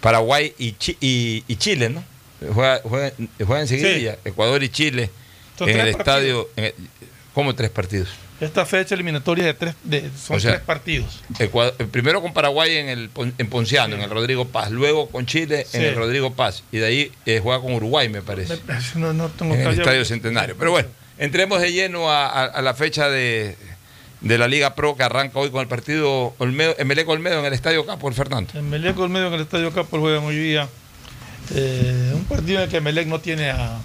Paraguay 0.00 0.54
y, 0.56 0.76
y 1.00 1.56
Chile, 1.56 1.88
¿no? 1.88 2.04
Juega, 2.54 2.80
juega- 2.84 3.12
juega 3.44 3.60
enseguida 3.62 4.16
Ecuador 4.24 4.62
y 4.62 4.68
Chile 4.68 5.10
Son 5.58 5.68
en 5.68 5.80
el 5.80 5.88
estadio. 5.88 6.48
en 6.56 6.64
el- 6.66 6.74
¿Cómo 7.34 7.54
tres 7.54 7.70
partidos? 7.70 8.08
Esta 8.40 8.64
fecha 8.64 8.94
eliminatoria 8.94 9.44
de 9.44 9.54
tres, 9.54 9.74
de, 9.82 10.08
son 10.16 10.36
O 10.36 10.40
sea, 10.40 10.52
tres 10.52 10.62
partidos. 10.64 11.20
Ecuador- 11.40 11.74
eh, 11.80 11.84
primero 11.90 12.22
con 12.22 12.32
Paraguay 12.32 12.76
en 12.76 12.88
el 12.88 13.10
en 13.38 13.48
Ponciano, 13.50 13.96
en 13.96 14.02
el 14.02 14.10
Rodrigo 14.10 14.46
Paz, 14.46 14.70
luego 14.70 15.08
con 15.08 15.26
Chile 15.26 15.66
Sí. 15.68 15.78
en 15.78 15.84
el 15.84 15.96
Rodrigo 15.96 16.32
Paz 16.34 16.62
y 16.70 16.78
de 16.78 16.86
ahí 16.86 17.12
eh, 17.26 17.40
juega 17.42 17.60
con 17.60 17.72
Uruguay, 17.74 18.08
me 18.08 18.22
parece, 18.22 18.60
No, 18.94 19.12
no 19.12 19.28
tengo 19.30 19.54
en 19.54 19.62
el 19.62 19.78
Estadio 19.78 20.04
Centenario. 20.04 20.54
Pero 20.56 20.70
bueno, 20.70 20.88
entremos 21.18 21.60
de 21.60 21.72
lleno 21.72 22.10
a, 22.10 22.28
a- 22.28 22.44
a 22.44 22.62
la 22.62 22.74
fecha 22.74 23.08
de, 23.08 23.56
de 24.20 24.38
la 24.38 24.46
Liga 24.46 24.76
Pro 24.76 24.96
que 24.96 25.02
arranca 25.02 25.38
hoy 25.40 25.50
con 25.50 25.60
el 25.60 25.66
partido 25.68 26.34
Olmedo, 26.38 26.76
Emelec 26.78 27.08
Olmedo 27.08 27.40
en 27.40 27.44
el 27.46 27.52
Estadio 27.52 27.84
Capo, 27.86 28.08
el 28.08 28.14
Fernando. 28.14 28.52
En 28.56 28.70
Melec 28.70 28.96
Olmedo 28.98 29.26
en 29.28 29.34
el 29.34 29.40
Estadio 29.40 29.72
Capo 29.72 29.98
juegan 29.98 30.22
hoy 30.24 30.36
día. 30.36 30.68
Eh, 31.54 32.12
un 32.14 32.24
partido 32.24 32.58
en 32.58 32.64
el 32.64 32.68
que 32.68 32.80
Melec 32.80 33.06
no 33.06 33.20
tiene 33.20 33.50
a, 33.50 33.78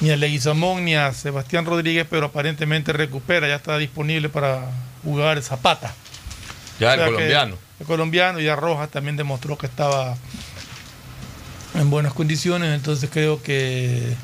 ni 0.00 0.10
a 0.10 0.16
Leguizamón 0.16 0.84
ni 0.84 0.94
a 0.94 1.12
Sebastián 1.12 1.64
Rodríguez, 1.64 2.06
pero 2.08 2.26
aparentemente 2.26 2.92
recupera, 2.92 3.48
ya 3.48 3.56
está 3.56 3.78
disponible 3.78 4.28
para 4.28 4.70
jugar 5.04 5.40
Zapata. 5.42 5.94
Ya 6.78 6.94
el 6.94 7.00
O 7.00 7.02
sea 7.02 7.06
que 7.06 7.14
colombiano. 7.14 7.58
El 7.80 7.86
colombiano 7.86 8.40
y 8.40 8.48
a 8.48 8.56
Rojas 8.56 8.90
también 8.90 9.16
demostró 9.16 9.56
que 9.58 9.66
estaba 9.66 10.16
en 11.74 11.90
buenas 11.90 12.12
condiciones, 12.12 12.74
entonces 12.74 13.10
creo 13.12 13.42
que 13.42 14.14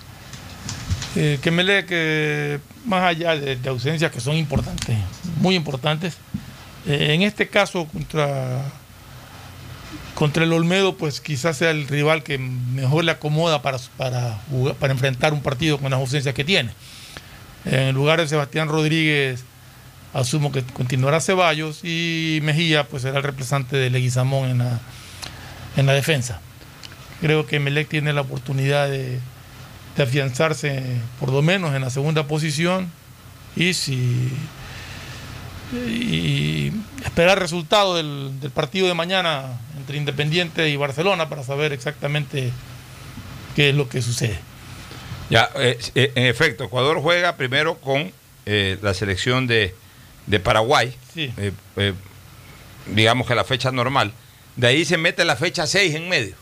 eh, 1.14 1.38
que 1.42 1.50
Melec, 1.50 1.88
eh, 1.90 2.58
más 2.86 3.02
allá 3.04 3.36
de, 3.36 3.56
de 3.56 3.68
ausencias 3.68 4.10
que 4.10 4.20
son 4.20 4.36
importantes, 4.36 4.96
muy 5.36 5.54
importantes, 5.54 6.16
eh, 6.86 7.08
en 7.10 7.22
este 7.22 7.48
caso 7.48 7.86
contra, 7.86 8.62
contra 10.14 10.44
el 10.44 10.52
Olmedo, 10.52 10.96
pues 10.96 11.20
quizás 11.20 11.56
sea 11.56 11.70
el 11.70 11.88
rival 11.88 12.22
que 12.22 12.38
mejor 12.38 13.04
le 13.04 13.12
acomoda 13.12 13.62
para, 13.62 13.78
para, 13.96 14.38
para 14.78 14.92
enfrentar 14.92 15.32
un 15.32 15.42
partido 15.42 15.78
con 15.78 15.90
las 15.90 16.00
ausencias 16.00 16.34
que 16.34 16.44
tiene. 16.44 16.70
En 17.64 17.94
lugar 17.94 18.20
de 18.20 18.28
Sebastián 18.28 18.68
Rodríguez, 18.68 19.44
asumo 20.12 20.52
que 20.52 20.62
continuará 20.62 21.20
Ceballos 21.20 21.84
y 21.84 22.40
Mejía, 22.42 22.84
pues 22.84 23.02
será 23.02 23.18
el 23.18 23.22
reemplazante 23.22 23.76
de 23.76 23.90
Leguizamón 23.90 24.50
en 24.50 24.58
la, 24.58 24.80
en 25.76 25.86
la 25.86 25.92
defensa. 25.92 26.40
Creo 27.20 27.46
que 27.46 27.60
Melec 27.60 27.88
tiene 27.88 28.12
la 28.12 28.22
oportunidad 28.22 28.88
de, 28.88 29.20
de 29.96 30.02
afianzarse 30.02 30.82
por 31.20 31.30
lo 31.30 31.42
menos 31.42 31.74
en 31.74 31.82
la 31.82 31.90
segunda 31.90 32.26
posición 32.26 32.90
y 33.54 33.74
si 33.74 34.32
y 35.76 36.72
esperar 37.04 37.38
resultado 37.38 37.96
del, 37.96 38.40
del 38.40 38.50
partido 38.50 38.86
de 38.88 38.94
mañana 38.94 39.60
entre 39.76 39.96
Independiente 39.96 40.68
y 40.68 40.76
Barcelona 40.76 41.28
para 41.28 41.42
saber 41.42 41.72
exactamente 41.72 42.50
qué 43.56 43.70
es 43.70 43.74
lo 43.74 43.88
que 43.88 44.02
sucede. 44.02 44.38
Ya, 45.30 45.50
eh, 45.56 45.78
eh, 45.94 46.12
en 46.14 46.26
efecto, 46.26 46.64
Ecuador 46.64 47.00
juega 47.00 47.36
primero 47.36 47.76
con 47.76 48.12
eh, 48.46 48.78
la 48.82 48.92
selección 48.94 49.46
de, 49.46 49.74
de 50.26 50.40
Paraguay, 50.40 50.94
Sí. 51.14 51.32
eh, 51.36 51.92
digamos 52.86 53.26
que 53.26 53.34
la 53.34 53.44
fecha 53.44 53.70
normal. 53.70 54.12
De 54.56 54.66
ahí 54.66 54.84
se 54.84 54.98
mete 54.98 55.24
la 55.24 55.36
fecha 55.36 55.66
6 55.66 55.94
en 55.94 56.08
medio. 56.08 56.34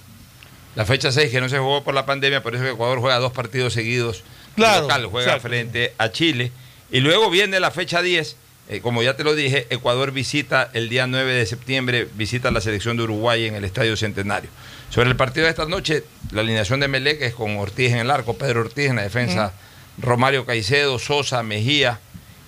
La 0.75 0.85
fecha 0.85 1.13
6 1.13 1.31
que 1.31 1.41
no 1.41 1.49
se 1.49 1.59
jugó 1.59 1.85
por 1.85 1.95
la 1.95 2.07
pandemia, 2.07 2.43
por 2.43 2.55
eso 2.55 2.65
que 2.65 2.71
Ecuador 2.71 3.01
juega 3.01 3.19
dos 3.19 3.33
partidos 3.33 3.73
seguidos. 3.73 4.23
Claro, 4.57 4.83
local, 4.83 5.07
juega 5.07 5.27
exacto. 5.33 5.49
frente 5.49 5.95
a 5.99 6.11
Chile. 6.11 6.51
Y 6.91 7.01
luego 7.01 7.31
viene 7.31 7.61
la 7.61 7.71
fecha 7.71 8.03
10. 8.03 8.37
Eh, 8.71 8.81
como 8.81 9.03
ya 9.03 9.17
te 9.17 9.25
lo 9.25 9.35
dije, 9.35 9.67
Ecuador 9.71 10.13
visita 10.13 10.71
el 10.75 10.89
día 10.89 11.09
9 11.09 11.35
de 11.35 11.45
septiembre, 11.45 12.09
visita 12.15 12.53
la 12.53 12.61
selección 12.61 12.97
de 12.97 13.03
Uruguay 13.03 13.47
en 13.47 13.57
el 13.57 13.65
Estadio 13.65 13.97
Centenario. 13.97 14.49
Sobre 14.91 15.09
el 15.11 15.17
partido 15.17 15.45
de 15.45 15.51
esta 15.51 15.67
noche, 15.67 16.05
la 16.31 16.43
alineación 16.43 16.79
de 16.79 16.87
Melec 16.87 17.21
es 17.21 17.35
con 17.35 17.57
Ortiz 17.57 17.91
en 17.91 17.99
el 17.99 18.11
arco, 18.13 18.35
Pedro 18.39 18.61
Ortiz 18.61 18.89
en 18.89 18.97
la 18.97 19.03
defensa, 19.03 19.53
Romario 19.99 20.47
Caicedo, 20.47 21.01
Sosa, 21.01 21.43
Mejía 21.43 21.99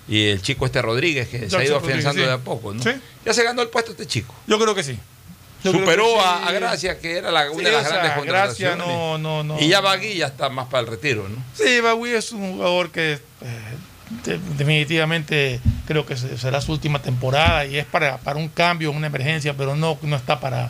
y 0.07 0.27
el 0.27 0.41
chico 0.41 0.65
este 0.65 0.81
Rodríguez, 0.81 1.27
que 1.27 1.49
se 1.49 1.57
ha 1.57 1.63
ido 1.63 1.75
afianzando 1.77 2.21
sí. 2.21 2.27
de 2.27 2.33
a 2.33 2.37
poco. 2.37 2.73
¿no? 2.73 2.81
Sí. 2.81 2.91
Ya 3.25 3.33
se 3.33 3.43
ganó 3.43 3.61
el 3.61 3.67
puesto 3.67 3.91
este 3.91 4.05
chico. 4.07 4.33
Yo 4.47 4.57
creo 4.57 4.73
que 4.73 4.83
sí. 4.83 4.97
Yo 5.61 5.71
Superó 5.73 6.05
que 6.05 6.19
sí. 6.21 6.25
a, 6.45 6.51
Gracia, 6.51 6.99
que 6.99 7.17
era 7.17 7.31
la- 7.31 7.51
una 7.51 7.69
de 7.69 7.71
las 7.75 7.87
grandes 7.87 8.25
Gracia 8.25 8.71
contrataciones. 8.71 8.87
no, 8.87 9.17
no, 9.17 9.43
no. 9.43 9.59
Y 9.59 9.67
ya 9.69 9.81
Bagui 9.81 10.15
ya 10.15 10.27
está 10.27 10.49
más 10.49 10.67
para 10.67 10.81
el 10.81 10.87
retiro, 10.87 11.27
¿no? 11.29 11.37
Sí, 11.53 11.79
Bagui 11.81 12.11
es 12.11 12.31
un 12.33 12.53
jugador 12.53 12.91
que 12.91 13.13
eh, 13.13 13.19
definitivamente 14.57 15.59
creo 15.87 16.05
que 16.05 16.15
se- 16.15 16.37
será 16.37 16.61
su 16.61 16.71
última 16.71 16.99
temporada 16.99 17.65
y 17.65 17.77
es 17.77 17.85
para, 17.85 18.17
para 18.17 18.37
un 18.39 18.49
cambio, 18.49 18.91
una 18.91 19.07
emergencia, 19.07 19.55
pero 19.55 19.75
no, 19.75 19.97
no 20.01 20.15
está 20.15 20.39
para 20.39 20.69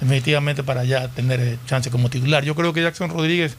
definitivamente 0.00 0.62
para 0.62 0.84
ya 0.84 1.08
tener 1.08 1.40
eh, 1.40 1.58
chance 1.66 1.90
como 1.90 2.08
titular. 2.08 2.42
Yo 2.44 2.54
creo 2.54 2.72
que 2.72 2.82
Jackson 2.82 3.10
Rodríguez 3.10 3.56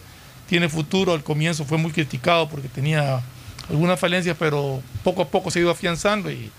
tiene 0.48 0.70
futuro. 0.70 1.14
Al 1.14 1.24
comienzo 1.24 1.66
fue 1.66 1.78
muy 1.78 1.92
criticado 1.92 2.50
porque 2.50 2.68
tenía 2.68 3.22
algunas 3.70 4.00
falencias, 4.00 4.36
pero 4.40 4.82
poco 5.04 5.22
a 5.22 5.28
poco 5.28 5.52
se 5.52 5.60
ha 5.60 5.62
ido 5.62 5.72
afianzando 5.72 6.32
y, 6.32 6.52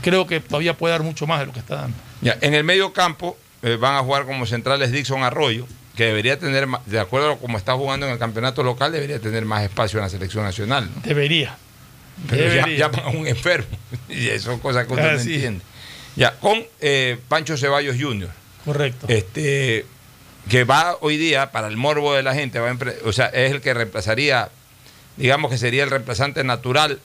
creo 0.00 0.26
que 0.26 0.40
todavía 0.40 0.74
puede 0.76 0.92
dar 0.92 1.02
mucho 1.02 1.26
más 1.26 1.40
de 1.40 1.46
lo 1.46 1.52
que 1.52 1.58
está 1.58 1.76
dando. 1.76 1.96
En 2.40 2.54
el 2.54 2.64
medio 2.64 2.94
campo 2.94 3.36
eh, 3.62 3.76
van 3.76 3.94
a 3.96 4.00
jugar 4.00 4.24
como 4.24 4.46
centrales 4.46 4.90
Dixon 4.90 5.22
Arroyo, 5.22 5.66
que 5.96 6.04
debería 6.06 6.38
tener, 6.38 6.66
de 6.86 6.98
acuerdo 7.00 7.32
a 7.32 7.38
como 7.38 7.56
está 7.58 7.74
jugando 7.74 8.06
en 8.06 8.12
el 8.12 8.18
campeonato 8.18 8.62
local, 8.62 8.90
debería 8.92 9.20
tener 9.20 9.44
más 9.44 9.62
espacio 9.62 9.98
en 9.98 10.04
la 10.04 10.08
selección 10.10 10.44
nacional. 10.44 10.88
¿no? 10.94 11.02
Debería. 11.02 11.56
Pero 12.28 12.42
ya, 12.44 12.50
Debería. 12.50 12.78
llaman 12.88 13.00
a 13.04 13.08
un 13.08 13.26
enfermo. 13.26 13.76
Y 14.08 14.28
eso 14.28 14.50
son 14.50 14.60
cosas 14.60 14.86
que 14.86 14.92
uno 14.92 15.02
Ah, 15.02 15.12
no 15.12 15.18
sí. 15.18 15.34
entiende. 15.34 15.64
Ya, 16.16 16.38
con 16.38 16.62
eh, 16.80 17.18
Pancho 17.28 17.56
Ceballos 17.56 17.96
Jr. 18.00 18.28
Correcto. 18.64 19.06
Este, 19.08 19.84
que 20.48 20.64
va 20.64 20.96
hoy 21.00 21.16
día, 21.16 21.50
para 21.52 21.66
el 21.68 21.76
morbo 21.76 22.14
de 22.14 22.22
la 22.22 22.34
gente, 22.34 22.58
va 22.60 22.76
o 23.04 23.12
sea, 23.12 23.26
es 23.26 23.50
el 23.50 23.60
que 23.60 23.74
reemplazaría, 23.74 24.48
digamos 25.16 25.50
que 25.50 25.58
sería 25.58 25.82
el 25.84 25.90
reemplazante 25.90 26.44
natural 26.44 27.00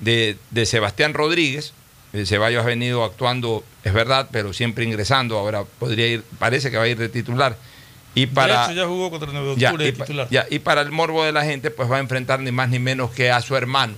de, 0.00 0.36
de 0.50 0.66
Sebastián 0.66 1.12
Rodríguez. 1.14 1.72
Eh, 2.14 2.24
Ceballos 2.26 2.62
ha 2.62 2.66
venido 2.66 3.04
actuando, 3.04 3.64
es 3.84 3.92
verdad, 3.92 4.28
pero 4.32 4.52
siempre 4.52 4.84
ingresando. 4.84 5.38
Ahora 5.38 5.64
podría 5.78 6.06
ir, 6.08 6.22
parece 6.38 6.70
que 6.70 6.76
va 6.78 6.84
a 6.84 6.88
ir 6.88 6.96
de 6.98 7.08
titular. 7.08 7.56
Y 8.14 8.26
para, 8.26 8.66
de 8.68 8.72
hecho, 8.72 8.82
ya 8.82 8.86
jugó 8.88 9.10
contra 9.10 9.28
el 9.28 9.34
9 9.34 9.54
de 9.54 9.60
ya, 9.60 9.68
octubre 9.70 9.84
y, 9.88 9.90
de 9.92 9.98
pa- 9.98 10.04
titular. 10.04 10.28
ya, 10.30 10.46
y 10.50 10.58
para 10.60 10.80
el 10.82 10.90
morbo 10.92 11.24
de 11.24 11.32
la 11.32 11.44
gente, 11.44 11.70
pues 11.70 11.90
va 11.90 11.96
a 11.96 12.00
enfrentar 12.00 12.40
ni 12.40 12.52
más 12.52 12.68
ni 12.68 12.78
menos 12.78 13.10
que 13.10 13.30
a 13.30 13.40
su 13.42 13.56
hermano, 13.56 13.94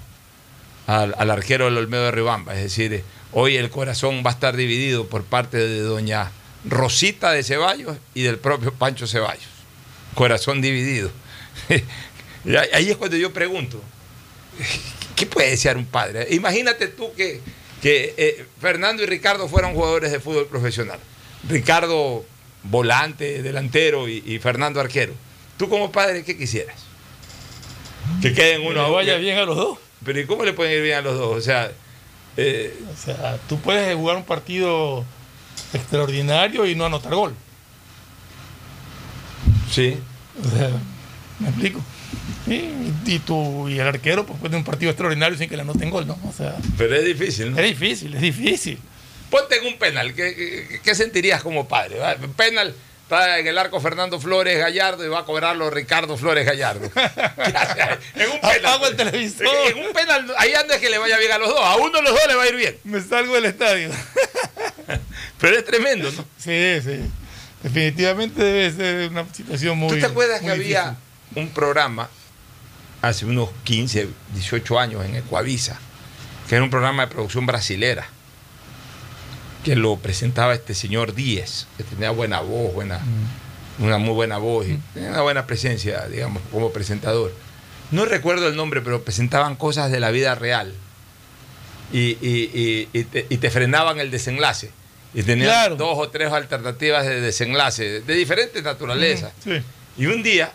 al, 0.86 1.14
al 1.18 1.30
arquero 1.30 1.66
del 1.66 1.76
Olmedo 1.76 2.05
de 2.05 2.10
Ribamba. 2.12 2.55
Es 2.55 2.62
decir, 2.62 3.05
hoy 3.32 3.56
el 3.56 3.68
corazón 3.70 4.22
va 4.24 4.30
a 4.30 4.32
estar 4.34 4.56
dividido 4.56 5.06
por 5.09 5.24
parte 5.24 5.59
de 5.59 5.80
doña 5.80 6.30
Rosita 6.64 7.30
de 7.32 7.43
Ceballos 7.44 7.97
y 8.14 8.22
del 8.22 8.38
propio 8.38 8.72
Pancho 8.72 9.06
Ceballos. 9.06 9.44
Corazón 10.14 10.62
dividido. 10.62 11.10
Ahí 12.72 12.90
es 12.90 12.97
cuando 12.97 13.16
yo 13.16 13.32
pregunto, 13.32 13.82
¿qué 15.14 15.26
puede 15.26 15.51
desear 15.51 15.76
un 15.76 15.84
padre? 15.86 16.28
Imagínate 16.30 16.88
tú 16.88 17.12
que, 17.14 17.40
que 17.82 18.14
eh, 18.16 18.47
Fernando 18.60 19.02
y 19.02 19.06
Ricardo 19.06 19.48
fueron 19.48 19.74
jugadores 19.74 20.12
de 20.12 20.20
fútbol 20.20 20.47
profesional. 20.47 20.98
Ricardo 21.48 22.24
volante, 22.70 23.43
delantero 23.43 24.09
y, 24.09 24.22
y 24.26 24.38
Fernando 24.38 24.80
arquero. 24.80 25.12
Tú 25.56 25.68
como 25.68 25.90
padre, 25.93 26.24
¿qué 26.24 26.36
quisieras? 26.36 26.76
Que 28.22 28.32
queden 28.32 28.62
Que 28.62 28.68
uno 28.68 28.80
a 28.82 28.88
vaya 28.90 29.16
bien 29.16 29.38
a 29.38 29.44
los 29.44 29.56
dos. 29.56 29.78
Pero 30.05 30.20
¿y 30.20 30.26
cómo 30.26 30.44
le 30.44 30.52
pueden 30.52 30.74
ir 30.74 30.82
bien 30.82 30.98
a 30.98 31.01
los 31.01 31.16
dos? 31.18 31.36
O 31.36 31.40
sea, 31.40 31.70
eh, 32.36 32.78
O 32.93 32.97
sea, 32.97 33.38
tú 33.48 33.59
puedes 33.60 33.94
jugar 33.97 34.16
un 34.16 34.24
partido 34.24 35.05
extraordinario 35.72 36.66
y 36.66 36.74
no 36.74 36.84
anotar 36.86 37.14
gol. 37.14 37.34
sí. 39.70 39.97
O 40.44 40.56
sea, 40.56 40.70
me 41.40 41.48
explico. 41.48 41.80
Y, 42.47 42.93
y 43.06 43.18
tú 43.24 43.68
y 43.68 43.78
el 43.78 43.86
arquero 43.86 44.26
pues 44.26 44.38
puede 44.38 44.56
un 44.56 44.64
partido 44.64 44.90
extraordinario 44.90 45.36
sin 45.38 45.48
que 45.48 45.56
le 45.56 45.62
anoten 45.62 45.90
gol, 45.90 46.06
¿no? 46.06 46.18
O 46.28 46.32
sea, 46.32 46.56
Pero 46.76 46.94
es 46.94 47.05
difícil, 47.06 47.52
¿no? 47.52 47.59
es 47.59 47.64
difícil, 47.66 48.14
es 48.14 48.20
difícil. 48.20 48.78
Ponte 49.31 49.57
en 49.57 49.66
un 49.66 49.78
penal. 49.78 50.15
¿Qué, 50.15 50.94
sentirías 50.94 51.43
como 51.43 51.66
padre? 51.66 51.97
Penal, 52.36 52.74
está 53.03 53.39
en 53.39 53.47
el 53.47 53.59
arco 53.59 53.81
Fernando 53.81 54.20
Flores 54.20 54.59
Gallardo 54.59 55.05
y 55.05 55.09
va 55.09 55.20
a 55.20 55.24
cobrarlo 55.24 55.70
Ricardo 55.70 56.16
Flores 56.16 56.47
Gallardo. 56.47 56.90
En 58.15 58.31
un 58.31 58.40
penal. 58.40 58.66
Apago 58.66 58.86
el 58.86 58.97
televisor. 58.97 59.47
En 59.66 59.78
un 59.78 59.93
penal, 59.93 60.35
ahí 60.39 60.55
anda 60.55 60.78
que 60.78 60.90
le 60.90 60.98
vaya 60.98 61.19
bien 61.19 61.32
a 61.32 61.39
los 61.39 61.48
dos. 61.48 61.61
A 61.61 61.77
uno 61.77 61.98
de 61.98 62.03
los 62.03 62.12
dos 62.12 62.23
le 62.28 62.35
va 62.35 62.43
a 62.43 62.48
ir 62.48 62.57
bien. 62.57 62.78
Me 62.85 63.01
salgo 63.01 63.35
del 63.35 63.44
estadio. 63.47 63.90
Pero 65.40 65.59
es 65.59 65.65
tremendo, 65.65 66.11
¿no? 66.11 66.24
Sí, 66.39 66.81
sí. 66.82 67.01
Definitivamente 67.62 68.43
debe 68.43 68.70
ser 68.73 69.11
una 69.11 69.27
situación 69.32 69.78
muy. 69.78 69.90
¿Tú 69.90 70.01
te 70.01 70.07
acuerdas 70.07 70.40
que 70.40 70.51
había 70.51 70.97
un 71.35 71.48
programa 71.51 72.09
hace 73.03 73.27
unos 73.27 73.51
15, 73.65 74.09
18 74.35 74.78
años 74.78 75.05
en 75.05 75.16
Ecuavisa, 75.16 75.78
que 76.48 76.55
era 76.55 76.65
un 76.65 76.70
programa 76.70 77.07
de 77.07 77.12
producción 77.12 77.47
brasilera, 77.47 78.09
que 79.66 79.74
lo 79.74 79.97
presentaba 79.97 80.55
este 80.55 80.74
señor 80.76 81.12
Díez, 81.12 81.66
que 81.76 81.82
tenía 81.82 82.10
buena 82.10 82.38
voz, 82.40 82.72
buena, 82.72 83.01
una 83.80 83.98
muy 83.98 84.14
buena 84.14 84.38
voz 84.38 84.64
y 84.68 84.78
tenía 84.94 85.10
una 85.10 85.22
buena 85.22 85.44
presencia, 85.48 86.06
digamos, 86.06 86.40
como 86.52 86.70
presentador. 86.70 87.34
No 87.90 88.05
recuerdo 88.05 88.47
el 88.47 88.55
nombre, 88.55 88.80
pero 88.80 89.02
presentaban 89.02 89.56
cosas 89.56 89.90
de 89.90 89.98
la 89.98 90.12
vida 90.12 90.36
real. 90.36 90.72
Y, 91.93 92.16
y- 92.22 93.05
te, 93.10 93.26
y 93.28 93.38
te 93.38 93.51
frenaban 93.51 93.98
el 93.98 94.12
desenlace. 94.12 94.70
Y 95.14 95.24
tenían 95.24 95.48
Claro. 95.48 95.74
dos 95.76 95.98
o 95.98 96.09
tres 96.10 96.30
alternativas 96.32 97.05
de 97.05 97.20
desenlace, 97.20 98.02
de 98.02 98.14
diferentes 98.14 98.62
naturalezas. 98.62 99.32
Sí. 99.43 99.60
Y 99.98 100.06
un 100.06 100.22
día 100.22 100.52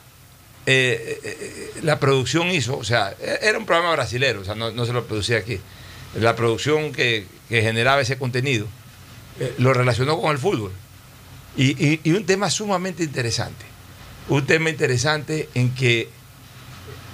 eh, 0.66 1.20
eh, 1.24 1.38
eh, 1.76 1.80
la 1.84 2.00
producción 2.00 2.48
hizo, 2.48 2.78
o 2.78 2.84
sea, 2.86 3.14
e- 3.20 3.40
era 3.42 3.58
un 3.58 3.66
programa 3.66 3.92
brasilero, 3.94 4.40
o 4.40 4.46
sea, 4.46 4.56
no, 4.56 4.72
no 4.72 4.86
se 4.86 4.94
lo 4.94 5.04
producía 5.06 5.38
aquí. 5.38 5.60
La 6.18 6.36
producción 6.38 6.94
que, 6.94 7.26
que 7.50 7.62
generaba 7.62 8.00
ese 8.02 8.18
contenido 8.18 8.68
eh, 9.40 9.54
lo 9.58 9.74
relacionó 9.74 10.20
con 10.20 10.32
el 10.32 10.38
fútbol. 10.38 10.72
Y, 11.58 11.72
y- 11.86 12.00
y 12.04 12.12
un 12.12 12.26
tema 12.26 12.50
sumamente 12.50 13.04
interesante. 13.04 13.66
Un 14.30 14.46
tema 14.46 14.70
interesante 14.70 15.50
en 15.54 15.74
que 15.74 16.10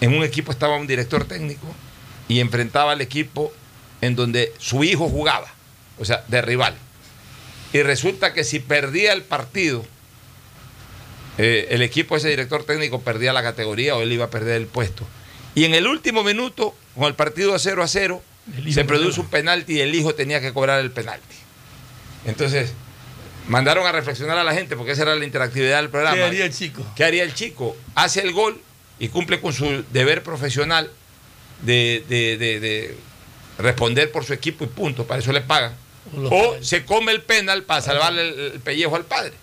en 0.02 0.16
un 0.16 0.24
equipo 0.24 0.52
estaba 0.52 0.76
un 0.78 0.86
director 0.88 1.26
técnico 1.26 1.68
y 2.28 2.40
enfrentaba 2.40 2.92
al 2.92 3.02
equipo 3.02 3.52
en 4.02 4.16
donde 4.16 4.54
su 4.60 4.84
hijo 4.84 5.10
jugaba, 5.10 5.48
o 5.98 6.06
sea, 6.06 6.24
de 6.28 6.42
rival. 6.42 6.76
Y 7.74 7.82
resulta 7.82 8.34
que 8.34 8.44
si 8.44 8.60
perdía 8.60 9.14
el 9.14 9.24
partido, 9.24 9.84
eh, 11.38 11.68
el 11.72 11.82
equipo 11.82 12.16
de 12.16 12.20
ese 12.20 12.30
director 12.30 12.64
técnico 12.64 13.02
perdía 13.02 13.34
la 13.34 13.44
categoría 13.44 13.96
o 13.96 14.02
él 14.02 14.12
iba 14.12 14.26
a 14.26 14.30
perder 14.30 14.56
el 14.56 14.68
puesto. 14.68 15.06
Y 15.56 15.66
en 15.66 15.74
el 15.74 15.88
último 15.88 16.24
minuto, 16.24 16.76
con 16.96 17.06
el 17.06 17.16
partido 17.16 17.56
a 17.56 17.60
0 17.60 17.84
a 17.84 17.88
0, 17.88 18.22
El 18.56 18.68
hijo 18.68 18.76
se 18.76 18.86
produce 18.86 19.20
un 19.20 19.28
penalti 19.28 19.74
y 19.78 19.80
el 19.82 19.94
hijo 19.96 20.14
tenía 20.16 20.40
que 20.42 20.54
cobrar 20.54 20.80
el 20.80 20.92
penalti. 20.92 21.36
Entonces, 22.28 22.74
mandaron 23.48 23.88
a 23.88 23.92
reflexionar 23.92 24.38
a 24.38 24.44
la 24.44 24.54
gente, 24.54 24.76
porque 24.76 24.92
esa 24.92 25.02
era 25.04 25.16
la 25.16 25.26
interactividad 25.26 25.78
del 25.82 25.90
programa. 25.90 26.16
¿Qué 26.18 26.24
haría 26.28 26.46
el 26.46 26.54
chico? 26.54 26.86
¿Qué 26.96 27.04
haría 27.04 27.24
el 27.24 27.34
chico? 27.34 27.76
Hace 27.96 28.22
el 28.22 28.34
gol 28.34 28.62
y 29.00 29.08
cumple 29.10 29.40
con 29.42 29.54
su 29.54 29.84
deber 29.92 30.22
profesional 30.24 30.92
de, 31.64 32.04
de- 32.08 32.38
de- 32.38 32.60
de 32.60 32.98
responder 33.58 34.12
por 34.12 34.24
su 34.26 34.34
equipo 34.34 34.64
y 34.66 34.68
punto. 34.68 35.08
Para 35.08 35.20
eso 35.22 35.32
le 35.32 35.42
pagan. 35.42 35.74
O 36.32 36.58
se 36.62 36.86
come 36.86 37.12
el 37.12 37.22
penal 37.22 37.64
para 37.64 37.82
salvarle 37.82 38.30
el, 38.30 38.40
el 38.54 38.60
pellejo 38.60 38.96
al 38.96 39.06
padre. 39.06 39.34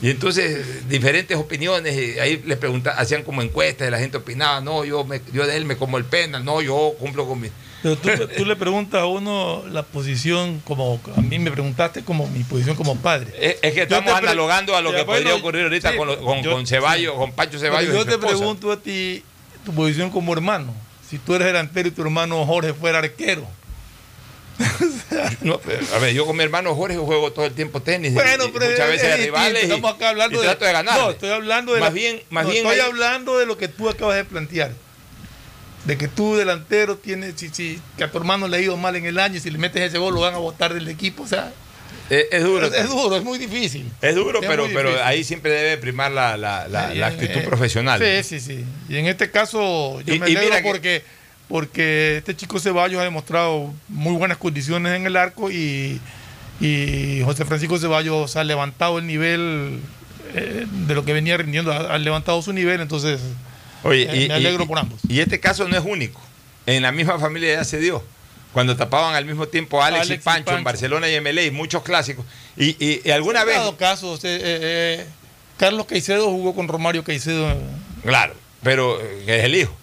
Y 0.00 0.10
entonces, 0.10 0.88
diferentes 0.88 1.36
opiniones, 1.36 1.94
y 1.96 2.18
ahí 2.18 2.42
le 2.46 2.56
preguntaban, 2.56 2.98
hacían 3.00 3.22
como 3.24 3.42
encuestas, 3.42 3.88
y 3.88 3.90
la 3.90 3.98
gente 3.98 4.16
opinaba, 4.16 4.60
no, 4.60 4.84
yo, 4.84 5.04
me- 5.04 5.20
yo 5.32 5.46
de 5.46 5.56
él 5.56 5.64
me 5.66 5.76
como 5.76 5.98
el 5.98 6.04
penal, 6.04 6.44
no, 6.44 6.62
yo 6.62 6.94
cumplo 6.98 7.26
con 7.28 7.40
mi... 7.40 7.48
Pero 7.82 7.96
tú, 7.96 8.08
tú 8.36 8.44
le 8.46 8.54
preguntas 8.54 9.00
a 9.02 9.06
uno 9.06 9.64
la 9.70 9.82
posición, 9.82 10.60
como 10.64 11.00
a 11.16 11.20
mí 11.20 11.38
me 11.40 11.50
preguntaste, 11.50 12.04
como 12.04 12.28
mi 12.28 12.44
posición 12.44 12.76
como 12.76 12.96
padre. 12.96 13.32
Es, 13.40 13.56
es 13.60 13.74
que 13.74 13.82
estamos 13.82 14.12
analogando 14.14 14.76
a 14.76 14.80
lo 14.80 14.92
que 14.92 15.04
podría 15.04 15.34
ocurrir 15.34 15.64
ahorita 15.64 15.90
sí, 15.92 15.96
con, 15.96 16.06
lo- 16.08 16.20
con, 16.22 16.42
yo- 16.42 16.52
con 16.52 16.66
Ceballos, 16.66 17.14
sí. 17.14 17.18
con 17.18 17.32
Pancho 17.32 17.58
Ceballos. 17.58 17.92
yo 17.94 18.04
te 18.04 18.12
esposa. 18.12 18.28
pregunto 18.36 18.70
a 18.72 18.76
ti 18.80 19.24
tu 19.64 19.72
posición 19.74 20.10
como 20.10 20.32
hermano. 20.32 20.74
Si 21.08 21.18
tú 21.18 21.34
eres 21.34 21.46
delantero 21.48 21.88
y 21.88 21.90
tu 21.90 22.02
hermano 22.02 22.44
Jorge 22.46 22.72
fuera 22.72 22.98
arquero. 22.98 23.46
No, 25.42 25.58
pero, 25.58 25.84
a 25.94 25.98
ver, 25.98 26.14
yo 26.14 26.24
con 26.24 26.36
mi 26.36 26.42
hermano 26.42 26.74
Jorge 26.74 26.96
juego 26.96 27.32
todo 27.32 27.44
el 27.44 27.52
tiempo 27.52 27.80
tenis. 27.82 28.14
Bueno, 28.14 28.44
pero 28.52 28.66
muchas 28.66 28.80
es 28.80 28.88
veces 28.92 29.02
distinto, 29.16 29.24
rivales. 29.38 29.62
y- 29.62 29.66
Estamos 29.66 29.94
acá 29.94 30.08
hablando 30.10 30.38
y 30.38 30.40
de, 30.40 30.46
trato 30.48 30.64
de 30.64 30.72
ganar. 30.72 30.98
No, 30.98 31.10
estoy 31.10 31.30
hablando 31.30 31.74
de 31.74 31.80
Más 31.80 31.90
la- 31.90 31.94
bien, 31.94 32.22
más 32.30 32.44
no, 32.44 32.50
bien 32.52 32.66
estoy 32.66 32.80
hablando 32.80 33.38
de 33.38 33.46
lo 33.46 33.58
que 33.58 33.68
tú 33.68 33.88
acabas 33.88 34.16
de 34.16 34.24
plantear. 34.24 34.72
De 35.84 35.96
que 35.98 36.06
tú 36.08 36.36
delantero 36.36 36.96
tienes, 36.96 37.34
si, 37.36 37.48
si 37.48 37.80
que 37.98 38.04
a 38.04 38.10
tu 38.10 38.18
hermano 38.18 38.46
le 38.46 38.56
ha 38.56 38.60
ido 38.60 38.76
mal 38.76 38.94
en 38.96 39.04
el 39.04 39.18
año 39.18 39.36
y 39.36 39.40
si 39.40 39.50
le 39.50 39.58
metes 39.58 39.82
ese 39.82 39.98
gol 39.98 40.14
lo 40.14 40.20
van 40.20 40.34
a 40.34 40.38
votar 40.38 40.72
del 40.74 40.86
equipo, 40.88 41.24
o 41.24 41.26
sea, 41.26 41.52
Es, 42.08 42.26
es 42.30 42.44
duro. 42.44 42.66
Es, 42.66 42.74
es 42.74 42.88
duro, 42.88 43.16
es 43.16 43.24
muy 43.24 43.36
difícil. 43.38 43.90
Es 44.00 44.14
duro, 44.14 44.40
Es 44.40 44.48
pero, 44.48 44.68
pero 44.72 45.02
ahí 45.04 45.24
siempre 45.24 45.50
debe 45.50 45.78
primar 45.78 46.12
la, 46.12 46.36
la- 46.36 46.68
la- 46.68 46.94
Y, 46.94 46.98
la 46.98 47.08
eh, 47.08 47.12
actitud 47.14 47.40
eh, 47.40 47.44
profesional. 47.44 48.00
Sí, 48.00 48.22
sí, 48.22 48.40
sí. 48.40 48.64
Y 48.88 48.96
en 48.96 49.06
este 49.06 49.30
caso, 49.32 50.00
yo 50.02 50.14
Y- 50.14 50.18
me 50.20 50.26
alegro 50.26 50.56
que- 50.56 50.62
porque, 50.62 51.04
porque 51.48 52.16
este 52.18 52.36
chico 52.36 52.60
Ceballos 52.60 53.00
ha 53.00 53.04
demostrado 53.04 53.74
muy 53.88 54.14
buenas 54.14 54.38
condiciones 54.38 54.94
en 54.94 55.06
el 55.06 55.16
arco 55.16 55.50
y, 55.50 56.00
y 56.60 57.22
José 57.24 57.44
Francisco 57.44 57.78
Ceballos 57.78 58.36
ha 58.36 58.44
levantado 58.44 58.98
el 58.98 59.06
nivel 59.06 59.80
eh, 60.34 60.66
de 60.86 60.94
lo 60.94 61.04
que 61.04 61.12
venía 61.12 61.36
rindiendo, 61.36 61.72
ha, 61.72 61.92
ha 61.94 61.98
levantado 61.98 62.40
su 62.40 62.52
nivel, 62.52 62.80
entonces 62.80 63.20
Oye, 63.84 64.02
eh, 64.10 64.24
y, 64.24 64.28
me 64.28 64.34
alegro 64.34 64.64
y- 64.64 64.66
por 64.66 64.78
ambos. 64.78 65.00
Y 65.08 65.20
este 65.20 65.40
caso 65.40 65.66
no 65.68 65.76
es 65.76 65.84
único. 65.84 66.20
En 66.66 66.82
la 66.82 66.92
misma 66.92 67.18
familia 67.18 67.54
ya 67.54 67.64
se 67.64 67.78
dio. 67.78 68.02
Cuando 68.52 68.76
tapaban 68.76 69.14
al 69.14 69.24
mismo 69.24 69.48
tiempo 69.48 69.82
a 69.82 69.86
Alex, 69.86 70.02
Alex 70.06 70.10
y, 70.10 70.14
y 70.14 70.18
Pancho, 70.24 70.56
en. 70.56 70.64
Barcelona 70.64 71.08
y 71.08 71.20
MLA, 71.20 71.42
y 71.44 71.50
muchos 71.50 71.82
clásicos. 71.82 72.24
Y, 72.56 73.08
alguna 73.10 73.44
vez. 73.44 73.58
Casos, 73.78 74.24
eh, 74.24 74.36
eh, 74.36 74.40
eh, 74.42 75.06
Carlos 75.58 75.86
Caicedo 75.86 76.28
jugó 76.30 76.54
con 76.54 76.68
Romario 76.68 77.02
Caicedo. 77.02 77.56
Claro, 78.02 78.34
pero 78.62 79.00
eh, 79.00 79.22
que 79.26 79.38
es 79.38 79.44
el 79.44 79.54
hijo. 79.56 79.76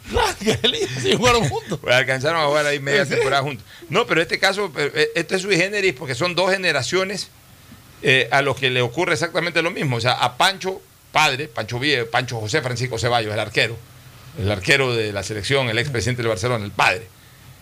sí, 1.01 1.15
jugaron 1.15 1.47
juntos. 1.47 1.79
Pues 1.81 1.95
alcanzaron 1.95 2.41
a 2.41 2.45
jugar 2.45 2.65
ahí 2.65 2.79
media 2.79 3.05
temporada 3.05 3.41
juntos. 3.41 3.65
No, 3.89 4.05
pero 4.05 4.21
este 4.21 4.39
caso, 4.39 4.71
eh, 4.77 5.09
esto 5.15 5.35
es 5.35 5.41
sui 5.41 5.57
generis 5.57 5.93
porque 5.93 6.15
son 6.15 6.35
dos 6.35 6.51
generaciones 6.51 7.29
eh, 8.01 8.27
a 8.31 8.41
los 8.41 8.55
que 8.55 8.69
le 8.69 8.81
ocurre 8.81 9.13
exactamente 9.13 9.61
lo 9.61 9.71
mismo. 9.71 9.97
O 9.97 10.01
sea, 10.01 10.13
a 10.13 10.37
Pancho, 10.37 10.81
padre, 11.11 11.47
Pancho 11.47 11.79
Vie, 11.79 12.05
Pancho 12.05 12.39
José 12.39 12.61
Francisco 12.61 12.97
Ceballos, 12.97 13.33
el 13.33 13.39
arquero, 13.39 13.75
el 14.39 14.51
arquero 14.51 14.95
de 14.95 15.11
la 15.13 15.23
selección, 15.23 15.69
el 15.69 15.77
expresidente 15.77 16.21
del 16.21 16.29
Barcelona, 16.29 16.65
el 16.65 16.71
padre. 16.71 17.03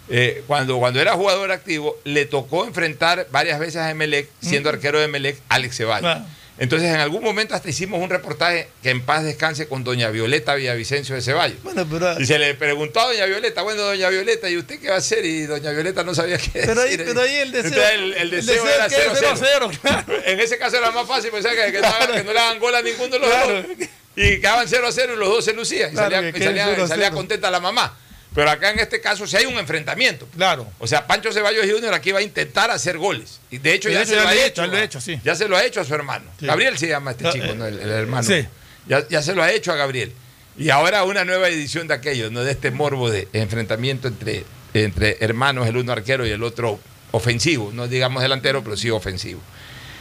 eh, 0.09 0.43
cuando, 0.47 0.77
cuando 0.79 1.01
era 1.01 1.13
jugador 1.13 1.51
activo, 1.51 1.97
le 2.05 2.25
tocó 2.25 2.65
enfrentar 2.65 3.27
varias 3.31 3.59
veces 3.59 3.77
a 3.77 3.89
Emelec, 3.91 4.29
siendo 4.41 4.69
arquero 4.69 4.99
de 4.99 5.05
Emelec, 5.05 5.37
Alex 5.49 5.75
Ceballos. 5.77 6.17
Entonces, 6.59 6.89
en 6.89 6.99
algún 6.99 7.21
momento 7.23 7.53
hasta 7.53 7.69
hicimos 7.69 8.01
un 8.01 8.09
reportaje 8.09 8.67
que 8.81 8.89
en 8.89 9.01
paz 9.05 9.23
descanse 9.23 9.67
con 9.67 9.83
doña 9.83 10.09
Violeta 10.09 10.55
Villavicencio 10.55 11.13
de 11.13 11.21
Ceballos. 11.21 11.61
Bueno, 11.61 11.85
pero, 11.87 12.19
Y 12.19 12.25
se 12.25 12.39
le 12.39 12.55
preguntó 12.55 12.99
a 13.01 13.05
doña 13.13 13.25
Violeta, 13.27 13.61
bueno, 13.61 13.83
doña 13.83 14.09
Violeta, 14.09 14.49
¿y 14.49 14.57
usted 14.57 14.79
qué 14.79 14.89
va 14.89 14.95
a 14.95 14.97
hacer? 14.97 15.23
Y 15.23 15.43
doña 15.43 15.69
Violeta 15.69 16.01
no 16.03 16.15
sabía 16.15 16.39
qué 16.39 16.49
pero 16.65 16.81
ahí, 16.81 16.97
pero 16.97 17.21
ahí 17.21 17.35
el 17.35 17.51
deseo, 17.51 17.69
Entonces, 17.73 17.93
el, 17.93 18.13
el 18.15 18.29
deseo, 18.31 18.67
era 18.67 18.89
que 18.89 18.95
es 18.95 19.21
0-0. 19.21 19.69
0-0, 19.69 19.79
claro. 19.81 20.13
En 20.25 20.39
ese 20.39 20.57
caso 20.57 20.77
era 20.77 20.89
más 20.89 21.07
fácil, 21.07 21.29
pensar 21.29 21.53
que, 21.55 21.71
que 21.71 21.79
no, 21.79 22.13
que 22.13 22.23
no 22.23 22.33
le 22.33 22.39
hagan 22.39 22.57
gol 22.59 22.73
a 22.73 22.81
ninguno 22.81 23.09
de 23.09 23.19
los 23.19 23.29
Claro. 23.29 23.53
dos. 23.61 23.87
Y 24.17 24.39
quedaban 24.39 24.67
0 24.67 24.87
a 24.87 24.91
0 24.91 25.13
y 25.15 25.19
los 25.19 25.29
dos 25.29 25.45
se 25.45 25.53
lucían. 25.53 25.93
Y 25.93 25.95
salía, 25.95 26.19
que 26.21 26.29
y 26.29 26.31
salía- 26.43 26.65
queden 26.65 26.67
0 26.75 26.81
a 26.81 26.85
y 26.85 26.89
salía 26.89 27.05
0. 27.05 27.15
contenta 27.15 27.51
la 27.51 27.59
mamá. 27.59 27.95
Pero 28.35 28.49
acá 28.51 28.71
en 28.71 28.79
este 28.79 28.99
caso 28.99 29.25
sí 29.25 29.37
hay 29.37 29.45
un 29.45 29.57
enfrentamiento. 29.57 30.27
Claro. 30.35 30.67
O 30.79 30.85
sea, 30.87 31.07
Pancho 31.07 31.31
Ceballos 31.31 31.65
Jr. 31.71 31.93
aquí 31.93 32.11
va 32.11 32.19
a 32.19 32.21
intentar 32.21 32.69
hacer 32.71 32.97
goles. 32.97 33.39
Y 33.49 33.57
de 33.59 33.73
hecho 33.73 33.87
de 33.89 33.95
ya 33.95 34.01
hecho 34.01 34.09
se 34.09 34.15
ya 34.15 34.21
lo 34.23 34.27
ha 34.27 34.33
hecho. 34.35 34.63
hecho, 34.63 34.95
lo 34.97 35.01
sí. 35.01 35.19
Ya 35.23 35.35
se 35.35 35.47
lo 35.47 35.55
ha 35.55 35.63
hecho 35.63 35.81
a 35.81 35.85
su 35.85 35.93
hermano. 35.95 36.25
Sí. 36.39 36.45
Gabriel 36.45 36.77
se 36.77 36.87
llama 36.87 37.11
este 37.11 37.31
chico, 37.31 37.45
eh, 37.45 37.55
¿no? 37.55 37.65
el, 37.65 37.79
el 37.79 37.89
hermano. 37.89 38.23
sí. 38.27 38.45
Ya, 38.87 39.07
ya 39.07 39.21
se 39.21 39.33
lo 39.35 39.43
ha 39.43 39.51
hecho 39.51 39.71
a 39.71 39.75
Gabriel. 39.75 40.11
Y 40.57 40.69
ahora 40.69 41.03
una 41.03 41.23
nueva 41.25 41.47
edición 41.49 41.87
de 41.87 41.93
aquello, 41.93 42.29
¿no? 42.31 42.43
De 42.43 42.51
este 42.51 42.71
morbo 42.71 43.09
de 43.11 43.27
enfrentamiento 43.33 44.07
entre, 44.07 44.43
entre 44.73 45.17
hermanos, 45.19 45.67
el 45.67 45.77
uno 45.77 45.91
arquero 45.91 46.25
y 46.25 46.31
el 46.31 46.41
otro 46.43 46.79
ofensivo. 47.11 47.71
No 47.73 47.87
digamos 47.87 48.21
delantero, 48.23 48.63
pero 48.63 48.75
sí 48.77 48.89
ofensivo. 48.89 49.41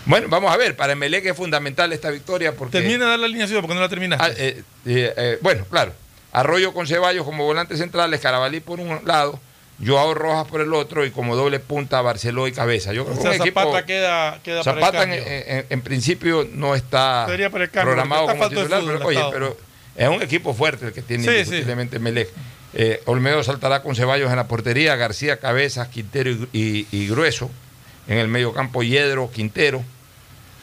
Bueno, 0.07 0.29
vamos 0.29 0.53
a 0.53 0.57
ver, 0.57 0.77
para 0.77 0.93
Emelec 0.93 1.27
es 1.27 1.37
fundamental 1.37 1.93
esta 1.93 2.11
victoria 2.11 2.53
porque... 2.55 2.79
Termina 2.79 3.05
de 3.05 3.11
dar 3.11 3.19
la 3.19 3.27
alineación 3.27 3.61
porque 3.61 3.75
no 3.75 3.81
la 3.81 3.89
terminaste. 3.89 4.25
Ah, 4.25 4.31
eh, 4.37 4.63
eh, 4.87 5.15
eh, 5.17 5.39
bueno, 5.43 5.65
claro. 5.71 5.93
Arroyo 6.33 6.73
con 6.73 6.87
Ceballos 6.87 7.25
como 7.25 7.45
volante 7.45 7.77
central, 7.77 8.13
Escarabalí 8.15 8.61
por 8.61 8.79
un 8.79 9.01
lado, 9.05 9.41
Joao 9.85 10.15
Rojas 10.15 10.47
por 10.47 10.61
el 10.61 10.73
otro 10.75 11.05
y 11.05 11.11
como 11.11 11.35
doble 11.35 11.59
punta 11.61 12.01
Barceló 12.03 12.47
y 12.47 12.53
Cabeza. 12.53 12.93
Yo 12.93 13.05
creo 13.05 13.15
o 13.15 13.19
que 13.19 13.23
sea, 13.23 13.31
un 13.33 13.37
equipo- 13.43 13.61
Zapata 13.61 13.85
queda, 13.87 14.41
queda 14.43 14.63
para 14.63 14.77
el 14.79 14.85
Zapata 14.85 15.03
en, 15.05 15.11
cambio. 15.11 15.27
en- 15.29 15.67
en 15.71 15.81
principio 15.83 16.49
no 16.53 16.75
está 16.75 17.25
cambio, 17.27 17.51
programado 17.83 18.27
como 18.29 18.49
titular, 18.49 18.83
pero, 18.87 19.07
oye, 19.07 19.21
pero 19.33 19.57
es 19.97 20.09
un 20.09 20.23
equipo 20.23 20.55
fuerte 20.55 20.87
el 20.87 20.93
que 20.93 21.03
tiene 21.03 21.45
Sí, 21.45 21.65
Melec. 22.01 22.29
Eh, 22.75 23.01
Olmedo 23.07 23.43
saltará 23.43 23.81
con 23.83 23.97
Ceballos 23.97 24.31
en 24.31 24.37
la 24.37 24.47
portería, 24.47 24.95
García 24.97 25.39
Cabezas, 25.39 25.89
Quintero 25.89 26.31
y, 26.31 26.49
y- 26.53 26.87
y 26.93 27.09
Grueso. 27.09 27.51
En 28.09 28.19
el 28.19 28.29
medio 28.29 28.53
campo, 28.53 28.83
Yedro, 28.85 29.31
Quintero, 29.33 29.83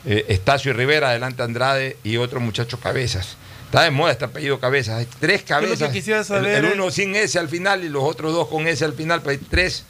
eh, 0.06 0.26
Estacio 0.30 0.72
y 0.72 0.74
Rivera, 0.74 1.10
adelante 1.10 1.44
Andrade 1.44 1.98
y 2.04 2.18
otro 2.18 2.40
muchacho 2.40 2.80
Cabezas. 2.80 3.38
Está 3.66 3.84
de 3.84 3.92
moda 3.92 4.12
este 4.12 4.26
apellido 4.26 4.60
Cabezas. 4.60 5.00
Hay 5.00 5.08
tres 5.20 5.42
que 5.42 5.48
cabezas. 5.48 5.90
quisiera 5.92 6.22
El- 6.22 6.46
el, 6.46 6.66
uno 6.74 6.92
sin 6.92 7.16
S 7.16 7.38
al 7.40 7.50
final 7.50 7.84
y 7.84 7.90
los 7.90 8.04
otros 8.04 8.32
dos 8.34 8.48
con 8.48 8.68
S 8.68 8.84
al 8.86 8.94
final, 8.94 9.22
hay 9.26 9.38
tres, 9.38 9.84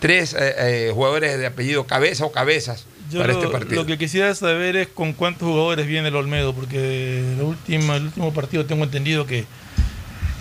tres 0.00 0.34
eh, 0.34 0.54
eh, 0.88 0.90
jugadores 0.92 1.38
de 1.38 1.46
apellido 1.46 1.86
Cabeza 1.86 2.24
o 2.26 2.32
Cabezas 2.32 2.84
Yo 3.10 3.20
para 3.20 3.32
lo, 3.32 3.38
este 3.38 3.50
partido. 3.52 3.82
lo 3.82 3.86
que 3.86 3.96
quisiera 3.96 4.34
saber 4.34 4.76
es 4.76 4.88
con 4.88 5.12
cuántos 5.14 5.48
jugadores 5.48 5.86
viene 5.86 6.08
el 6.08 6.16
Olmedo, 6.16 6.52
porque 6.54 7.22
la 7.38 7.44
última, 7.44 7.96
el 7.96 8.04
último 8.04 8.34
partido 8.34 8.66
tengo 8.66 8.84
entendido 8.84 9.26
que, 9.26 9.46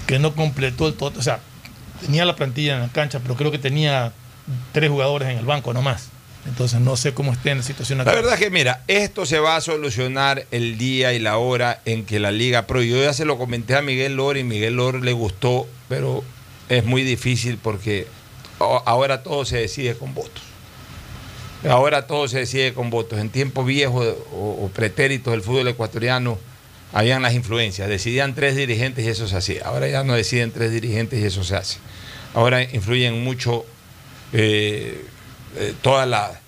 que 0.08 0.20
no 0.20 0.36
completó 0.36 0.88
el 0.88 0.96
todo. 0.96 1.14
O 1.18 1.22
sea, 1.24 1.40
tenía 2.02 2.26
la 2.26 2.36
plantilla 2.36 2.74
en 2.76 2.82
la 2.82 2.90
cancha, 2.90 3.20
pero 3.22 3.36
creo 3.36 3.52
que 3.52 3.60
tenía 3.60 4.12
tres 4.74 4.90
jugadores 4.90 5.30
en 5.30 5.38
el 5.38 5.46
banco 5.46 5.74
nomás. 5.74 6.10
Entonces 6.48 6.80
no 6.80 6.98
sé 6.98 7.14
cómo 7.14 7.32
esté 7.34 7.52
en 7.52 7.60
la 7.60 7.64
situación 7.64 8.00
La 8.00 8.04
acá. 8.04 8.14
verdad 8.14 8.38
que 8.38 8.50
mira, 8.50 8.84
esto 8.88 9.26
se 9.28 9.40
va 9.40 9.56
a 9.58 9.62
solucionar 9.62 10.48
el 10.52 10.78
día 10.78 11.14
y 11.14 11.20
la 11.20 11.38
hora 11.38 11.82
en 11.86 12.04
que 12.06 12.20
la 12.20 12.32
Liga 12.32 12.66
Pro. 12.66 12.82
Yo 12.82 13.02
ya 13.02 13.14
se 13.14 13.26
lo 13.26 13.38
comenté 13.38 13.76
a 13.76 13.82
Miguel 13.82 14.16
Lor 14.16 14.38
y 14.38 14.44
Miguel 14.44 14.76
Lor 14.76 15.04
le 15.04 15.14
gustó, 15.14 15.68
pero 15.88 16.24
es 16.70 16.84
muy 16.84 17.04
difícil 17.04 17.58
porque 17.62 18.08
ahora 18.60 19.22
todo 19.24 19.46
se 19.46 19.58
decide 19.58 19.96
con 19.96 20.14
votos. 20.16 20.42
Ahora 21.70 22.08
todo 22.08 22.28
se 22.28 22.40
decide 22.40 22.74
con 22.74 22.90
votos. 22.90 23.20
En 23.20 23.30
tiempos 23.30 23.66
viejos 23.68 24.16
o, 24.34 24.58
o 24.64 24.70
pretéritos 24.70 25.32
del 25.32 25.44
fútbol 25.44 25.68
ecuatoriano 25.68 26.40
habían 26.92 27.22
las 27.22 27.36
influencias. 27.36 27.88
Decidían 27.88 28.34
tres 28.34 28.56
dirigentes 28.56 29.06
y 29.06 29.10
eso 29.10 29.28
se 29.28 29.38
hacía. 29.38 29.62
Ahora 29.66 29.88
ya 29.88 30.04
no 30.04 30.14
deciden 30.16 30.52
tres 30.52 30.72
dirigentes 30.72 31.20
y 31.20 31.26
eso 31.26 31.44
se 31.44 31.56
hace. 31.56 31.78
Ahora 32.34 32.64
influyen 32.64 33.24
mucho 33.24 33.64
eh, 34.34 35.06
eh, 35.58 35.74
toda 35.82 36.06
la, 36.06 36.40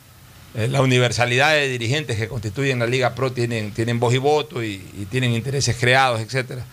eh, 0.55 0.67
la 0.67 0.81
universalidad 0.81 1.51
de 1.53 1.67
dirigentes 1.67 2.17
que 2.17 2.27
constituyen 2.27 2.79
la 2.79 2.85
Liga 2.87 3.15
Pro 3.15 3.31
tienen, 3.31 3.71
tienen 3.73 3.99
voz 3.99 4.13
y 4.13 4.17
voto 4.17 4.63
y, 4.63 4.73
y 4.97 5.05
tienen 5.09 5.31
intereses 5.33 5.75
creados, 5.79 6.21
etcétera. 6.21 6.65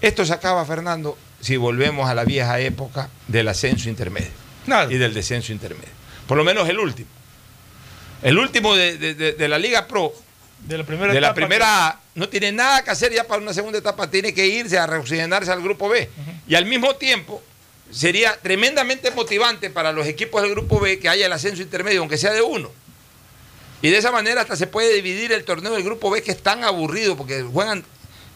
Esto 0.00 0.24
se 0.24 0.32
acaba, 0.32 0.64
Fernando, 0.66 1.16
si 1.40 1.56
volvemos 1.56 2.08
a 2.08 2.14
la 2.14 2.24
vieja 2.24 2.60
época 2.60 3.08
del 3.28 3.48
ascenso 3.48 3.88
intermedio 3.88 4.30
y 4.94 4.98
del 4.98 5.14
descenso 5.14 5.52
intermedio. 5.52 5.92
Por 6.26 6.36
lo 6.38 6.44
menos 6.44 6.68
el 6.68 6.78
último. 6.78 7.08
El 8.22 8.38
último 8.38 8.74
de, 8.74 8.96
de- 8.96 9.14
de- 9.14 9.32
de 9.32 9.48
la 9.48 9.58
Liga 9.58 9.86
Pro, 9.86 10.12
de 10.66 10.78
la 10.78 10.84
primera 10.84 11.12
de 11.12 11.20
la 11.20 11.26
etapa 11.28 11.34
primera 11.36 11.86
A, 11.88 12.00
no 12.14 12.28
tiene 12.28 12.50
nada 12.52 12.82
que 12.82 12.90
hacer 12.90 13.12
ya 13.12 13.24
para 13.24 13.42
una 13.42 13.52
segunda 13.52 13.78
etapa, 13.78 14.08
tiene 14.10 14.32
que 14.32 14.46
irse 14.46 14.78
a 14.78 14.86
reoxigenarse 14.86 15.50
al 15.52 15.62
grupo 15.62 15.88
B. 15.88 16.08
Y 16.48 16.54
al 16.54 16.64
mismo 16.64 16.94
tiempo, 16.96 17.42
sería 17.94 18.36
tremendamente 18.42 19.10
motivante 19.12 19.70
para 19.70 19.92
los 19.92 20.06
equipos 20.06 20.42
del 20.42 20.50
grupo 20.50 20.80
B 20.80 20.98
que 20.98 21.08
haya 21.08 21.26
el 21.26 21.32
ascenso 21.32 21.62
intermedio, 21.62 22.00
aunque 22.00 22.18
sea 22.18 22.32
de 22.32 22.42
uno. 22.42 22.70
Y 23.82 23.90
de 23.90 23.98
esa 23.98 24.10
manera 24.10 24.40
hasta 24.40 24.56
se 24.56 24.66
puede 24.66 24.92
dividir 24.94 25.32
el 25.32 25.44
torneo 25.44 25.72
del 25.74 25.84
grupo 25.84 26.10
B 26.10 26.22
que 26.22 26.30
es 26.32 26.42
tan 26.42 26.64
aburrido 26.64 27.16
porque 27.16 27.42
juegan, 27.42 27.84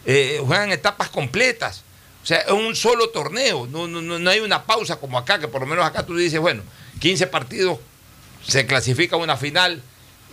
eh, 0.05 0.39
juegan 0.45 0.71
etapas 0.71 1.09
completas. 1.09 1.83
O 2.23 2.25
sea, 2.25 2.37
es 2.39 2.51
un 2.51 2.75
solo 2.75 3.09
torneo, 3.09 3.67
no, 3.67 3.87
no, 3.87 4.01
no- 4.01 4.29
hay 4.29 4.39
una 4.41 4.63
pausa 4.65 4.97
como 4.97 5.17
acá, 5.17 5.39
que 5.39 5.47
por 5.47 5.61
lo 5.61 5.67
menos 5.67 5.85
acá 5.85 6.05
tú 6.05 6.15
dices, 6.15 6.39
bueno, 6.39 6.61
15 6.99 7.27
partidos 7.27 7.79
se 8.47 8.65
clasifica 8.65 9.15
una 9.15 9.37
final 9.37 9.81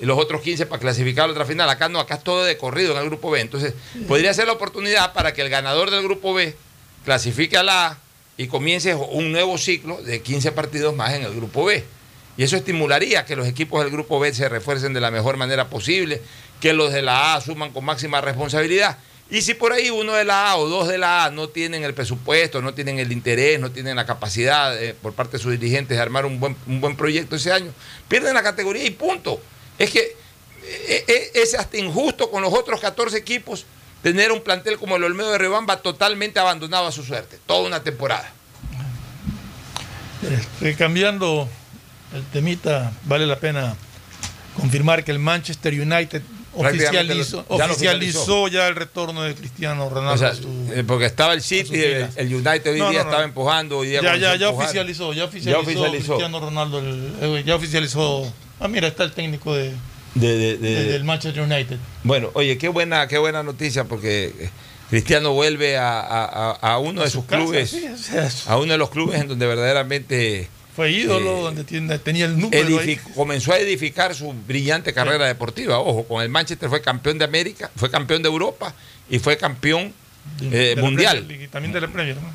y 0.00 0.04
los 0.04 0.18
otros 0.18 0.42
15 0.42 0.66
para 0.66 0.80
clasificar 0.80 1.26
la 1.26 1.32
otra 1.32 1.46
final. 1.46 1.68
Acá 1.70 1.88
no, 1.88 1.98
acá 1.98 2.16
es 2.16 2.22
todo 2.24 2.44
de 2.44 2.58
corrido 2.58 2.92
en 2.92 2.98
el 2.98 3.06
grupo 3.06 3.30
B. 3.30 3.40
Entonces, 3.40 3.72
podría 4.06 4.34
ser 4.34 4.46
la 4.46 4.52
oportunidad 4.52 5.12
para 5.14 5.32
que 5.32 5.40
el 5.42 5.48
ganador 5.48 5.90
del 5.90 6.02
grupo 6.02 6.34
B 6.34 6.54
clasifique 7.04 7.56
a 7.56 7.62
la 7.62 7.86
A 7.86 7.98
y 8.36 8.48
comience 8.48 8.94
un 8.94 9.32
nuevo 9.32 9.56
ciclo 9.58 10.02
de 10.02 10.20
15 10.20 10.52
partidos 10.52 10.94
más 10.94 11.14
en 11.14 11.22
el 11.22 11.34
grupo 11.34 11.64
B. 11.64 11.84
Y 12.36 12.42
eso 12.42 12.56
estimularía 12.56 13.24
que 13.24 13.36
los 13.36 13.46
equipos 13.46 13.82
del 13.82 13.90
grupo 13.90 14.20
B 14.20 14.32
se 14.34 14.48
refuercen 14.48 14.92
de 14.92 15.00
la 15.00 15.10
mejor 15.10 15.36
manera 15.36 15.70
posible, 15.70 16.20
que 16.60 16.74
los 16.74 16.92
de 16.92 17.02
la 17.02 17.32
A 17.32 17.36
asuman 17.36 17.72
con 17.72 17.84
máxima 17.84 18.20
responsabilidad. 18.20 18.98
Y 19.30 19.42
si 19.42 19.54
por 19.54 19.72
ahí 19.72 19.90
uno 19.90 20.12
de 20.12 20.24
la 20.24 20.50
A 20.50 20.56
o 20.56 20.68
dos 20.68 20.86
de 20.86 20.98
la 20.98 21.24
A 21.24 21.30
no 21.30 21.48
tienen 21.48 21.82
el 21.82 21.94
presupuesto, 21.94 22.60
no 22.60 22.74
tienen 22.74 22.98
el 22.98 23.10
interés, 23.10 23.58
no 23.58 23.72
tienen 23.72 23.96
la 23.96 24.06
capacidad 24.06 24.80
eh, 24.80 24.94
por 24.94 25.14
parte 25.14 25.38
de 25.38 25.42
sus 25.42 25.52
dirigentes 25.52 25.96
de 25.96 26.02
armar 26.02 26.26
un 26.26 26.38
buen, 26.38 26.56
un 26.66 26.80
buen 26.80 26.96
proyecto 26.96 27.36
ese 27.36 27.52
año, 27.52 27.72
pierden 28.06 28.34
la 28.34 28.42
categoría 28.42 28.84
y 28.84 28.90
punto. 28.90 29.40
Es 29.78 29.90
que 29.90 30.16
eh, 30.62 31.04
eh, 31.08 31.30
es 31.34 31.54
hasta 31.54 31.78
injusto 31.78 32.30
con 32.30 32.42
los 32.42 32.52
otros 32.52 32.80
14 32.80 33.16
equipos 33.16 33.64
tener 34.02 34.32
un 34.32 34.40
plantel 34.42 34.78
como 34.78 34.96
el 34.96 35.04
Olmedo 35.04 35.30
de 35.32 35.38
Rebamba 35.38 35.78
totalmente 35.78 36.38
abandonado 36.38 36.86
a 36.86 36.92
su 36.92 37.02
suerte, 37.02 37.38
toda 37.46 37.66
una 37.66 37.82
temporada. 37.82 38.32
Este, 40.22 40.74
cambiando 40.74 41.48
el 42.14 42.22
temita, 42.24 42.92
vale 43.04 43.26
la 43.26 43.38
pena 43.38 43.76
confirmar 44.56 45.04
que 45.04 45.10
el 45.12 45.18
Manchester 45.18 45.74
United 45.74 46.22
oficializó, 46.54 47.44
lo- 47.48 47.58
ya 47.58 47.66
oficializó 47.66 48.46
el 48.46 48.74
retorno 48.74 49.22
de 49.22 49.34
Cristiano 49.34 49.88
Ronaldo. 49.90 50.14
O 50.14 50.18
sea, 50.18 50.28
a 50.28 50.34
su- 50.34 50.72
eh, 50.74 50.84
porque 50.86 51.04
estaba 51.04 51.34
el 51.34 51.42
City, 51.42 51.74
el, 51.82 52.08
el 52.16 52.34
United 52.34 52.72
hoy 52.72 52.78
No, 52.78 52.90
día 52.90 53.00
no, 53.00 53.04
no. 53.04 53.10
estaba 53.10 53.24
empujando, 53.24 53.78
hoy 53.78 53.88
día 53.88 54.00
ya, 54.02 54.16
ya, 54.16 54.36
ya 54.36 54.48
oficializó, 54.48 55.12
ya 55.12 55.24
oficializó. 55.26 55.90
Cristiano 55.90 56.40
Ronaldo, 56.40 56.78
el- 56.78 57.12
eh, 57.20 57.42
ya 57.44 57.54
oficializó. 57.56 58.32
Ah, 58.58 58.68
mira, 58.68 58.88
está 58.88 59.04
el 59.04 59.12
técnico 59.12 59.54
de, 59.54 59.72
De, 60.20 60.36
de- 60.38 60.56
de- 60.58 60.84
del 60.92 61.04
Manchester 61.04 61.42
United. 61.42 61.78
Bueno, 62.02 62.30
oye, 62.34 62.56
qué 62.58 62.68
buena, 62.68 63.06
qué 63.08 63.18
buena 63.18 63.42
noticia 63.42 63.84
porque 63.84 64.32
eh, 64.38 64.50
Cristiano 64.90 65.32
vuelve 65.32 65.76
a, 65.76 66.00
a- 66.00 66.24
a- 66.52 66.52
a 66.72 66.78
uno 66.78 67.02
de 67.02 67.10
su 67.10 67.18
sus 67.18 67.26
casa, 67.26 67.42
clubes, 67.42 67.70
sí, 67.70 67.84
o 67.92 67.96
sea, 67.98 68.30
a 68.46 68.56
uno 68.56 68.72
de 68.72 68.78
los 68.78 68.90
clubes 68.90 69.20
en 69.20 69.28
donde 69.28 69.46
verdaderamente 69.46 70.48
Fue 70.74 70.90
ídolo, 70.90 71.38
Eh, 71.38 71.42
donde 71.42 71.64
tiene- 71.64 71.98
tenía 71.98 72.24
el 72.26 72.38
número 72.38 72.68
edific- 72.68 73.00
comenzó 73.14 73.52
a 73.52 73.58
edificar 73.58 74.14
su 74.14 74.32
brillante 74.46 74.92
carrera 74.92 75.26
deportiva. 75.26 75.78
Ojo, 75.80 76.04
con 76.06 76.22
el 76.22 76.28
Manchester 76.28 76.68
fue 76.68 76.80
campeón 76.82 77.18
de 77.18 77.24
América, 77.24 77.70
fue 77.76 77.90
campeón 77.90 78.22
de 78.22 78.28
Europa 78.28 78.74
y 79.10 79.18
fue 79.18 79.36
campeón 79.36 79.92
eh, 80.40 80.76
mundial. 80.78 81.24
Premier 81.24 81.50
también 81.50 81.72
de 81.72 81.80
la 81.80 81.88
Premier. 81.88 82.16
¿no? 82.16 82.28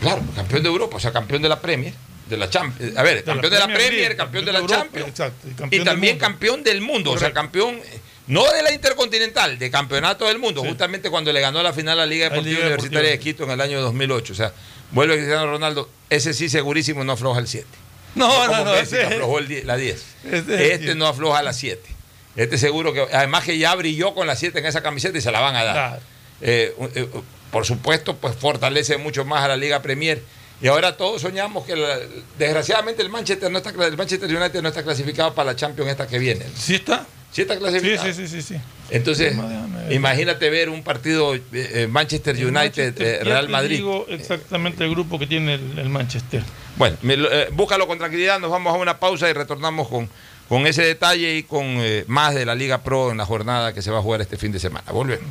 Claro, 0.00 0.22
campeón 0.34 0.62
de 0.62 0.68
Europa, 0.68 0.96
o 0.96 1.00
sea, 1.00 1.12
campeón 1.12 1.42
de 1.42 1.48
la 1.48 1.60
Premier, 1.60 1.92
de 2.30 2.36
la 2.36 2.48
Champions. 2.48 2.96
A 2.96 3.02
ver, 3.02 3.16
De 3.24 3.26
la 3.26 3.32
campeón 3.34 3.52
de 3.52 3.58
la 3.58 3.64
Premier 3.66 3.88
Premier, 3.88 4.16
campeón 4.16 4.44
de 4.44 4.52
la 4.52 4.58
Europa, 4.60 4.80
Champions. 4.82 5.08
exacto, 5.08 5.46
y 5.46 5.50
Y, 5.50 5.54
campeón 5.54 5.70
del 5.70 5.84
también 5.84 6.18
campeón 6.18 6.62
del 6.64 6.80
mundo, 6.80 7.10
o 7.12 7.18
sea, 7.18 7.32
campeón, 7.32 7.74
eh, 7.76 8.00
no 8.28 8.50
de 8.50 8.62
la 8.62 8.72
Intercontinental, 8.72 9.58
de 9.58 9.70
campeonato 9.70 10.26
del 10.26 10.38
mundo, 10.38 10.62
justamente 10.64 11.10
cuando 11.10 11.32
le 11.32 11.40
ganó 11.40 11.62
la 11.62 11.72
final 11.72 11.98
a 11.98 12.02
la 12.02 12.06
Liga 12.06 12.24
Deportiva 12.30 12.50
Liga 12.54 12.66
Universitaria 12.68 13.10
Deportiva. 13.10 13.30
de 13.30 13.36
Quito 13.36 13.44
en 13.44 13.50
el 13.50 13.60
año 13.60 13.80
2008. 13.82 14.32
O 14.32 14.36
sea, 14.36 14.52
vuelve 14.92 15.16
Cristiano 15.16 15.46
Ronaldo, 15.46 15.90
ese 16.08 16.32
sí 16.32 16.48
segurísimo 16.48 17.04
no 17.04 17.12
afloja 17.12 17.40
el 17.40 17.48
7. 17.48 17.66
No, 18.14 18.46
no, 18.48 18.64
no, 18.64 18.72
Messi, 18.72 18.96
ese- 18.96 19.04
aflojó 19.06 19.38
el 19.38 19.48
die- 19.48 19.64
la 19.64 19.76
10. 19.76 20.04
Ese 20.24 20.36
es 20.38 20.48
Este 20.72 20.90
el 20.92 20.98
no 20.98 21.06
afloja 21.06 21.42
la 21.42 21.52
7. 21.52 21.82
Este 22.36 22.58
seguro 22.58 22.92
que, 22.92 23.06
además 23.12 23.44
que 23.44 23.58
ya 23.58 23.74
brilló 23.74 24.14
con 24.14 24.26
la 24.26 24.36
7 24.36 24.58
en 24.60 24.66
esa 24.66 24.82
camiseta 24.82 25.18
y 25.18 25.20
se 25.20 25.30
la 25.32 25.40
van 25.40 25.56
a 25.56 25.64
dar. 25.64 25.74
Claro. 25.74 26.02
Eh, 26.40 26.74
eh, 26.94 27.08
por 27.50 27.66
supuesto, 27.66 28.16
pues 28.16 28.36
fortalece 28.36 28.96
mucho 28.96 29.24
más 29.24 29.42
a 29.44 29.48
la 29.48 29.56
Liga 29.56 29.82
Premier. 29.82 30.22
Y 30.62 30.68
ahora 30.68 30.96
todos 30.96 31.22
soñamos 31.22 31.64
que, 31.64 31.74
la- 31.76 31.98
desgraciadamente, 32.38 33.02
el 33.02 33.08
Manchester, 33.08 33.50
no 33.50 33.58
está, 33.58 33.70
el 33.70 33.96
Manchester 33.96 34.28
United 34.34 34.62
no 34.62 34.68
está 34.68 34.82
clasificado 34.82 35.34
para 35.34 35.52
la 35.52 35.56
Champions 35.56 35.90
esta 35.90 36.06
que 36.06 36.18
viene. 36.18 36.44
¿Sí 36.54 36.74
está? 36.74 37.06
Sí 37.32 37.42
está 37.42 37.54
Sí, 37.54 37.60
clasificado. 37.60 38.06
sí, 38.12 38.12
sí, 38.12 38.28
sí, 38.28 38.42
sí. 38.42 38.60
Entonces, 38.90 39.36
déjame 39.36 39.82
ver. 39.84 39.92
imagínate 39.92 40.50
ver 40.50 40.68
un 40.68 40.82
partido 40.82 41.34
eh, 41.36 41.42
eh, 41.52 41.86
Manchester 41.88 42.34
El 42.36 42.46
United, 42.46 42.54
Manchester, 42.86 43.06
eh, 43.20 43.24
Real 43.24 43.48
Madrid. 43.48 43.76
digo 43.76 44.04
exactamente 44.08 44.82
el 44.84 44.90
grupo 44.90 45.18
que 45.18 45.26
tiene 45.28 45.54
el, 45.54 45.78
el 45.78 45.88
Manchester. 45.88 46.42
Bueno, 46.76 46.96
me 47.02 47.16
lo- 47.16 47.32
eh, 47.32 47.48
búscalo 47.52 47.86
con 47.86 47.98
tranquilidad, 47.98 48.40
nos 48.40 48.50
vamos 48.50 48.74
a 48.74 48.78
una 48.78 48.98
pausa 48.98 49.30
y 49.30 49.32
retornamos 49.32 49.88
con, 49.88 50.10
con 50.48 50.66
ese 50.66 50.82
detalle 50.82 51.36
y 51.36 51.44
con 51.44 51.78
más 52.08 52.34
de 52.34 52.44
la 52.44 52.54
Liga 52.56 52.82
Pro 52.82 53.12
en 53.12 53.18
la 53.18 53.24
jornada 53.26 53.72
que 53.72 53.80
se 53.80 53.90
va 53.92 53.98
a 54.00 54.02
jugar 54.02 54.20
este 54.20 54.36
fin 54.36 54.50
de 54.50 54.58
semana. 54.58 54.90
Volvemos. 54.92 55.30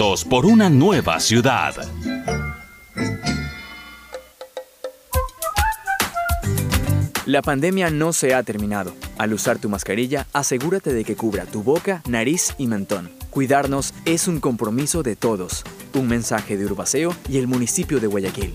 por 0.00 0.46
una 0.46 0.70
nueva 0.70 1.20
ciudad. 1.20 1.74
La 7.26 7.42
pandemia 7.42 7.90
no 7.90 8.14
se 8.14 8.34
ha 8.34 8.42
terminado. 8.42 8.94
Al 9.18 9.34
usar 9.34 9.58
tu 9.58 9.68
mascarilla, 9.68 10.26
asegúrate 10.32 10.94
de 10.94 11.04
que 11.04 11.16
cubra 11.16 11.44
tu 11.44 11.62
boca, 11.62 12.02
nariz 12.08 12.54
y 12.56 12.66
mentón. 12.66 13.10
Cuidarnos 13.28 13.92
es 14.06 14.26
un 14.26 14.40
compromiso 14.40 15.02
de 15.02 15.16
todos. 15.16 15.64
Un 15.92 16.08
mensaje 16.08 16.56
de 16.56 16.64
Urbaceo 16.64 17.14
y 17.28 17.36
el 17.36 17.46
municipio 17.46 18.00
de 18.00 18.06
Guayaquil. 18.06 18.54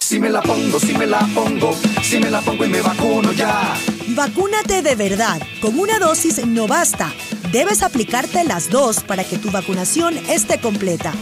Si 0.00 0.18
me 0.18 0.28
la 0.28 0.42
pongo, 0.42 0.80
si 0.80 0.92
me 0.98 1.06
la 1.06 1.20
pongo, 1.32 1.72
si 2.02 2.18
me 2.18 2.28
la 2.28 2.40
pongo 2.40 2.64
y 2.64 2.68
me 2.68 2.80
vacuno 2.80 3.32
ya. 3.32 3.76
Vacúnate 4.08 4.82
de 4.82 4.96
verdad. 4.96 5.40
Con 5.62 5.78
una 5.78 6.00
dosis 6.00 6.44
no 6.44 6.66
basta. 6.66 7.12
Debes 7.52 7.82
aplicarte 7.82 8.44
las 8.44 8.70
dos 8.70 9.00
para 9.00 9.24
que 9.24 9.36
tu 9.36 9.50
vacunación 9.50 10.16
esté 10.28 10.60
completa. 10.60 11.12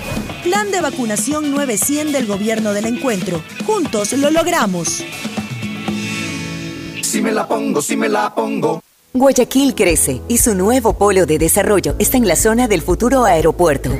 Plan 0.45 0.71
de 0.71 0.83
vacunación 0.83 1.51
900 1.51 2.13
del 2.13 2.27
Gobierno 2.27 2.75
del 2.75 2.85
Encuentro. 2.85 3.43
Juntos 3.65 4.13
lo 4.13 4.31
logramos. 4.31 5.03
Si 7.03 7.23
me 7.23 7.33
la 7.33 7.49
pongo, 7.49 7.81
si 7.81 7.97
me 7.97 8.11
la 8.11 8.35
pongo. 8.35 8.83
Guayaquil 9.15 9.75
crece 9.75 10.21
y 10.29 10.37
su 10.37 10.55
nuevo 10.55 10.99
polo 10.99 11.25
de 11.25 11.39
desarrollo 11.39 11.95
está 11.99 12.19
en 12.19 12.29
la 12.29 12.37
zona 12.37 12.69
del 12.69 12.83
futuro 12.83 13.25
aeropuerto. 13.25 13.91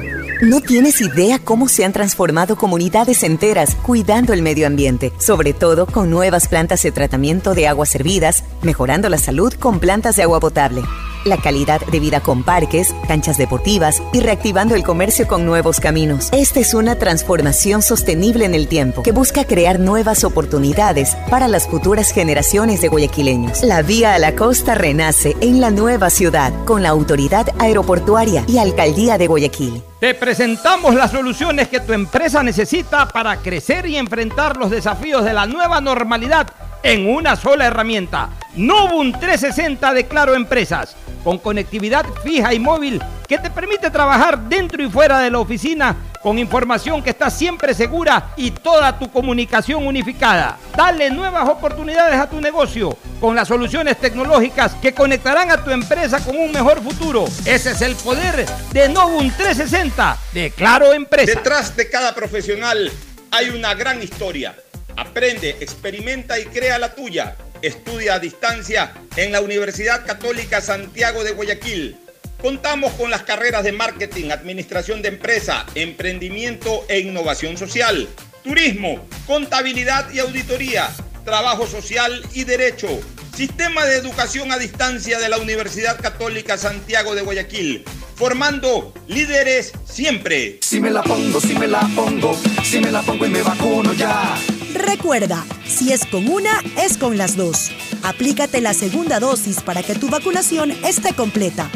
No 0.43 0.61
tienes 0.61 1.01
idea 1.01 1.39
cómo 1.39 1.67
se 1.67 1.85
han 1.85 1.95
transformado 1.95 2.57
comunidades 2.57 3.23
enteras 3.23 3.75
cuidando 3.75 4.35
el 4.35 4.43
medio 4.43 4.67
ambiente, 4.67 5.13
sobre 5.19 5.55
todo 5.55 5.87
con 5.87 6.11
nuevas 6.11 6.47
plantas 6.47 6.83
de 6.83 6.93
tratamiento 6.93 7.55
de 7.55 7.67
aguas 7.67 7.89
servidas, 7.89 8.45
mejorando 8.63 9.09
la 9.09 9.19
salud 9.19 9.53
con 9.55 9.81
plantas 9.81 10.15
de 10.15 10.23
agua 10.23 10.39
potable, 10.39 10.83
la 11.25 11.37
calidad 11.37 11.81
de 11.81 12.01
vida 12.01 12.21
con 12.21 12.43
parques, 12.43 12.95
canchas 13.07 13.39
deportivas 13.39 14.03
y 14.13 14.21
reactivando 14.21 14.75
el 14.75 14.83
comercio 14.83 15.27
con 15.27 15.45
nuevos 15.45 15.81
caminos. 15.81 16.29
Esta 16.33 16.61
es 16.61 16.75
una 16.75 16.97
transformación 16.97 17.83
sostenible 17.83 18.45
en 18.45 18.55
el 18.55 18.69
tiempo 18.69 19.03
que 19.03 19.13
busca 19.13 19.45
crear 19.45 19.81
nuevas 19.81 20.25
oportunidades 20.25 21.17
para 21.31 21.49
las 21.49 21.67
futuras 21.67 22.13
generaciones 22.13 22.81
de 22.81 22.89
guayaquileños. 22.89 23.63
La 23.63 23.83
vía 23.83 24.15
a 24.15 24.19
la 24.19 24.35
costa 24.35 24.75
renace 24.75 25.37
en 25.41 25.61
la 25.61 25.71
nueva 25.71 26.11
ciudad 26.11 26.53
con 26.65 26.83
la 26.83 26.91
autoridad 26.91 27.49
aeroportuaria 27.59 28.45
y 28.47 28.59
alcaldía 28.59 29.19
de 29.19 29.27
Guayaquil. 29.27 29.83
Te 30.01 30.15
presentamos 30.15 30.95
las 30.95 31.11
soluciones 31.11 31.69
que 31.69 31.81
tu 31.81 31.93
empresa 31.93 32.43
necesita 32.43 33.09
para 33.09 33.39
crecer 33.39 33.87
y 33.87 33.97
enfrentar 33.97 34.57
los 34.57 34.71
desafíos 34.71 35.25
de 35.25 35.33
la 35.33 35.47
nueva 35.47 35.81
normalidad 35.81 36.49
en 36.83 37.09
una 37.09 37.37
sola 37.37 37.67
herramienta. 37.67 38.31
Novum 38.55 39.13
360 39.13 39.93
de 39.95 40.07
Claro 40.07 40.35
Empresas, 40.35 40.97
con 41.25 41.39
conectividad 41.39 42.07
fija 42.23 42.55
y 42.55 42.59
móvil 42.59 43.03
que 43.27 43.39
te 43.39 43.51
permite 43.51 43.91
trabajar 43.91 44.39
dentro 44.49 44.83
y 44.83 44.91
fuera 44.91 45.21
de 45.21 45.31
la 45.31 45.39
oficina 45.39 45.95
con 46.23 46.39
información 46.39 47.03
que 47.03 47.11
está 47.11 47.31
siempre 47.31 47.75
segura 47.75 48.33
y 48.37 48.51
toda 48.51 48.99
tu 48.99 49.11
comunicación 49.11 49.87
unificada. 49.87 50.59
Dale 50.77 51.11
nuevas 51.11 51.49
oportunidades 51.49 52.19
a 52.19 52.29
tu 52.29 52.41
negocio 52.41 52.97
con 53.21 53.35
las 53.35 53.49
soluciones 53.49 53.99
tecnológicas 53.99 54.75
que 54.75 54.95
conectarán 54.95 55.51
a 55.51 55.63
tu 55.63 55.71
empresa 55.71 56.21
con 56.21 56.37
un 56.37 56.53
mejor 56.53 56.83
futuro. 56.83 57.27
Ese 57.45 57.73
es 57.73 57.83
el 57.83 57.95
poder 57.97 58.47
de 58.73 58.89
Novum 58.89 59.31
360 59.31 60.19
de 60.33 60.51
Claro 60.51 60.93
Empresas. 60.93 61.37
Detrás 61.37 61.77
de 61.77 61.89
cada 61.89 62.15
profesional 62.15 62.91
hay 63.31 63.51
una 63.51 63.75
gran 63.75 64.03
historia. 64.03 64.55
Aprende, 64.97 65.51
experimenta 65.61 66.39
y 66.39 66.47
crea 66.47 66.79
la 66.79 66.95
tuya. 66.95 67.37
Estudia 67.63 68.15
a 68.15 68.19
distancia 68.21 68.93
en 69.17 69.33
la 69.33 69.41
Universidad 69.41 70.07
Católica 70.07 70.61
Santiago 70.61 71.25
de 71.25 71.33
Guayaquil. 71.33 71.97
Contamos 72.41 72.93
con 72.93 73.11
las 73.11 73.23
carreras 73.23 73.65
de 73.65 73.73
marketing, 73.73 74.31
administración 74.31 75.03
de 75.03 75.09
empresa, 75.09 75.67
emprendimiento 75.75 76.85
e 76.89 77.01
innovación 77.01 77.57
social, 77.57 78.09
turismo, 78.45 79.05
contabilidad 79.27 80.09
y 80.13 80.21
auditoría, 80.21 80.89
trabajo 81.25 81.67
social 81.67 82.23
y 82.33 82.45
derecho. 82.45 82.89
Sistema 83.35 83.85
de 83.87 83.97
educación 83.97 84.53
a 84.53 84.59
distancia 84.59 85.19
de 85.19 85.29
la 85.29 85.39
Universidad 85.39 86.01
Católica 86.01 86.57
Santiago 86.59 87.17
de 87.17 87.23
Guayaquil, 87.23 87.85
formando 88.15 88.95
líderes 89.09 89.73
siempre. 89.85 90.59
Si 90.63 90.81
me 90.81 90.91
la 90.91 91.03
pongo, 91.03 91.41
si 91.41 91.55
me 91.55 91.67
la 91.67 91.81
pongo, 91.95 92.39
si 92.63 92.81
me 92.81 92.93
la 92.93 93.03
pongo 93.03 93.27
y 93.27 93.31
me 93.31 93.43
vacuno 93.43 93.93
ya. 93.95 94.39
Recuerda, 94.75 95.45
si 95.67 95.93
es 95.93 96.05
con 96.05 96.29
una, 96.29 96.51
es 96.77 96.99
con 96.99 97.17
las 97.17 97.37
dos. 97.37 97.71
Aplícate 98.03 98.61
la 98.61 98.75
segunda 98.75 99.19
dosis 99.19 99.61
para 99.61 99.83
que 99.83 99.95
tu 99.95 100.09
vacunación 100.09 100.73
esté 100.85 101.15
completa. 101.15 101.71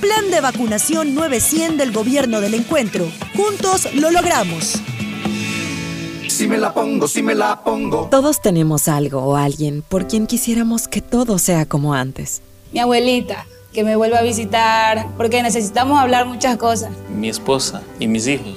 Plan 0.00 0.30
de 0.30 0.40
vacunación 0.40 1.14
900 1.14 1.78
del 1.78 1.92
Gobierno 1.92 2.40
del 2.40 2.54
Encuentro. 2.54 3.06
Juntos 3.36 3.92
lo 3.94 4.10
logramos. 4.10 4.80
Si 6.28 6.48
me 6.48 6.58
la 6.58 6.72
pongo, 6.72 7.08
si 7.08 7.22
me 7.22 7.34
la 7.34 7.62
pongo. 7.62 8.08
Todos 8.10 8.40
tenemos 8.40 8.88
algo 8.88 9.20
o 9.20 9.36
alguien 9.36 9.82
por 9.82 10.06
quien 10.06 10.26
quisiéramos 10.26 10.88
que 10.88 11.00
todo 11.00 11.38
sea 11.38 11.66
como 11.66 11.94
antes. 11.94 12.40
Mi 12.72 12.80
abuelita, 12.80 13.46
que 13.72 13.84
me 13.84 13.96
vuelva 13.96 14.18
a 14.18 14.22
visitar, 14.22 15.08
porque 15.16 15.42
necesitamos 15.42 15.98
hablar 16.00 16.26
muchas 16.26 16.56
cosas. 16.56 16.90
Mi 17.14 17.28
esposa 17.28 17.82
y 17.98 18.06
mis 18.06 18.26
hijos, 18.26 18.56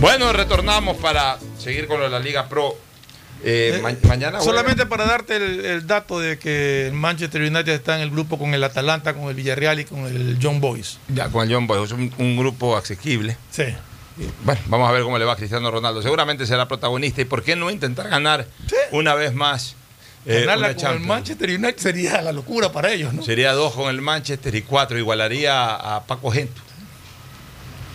Bueno, 0.00 0.32
retornamos 0.32 0.96
para 0.98 1.38
seguir 1.58 1.86
con 1.86 1.98
lo 1.98 2.04
de 2.04 2.10
la 2.10 2.20
Liga 2.20 2.48
Pro. 2.48 2.76
Eh, 3.44 3.80
ma- 3.82 3.94
mañana 4.08 4.40
Solamente 4.40 4.86
para 4.86 5.04
darte 5.04 5.36
el, 5.36 5.64
el 5.64 5.86
dato 5.86 6.18
de 6.18 6.38
que 6.38 6.86
el 6.86 6.94
Manchester 6.94 7.42
United 7.42 7.68
está 7.68 7.96
en 7.96 8.02
el 8.02 8.10
grupo 8.10 8.38
con 8.38 8.54
el 8.54 8.64
Atalanta, 8.64 9.14
con 9.14 9.28
el 9.28 9.34
Villarreal 9.34 9.78
y 9.80 9.84
con 9.84 10.06
el 10.06 10.38
John 10.42 10.60
Boys. 10.60 10.98
Ya, 11.08 11.28
con 11.28 11.46
el 11.46 11.54
John 11.54 11.66
Boy, 11.66 11.84
es 11.84 11.92
un, 11.92 12.12
un 12.18 12.36
grupo 12.36 12.76
asequible. 12.76 13.36
Sí. 13.50 13.64
Bueno, 14.44 14.60
vamos 14.66 14.88
a 14.88 14.92
ver 14.92 15.02
cómo 15.02 15.18
le 15.18 15.26
va 15.26 15.34
a 15.34 15.36
Cristiano 15.36 15.70
Ronaldo. 15.70 16.00
Seguramente 16.02 16.46
será 16.46 16.66
protagonista. 16.66 17.20
¿Y 17.20 17.26
por 17.26 17.42
qué 17.42 17.56
no 17.56 17.70
intentar 17.70 18.08
ganar 18.08 18.46
una 18.90 19.14
vez 19.14 19.34
más 19.34 19.76
eh, 20.24 20.40
Ganarla 20.40 20.74
con 20.74 20.92
el? 20.92 21.00
Manchester 21.00 21.50
United 21.50 21.76
sería 21.78 22.22
la 22.22 22.32
locura 22.32 22.72
para 22.72 22.90
ellos, 22.90 23.12
¿no? 23.12 23.22
Sería 23.22 23.52
dos 23.52 23.74
con 23.74 23.90
el 23.90 24.00
Manchester 24.00 24.54
y 24.54 24.62
cuatro. 24.62 24.98
Igualaría 24.98 25.74
a 25.74 26.04
Paco 26.04 26.30
Gento. 26.30 26.62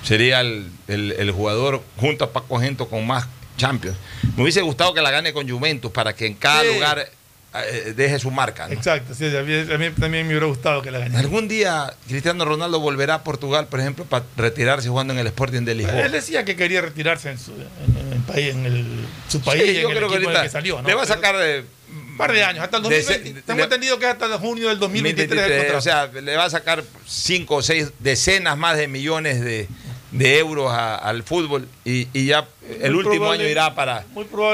Sería 0.04 0.42
el, 0.42 0.68
el- 0.88 1.12
el 1.14 1.32
jugador 1.32 1.82
junto 1.98 2.26
a 2.26 2.32
Paco 2.34 2.60
Gento 2.60 2.88
con 2.88 3.06
más 3.06 3.28
Champions. 3.58 3.98
Me 4.36 4.44
hubiese 4.44 4.62
gustado 4.62 4.94
que 4.94 5.02
la 5.02 5.12
gane 5.12 5.34
con 5.34 5.48
Juventus 5.48 5.92
para 5.92 6.14
que 6.16 6.26
en 6.26 6.34
cada 6.34 6.62
Sí. 6.64 6.74
lugar 6.74 7.10
eh, 7.54 7.94
deje 7.96 8.18
su 8.18 8.32
marca. 8.32 8.68
¿no? 8.68 8.74
Exacto, 8.74 9.14
sí, 9.14 9.26
a 9.26 9.42
mí, 9.44 9.54
a 9.54 9.78
mí 9.78 9.90
también 10.00 10.26
me 10.26 10.30
hubiera 10.34 10.46
gustado 10.46 10.82
que 10.82 10.90
la 10.90 11.00
ganara. 11.00 11.20
Algún 11.20 11.48
día 11.50 11.94
Cristiano 12.08 12.46
Ronaldo 12.46 12.80
volverá 12.80 13.16
a 13.16 13.24
Portugal, 13.26 13.68
por 13.68 13.82
ejemplo, 13.82 14.06
para 14.06 14.24
retirarse 14.38 14.88
jugando 14.88 15.12
en 15.14 15.20
el 15.20 15.28
Sporting 15.28 15.64
de 15.64 15.76
Lisboa. 15.76 16.00
Él 16.02 16.14
decía 16.14 16.46
que 16.46 16.56
quería 16.56 16.80
retirarse 16.82 17.30
en 17.30 17.38
su, 17.38 17.52
en, 17.52 17.98
en 18.08 18.14
el 18.14 18.20
país, 18.20 18.52
en 18.56 18.66
el, 18.66 19.06
su 19.28 19.42
país, 19.42 19.64
Sí, 19.64 19.70
en 19.76 19.82
yo 19.82 19.90
el 19.90 19.98
creo 19.98 20.08
que 20.10 20.16
equipo 20.16 20.30
del 20.30 20.38
ahorita 20.38 20.44
que 20.44 20.50
salió. 20.50 20.82
¿no? 20.82 20.88
le 20.88 20.96
va 20.96 21.04
a 21.04 21.08
sacar 21.08 21.36
un 21.36 22.18
par 22.18 22.32
de 22.32 22.42
años, 22.44 22.64
hasta 22.64 22.78
el 22.78 22.84
de 22.84 22.90
2020. 23.02 23.30
ese- 23.32 23.42
Tengo 23.42 23.64
entendido 23.64 24.00
que 24.00 24.06
hasta 24.06 24.30
junio 24.38 24.70
del 24.70 24.80
2023 24.80 25.30
el 25.30 25.38
2023, 25.38 25.74
contrato. 25.74 25.78
o 25.78 25.82
sea, 26.14 26.22
le 26.22 26.36
va 26.38 26.46
a 26.46 26.50
sacar 26.50 26.84
cinco 27.06 27.56
o 27.58 27.62
seis 27.62 27.92
decenas 28.00 28.58
más 28.58 28.78
de 28.78 28.88
millones 28.88 29.42
de, 29.42 29.68
de 30.12 30.40
euros 30.40 30.72
a- 30.72 30.96
al 30.96 31.24
fútbol 31.24 31.68
y, 31.86 32.08
y 32.14 32.26
ya 32.28 32.46
el 32.82 32.92
Muy 32.92 33.00
último 33.06 33.26
probable- 33.26 33.44
año 33.44 33.52
irá 33.52 33.74
para 33.76 34.04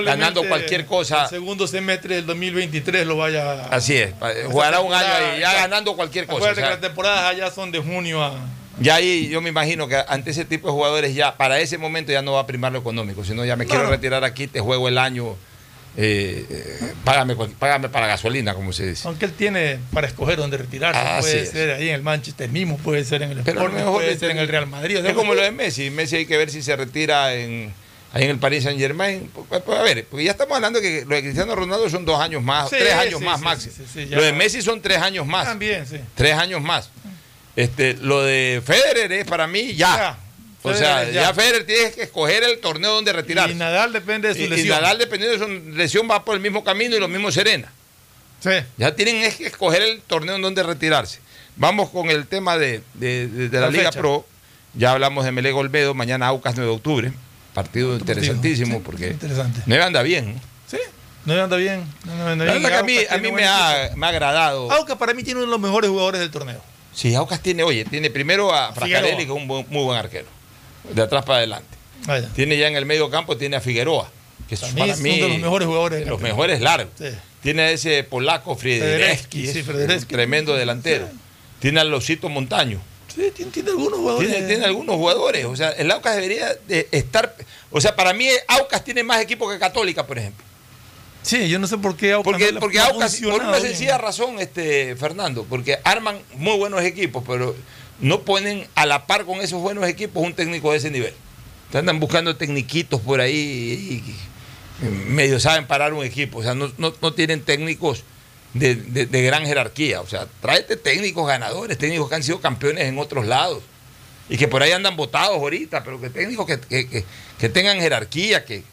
ganando 0.05 0.43
cualquier 0.43 0.85
cosa. 0.85 1.23
El 1.23 1.29
segundo 1.29 1.67
semestre 1.67 2.15
del 2.15 2.25
2023 2.25 3.05
lo 3.07 3.17
vaya 3.17 3.51
a- 3.51 3.67
Así 3.69 3.95
es, 3.95 4.13
jugará 4.49 4.79
un 4.81 4.93
año 4.93 5.07
ahí, 5.07 5.39
ya 5.41 5.53
ganando 5.53 5.95
cualquier 5.95 6.25
cosa. 6.25 6.38
Acuérdate 6.38 6.61
o 6.61 6.63
sea, 6.63 6.69
que 6.75 6.81
las 6.81 6.81
temporadas 6.89 7.23
allá 7.31 7.51
son 7.51 7.71
de 7.71 7.79
junio 7.79 8.23
a. 8.23 8.35
ya 8.79 8.95
ahí 8.95 9.27
yo 9.29 9.41
me 9.41 9.49
imagino 9.49 9.88
que 9.88 9.95
ante 10.07 10.29
ese 10.31 10.45
tipo 10.45 10.67
de 10.67 10.73
jugadores 10.73 11.15
ya, 11.15 11.35
para 11.35 11.59
ese 11.59 11.77
momento 11.77 12.11
ya 12.11 12.21
no 12.21 12.34
va 12.34 12.41
a 12.41 12.47
primar 12.47 12.71
lo 12.71 12.79
económico, 12.79 13.23
sino 13.23 13.43
ya 13.43 13.55
me 13.55 13.65
quiero 13.65 13.85
no. 13.85 13.89
retirar 13.89 14.23
aquí, 14.23 14.45
te 14.47 14.59
juego 14.59 14.88
el 14.88 14.97
año, 14.99 15.35
eh, 15.99 16.45
eh, 16.49 16.94
págame, 17.03 17.36
págame 17.57 17.90
para 17.90 18.06
gasolina, 18.06 18.53
como 18.53 18.72
se 18.72 18.86
dice. 18.86 19.07
Aunque 19.07 19.26
él 19.26 19.34
tiene 19.34 19.80
para 19.91 20.06
escoger 20.07 20.38
dónde 20.38 20.57
retirarse. 20.57 20.99
Así 20.99 21.22
puede 21.32 21.45
ser 21.48 21.72
ahí 21.72 21.90
en 21.90 21.95
el 21.95 22.03
Manchester 22.03 22.49
mismo, 22.49 22.78
puede 22.78 23.03
ser 23.03 23.24
en 23.24 23.32
el 23.32 23.40
Pero 23.40 23.61
Sporting, 23.61 23.78
mejor 23.78 23.94
puede 23.95 24.18
ser 24.18 24.30
en 24.32 24.38
el 24.38 24.48
Real 24.48 24.68
Madrid. 24.68 24.99
o 24.99 25.02
sea, 25.02 25.10
Es 25.10 25.18
como 25.18 25.34
lo 25.34 25.41
de 25.41 25.52
Messi. 25.52 25.90
Messi 25.90 26.18
hay 26.18 26.26
que 26.28 26.38
ver 26.38 26.52
si 26.52 26.61
se 26.61 26.76
retira 26.76 27.34
en, 27.34 27.74
ahí 28.14 28.26
en 28.26 28.30
el 28.30 28.38
Paris 28.38 28.64
Saint 28.65 28.80
Germain. 28.80 29.30
A 29.52 29.82
ver, 29.82 30.06
porque 30.06 30.24
ya 30.24 30.32
estamos 30.32 30.56
hablando 30.56 30.80
que 30.80 31.03
lo 31.07 31.15
de 31.15 31.22
Cristiano 31.24 31.56
Ronaldo 31.56 31.90
son 31.90 32.06
dos 32.06 32.22
años 32.22 32.44
más, 32.44 32.69
Sí, 32.69 32.76
tres 32.80 32.94
años 32.94 33.19
sí, 33.19 33.26
más 33.26 33.40
sí, 33.40 33.44
máximo. 33.45 33.76
lo 34.11 34.22
de 34.22 34.34
Messi 34.34 34.61
son 34.61 34.80
tres 34.82 34.99
años 34.99 35.26
más. 35.26 35.45
También, 35.45 35.88
sí. 35.88 35.98
Tres 36.14 36.36
años 36.36 36.61
más. 36.61 36.91
Este, 37.56 37.95
lo 37.95 38.22
de 38.22 38.61
Federer 38.64 39.11
es 39.14 39.26
para 39.26 39.48
mí 39.48 39.74
ya. 39.74 40.15
O 40.69 40.73
sea, 40.73 40.98
Federer 40.99 41.14
ya. 41.14 41.22
ya. 41.22 41.34
Federer 41.34 41.65
tiene 41.65 41.91
que 41.91 42.03
escoger 42.03 42.44
el 42.44 42.60
torneo 42.60 42.94
donde 42.94 43.14
retirarse. 43.14 43.52
Y 43.53 43.56
Nadal 43.56 43.94
depende 43.94 44.27
de 44.30 44.34
su 44.35 44.41
Y- 44.41 44.44
y 44.44 44.48
lesión. 44.49 44.69
Nadal, 44.81 44.98
dependiendo 44.98 45.38
de 45.38 45.45
su 45.45 45.69
lesión, 45.77 46.07
va 46.10 46.23
por 46.23 46.35
el 46.35 46.41
mismo 46.41 46.64
camino 46.64 46.95
y 46.95 46.99
lo 46.99 47.07
mismo 47.07 47.31
Serena. 47.31 47.72
Sí. 48.39 48.52
Ya 48.77 48.95
tienen 48.95 49.22
que 49.35 49.48
escoger 49.48 49.81
el 49.81 50.02
torneo 50.02 50.35
en 50.35 50.41
donde 50.41 50.61
retirarse. 50.64 51.19
Vamos 51.56 51.89
con 51.89 52.10
el 52.10 52.27
tema 52.27 52.57
de, 52.57 52.81
de- 52.94 53.27
de- 53.27 53.49
de 53.49 53.60
la, 53.60 53.65
La 53.68 53.72
Liga 53.72 53.84
fecha. 53.91 53.99
Pro. 53.99 54.26
Ya 54.73 54.91
hablamos 54.91 55.26
de 55.26 55.31
Melé 55.31 55.52
Golbedo, 55.52 55.94
mañana 55.95 56.27
Aucas 56.27 56.53
9 56.56 56.69
de 56.69 56.76
octubre. 56.76 57.11
Partido 57.53 57.95
interesantísimo 57.98 58.84
porque 58.84 59.07
Interesante. 59.07 59.61
9 59.65 59.84
anda 59.84 60.03
bien. 60.03 60.39
Sí, 60.69 60.77
no 61.26 61.34
anda 61.44 61.57
bien. 61.57 61.84
No, 62.06 62.15
no, 62.15 62.35
no, 62.35 62.45
La 62.45 62.53
verdad 62.53 62.69
que 62.69 62.76
a 62.76 62.84
mí, 62.84 62.98
a 63.10 63.18
me, 63.18 63.45
ha, 63.48 63.89
me 63.95 64.06
ha 64.06 64.10
agradado. 64.10 64.72
Aucas 64.72 64.98
para 64.98 65.15
mí 65.15 65.23
tiene 65.23 65.39
uno 65.39 65.48
de 65.48 65.52
los 65.52 65.60
mejores 65.60 65.89
jugadores 65.89 66.22
del 66.22 66.30
torneo. 66.30 66.61
Sí, 66.94 67.15
Aucas 67.15 67.41
tiene, 67.41 67.64
oye, 67.64 67.85
tiene 67.85 68.11
primero 68.11 68.53
a 68.53 68.72
Frascarelli, 68.73 69.18
que 69.18 69.23
es 69.23 69.30
un 69.30 69.48
buen- 69.48 69.65
muy 69.69 69.84
buen 69.84 69.98
arquero. 69.98 70.27
De 70.93 71.01
atrás 71.01 71.23
para 71.26 71.39
adelante. 71.39 71.68
Vaya. 72.05 72.30
Tiene 72.35 72.57
ya 72.57 72.68
en 72.68 72.76
el 72.76 72.85
medio 72.85 73.09
campo, 73.09 73.38
tiene 73.38 73.55
a 73.57 73.61
Figueroa, 73.61 74.09
que 74.47 74.55
es 74.55 74.61
Para 74.61 74.95
mí 74.97 75.11
uno 75.18 75.26
de 75.26 75.30
los 75.30 75.39
mejores 75.39 75.68
jugadores. 75.68 75.99
de 75.99 76.05
los 76.05 76.14
campeonato. 76.18 76.35
mejores 76.38 76.61
largos. 76.61 76.93
Sí. 76.97 77.05
Tiene 77.41 77.61
a 77.64 77.72
ese 77.72 78.03
polaco 78.03 78.55
Friedrewski, 78.55 79.47
sí, 79.47 79.64
tremendo 80.07 80.55
delantero. 80.55 81.07
Tiene 81.59 81.80
al 81.80 81.89
Losito 81.89 82.30
Montaño. 82.30 82.80
Sí, 83.14 83.31
tiene, 83.35 83.51
tiene 83.51 83.69
algunos 83.72 83.99
jugadores. 83.99 84.30
Tiene, 84.30 84.47
tiene 84.47 84.65
algunos 84.65 84.95
jugadores. 84.95 85.45
O 85.45 85.55
sea, 85.55 85.69
el 85.72 85.89
Aucas 85.91 86.15
debería 86.15 86.53
de 86.68 86.88
estar. 86.91 87.35
O 87.72 87.81
sea, 87.81 87.95
para 87.95 88.14
mí, 88.14 88.27
Aucas 88.47 88.84
tiene 88.84 89.03
más 89.03 89.22
equipo 89.22 89.49
que 89.49 89.57
Católica, 89.57 90.05
por 90.05 90.18
ejemplo. 90.19 90.45
Sí, 91.23 91.49
yo 91.49 91.57
no 91.59 91.68
sé 91.68 91.77
por 91.77 91.95
qué 91.97 92.14
Aucas 92.14 92.31
Porque, 92.31 92.51
no 92.53 92.59
porque 92.59 92.80
Aucas, 92.80 93.18
por 93.22 93.41
una 93.41 93.51
bien. 93.57 93.61
sencilla 93.69 93.97
razón, 93.97 94.39
este, 94.39 94.95
Fernando, 94.95 95.45
porque 95.49 95.77
arman 95.84 96.19
muy 96.35 96.57
buenos 96.57 96.81
equipos, 96.84 97.23
pero 97.27 97.55
no 97.99 98.22
ponen 98.22 98.68
a 98.76 98.86
la 98.86 99.07
par 99.07 99.26
con 99.26 99.41
esos 99.41 99.61
buenos 99.61 99.88
equipos 99.88 100.24
un 100.24 100.34
técnico 100.34 100.72
de 100.72 100.78
ese 100.78 100.91
nivel. 100.91 101.14
Andan 101.74 101.99
buscando 101.99 102.36
tecniquitos 102.36 103.02
por 103.02 103.19
ahí 103.19 104.03
y, 104.06 104.86
medio 105.10 105.40
saben 105.40 105.65
parar 105.68 105.94
un 105.94 106.06
equipo. 106.06 106.40
O 106.40 106.44
sea, 106.44 106.53
no, 106.53 106.72
no- 106.78 106.94
no 107.02 107.14
tienen 107.14 107.41
técnicos 107.44 108.03
de, 108.53 108.76
de- 108.76 109.06
gran 109.24 109.45
jerarquía. 109.45 110.02
O 110.02 110.07
sea, 110.07 110.28
tráete 110.41 110.78
técnicos 110.78 111.28
ganadores, 111.28 111.78
técnicos 111.78 112.10
que 112.10 112.15
han 112.15 112.24
sido 112.24 112.40
campeones 112.40 112.86
en 112.86 112.98
otros 112.99 113.26
lados 113.26 113.64
y 114.30 114.38
que 114.38 114.48
por 114.48 114.61
ahí 114.64 114.72
andan 114.72 114.95
votados 114.95 115.38
ahorita, 115.38 115.84
pero 115.84 115.99
que 115.99 116.10
técnicos 116.10 116.45
que, 116.45 116.60
que- 116.60 117.03
que- 117.40 117.49
tengan 117.49 117.80
jerarquía, 117.80 118.45
que, 118.45 118.64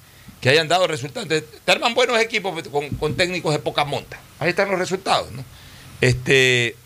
hayan 0.49 0.69
dado 0.69 0.87
resultados. 0.87 1.27
Te 1.29 1.73
arman 1.73 1.95
buenos 1.95 2.19
equipos 2.21 2.69
con, 2.69 2.89
con 2.91 3.17
técnicos 3.17 3.53
de 3.53 3.59
poca 3.59 3.85
monta. 3.85 4.21
Ahí 4.39 4.51
están 4.51 4.71
los 4.71 4.79
resultados. 4.79 5.29
Este, 6.01 6.77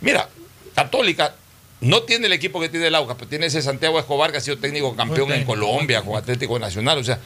mira, 0.00 0.28
Católica 0.74 1.34
no 1.80 2.02
tiene 2.02 2.26
el 2.26 2.32
equipo 2.32 2.60
que 2.60 2.68
tiene 2.68 2.88
el 2.88 2.94
Aucas, 2.94 3.16
pero 3.18 3.28
tiene 3.28 3.46
ese 3.46 3.62
Santiago 3.62 3.98
Escobar 3.98 4.30
que 4.32 4.38
ha 4.38 4.40
sido 4.40 4.58
técnico 4.58 4.94
campeón 4.94 5.32
en 5.32 5.44
Colombia 5.44 6.02
con 6.02 6.16
Atlético 6.16 6.58
Nacional. 6.58 6.98
O 6.98 7.04
sea, 7.04 7.18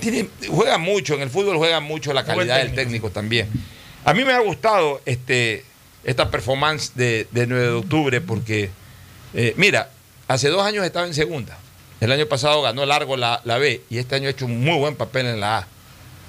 tiene, 0.00 0.28
juega 0.48 0.78
mucho, 0.78 1.14
en 1.14 1.22
el 1.22 1.30
fútbol 1.30 1.56
juega 1.58 1.80
mucho 1.80 2.12
la 2.12 2.24
calidad 2.24 2.58
del 2.58 2.74
técnico 2.74 3.10
también. 3.10 3.48
A 4.04 4.14
mí 4.14 4.24
me 4.24 4.32
ha 4.32 4.40
gustado 4.40 5.00
este, 5.04 5.64
esta 6.04 6.30
performance 6.30 6.92
de, 6.94 7.26
de 7.30 7.46
9 7.46 7.64
de 7.64 7.72
octubre 7.72 8.20
porque, 8.20 8.70
eh, 9.34 9.54
mira, 9.56 9.90
hace 10.28 10.48
dos 10.48 10.62
años 10.62 10.84
estaba 10.84 11.06
en 11.06 11.14
segunda. 11.14 11.58
El 12.00 12.10
año 12.10 12.26
pasado 12.26 12.62
ganó 12.62 12.84
largo 12.86 13.16
la, 13.16 13.40
la 13.44 13.58
B 13.58 13.82
y 13.90 13.98
este 13.98 14.16
año 14.16 14.26
ha 14.26 14.30
hecho 14.30 14.46
un 14.46 14.60
muy 14.64 14.78
buen 14.78 14.96
papel 14.96 15.26
en 15.26 15.40
la 15.40 15.58
A. 15.58 15.66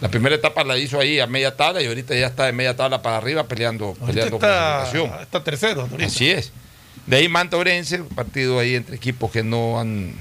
La 0.02 0.10
primera 0.10 0.36
etapa 0.36 0.64
la 0.66 0.78
hizo 0.78 1.00
ahí 1.00 1.20
a 1.20 1.28
media 1.28 1.56
tabla 1.56 1.82
y 1.82 1.88
ahorita 1.88 2.14
ya 2.14 2.28
está 2.28 2.46
de 2.46 2.52
media 2.52 2.76
tabla 2.76 3.02
para 3.02 3.18
arriba 3.18 3.48
peleando, 3.48 3.96
peleando 4.06 4.36
está, 4.36 5.22
está 5.22 5.44
tercero. 5.44 5.88
Así 6.04 6.30
es. 6.30 6.52
De 7.08 7.18
ahí 7.18 7.28
Manta 7.28 7.58
Orense, 7.58 8.02
un 8.02 8.10
partido 8.10 8.60
ahí 8.60 8.76
entre 8.76 8.96
equipos 8.96 9.32
que 9.32 9.44
no 9.44 9.80
han 9.80 10.14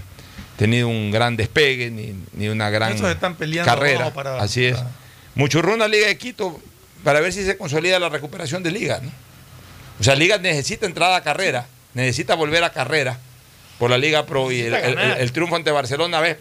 tenido 0.57 0.89
un 0.89 1.11
gran 1.11 1.37
despegue 1.37 1.91
ni, 1.91 2.15
ni 2.35 2.49
una 2.49 2.71
gran 2.71 2.93
Esos 2.93 3.11
están 3.11 3.37
peleando 3.37 3.73
carrera. 3.73 4.13
para- 4.13 4.39
Así 4.41 4.67
es. 4.67 4.77
para- 4.77 4.91
Muchurruna 5.35 5.89
Liga 5.89 6.07
de 6.09 6.19
Quito 6.19 6.61
para 7.05 7.21
ver 7.21 7.33
si 7.33 7.45
se 7.45 7.57
consolida 7.57 7.99
la 7.99 8.09
recuperación 8.09 8.63
de 8.63 8.71
Liga. 8.71 9.01
¿no? 9.03 9.11
O 10.01 10.05
sea, 10.05 10.15
Liga 10.15 10.39
necesita 10.39 10.87
entrada 10.87 11.17
a 11.17 11.23
carrera, 11.23 11.67
necesita 11.95 12.35
volver 12.35 12.65
a 12.65 12.71
carrera 12.71 13.19
por 13.79 13.91
la 13.91 13.99
Liga 13.99 14.27
Pro 14.27 14.53
y 14.53 14.61
el, 14.61 15.33
triunfo 15.33 15.57
ante 15.57 15.71
Barcelona, 15.71 16.21
¿ves? 16.21 16.37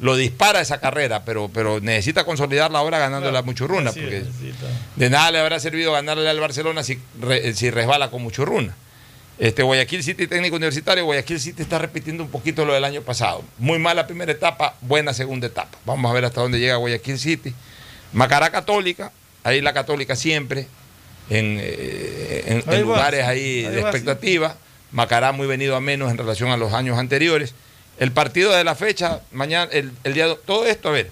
Lo 0.00 0.16
dispara 0.16 0.60
esa 0.60 0.80
carrera, 0.80 1.24
pero, 1.24 1.48
pero 1.52 1.78
necesita 1.80 2.24
consolidarla 2.24 2.78
ahora 2.78 2.98
ganándole 2.98 3.38
a 3.38 3.42
Muchurruna. 3.42 3.90
Así 3.90 4.00
es, 4.00 4.04
porque 4.04 4.20
necesita. 4.20 4.66
de 4.96 5.10
nada 5.10 5.30
le 5.30 5.38
habrá 5.38 5.60
servido 5.60 5.92
ganarle 5.92 6.28
al 6.28 6.40
Barcelona 6.40 6.82
si, 6.82 6.98
si 7.54 7.70
resbala 7.70 8.10
con 8.10 8.22
Muchurruna. 8.22 8.74
Este, 9.42 9.64
Guayaquil 9.64 10.04
City 10.04 10.28
técnico 10.28 10.54
universitario, 10.54 11.04
Guayaquil 11.04 11.40
City 11.40 11.62
está 11.62 11.76
repitiendo 11.76 12.22
un 12.22 12.30
poquito 12.30 12.64
lo 12.64 12.74
del 12.74 12.84
año 12.84 13.02
pasado. 13.02 13.42
Muy 13.58 13.80
mala 13.80 14.06
primera 14.06 14.30
etapa, 14.30 14.76
buena 14.82 15.12
segunda 15.12 15.48
etapa. 15.48 15.76
Vamos 15.84 16.08
a 16.08 16.14
ver 16.14 16.24
hasta 16.24 16.40
dónde 16.40 16.60
llega 16.60 16.76
Guayaquil 16.76 17.18
City. 17.18 17.52
Macará 18.12 18.50
Católica, 18.50 19.10
ahí 19.42 19.60
la 19.60 19.72
Católica 19.72 20.14
siempre, 20.14 20.68
en, 21.28 21.58
eh, 21.60 22.44
en 22.46 22.62
va, 22.70 22.78
lugares 22.78 23.26
ahí 23.26 23.64
ahí 23.64 23.74
de 23.74 23.82
va, 23.82 23.90
sí. 23.90 23.96
expectativa. 23.96 24.56
Macará 24.92 25.32
muy 25.32 25.48
venido 25.48 25.74
a 25.74 25.80
menos 25.80 26.12
en 26.12 26.18
relación 26.18 26.50
a 26.50 26.56
los 26.56 26.72
años 26.72 26.96
anteriores. 26.96 27.52
El 27.98 28.12
partido 28.12 28.52
de 28.52 28.62
la 28.62 28.76
fecha, 28.76 29.22
mañana, 29.32 29.68
el, 29.72 29.90
el 30.04 30.14
día, 30.14 30.32
todo 30.46 30.66
esto, 30.66 30.88
a 30.90 30.92
ver, 30.92 31.10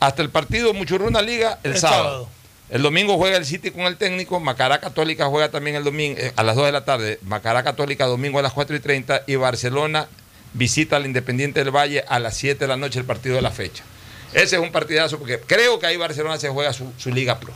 hasta 0.00 0.20
el 0.20 0.30
partido 0.30 0.74
Muchurruna 0.74 1.22
Liga 1.22 1.60
el, 1.62 1.74
El 1.74 1.78
sábado. 1.78 2.02
sábado. 2.02 2.28
El 2.70 2.82
domingo 2.82 3.18
juega 3.18 3.36
el 3.36 3.44
City 3.44 3.70
con 3.70 3.82
el 3.82 3.96
técnico, 3.96 4.40
Macará 4.40 4.80
Católica 4.80 5.26
juega 5.26 5.50
también 5.50 5.76
el 5.76 5.84
domingo 5.84 6.18
eh, 6.18 6.32
a 6.36 6.42
las 6.42 6.56
2 6.56 6.66
de 6.66 6.72
la 6.72 6.84
tarde, 6.84 7.18
Macará 7.22 7.62
Católica 7.62 8.06
domingo 8.06 8.38
a 8.38 8.42
las 8.42 8.52
4 8.52 8.74
y 8.76 8.80
30 8.80 9.24
y 9.26 9.36
Barcelona 9.36 10.08
visita 10.54 10.96
al 10.96 11.04
Independiente 11.06 11.60
del 11.62 11.74
Valle 11.74 12.04
a 12.08 12.18
las 12.18 12.36
7 12.36 12.58
de 12.58 12.68
la 12.68 12.76
noche 12.76 12.98
el 12.98 13.04
partido 13.04 13.34
de 13.36 13.42
la 13.42 13.50
fecha. 13.50 13.84
Ese 14.32 14.56
es 14.56 14.62
un 14.62 14.72
partidazo 14.72 15.18
porque 15.18 15.38
creo 15.40 15.78
que 15.78 15.86
ahí 15.86 15.96
Barcelona 15.98 16.38
se 16.38 16.48
juega 16.48 16.72
su, 16.72 16.90
su 16.96 17.10
Liga 17.10 17.38
Pro. 17.38 17.52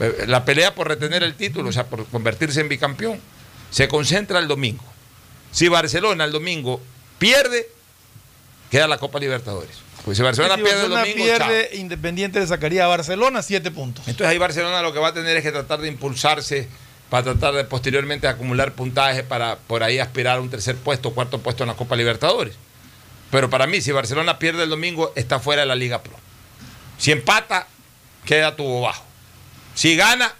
Eh, 0.00 0.24
La 0.28 0.44
pelea 0.44 0.74
por 0.74 0.86
retener 0.86 1.24
el 1.24 1.34
título, 1.34 1.70
o 1.70 1.72
sea, 1.72 1.86
por 1.86 2.06
convertirse 2.06 2.60
en 2.60 2.68
bicampeón, 2.68 3.20
se 3.70 3.88
concentra 3.88 4.38
el 4.38 4.46
domingo. 4.46 4.84
Si 5.50 5.66
Barcelona 5.68 6.24
el 6.24 6.32
domingo 6.32 6.80
pierde, 7.18 7.68
queda 8.70 8.86
la 8.86 8.98
Copa 8.98 9.18
Libertadores. 9.18 9.87
Pues 10.04 10.16
si 10.16 10.22
Barcelona 10.22 10.54
Si 10.56 10.62
pierde 10.62 10.76
Barcelona 10.88 11.02
el 11.02 11.12
domingo, 11.14 11.36
chao. 11.36 11.48
pierde, 11.48 11.76
Independiente 11.76 12.40
le 12.40 12.46
sacaría 12.46 12.84
a 12.84 12.88
Barcelona 12.88 13.42
siete 13.42 13.70
puntos. 13.70 14.06
Entonces 14.08 14.26
ahí 14.28 14.38
Barcelona 14.38 14.80
lo 14.82 14.92
que 14.92 14.98
va 14.98 15.08
a 15.08 15.14
tener 15.14 15.36
es 15.36 15.42
que 15.42 15.52
tratar 15.52 15.80
de 15.80 15.88
impulsarse 15.88 16.68
para 17.10 17.24
tratar 17.24 17.54
de 17.54 17.64
posteriormente 17.64 18.28
acumular 18.28 18.72
puntaje 18.72 19.22
para 19.22 19.56
por 19.56 19.82
ahí 19.82 19.98
aspirar 19.98 20.38
a 20.38 20.40
un 20.40 20.50
tercer 20.50 20.76
puesto, 20.76 21.12
cuarto 21.14 21.40
puesto 21.40 21.64
en 21.64 21.68
la 21.68 21.74
Copa 21.74 21.96
Libertadores. 21.96 22.54
Pero 23.30 23.50
para 23.50 23.66
mí, 23.66 23.80
si 23.82 23.92
Barcelona 23.92 24.38
pierde 24.38 24.62
el 24.64 24.70
domingo, 24.70 25.12
está 25.14 25.40
fuera 25.40 25.62
de 25.62 25.66
la 25.68 25.74
Liga 25.74 26.02
Pro. 26.02 26.14
Si 26.96 27.12
empata, 27.12 27.66
queda 28.24 28.56
tubo 28.56 28.80
bajo. 28.82 29.04
Si 29.74 29.96
gana, 29.96 30.34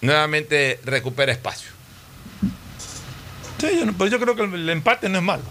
nuevamente 0.00 0.80
recupera 0.84 1.30
espacio. 1.32 1.70
Sí, 3.60 3.66
yo, 3.78 3.86
no- 3.86 3.94
pero 3.96 4.10
yo 4.10 4.18
creo 4.20 4.34
que 4.36 4.42
el 4.42 4.68
empate 4.70 5.08
no 5.08 5.18
es 5.18 5.24
malo. 5.24 5.42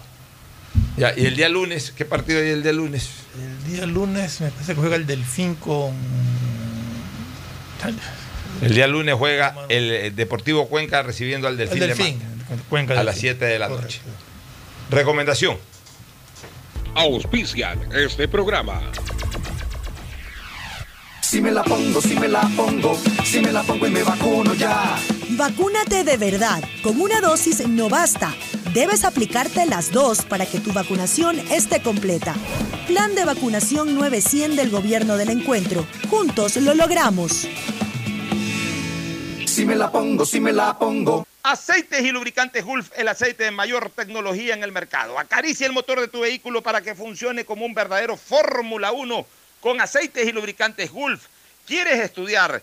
Ya, 1.00 1.14
y 1.16 1.24
el 1.24 1.34
día 1.34 1.48
lunes, 1.48 1.94
¿qué 1.96 2.04
partido 2.04 2.40
hay 2.42 2.48
el 2.48 2.62
día 2.62 2.74
lunes? 2.74 3.08
El 3.34 3.72
día 3.72 3.86
lunes 3.86 4.38
me 4.42 4.50
parece 4.50 4.74
que 4.74 4.80
juega 4.82 4.96
el 4.96 5.06
Delfín 5.06 5.54
con. 5.54 5.94
El 8.60 8.74
día 8.74 8.86
lunes 8.86 9.14
juega 9.14 9.56
el 9.70 9.90
eh, 9.90 10.10
Deportivo 10.10 10.68
Cuenca 10.68 11.02
recibiendo 11.02 11.48
al 11.48 11.56
Delfín, 11.56 11.82
El 11.82 11.88
Delfín, 11.88 12.18
de 12.18 12.26
Manta, 12.26 12.64
Cuenca 12.68 12.92
a 12.92 12.96
del 12.98 13.06
las 13.06 13.14
Delfín. 13.14 13.30
7 13.30 13.44
de 13.46 13.58
la 13.58 13.68
noche. 13.70 14.02
Recomendación. 14.90 15.56
Auspician 16.94 17.80
este 17.94 18.28
programa. 18.28 18.82
Si 21.22 21.40
me 21.40 21.50
la 21.50 21.62
pongo, 21.62 22.02
si 22.02 22.14
me 22.14 22.28
la 22.28 22.42
pongo, 22.54 23.00
si 23.24 23.40
me 23.40 23.52
la 23.52 23.62
pongo 23.62 23.86
y 23.86 23.90
me 23.90 24.02
vacuno 24.02 24.52
ya. 24.52 24.98
Vacúnate 25.36 26.02
de 26.02 26.16
verdad. 26.16 26.60
Con 26.82 27.00
una 27.00 27.20
dosis 27.20 27.66
no 27.68 27.88
basta. 27.88 28.34
Debes 28.74 29.04
aplicarte 29.04 29.64
las 29.64 29.92
dos 29.92 30.22
para 30.22 30.44
que 30.44 30.58
tu 30.58 30.72
vacunación 30.72 31.38
esté 31.50 31.80
completa. 31.82 32.34
Plan 32.88 33.14
de 33.14 33.24
vacunación 33.24 33.94
900 33.94 34.56
del 34.56 34.70
Gobierno 34.70 35.16
del 35.16 35.30
Encuentro. 35.30 35.86
Juntos 36.08 36.56
lo 36.56 36.74
logramos. 36.74 37.46
Si 39.46 39.64
me 39.64 39.76
la 39.76 39.92
pongo, 39.92 40.26
si 40.26 40.40
me 40.40 40.52
la 40.52 40.76
pongo. 40.76 41.24
Aceites 41.44 42.02
y 42.02 42.10
lubricantes 42.10 42.64
Gulf, 42.64 42.90
el 42.96 43.06
aceite 43.06 43.44
de 43.44 43.50
mayor 43.52 43.90
tecnología 43.90 44.54
en 44.54 44.64
el 44.64 44.72
mercado. 44.72 45.16
Acaricia 45.16 45.66
el 45.66 45.72
motor 45.72 46.00
de 46.00 46.08
tu 46.08 46.20
vehículo 46.20 46.60
para 46.60 46.80
que 46.80 46.96
funcione 46.96 47.44
como 47.44 47.64
un 47.64 47.72
verdadero 47.72 48.16
Fórmula 48.16 48.90
1 48.90 49.26
con 49.60 49.80
aceites 49.80 50.26
y 50.26 50.32
lubricantes 50.32 50.90
Gulf. 50.90 51.26
¿Quieres 51.66 52.00
estudiar, 52.00 52.62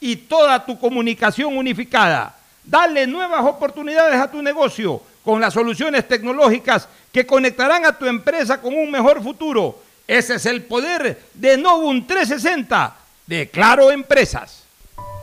y 0.00 0.16
toda 0.16 0.64
tu 0.64 0.78
comunicación 0.78 1.56
unificada. 1.56 2.34
Dale 2.64 3.06
nuevas 3.06 3.44
oportunidades 3.44 4.20
a 4.20 4.30
tu 4.30 4.42
negocio 4.42 5.02
con 5.24 5.40
las 5.40 5.54
soluciones 5.54 6.08
tecnológicas 6.08 6.88
que 7.12 7.26
conectarán 7.26 7.84
a 7.84 7.96
tu 7.96 8.06
empresa 8.06 8.60
con 8.60 8.74
un 8.74 8.90
mejor 8.90 9.22
futuro. 9.22 9.78
Ese 10.06 10.36
es 10.36 10.46
el 10.46 10.62
poder 10.62 11.22
de 11.34 11.56
Novum 11.56 12.06
360 12.06 12.96
de 13.26 13.48
Claro 13.48 13.90
Empresas. 13.90 14.64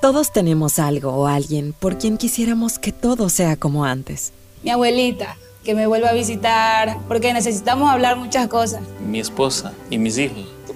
Todos 0.01 0.31
tenemos 0.31 0.79
algo 0.79 1.11
o 1.11 1.27
alguien 1.27 1.73
por 1.73 1.97
quien 1.97 2.17
quisiéramos 2.17 2.77
que 2.79 2.91
todo 2.91 3.29
sea 3.29 3.57
como 3.57 3.83
antes. 3.83 4.31
Mi 4.63 4.69
abuelita, 4.69 5.35
que 5.63 5.73
me 5.75 5.87
vuelva 5.87 6.09
a 6.09 6.13
visitar, 6.13 6.97
porque 7.07 7.33
necesitamos 7.33 7.89
hablar 7.91 8.15
muchas 8.15 8.47
cosas. 8.47 8.81
Mi 8.99 9.19
esposa 9.19 9.73
y 9.89 9.97
mis 9.97 10.17
hijos, 10.17 10.45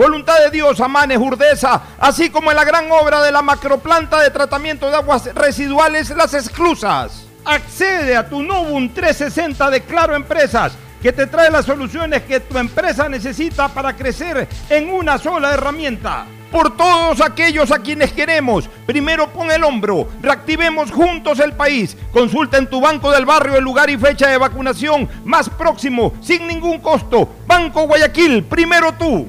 Voluntad 0.00 0.38
de 0.38 0.50
Dios, 0.50 0.80
Amanes, 0.80 1.18
Urdesa, 1.18 1.82
así 1.98 2.30
como 2.30 2.50
en 2.50 2.56
la 2.56 2.64
gran 2.64 2.90
obra 2.90 3.20
de 3.20 3.30
la 3.30 3.42
macroplanta 3.42 4.22
de 4.22 4.30
tratamiento 4.30 4.88
de 4.88 4.96
aguas 4.96 5.26
residuales 5.34 6.08
Las 6.16 6.32
Exclusas. 6.32 7.26
Accede 7.44 8.16
a 8.16 8.26
tu 8.26 8.42
Novum 8.42 8.88
360 8.88 9.68
de 9.68 9.82
Claro 9.82 10.16
Empresas 10.16 10.72
que 11.02 11.12
te 11.12 11.26
trae 11.26 11.50
las 11.50 11.66
soluciones 11.66 12.22
que 12.22 12.40
tu 12.40 12.56
empresa 12.56 13.10
necesita 13.10 13.68
para 13.68 13.94
crecer 13.94 14.48
en 14.70 14.88
una 14.88 15.18
sola 15.18 15.52
herramienta. 15.52 16.24
Por 16.50 16.74
todos 16.78 17.20
aquellos 17.20 17.70
a 17.70 17.80
quienes 17.80 18.10
queremos, 18.14 18.70
primero 18.86 19.30
pon 19.30 19.50
el 19.50 19.62
hombro, 19.62 20.08
reactivemos 20.22 20.90
juntos 20.90 21.40
el 21.40 21.52
país. 21.52 21.94
Consulta 22.10 22.56
en 22.56 22.70
tu 22.70 22.80
banco 22.80 23.10
del 23.12 23.26
barrio 23.26 23.56
el 23.56 23.64
lugar 23.64 23.90
y 23.90 23.98
fecha 23.98 24.28
de 24.28 24.38
vacunación 24.38 25.10
más 25.24 25.50
próximo, 25.50 26.14
sin 26.22 26.46
ningún 26.46 26.78
costo. 26.78 27.28
Banco 27.46 27.82
Guayaquil, 27.82 28.44
primero 28.44 28.94
tú. 28.94 29.28